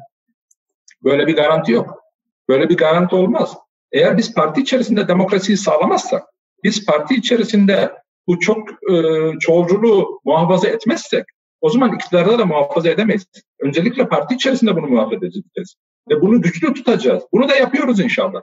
Böyle 1.04 1.28
bir 1.28 1.36
garanti 1.36 1.72
yok. 1.72 2.04
Böyle 2.50 2.70
bir 2.70 2.78
garanti 2.78 3.16
olmaz. 3.16 3.58
Eğer 3.92 4.18
biz 4.18 4.34
parti 4.34 4.62
içerisinde 4.62 5.08
demokrasiyi 5.08 5.58
sağlamazsak, 5.58 6.24
biz 6.64 6.86
parti 6.86 7.16
içerisinde 7.16 7.92
bu 8.28 8.40
çok 8.40 8.70
e, 8.70 8.94
çoğulculuğu 9.40 10.22
muhafaza 10.26 10.68
etmezsek, 10.68 11.26
o 11.62 11.70
zaman 11.70 11.96
iktidarda 11.96 12.40
da 12.40 12.46
muhafaza 12.46 12.90
edemeyiz. 12.90 13.26
Öncelikle 13.60 14.08
parti 14.08 14.36
içerisinde 14.36 14.76
bunu 14.76 14.88
muhafaza 14.88 15.16
edeceğiz. 15.16 15.76
Ve 16.10 16.22
bunu 16.22 16.42
güçlü 16.42 16.74
tutacağız. 16.74 17.24
Bunu 17.34 17.50
da 17.50 17.56
yapıyoruz 17.56 18.00
inşallah. 18.00 18.42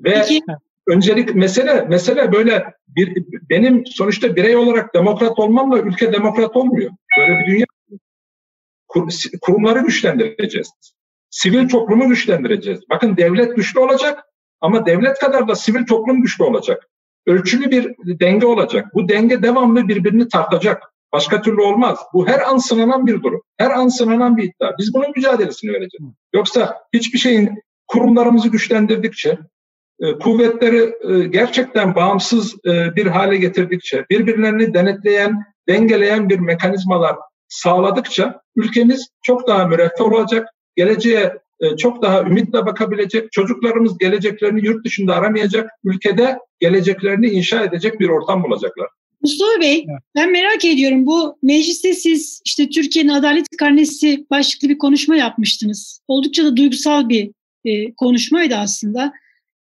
Ve 0.00 0.14
Peki. 0.14 0.40
öncelik 0.86 1.34
mesele 1.34 1.80
mesele 1.80 2.32
böyle 2.32 2.64
bir 2.88 3.24
benim 3.50 3.86
sonuçta 3.86 4.36
birey 4.36 4.56
olarak 4.56 4.94
demokrat 4.94 5.38
olmamla 5.38 5.78
ülke 5.78 6.12
demokrat 6.12 6.56
olmuyor. 6.56 6.90
Böyle 7.18 7.38
bir 7.38 7.46
dünya 7.46 7.66
kur, 8.88 9.08
kurumları 9.40 9.80
güçlendireceğiz. 9.80 10.70
Sivil 11.30 11.68
toplumu 11.68 12.08
güçlendireceğiz. 12.08 12.80
Bakın 12.90 13.16
devlet 13.16 13.56
güçlü 13.56 13.80
olacak 13.80 14.24
ama 14.60 14.86
devlet 14.86 15.18
kadar 15.18 15.48
da 15.48 15.54
sivil 15.54 15.86
toplum 15.86 16.22
güçlü 16.22 16.44
olacak. 16.44 16.88
Ölçülü 17.26 17.70
bir 17.70 17.94
denge 18.20 18.46
olacak. 18.46 18.94
Bu 18.94 19.08
denge 19.08 19.42
devamlı 19.42 19.88
birbirini 19.88 20.28
tartacak. 20.28 20.93
Başka 21.14 21.42
türlü 21.42 21.60
olmaz. 21.60 21.98
Bu 22.14 22.28
her 22.28 22.40
an 22.40 22.56
sınanan 22.56 23.06
bir 23.06 23.22
durum. 23.22 23.42
Her 23.56 23.70
an 23.70 23.88
sınanan 23.88 24.36
bir 24.36 24.42
iddia. 24.42 24.72
Biz 24.78 24.94
bunun 24.94 25.06
mücadelesini 25.16 25.70
vereceğiz. 25.70 26.14
Yoksa 26.34 26.78
hiçbir 26.92 27.18
şeyin 27.18 27.62
kurumlarımızı 27.86 28.48
güçlendirdikçe, 28.48 29.38
e, 30.00 30.12
kuvvetleri 30.12 30.94
e, 31.08 31.26
gerçekten 31.26 31.94
bağımsız 31.94 32.54
e, 32.66 32.96
bir 32.96 33.06
hale 33.06 33.36
getirdikçe, 33.36 34.04
birbirlerini 34.10 34.74
denetleyen, 34.74 35.44
dengeleyen 35.68 36.28
bir 36.28 36.38
mekanizmalar 36.38 37.16
sağladıkça 37.48 38.40
ülkemiz 38.56 39.08
çok 39.22 39.48
daha 39.48 39.66
müreffeh 39.66 40.04
olacak, 40.04 40.48
geleceğe 40.76 41.38
çok 41.78 42.02
daha 42.02 42.22
ümitle 42.22 42.66
bakabilecek, 42.66 43.32
çocuklarımız 43.32 43.98
geleceklerini 43.98 44.66
yurt 44.66 44.84
dışında 44.84 45.14
aramayacak, 45.14 45.70
ülkede 45.84 46.38
geleceklerini 46.60 47.26
inşa 47.26 47.64
edecek 47.64 48.00
bir 48.00 48.08
ortam 48.08 48.42
bulacaklar. 48.42 48.88
Mustafa 49.24 49.60
Bey, 49.60 49.86
ben 50.14 50.32
merak 50.32 50.64
ediyorum. 50.64 51.06
Bu 51.06 51.38
mecliste 51.42 51.94
siz 51.94 52.42
işte 52.44 52.68
Türkiye'nin 52.68 53.08
adalet 53.08 53.46
karnesi 53.58 54.26
başlıklı 54.30 54.68
bir 54.68 54.78
konuşma 54.78 55.16
yapmıştınız. 55.16 56.00
Oldukça 56.08 56.44
da 56.44 56.56
duygusal 56.56 57.08
bir 57.08 57.30
e, 57.64 57.94
konuşmaydı 57.94 58.56
aslında. 58.56 59.12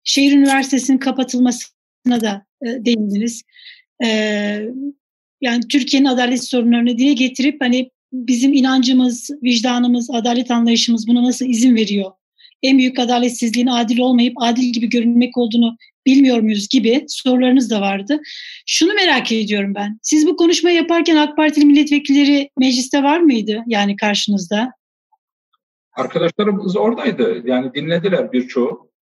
Şehir 0.04 0.32
Üniversitesi'nin 0.32 0.98
kapatılmasına 0.98 2.20
da 2.20 2.46
e, 2.62 2.84
değindiniz. 2.84 3.42
E, 4.04 4.08
yani 5.40 5.68
Türkiye'nin 5.68 6.08
adalet 6.08 6.44
sorunlarını 6.44 6.98
dile 6.98 7.12
getirip 7.12 7.60
hani 7.60 7.90
bizim 8.12 8.52
inancımız, 8.52 9.30
vicdanımız, 9.42 10.10
adalet 10.10 10.50
anlayışımız 10.50 11.08
buna 11.08 11.22
nasıl 11.22 11.46
izin 11.46 11.76
veriyor? 11.76 12.12
En 12.62 12.78
büyük 12.78 12.98
adaletsizliğin 12.98 13.66
adil 13.66 13.98
olmayıp 13.98 14.34
adil 14.36 14.72
gibi 14.72 14.88
görünmek 14.88 15.38
olduğunu 15.38 15.76
bilmiyor 16.06 16.40
muyuz 16.40 16.68
gibi 16.68 17.04
sorularınız 17.08 17.70
da 17.70 17.80
vardı. 17.80 18.20
Şunu 18.66 18.94
merak 18.94 19.32
ediyorum 19.32 19.74
ben. 19.74 19.98
Siz 20.02 20.26
bu 20.26 20.36
konuşmayı 20.36 20.76
yaparken 20.76 21.16
AK 21.16 21.36
Partili 21.36 21.64
milletvekilleri 21.64 22.50
mecliste 22.58 23.02
var 23.02 23.20
mıydı 23.20 23.62
yani 23.66 23.96
karşınızda? 23.96 24.72
Arkadaşlarımız 25.96 26.76
oradaydı. 26.76 27.42
Yani 27.44 27.74
dinlediler 27.74 28.32
birçoğu. 28.32 28.92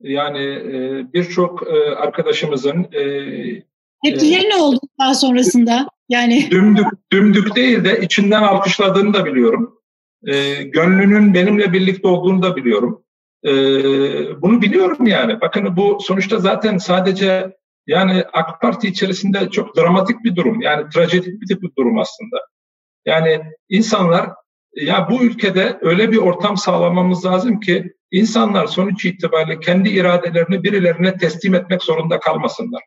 Yani 0.00 0.44
e, 0.44 1.06
birçok 1.12 1.62
e, 1.66 1.94
arkadaşımızın 1.94 2.86
e, 2.92 3.02
Tepkileri 4.04 4.50
ne 4.50 4.56
oldu 4.56 4.80
daha 5.00 5.14
sonrasında? 5.14 5.88
Yani 6.08 6.48
dümdük 6.50 6.86
dümdük 7.12 7.56
değil 7.56 7.84
de 7.84 8.00
içinden 8.02 8.42
alkışladığını 8.42 9.14
da 9.14 9.24
biliyorum. 9.24 9.78
gönlünün 10.64 11.34
benimle 11.34 11.72
birlikte 11.72 12.08
olduğunu 12.08 12.42
da 12.42 12.56
biliyorum. 12.56 13.04
E, 13.44 13.52
bunu 14.42 14.62
biliyorum 14.62 15.06
yani. 15.06 15.40
Bakın 15.40 15.76
bu 15.76 15.98
sonuçta 16.00 16.38
zaten 16.38 16.78
sadece 16.78 17.56
yani 17.86 18.24
AK 18.32 18.60
Parti 18.60 18.88
içerisinde 18.88 19.50
çok 19.50 19.76
dramatik 19.76 20.24
bir 20.24 20.36
durum. 20.36 20.60
Yani 20.60 20.90
trajedik 20.90 21.40
bir, 21.40 21.62
bir 21.62 21.70
durum 21.78 21.98
aslında. 21.98 22.36
Yani 23.06 23.42
insanlar 23.68 24.30
ya 24.76 25.08
bu 25.10 25.22
ülkede 25.22 25.78
öyle 25.80 26.12
bir 26.12 26.16
ortam 26.16 26.56
sağlamamız 26.56 27.26
lazım 27.26 27.60
ki 27.60 27.92
insanlar 28.10 28.66
sonuç 28.66 29.04
itibariyle 29.04 29.60
kendi 29.60 29.88
iradelerini 29.88 30.62
birilerine 30.62 31.16
teslim 31.16 31.54
etmek 31.54 31.82
zorunda 31.82 32.20
kalmasınlar. 32.20 32.82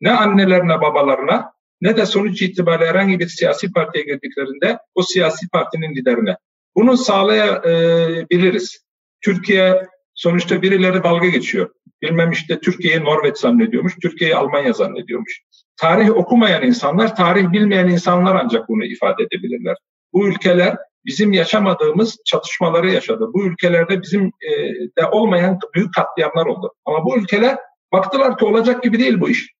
Ne 0.00 0.10
annelerine 0.10 0.80
babalarına 0.80 1.52
ne 1.80 1.96
de 1.96 2.06
sonuç 2.06 2.42
itibariyle 2.42 2.90
herhangi 2.90 3.18
bir 3.18 3.28
siyasi 3.28 3.72
partiye 3.72 4.04
girdiklerinde 4.04 4.78
o 4.94 5.02
siyasi 5.02 5.48
partinin 5.48 5.94
liderine. 5.94 6.36
Bunu 6.76 6.96
sağlayabiliriz. 6.96 8.85
Türkiye 9.26 9.86
sonuçta 10.14 10.62
birileri 10.62 11.02
dalga 11.02 11.26
geçiyor. 11.26 11.70
Bilmem 12.02 12.30
işte 12.32 12.60
Türkiye'yi 12.60 13.04
Norveç 13.04 13.36
zannediyormuş, 13.36 13.96
Türkiye'yi 14.02 14.36
Almanya 14.36 14.72
zannediyormuş. 14.72 15.42
Tarih 15.76 16.16
okumayan 16.16 16.62
insanlar, 16.62 17.16
tarih 17.16 17.52
bilmeyen 17.52 17.88
insanlar 17.88 18.34
ancak 18.34 18.68
bunu 18.68 18.84
ifade 18.84 19.22
edebilirler. 19.22 19.76
Bu 20.12 20.28
ülkeler 20.28 20.76
bizim 21.04 21.32
yaşamadığımız 21.32 22.16
çatışmaları 22.26 22.90
yaşadı. 22.90 23.30
Bu 23.34 23.46
ülkelerde 23.46 24.02
bizim 24.02 24.26
e, 24.26 24.50
de 24.98 25.06
olmayan 25.10 25.58
büyük 25.74 25.94
katliamlar 25.94 26.46
oldu. 26.46 26.72
Ama 26.84 27.04
bu 27.04 27.18
ülkeler 27.18 27.56
baktılar 27.92 28.38
ki 28.38 28.44
olacak 28.44 28.82
gibi 28.82 28.98
değil 28.98 29.20
bu 29.20 29.28
iş. 29.28 29.54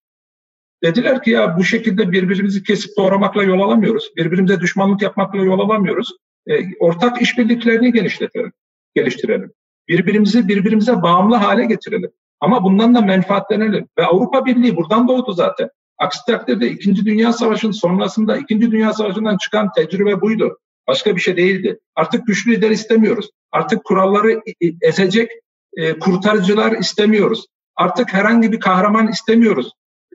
Dediler 0.83 1.23
ki 1.23 1.31
ya 1.31 1.57
bu 1.57 1.63
şekilde 1.63 2.11
birbirimizi 2.11 2.63
kesip 2.63 2.97
doğramakla 2.97 3.43
yol 3.43 3.59
alamıyoruz. 3.59 4.11
Birbirimize 4.17 4.59
düşmanlık 4.59 5.01
yapmakla 5.01 5.39
yol 5.39 5.59
alamıyoruz. 5.59 6.11
E, 6.47 6.53
ortak 6.79 7.21
işbirliklerini 7.21 7.91
genişletelim 7.91 8.51
geliştirelim. 8.97 9.51
Birbirimizi 9.87 10.47
birbirimize 10.47 11.01
bağımlı 11.01 11.35
hale 11.35 11.65
getirelim. 11.65 12.11
Ama 12.39 12.63
bundan 12.63 12.95
da 12.95 13.01
menfaatlenelim. 13.01 13.87
Ve 13.97 14.05
Avrupa 14.05 14.45
Birliği 14.45 14.75
buradan 14.75 15.07
doğdu 15.07 15.33
zaten. 15.33 15.69
Aksi 15.97 16.19
takdirde 16.27 16.69
İkinci 16.69 17.05
Dünya 17.05 17.33
Savaşı'nın 17.33 17.71
sonrasında 17.71 18.37
İkinci 18.37 18.71
Dünya 18.71 18.93
Savaşı'ndan 18.93 19.37
çıkan 19.37 19.71
tecrübe 19.75 20.21
buydu. 20.21 20.57
Başka 20.87 21.15
bir 21.15 21.21
şey 21.21 21.37
değildi. 21.37 21.79
Artık 21.95 22.27
güçlü 22.27 22.51
lider 22.51 22.71
istemiyoruz. 22.71 23.29
Artık 23.51 23.83
kuralları 23.83 24.41
ezecek 24.81 25.31
e, 25.77 25.99
kurtarıcılar 25.99 26.71
istemiyoruz. 26.71 27.45
Artık 27.75 28.13
herhangi 28.13 28.51
bir 28.51 28.59
kahraman 28.59 29.07
istemiyoruz. 29.07 29.71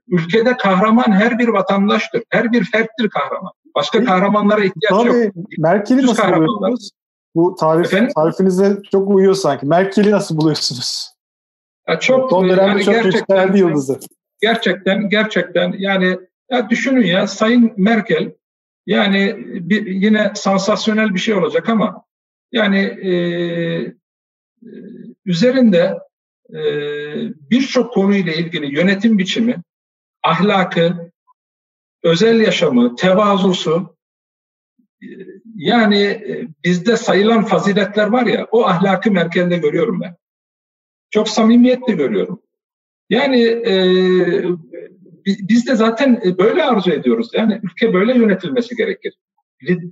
Ülkede 0.09 0.57
kahraman 0.57 1.13
her 1.13 1.39
bir 1.39 1.49
vatandaştır. 1.49 2.23
Her 2.31 2.53
bir 2.53 2.65
ferttir 2.65 3.09
kahraman. 3.09 3.53
Başka 3.75 4.05
kahramanlara 4.05 4.65
ihtiyaç 4.65 5.05
Tabii, 5.05 5.25
yok. 5.25 5.35
Merkel'i 5.59 6.07
nasıl 6.07 6.23
buluyorsunuz? 6.23 6.91
Bu 7.35 7.55
tarif, 7.55 8.15
tarifinize 8.15 8.79
çok 8.93 9.11
uyuyor 9.11 9.35
sanki. 9.35 9.67
Merkel'i 9.67 10.11
nasıl 10.11 10.37
buluyorsunuz? 10.37 11.13
Ya 11.89 11.99
çok 11.99 12.31
Son 12.31 12.49
dönemde 12.49 12.63
yani 12.63 12.85
çok 12.85 12.95
gerçekten, 12.95 13.53
yıldızı. 13.53 14.01
Gerçekten, 14.41 15.09
gerçekten 15.09 15.75
yani 15.79 16.19
ya 16.51 16.71
düşünün 16.71 17.07
ya 17.07 17.27
Sayın 17.27 17.73
Merkel 17.77 18.33
yani 18.87 19.35
bir, 19.47 19.87
yine 19.87 20.33
sansasyonel 20.35 21.15
bir 21.15 21.19
şey 21.19 21.35
olacak 21.35 21.69
ama 21.69 22.05
yani 22.53 22.79
e, 22.79 23.13
üzerinde 25.25 25.99
e, 26.51 26.61
birçok 27.51 27.95
konuyla 27.95 28.33
ilgili 28.33 28.75
yönetim 28.79 29.19
biçimi, 29.19 29.63
ahlakı, 30.23 31.13
özel 32.03 32.41
yaşamı, 32.41 32.97
tevazusu 32.97 33.92
yani 35.57 36.03
e, 36.03 36.49
bizde 36.65 36.97
sayılan 36.97 37.45
faziletler 37.45 38.07
var 38.07 38.27
ya 38.27 38.47
o 38.51 38.67
ahlakı 38.67 39.11
merkezde 39.11 39.57
görüyorum 39.57 40.01
ben. 40.01 40.17
Çok 41.11 41.29
samimiyetle 41.29 41.93
görüyorum. 41.93 42.43
Yani 43.11 43.43
e, 43.43 43.75
biz 45.27 45.67
de 45.67 45.75
zaten 45.75 46.21
e, 46.25 46.39
böyle 46.39 46.65
arzu 46.65 46.91
ediyoruz. 46.91 47.31
Yani 47.35 47.61
ülke 47.63 47.95
böyle 47.95 48.19
yönetilmesi 48.19 48.77
gerekir. 48.77 49.19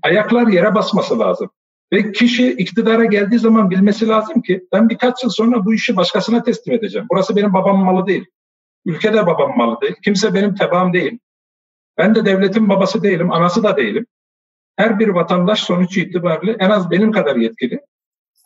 Ayaklar 0.02 0.46
yere 0.46 0.74
basması 0.74 1.18
lazım. 1.18 1.50
Ve 1.92 2.12
kişi 2.12 2.52
iktidara 2.52 3.04
geldiği 3.04 3.38
zaman 3.38 3.70
bilmesi 3.70 4.08
lazım 4.08 4.42
ki 4.42 4.66
ben 4.72 4.88
birkaç 4.88 5.22
yıl 5.22 5.30
sonra 5.30 5.64
bu 5.64 5.74
işi 5.74 5.96
başkasına 5.96 6.42
teslim 6.42 6.74
edeceğim. 6.74 7.06
Burası 7.10 7.36
benim 7.36 7.52
babamın 7.52 7.84
malı 7.84 8.06
değil. 8.06 8.24
Ülkede 8.84 9.26
babamın 9.26 9.56
malı 9.56 9.80
değil. 9.80 9.94
Kimse 10.04 10.34
benim 10.34 10.54
tebaam 10.54 10.92
değil. 10.92 11.18
Ben 11.98 12.14
de 12.14 12.24
devletin 12.24 12.68
babası 12.68 13.02
değilim, 13.02 13.32
anası 13.32 13.62
da 13.62 13.76
değilim 13.76 14.06
her 14.80 14.98
bir 14.98 15.08
vatandaş 15.08 15.60
sonuç 15.60 15.96
itibariyle 15.96 16.56
en 16.58 16.70
az 16.70 16.90
benim 16.90 17.12
kadar 17.12 17.36
yetkili, 17.36 17.74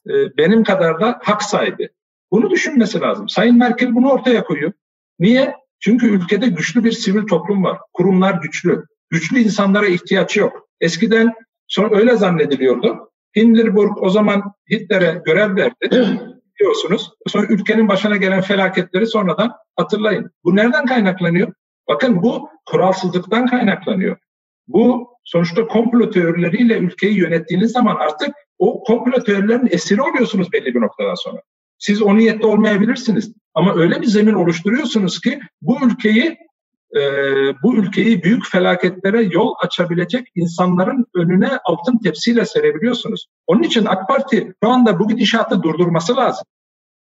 e, 0.08 0.12
benim 0.36 0.64
kadar 0.64 1.00
da 1.00 1.20
hak 1.22 1.42
sahibi. 1.42 1.88
Bunu 2.30 2.50
düşünmesi 2.50 3.00
lazım. 3.00 3.28
Sayın 3.28 3.58
Merkel 3.58 3.94
bunu 3.94 4.10
ortaya 4.10 4.44
koyuyor. 4.44 4.72
Niye? 5.18 5.54
Çünkü 5.80 6.06
ülkede 6.06 6.46
güçlü 6.46 6.84
bir 6.84 6.92
sivil 6.92 7.26
toplum 7.26 7.64
var. 7.64 7.78
Kurumlar 7.92 8.34
güçlü. 8.42 8.84
Güçlü 9.10 9.38
insanlara 9.38 9.86
ihtiyaç 9.86 10.36
yok. 10.36 10.68
Eskiden 10.80 11.34
sonra 11.68 11.96
öyle 11.96 12.16
zannediliyordu. 12.16 13.10
Hindenburg 13.36 14.02
o 14.02 14.10
zaman 14.10 14.42
Hitler'e 14.70 15.22
görev 15.26 15.56
verdi 15.56 15.74
biliyorsunuz. 16.60 17.10
Sonra 17.26 17.46
ülkenin 17.46 17.88
başına 17.88 18.16
gelen 18.16 18.40
felaketleri 18.40 19.06
sonradan 19.06 19.52
hatırlayın. 19.76 20.30
Bu 20.44 20.56
nereden 20.56 20.86
kaynaklanıyor? 20.86 21.52
Bakın 21.88 22.22
bu 22.22 22.48
kuralsızlıktan 22.66 23.46
kaynaklanıyor. 23.46 24.16
Bu 24.68 25.13
sonuçta 25.24 25.66
komplo 25.66 26.10
teorileriyle 26.10 26.78
ülkeyi 26.78 27.18
yönettiğiniz 27.18 27.72
zaman 27.72 27.96
artık 27.96 28.34
o 28.58 28.82
komplo 28.82 29.24
teorilerinin 29.24 29.68
esiri 29.70 30.02
oluyorsunuz 30.02 30.52
belli 30.52 30.74
bir 30.74 30.80
noktadan 30.80 31.14
sonra. 31.14 31.40
Siz 31.78 32.02
o 32.02 32.16
niyette 32.16 32.46
olmayabilirsiniz. 32.46 33.32
Ama 33.54 33.74
öyle 33.74 34.00
bir 34.00 34.06
zemin 34.06 34.34
oluşturuyorsunuz 34.34 35.20
ki 35.20 35.40
bu 35.62 35.78
ülkeyi 35.86 36.36
e, 36.96 37.00
bu 37.62 37.76
ülkeyi 37.76 38.22
büyük 38.22 38.46
felaketlere 38.46 39.22
yol 39.22 39.54
açabilecek 39.62 40.26
insanların 40.34 41.06
önüne 41.14 41.58
altın 41.64 41.98
tepsiyle 41.98 42.46
serebiliyorsunuz. 42.46 43.26
Onun 43.46 43.62
için 43.62 43.84
AK 43.84 44.08
Parti 44.08 44.52
şu 44.64 44.70
anda 44.70 44.98
bu 44.98 45.08
gidişatı 45.08 45.62
durdurması 45.62 46.16
lazım. 46.16 46.44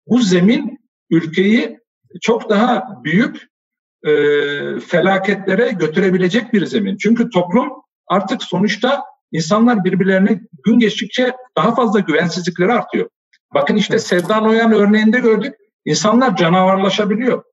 Bu 0.08 0.20
zemin 0.20 0.80
ülkeyi 1.10 1.80
çok 2.22 2.50
daha 2.50 3.04
büyük 3.04 3.48
e, 4.04 4.12
felaketlere 4.80 5.72
götürebilecek 5.72 6.54
bir 6.54 6.66
zemin. 6.66 6.98
Çünkü 6.98 7.30
toplum 7.30 7.70
artık 8.08 8.44
sonuçta 8.44 9.04
insanlar 9.32 9.84
birbirlerine 9.84 10.42
gün 10.66 10.80
geçtikçe 10.80 11.34
daha 11.58 11.76
fazla 11.76 12.00
güvensizlikleri 12.00 12.74
artıyor. 12.74 13.10
Bakın 13.54 13.76
işte 13.76 14.00
Sevda 14.00 14.40
Noyan 14.40 14.72
örneğinde 14.72 15.20
gördük. 15.20 15.56
İnsanlar 15.86 16.36
canavarlaşabiliyor. 16.36 17.44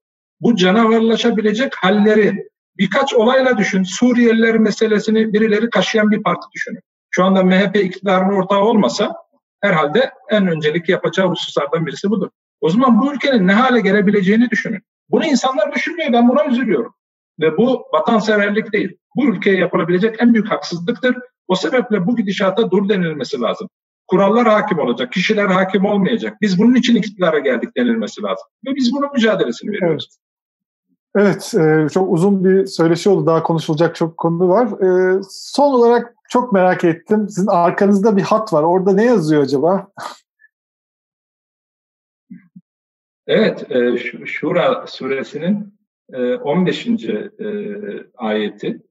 Bu 0.41 0.57
canavarlaşabilecek 0.57 1.73
halleri 1.77 2.49
birkaç 2.79 3.15
olayla 3.15 3.59
düşün. 3.59 3.83
Suriyeliler 3.83 4.59
meselesini 4.59 5.33
birileri 5.33 5.71
kaşıyan 5.71 6.11
bir 6.11 6.23
parti 6.23 6.47
düşünün. 6.55 6.81
Şu 7.11 7.25
anda 7.25 7.43
MHP 7.43 7.77
iktidarının 7.77 8.35
ortağı 8.35 8.61
olmasa 8.61 9.15
herhalde 9.61 10.11
en 10.31 10.47
öncelik 10.47 10.89
yapacağı 10.89 11.29
hususlardan 11.29 11.87
birisi 11.87 12.11
budur. 12.11 12.29
O 12.61 12.71
zaman 12.71 13.01
bu 13.01 13.15
ülkenin 13.15 13.47
ne 13.47 13.53
hale 13.53 13.81
gelebileceğini 13.81 14.51
düşünün. 14.51 14.83
Bunu 15.11 15.27
insanlar 15.27 15.73
düşünmüyor. 15.73 16.13
Ben 16.13 16.29
buna 16.29 16.45
üzülüyorum. 16.45 16.95
Ve 17.41 17.57
bu 17.57 17.85
vatanseverlik 17.93 18.73
değil. 18.73 18.97
Bu 19.17 19.25
ülkeye 19.25 19.57
yapılabilecek 19.57 20.17
en 20.23 20.35
büyük 20.35 20.51
haksızlıktır. 20.51 21.17
O 21.49 21.55
sebeple 21.55 22.07
bu 22.07 22.17
gidişata 22.17 22.71
dur 22.71 22.89
denilmesi 22.89 23.41
lazım. 23.41 23.69
Kurallar 24.07 24.47
hakim 24.47 24.79
olacak, 24.79 25.13
kişiler 25.13 25.47
hakim 25.47 25.85
olmayacak. 25.85 26.37
Biz 26.41 26.59
bunun 26.59 26.75
için 26.75 26.97
iktidara 26.97 27.39
geldik 27.39 27.77
denilmesi 27.77 28.23
lazım. 28.23 28.47
Ve 28.67 28.75
biz 28.75 28.93
bunun 28.93 29.13
mücadelesini 29.13 29.71
veriyoruz. 29.71 30.19
Evet, 31.17 31.53
evet 31.57 31.87
e, 31.87 31.89
çok 31.89 32.13
uzun 32.13 32.45
bir 32.45 32.67
söyleşi 32.67 33.09
oldu. 33.09 33.27
Daha 33.27 33.43
konuşulacak 33.43 33.97
çok 33.97 34.17
konu 34.17 34.49
var. 34.49 34.67
E, 34.67 35.21
son 35.31 35.73
olarak 35.73 36.15
çok 36.29 36.53
merak 36.53 36.85
ettim. 36.85 37.29
Sizin 37.29 37.47
arkanızda 37.47 38.17
bir 38.17 38.23
hat 38.23 38.53
var. 38.53 38.63
Orada 38.63 38.93
ne 38.93 39.05
yazıyor 39.05 39.43
acaba? 39.43 39.89
Evet, 43.27 43.71
e, 43.71 43.99
Şura 44.27 44.87
suresinin 44.87 45.74
15. 46.15 46.89
ayeti. 48.17 48.83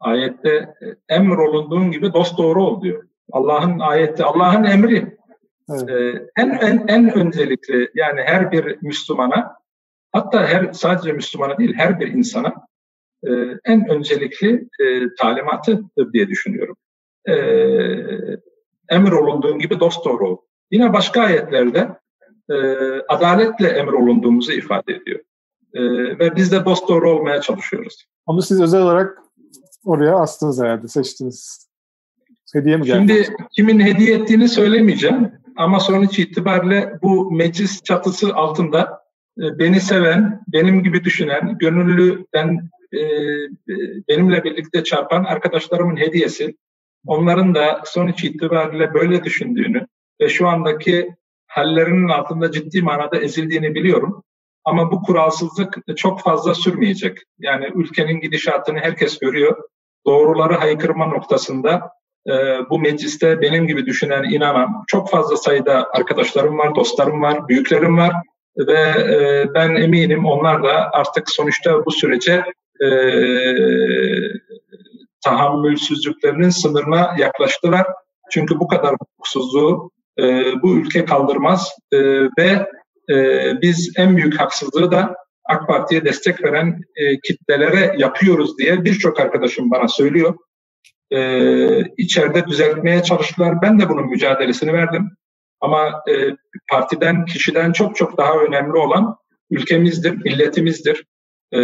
Ayette 0.00 0.74
emrolunduğun 1.08 1.90
gibi 1.90 2.12
dost 2.12 2.38
doğru 2.38 2.64
ol 2.64 2.82
diyor. 2.82 3.08
Allah'ın 3.32 3.78
ayeti, 3.78 4.24
Allah'ın 4.24 4.64
emri. 4.64 5.16
Evet. 5.70 6.22
En, 6.36 6.50
en, 6.50 6.84
en 6.88 7.14
öncelikli 7.14 7.90
yani 7.94 8.20
her 8.22 8.52
bir 8.52 8.78
Müslümana 8.82 9.56
hatta 10.12 10.46
her 10.46 10.72
sadece 10.72 11.12
Müslümana 11.12 11.58
değil 11.58 11.74
her 11.76 12.00
bir 12.00 12.06
insana 12.06 12.54
e, 13.26 13.30
en 13.64 13.88
öncelikli 13.88 14.68
e, 14.80 15.14
talimatıdır 15.18 16.12
diye 16.12 16.28
düşünüyorum. 16.28 16.76
E, 17.28 17.34
emir 18.88 19.12
olunduğun 19.12 19.58
gibi 19.58 19.80
dost 19.80 20.04
doğru 20.04 20.28
ol. 20.28 20.36
Yine 20.70 20.92
başka 20.92 21.22
ayetlerde 21.22 21.88
e, 22.50 22.54
adaletle 23.08 23.68
emir 23.68 23.92
olunduğumuzu 23.92 24.52
ifade 24.52 24.92
ediyor. 24.92 25.20
E, 25.74 25.82
ve 26.18 26.36
biz 26.36 26.52
de 26.52 26.64
dost 26.64 26.88
doğru 26.88 27.10
olmaya 27.10 27.40
çalışıyoruz. 27.40 28.04
Onu 28.26 28.42
siz 28.42 28.60
özel 28.60 28.82
olarak 28.82 29.18
oraya 29.84 30.16
astınız 30.16 30.62
herhalde, 30.62 30.88
seçtiniz. 30.88 31.68
Hediye 32.54 32.76
mi 32.76 32.84
geldi? 32.84 32.96
Şimdi 32.96 33.36
kimin 33.56 33.80
hediye 33.80 34.16
ettiğini 34.16 34.48
söylemeyeceğim. 34.48 35.32
Ama 35.56 35.80
sonuç 35.80 36.18
itibariyle 36.18 36.98
bu 37.02 37.32
meclis 37.32 37.82
çatısı 37.82 38.34
altında 38.34 39.04
e, 39.38 39.58
beni 39.58 39.80
seven, 39.80 40.40
benim 40.48 40.82
gibi 40.82 41.04
düşünen, 41.04 41.58
gönüllüden 41.58 42.70
e, 42.92 43.00
benimle 44.08 44.44
birlikte 44.44 44.84
çarpan 44.84 45.24
arkadaşlarımın 45.24 45.96
hediyesi. 45.96 46.56
Onların 47.06 47.54
da 47.54 47.82
sonuç 47.84 48.24
itibariyle 48.24 48.94
böyle 48.94 49.24
düşündüğünü 49.24 49.86
ve 50.20 50.28
şu 50.28 50.48
andaki 50.48 51.14
hallerinin 51.46 52.08
altında 52.08 52.52
ciddi 52.52 52.82
manada 52.82 53.16
ezildiğini 53.16 53.74
biliyorum. 53.74 54.22
Ama 54.64 54.90
bu 54.90 55.02
kuralsızlık 55.02 55.76
çok 55.96 56.20
fazla 56.20 56.54
sürmeyecek. 56.54 57.18
Yani 57.38 57.70
ülkenin 57.74 58.20
gidişatını 58.20 58.78
herkes 58.78 59.18
görüyor. 59.18 59.56
Doğruları 60.06 60.54
haykırma 60.54 61.06
noktasında 61.06 61.90
e, 62.28 62.32
bu 62.70 62.78
mecliste 62.78 63.40
benim 63.40 63.66
gibi 63.66 63.86
düşünen, 63.86 64.24
inanan 64.24 64.84
çok 64.86 65.10
fazla 65.10 65.36
sayıda 65.36 65.90
arkadaşlarım 65.92 66.58
var, 66.58 66.74
dostlarım 66.74 67.22
var, 67.22 67.48
büyüklerim 67.48 67.98
var 67.98 68.12
ve 68.58 68.80
e, 68.98 69.46
ben 69.54 69.74
eminim 69.74 70.26
onlar 70.26 70.62
da 70.62 70.90
artık 70.92 71.30
sonuçta 71.30 71.84
bu 71.84 71.90
sürece 71.90 72.44
e, 72.80 72.88
tahammülsüzlüklerinin 75.24 76.50
sınırına 76.50 77.14
yaklaştılar. 77.18 77.86
Çünkü 78.30 78.60
bu 78.60 78.68
kadar 78.68 78.94
hukuksuzluğu 79.00 79.90
e, 80.18 80.22
bu 80.62 80.76
ülke 80.76 81.04
kaldırmaz 81.04 81.70
e, 81.92 81.98
ve 82.38 82.66
e, 83.10 83.52
biz 83.62 83.92
en 83.96 84.16
büyük 84.16 84.40
haksızlığı 84.40 84.90
da 84.90 85.14
AK 85.44 85.68
Parti'ye 85.68 86.04
destek 86.04 86.44
veren 86.44 86.80
e, 86.96 87.20
kitlelere 87.20 87.94
yapıyoruz 87.98 88.58
diye 88.58 88.84
birçok 88.84 89.20
arkadaşım 89.20 89.70
bana 89.70 89.88
söylüyor 89.88 90.34
e, 91.10 91.80
içeride 91.96 92.46
düzeltmeye 92.46 93.02
çalıştılar. 93.02 93.62
Ben 93.62 93.80
de 93.80 93.88
bunun 93.88 94.06
mücadelesini 94.06 94.72
verdim. 94.72 95.10
Ama 95.60 96.02
e, 96.10 96.36
partiden, 96.70 97.24
kişiden 97.24 97.72
çok 97.72 97.96
çok 97.96 98.18
daha 98.18 98.38
önemli 98.38 98.78
olan 98.78 99.16
ülkemizdir, 99.50 100.24
milletimizdir, 100.24 101.04
e, 101.52 101.60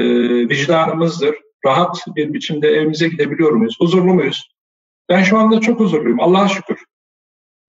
vicdanımızdır. 0.48 1.34
Rahat 1.64 2.04
bir 2.16 2.32
biçimde 2.32 2.68
evimize 2.68 3.08
gidebiliyor 3.08 3.52
muyuz? 3.52 3.76
Huzurlu 3.80 4.14
muyuz? 4.14 4.50
Ben 5.08 5.22
şu 5.22 5.38
anda 5.38 5.60
çok 5.60 5.80
huzurluyum. 5.80 6.20
Allah'a 6.20 6.48
şükür. 6.48 6.84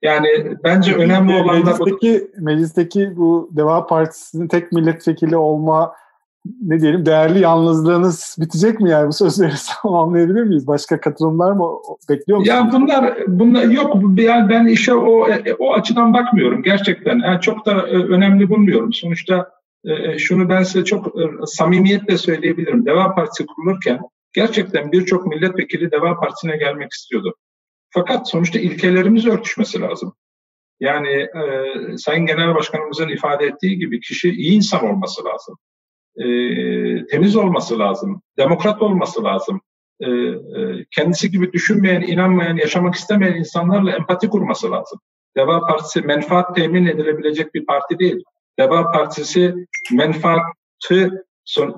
Yani 0.01 0.27
bence 0.63 0.95
önemli 0.95 1.33
olan 1.33 1.65
da 1.65 1.79
bu. 1.79 1.99
Meclisteki 2.37 3.13
bu 3.17 3.49
Deva 3.51 3.87
Partisi'nin 3.87 4.47
tek 4.47 4.71
milletvekili 4.71 5.37
olma 5.37 5.93
ne 6.61 6.81
diyelim 6.81 7.05
değerli 7.05 7.39
yalnızlığınız 7.39 8.37
bitecek 8.39 8.79
mi 8.79 8.89
yani 8.89 9.07
bu 9.07 9.13
sözleri 9.13 9.51
anlayabilir 9.83 10.43
miyiz? 10.43 10.67
Başka 10.67 11.01
katılımlar 11.01 11.51
mı 11.51 11.65
bekliyor 12.09 12.39
musunuz? 12.39 12.57
Ya 12.57 12.69
bunlar 12.71 13.17
bunlar 13.27 13.63
yok 13.63 13.97
yani 14.17 14.49
ben 14.49 14.65
işe 14.65 14.93
o 14.93 15.27
o 15.59 15.73
açıdan 15.73 16.13
bakmıyorum 16.13 16.63
gerçekten. 16.63 17.19
Yani 17.19 17.41
çok 17.41 17.65
da 17.65 17.71
e, 17.71 17.95
önemli 17.95 18.49
bulmuyorum. 18.49 18.93
Sonuçta 18.93 19.49
e, 19.85 19.93
e, 19.93 20.17
şunu 20.17 20.49
ben 20.49 20.63
size 20.63 20.85
çok 20.85 21.13
samimiyetle 21.45 22.17
söyleyebilirim. 22.17 22.85
Deva 22.85 23.15
Partisi 23.15 23.45
kurulurken 23.45 23.99
gerçekten 24.33 24.91
birçok 24.91 25.27
milletvekili 25.27 25.91
Deva 25.91 26.19
Partisi'ne 26.19 26.57
gelmek 26.57 26.91
istiyordu. 26.91 27.35
Fakat 27.93 28.29
sonuçta 28.29 28.59
ilkelerimiz 28.59 29.27
örtüşmesi 29.27 29.81
lazım. 29.81 30.13
Yani 30.79 31.09
e, 31.09 31.97
Sayın 31.97 32.25
Genel 32.25 32.55
Başkanımızın 32.55 33.09
ifade 33.09 33.45
ettiği 33.45 33.77
gibi 33.77 33.99
kişi 33.99 34.31
iyi 34.31 34.55
insan 34.55 34.85
olması 34.85 35.25
lazım 35.25 35.57
e, 36.17 36.25
temiz 37.05 37.35
olması 37.35 37.79
lazım, 37.79 38.21
demokrat 38.37 38.81
olması 38.81 39.23
lazım. 39.23 39.61
E, 39.99 40.09
e, 40.09 40.85
kendisi 40.91 41.31
gibi 41.31 41.53
düşünmeyen, 41.53 42.01
inanmayan, 42.01 42.57
yaşamak 42.57 42.95
istemeyen 42.95 43.35
insanlarla 43.35 43.91
empati 43.95 44.29
kurması 44.29 44.71
lazım. 44.71 44.99
Deva 45.37 45.59
Partisi 45.59 46.01
menfaat 46.01 46.55
temin 46.55 46.85
edilebilecek 46.85 47.53
bir 47.53 47.65
parti 47.65 47.99
değil. 47.99 48.23
Deva 48.59 48.91
Partisi 48.91 49.55
menfaatı 49.91 51.25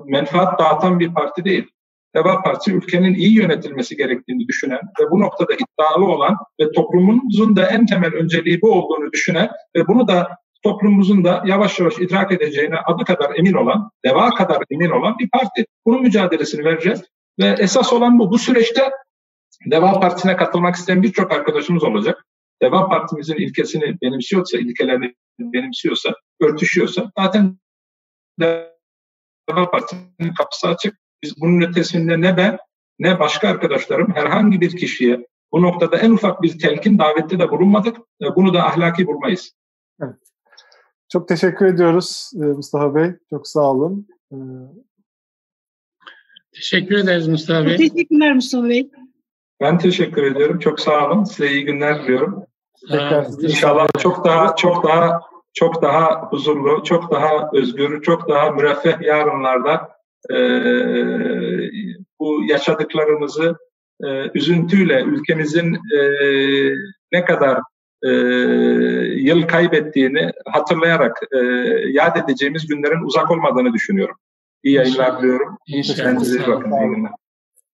menfaat 0.04 0.58
dağıtan 0.58 1.00
bir 1.00 1.14
parti 1.14 1.44
değil. 1.44 1.70
Deva 2.16 2.42
Partisi 2.42 2.72
ülkenin 2.72 3.14
iyi 3.14 3.36
yönetilmesi 3.36 3.96
gerektiğini 3.96 4.48
düşünen 4.48 4.80
ve 5.00 5.10
bu 5.10 5.20
noktada 5.20 5.52
iddialı 5.54 6.04
olan 6.04 6.36
ve 6.60 6.72
toplumumuzun 6.72 7.56
da 7.56 7.66
en 7.66 7.86
temel 7.86 8.14
önceliği 8.14 8.62
bu 8.62 8.72
olduğunu 8.72 9.12
düşünen 9.12 9.50
ve 9.76 9.86
bunu 9.86 10.08
da 10.08 10.28
toplumumuzun 10.62 11.24
da 11.24 11.42
yavaş 11.46 11.80
yavaş 11.80 11.98
idrak 11.98 12.32
edeceğine 12.32 12.76
adı 12.76 13.04
kadar 13.04 13.38
emin 13.38 13.52
olan, 13.52 13.90
deva 14.04 14.30
kadar 14.30 14.62
emin 14.70 14.90
olan 14.90 15.18
bir 15.18 15.30
parti. 15.30 15.66
Bunun 15.86 16.02
mücadelesini 16.02 16.64
vereceğiz. 16.64 17.02
Ve 17.40 17.56
esas 17.58 17.92
olan 17.92 18.18
bu. 18.18 18.30
Bu 18.30 18.38
süreçte 18.38 18.90
Deva 19.70 20.00
Partisi'ne 20.00 20.36
katılmak 20.36 20.74
isteyen 20.74 21.02
birçok 21.02 21.32
arkadaşımız 21.32 21.84
olacak. 21.84 22.24
Deva 22.62 22.88
Partimizin 22.88 23.34
ilkesini 23.34 24.00
benimsiyorsa, 24.02 24.58
ilkelerini 24.58 25.14
benimsiyorsa, 25.38 26.14
örtüşüyorsa 26.40 27.10
zaten 27.18 27.58
Deva 28.40 29.70
Partisi'nin 29.70 30.34
kapısı 30.38 30.68
açık. 30.68 31.03
Biz 31.24 31.40
bunun 31.40 31.60
ötesinde 31.60 32.20
ne 32.20 32.36
ben 32.36 32.58
ne 32.98 33.18
başka 33.18 33.48
arkadaşlarım 33.48 34.12
herhangi 34.14 34.60
bir 34.60 34.76
kişiye 34.76 35.26
Bu 35.52 35.62
noktada 35.62 35.96
en 35.96 36.10
ufak 36.10 36.42
bir 36.42 36.58
telkin 36.58 36.98
davette 36.98 37.38
de 37.38 37.50
bulunmadık. 37.50 37.96
Bunu 38.36 38.54
da 38.54 38.66
ahlaki 38.66 39.06
bulmayız. 39.06 39.52
Evet. 40.02 40.16
Çok 41.08 41.28
teşekkür 41.28 41.66
ediyoruz 41.66 42.30
e, 42.34 42.44
Mustafa 42.44 42.94
Bey. 42.94 43.10
Çok 43.30 43.48
sağ 43.48 43.70
olun. 43.70 44.08
E, 44.32 44.36
teşekkür 46.52 46.98
ederiz 46.98 47.28
Mustafa 47.28 47.66
Bey. 47.66 47.76
Teşekkürler 47.76 48.34
Mustafa 48.34 48.68
Bey. 48.68 48.90
Ben 49.60 49.78
teşekkür 49.78 50.22
ediyorum. 50.22 50.58
Çok 50.58 50.80
sağ 50.80 51.06
olun. 51.06 51.24
Size 51.24 51.50
iyi 51.50 51.64
günler 51.64 52.02
diliyorum. 52.02 52.46
Tekrar 52.88 53.26
İnşallah 53.42 53.88
çok 53.98 54.24
daha 54.24 54.56
çok 54.56 54.84
daha 54.84 55.20
çok 55.52 55.82
daha 55.82 56.22
huzurlu, 56.22 56.84
çok 56.84 57.10
daha 57.10 57.50
özgür, 57.52 58.02
çok 58.02 58.28
daha 58.28 58.50
müreffeh 58.50 59.00
yarınlarda 59.00 59.93
e, 60.30 60.38
bu 62.20 62.44
yaşadıklarımızı 62.48 63.56
e, 64.04 64.30
üzüntüyle 64.34 65.02
ülkemizin 65.02 65.74
e, 65.74 66.00
ne 67.12 67.24
kadar 67.24 67.58
e, 68.02 68.10
yıl 69.20 69.42
kaybettiğini 69.42 70.30
hatırlayarak 70.46 71.20
e, 71.32 71.38
yad 71.88 72.16
edeceğimiz 72.16 72.66
günlerin 72.66 73.04
uzak 73.04 73.30
olmadığını 73.30 73.72
düşünüyorum. 73.72 74.16
İyi 74.62 74.74
yayınlar 74.74 75.18
diliyorum. 75.18 75.58
Kendinize 75.96 76.38
iyi 76.38 76.46
bakın. 76.46 76.72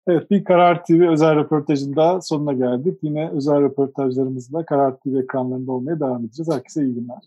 Evet 0.07 0.31
bir 0.31 0.45
Karar 0.45 0.85
TV 0.85 1.09
özel 1.09 1.37
röportajın 1.37 1.97
daha 1.97 2.21
sonuna 2.21 2.53
geldik. 2.53 2.99
Yine 3.03 3.31
özel 3.31 3.63
röportajlarımızla 3.63 4.65
Karar 4.65 4.97
TV 4.97 5.23
ekranlarında 5.23 5.73
olmaya 5.73 6.01
devam 6.01 6.25
edeceğiz. 6.25 6.53
Herkese 6.53 6.83
iyi 6.83 6.95
günler. 6.95 7.19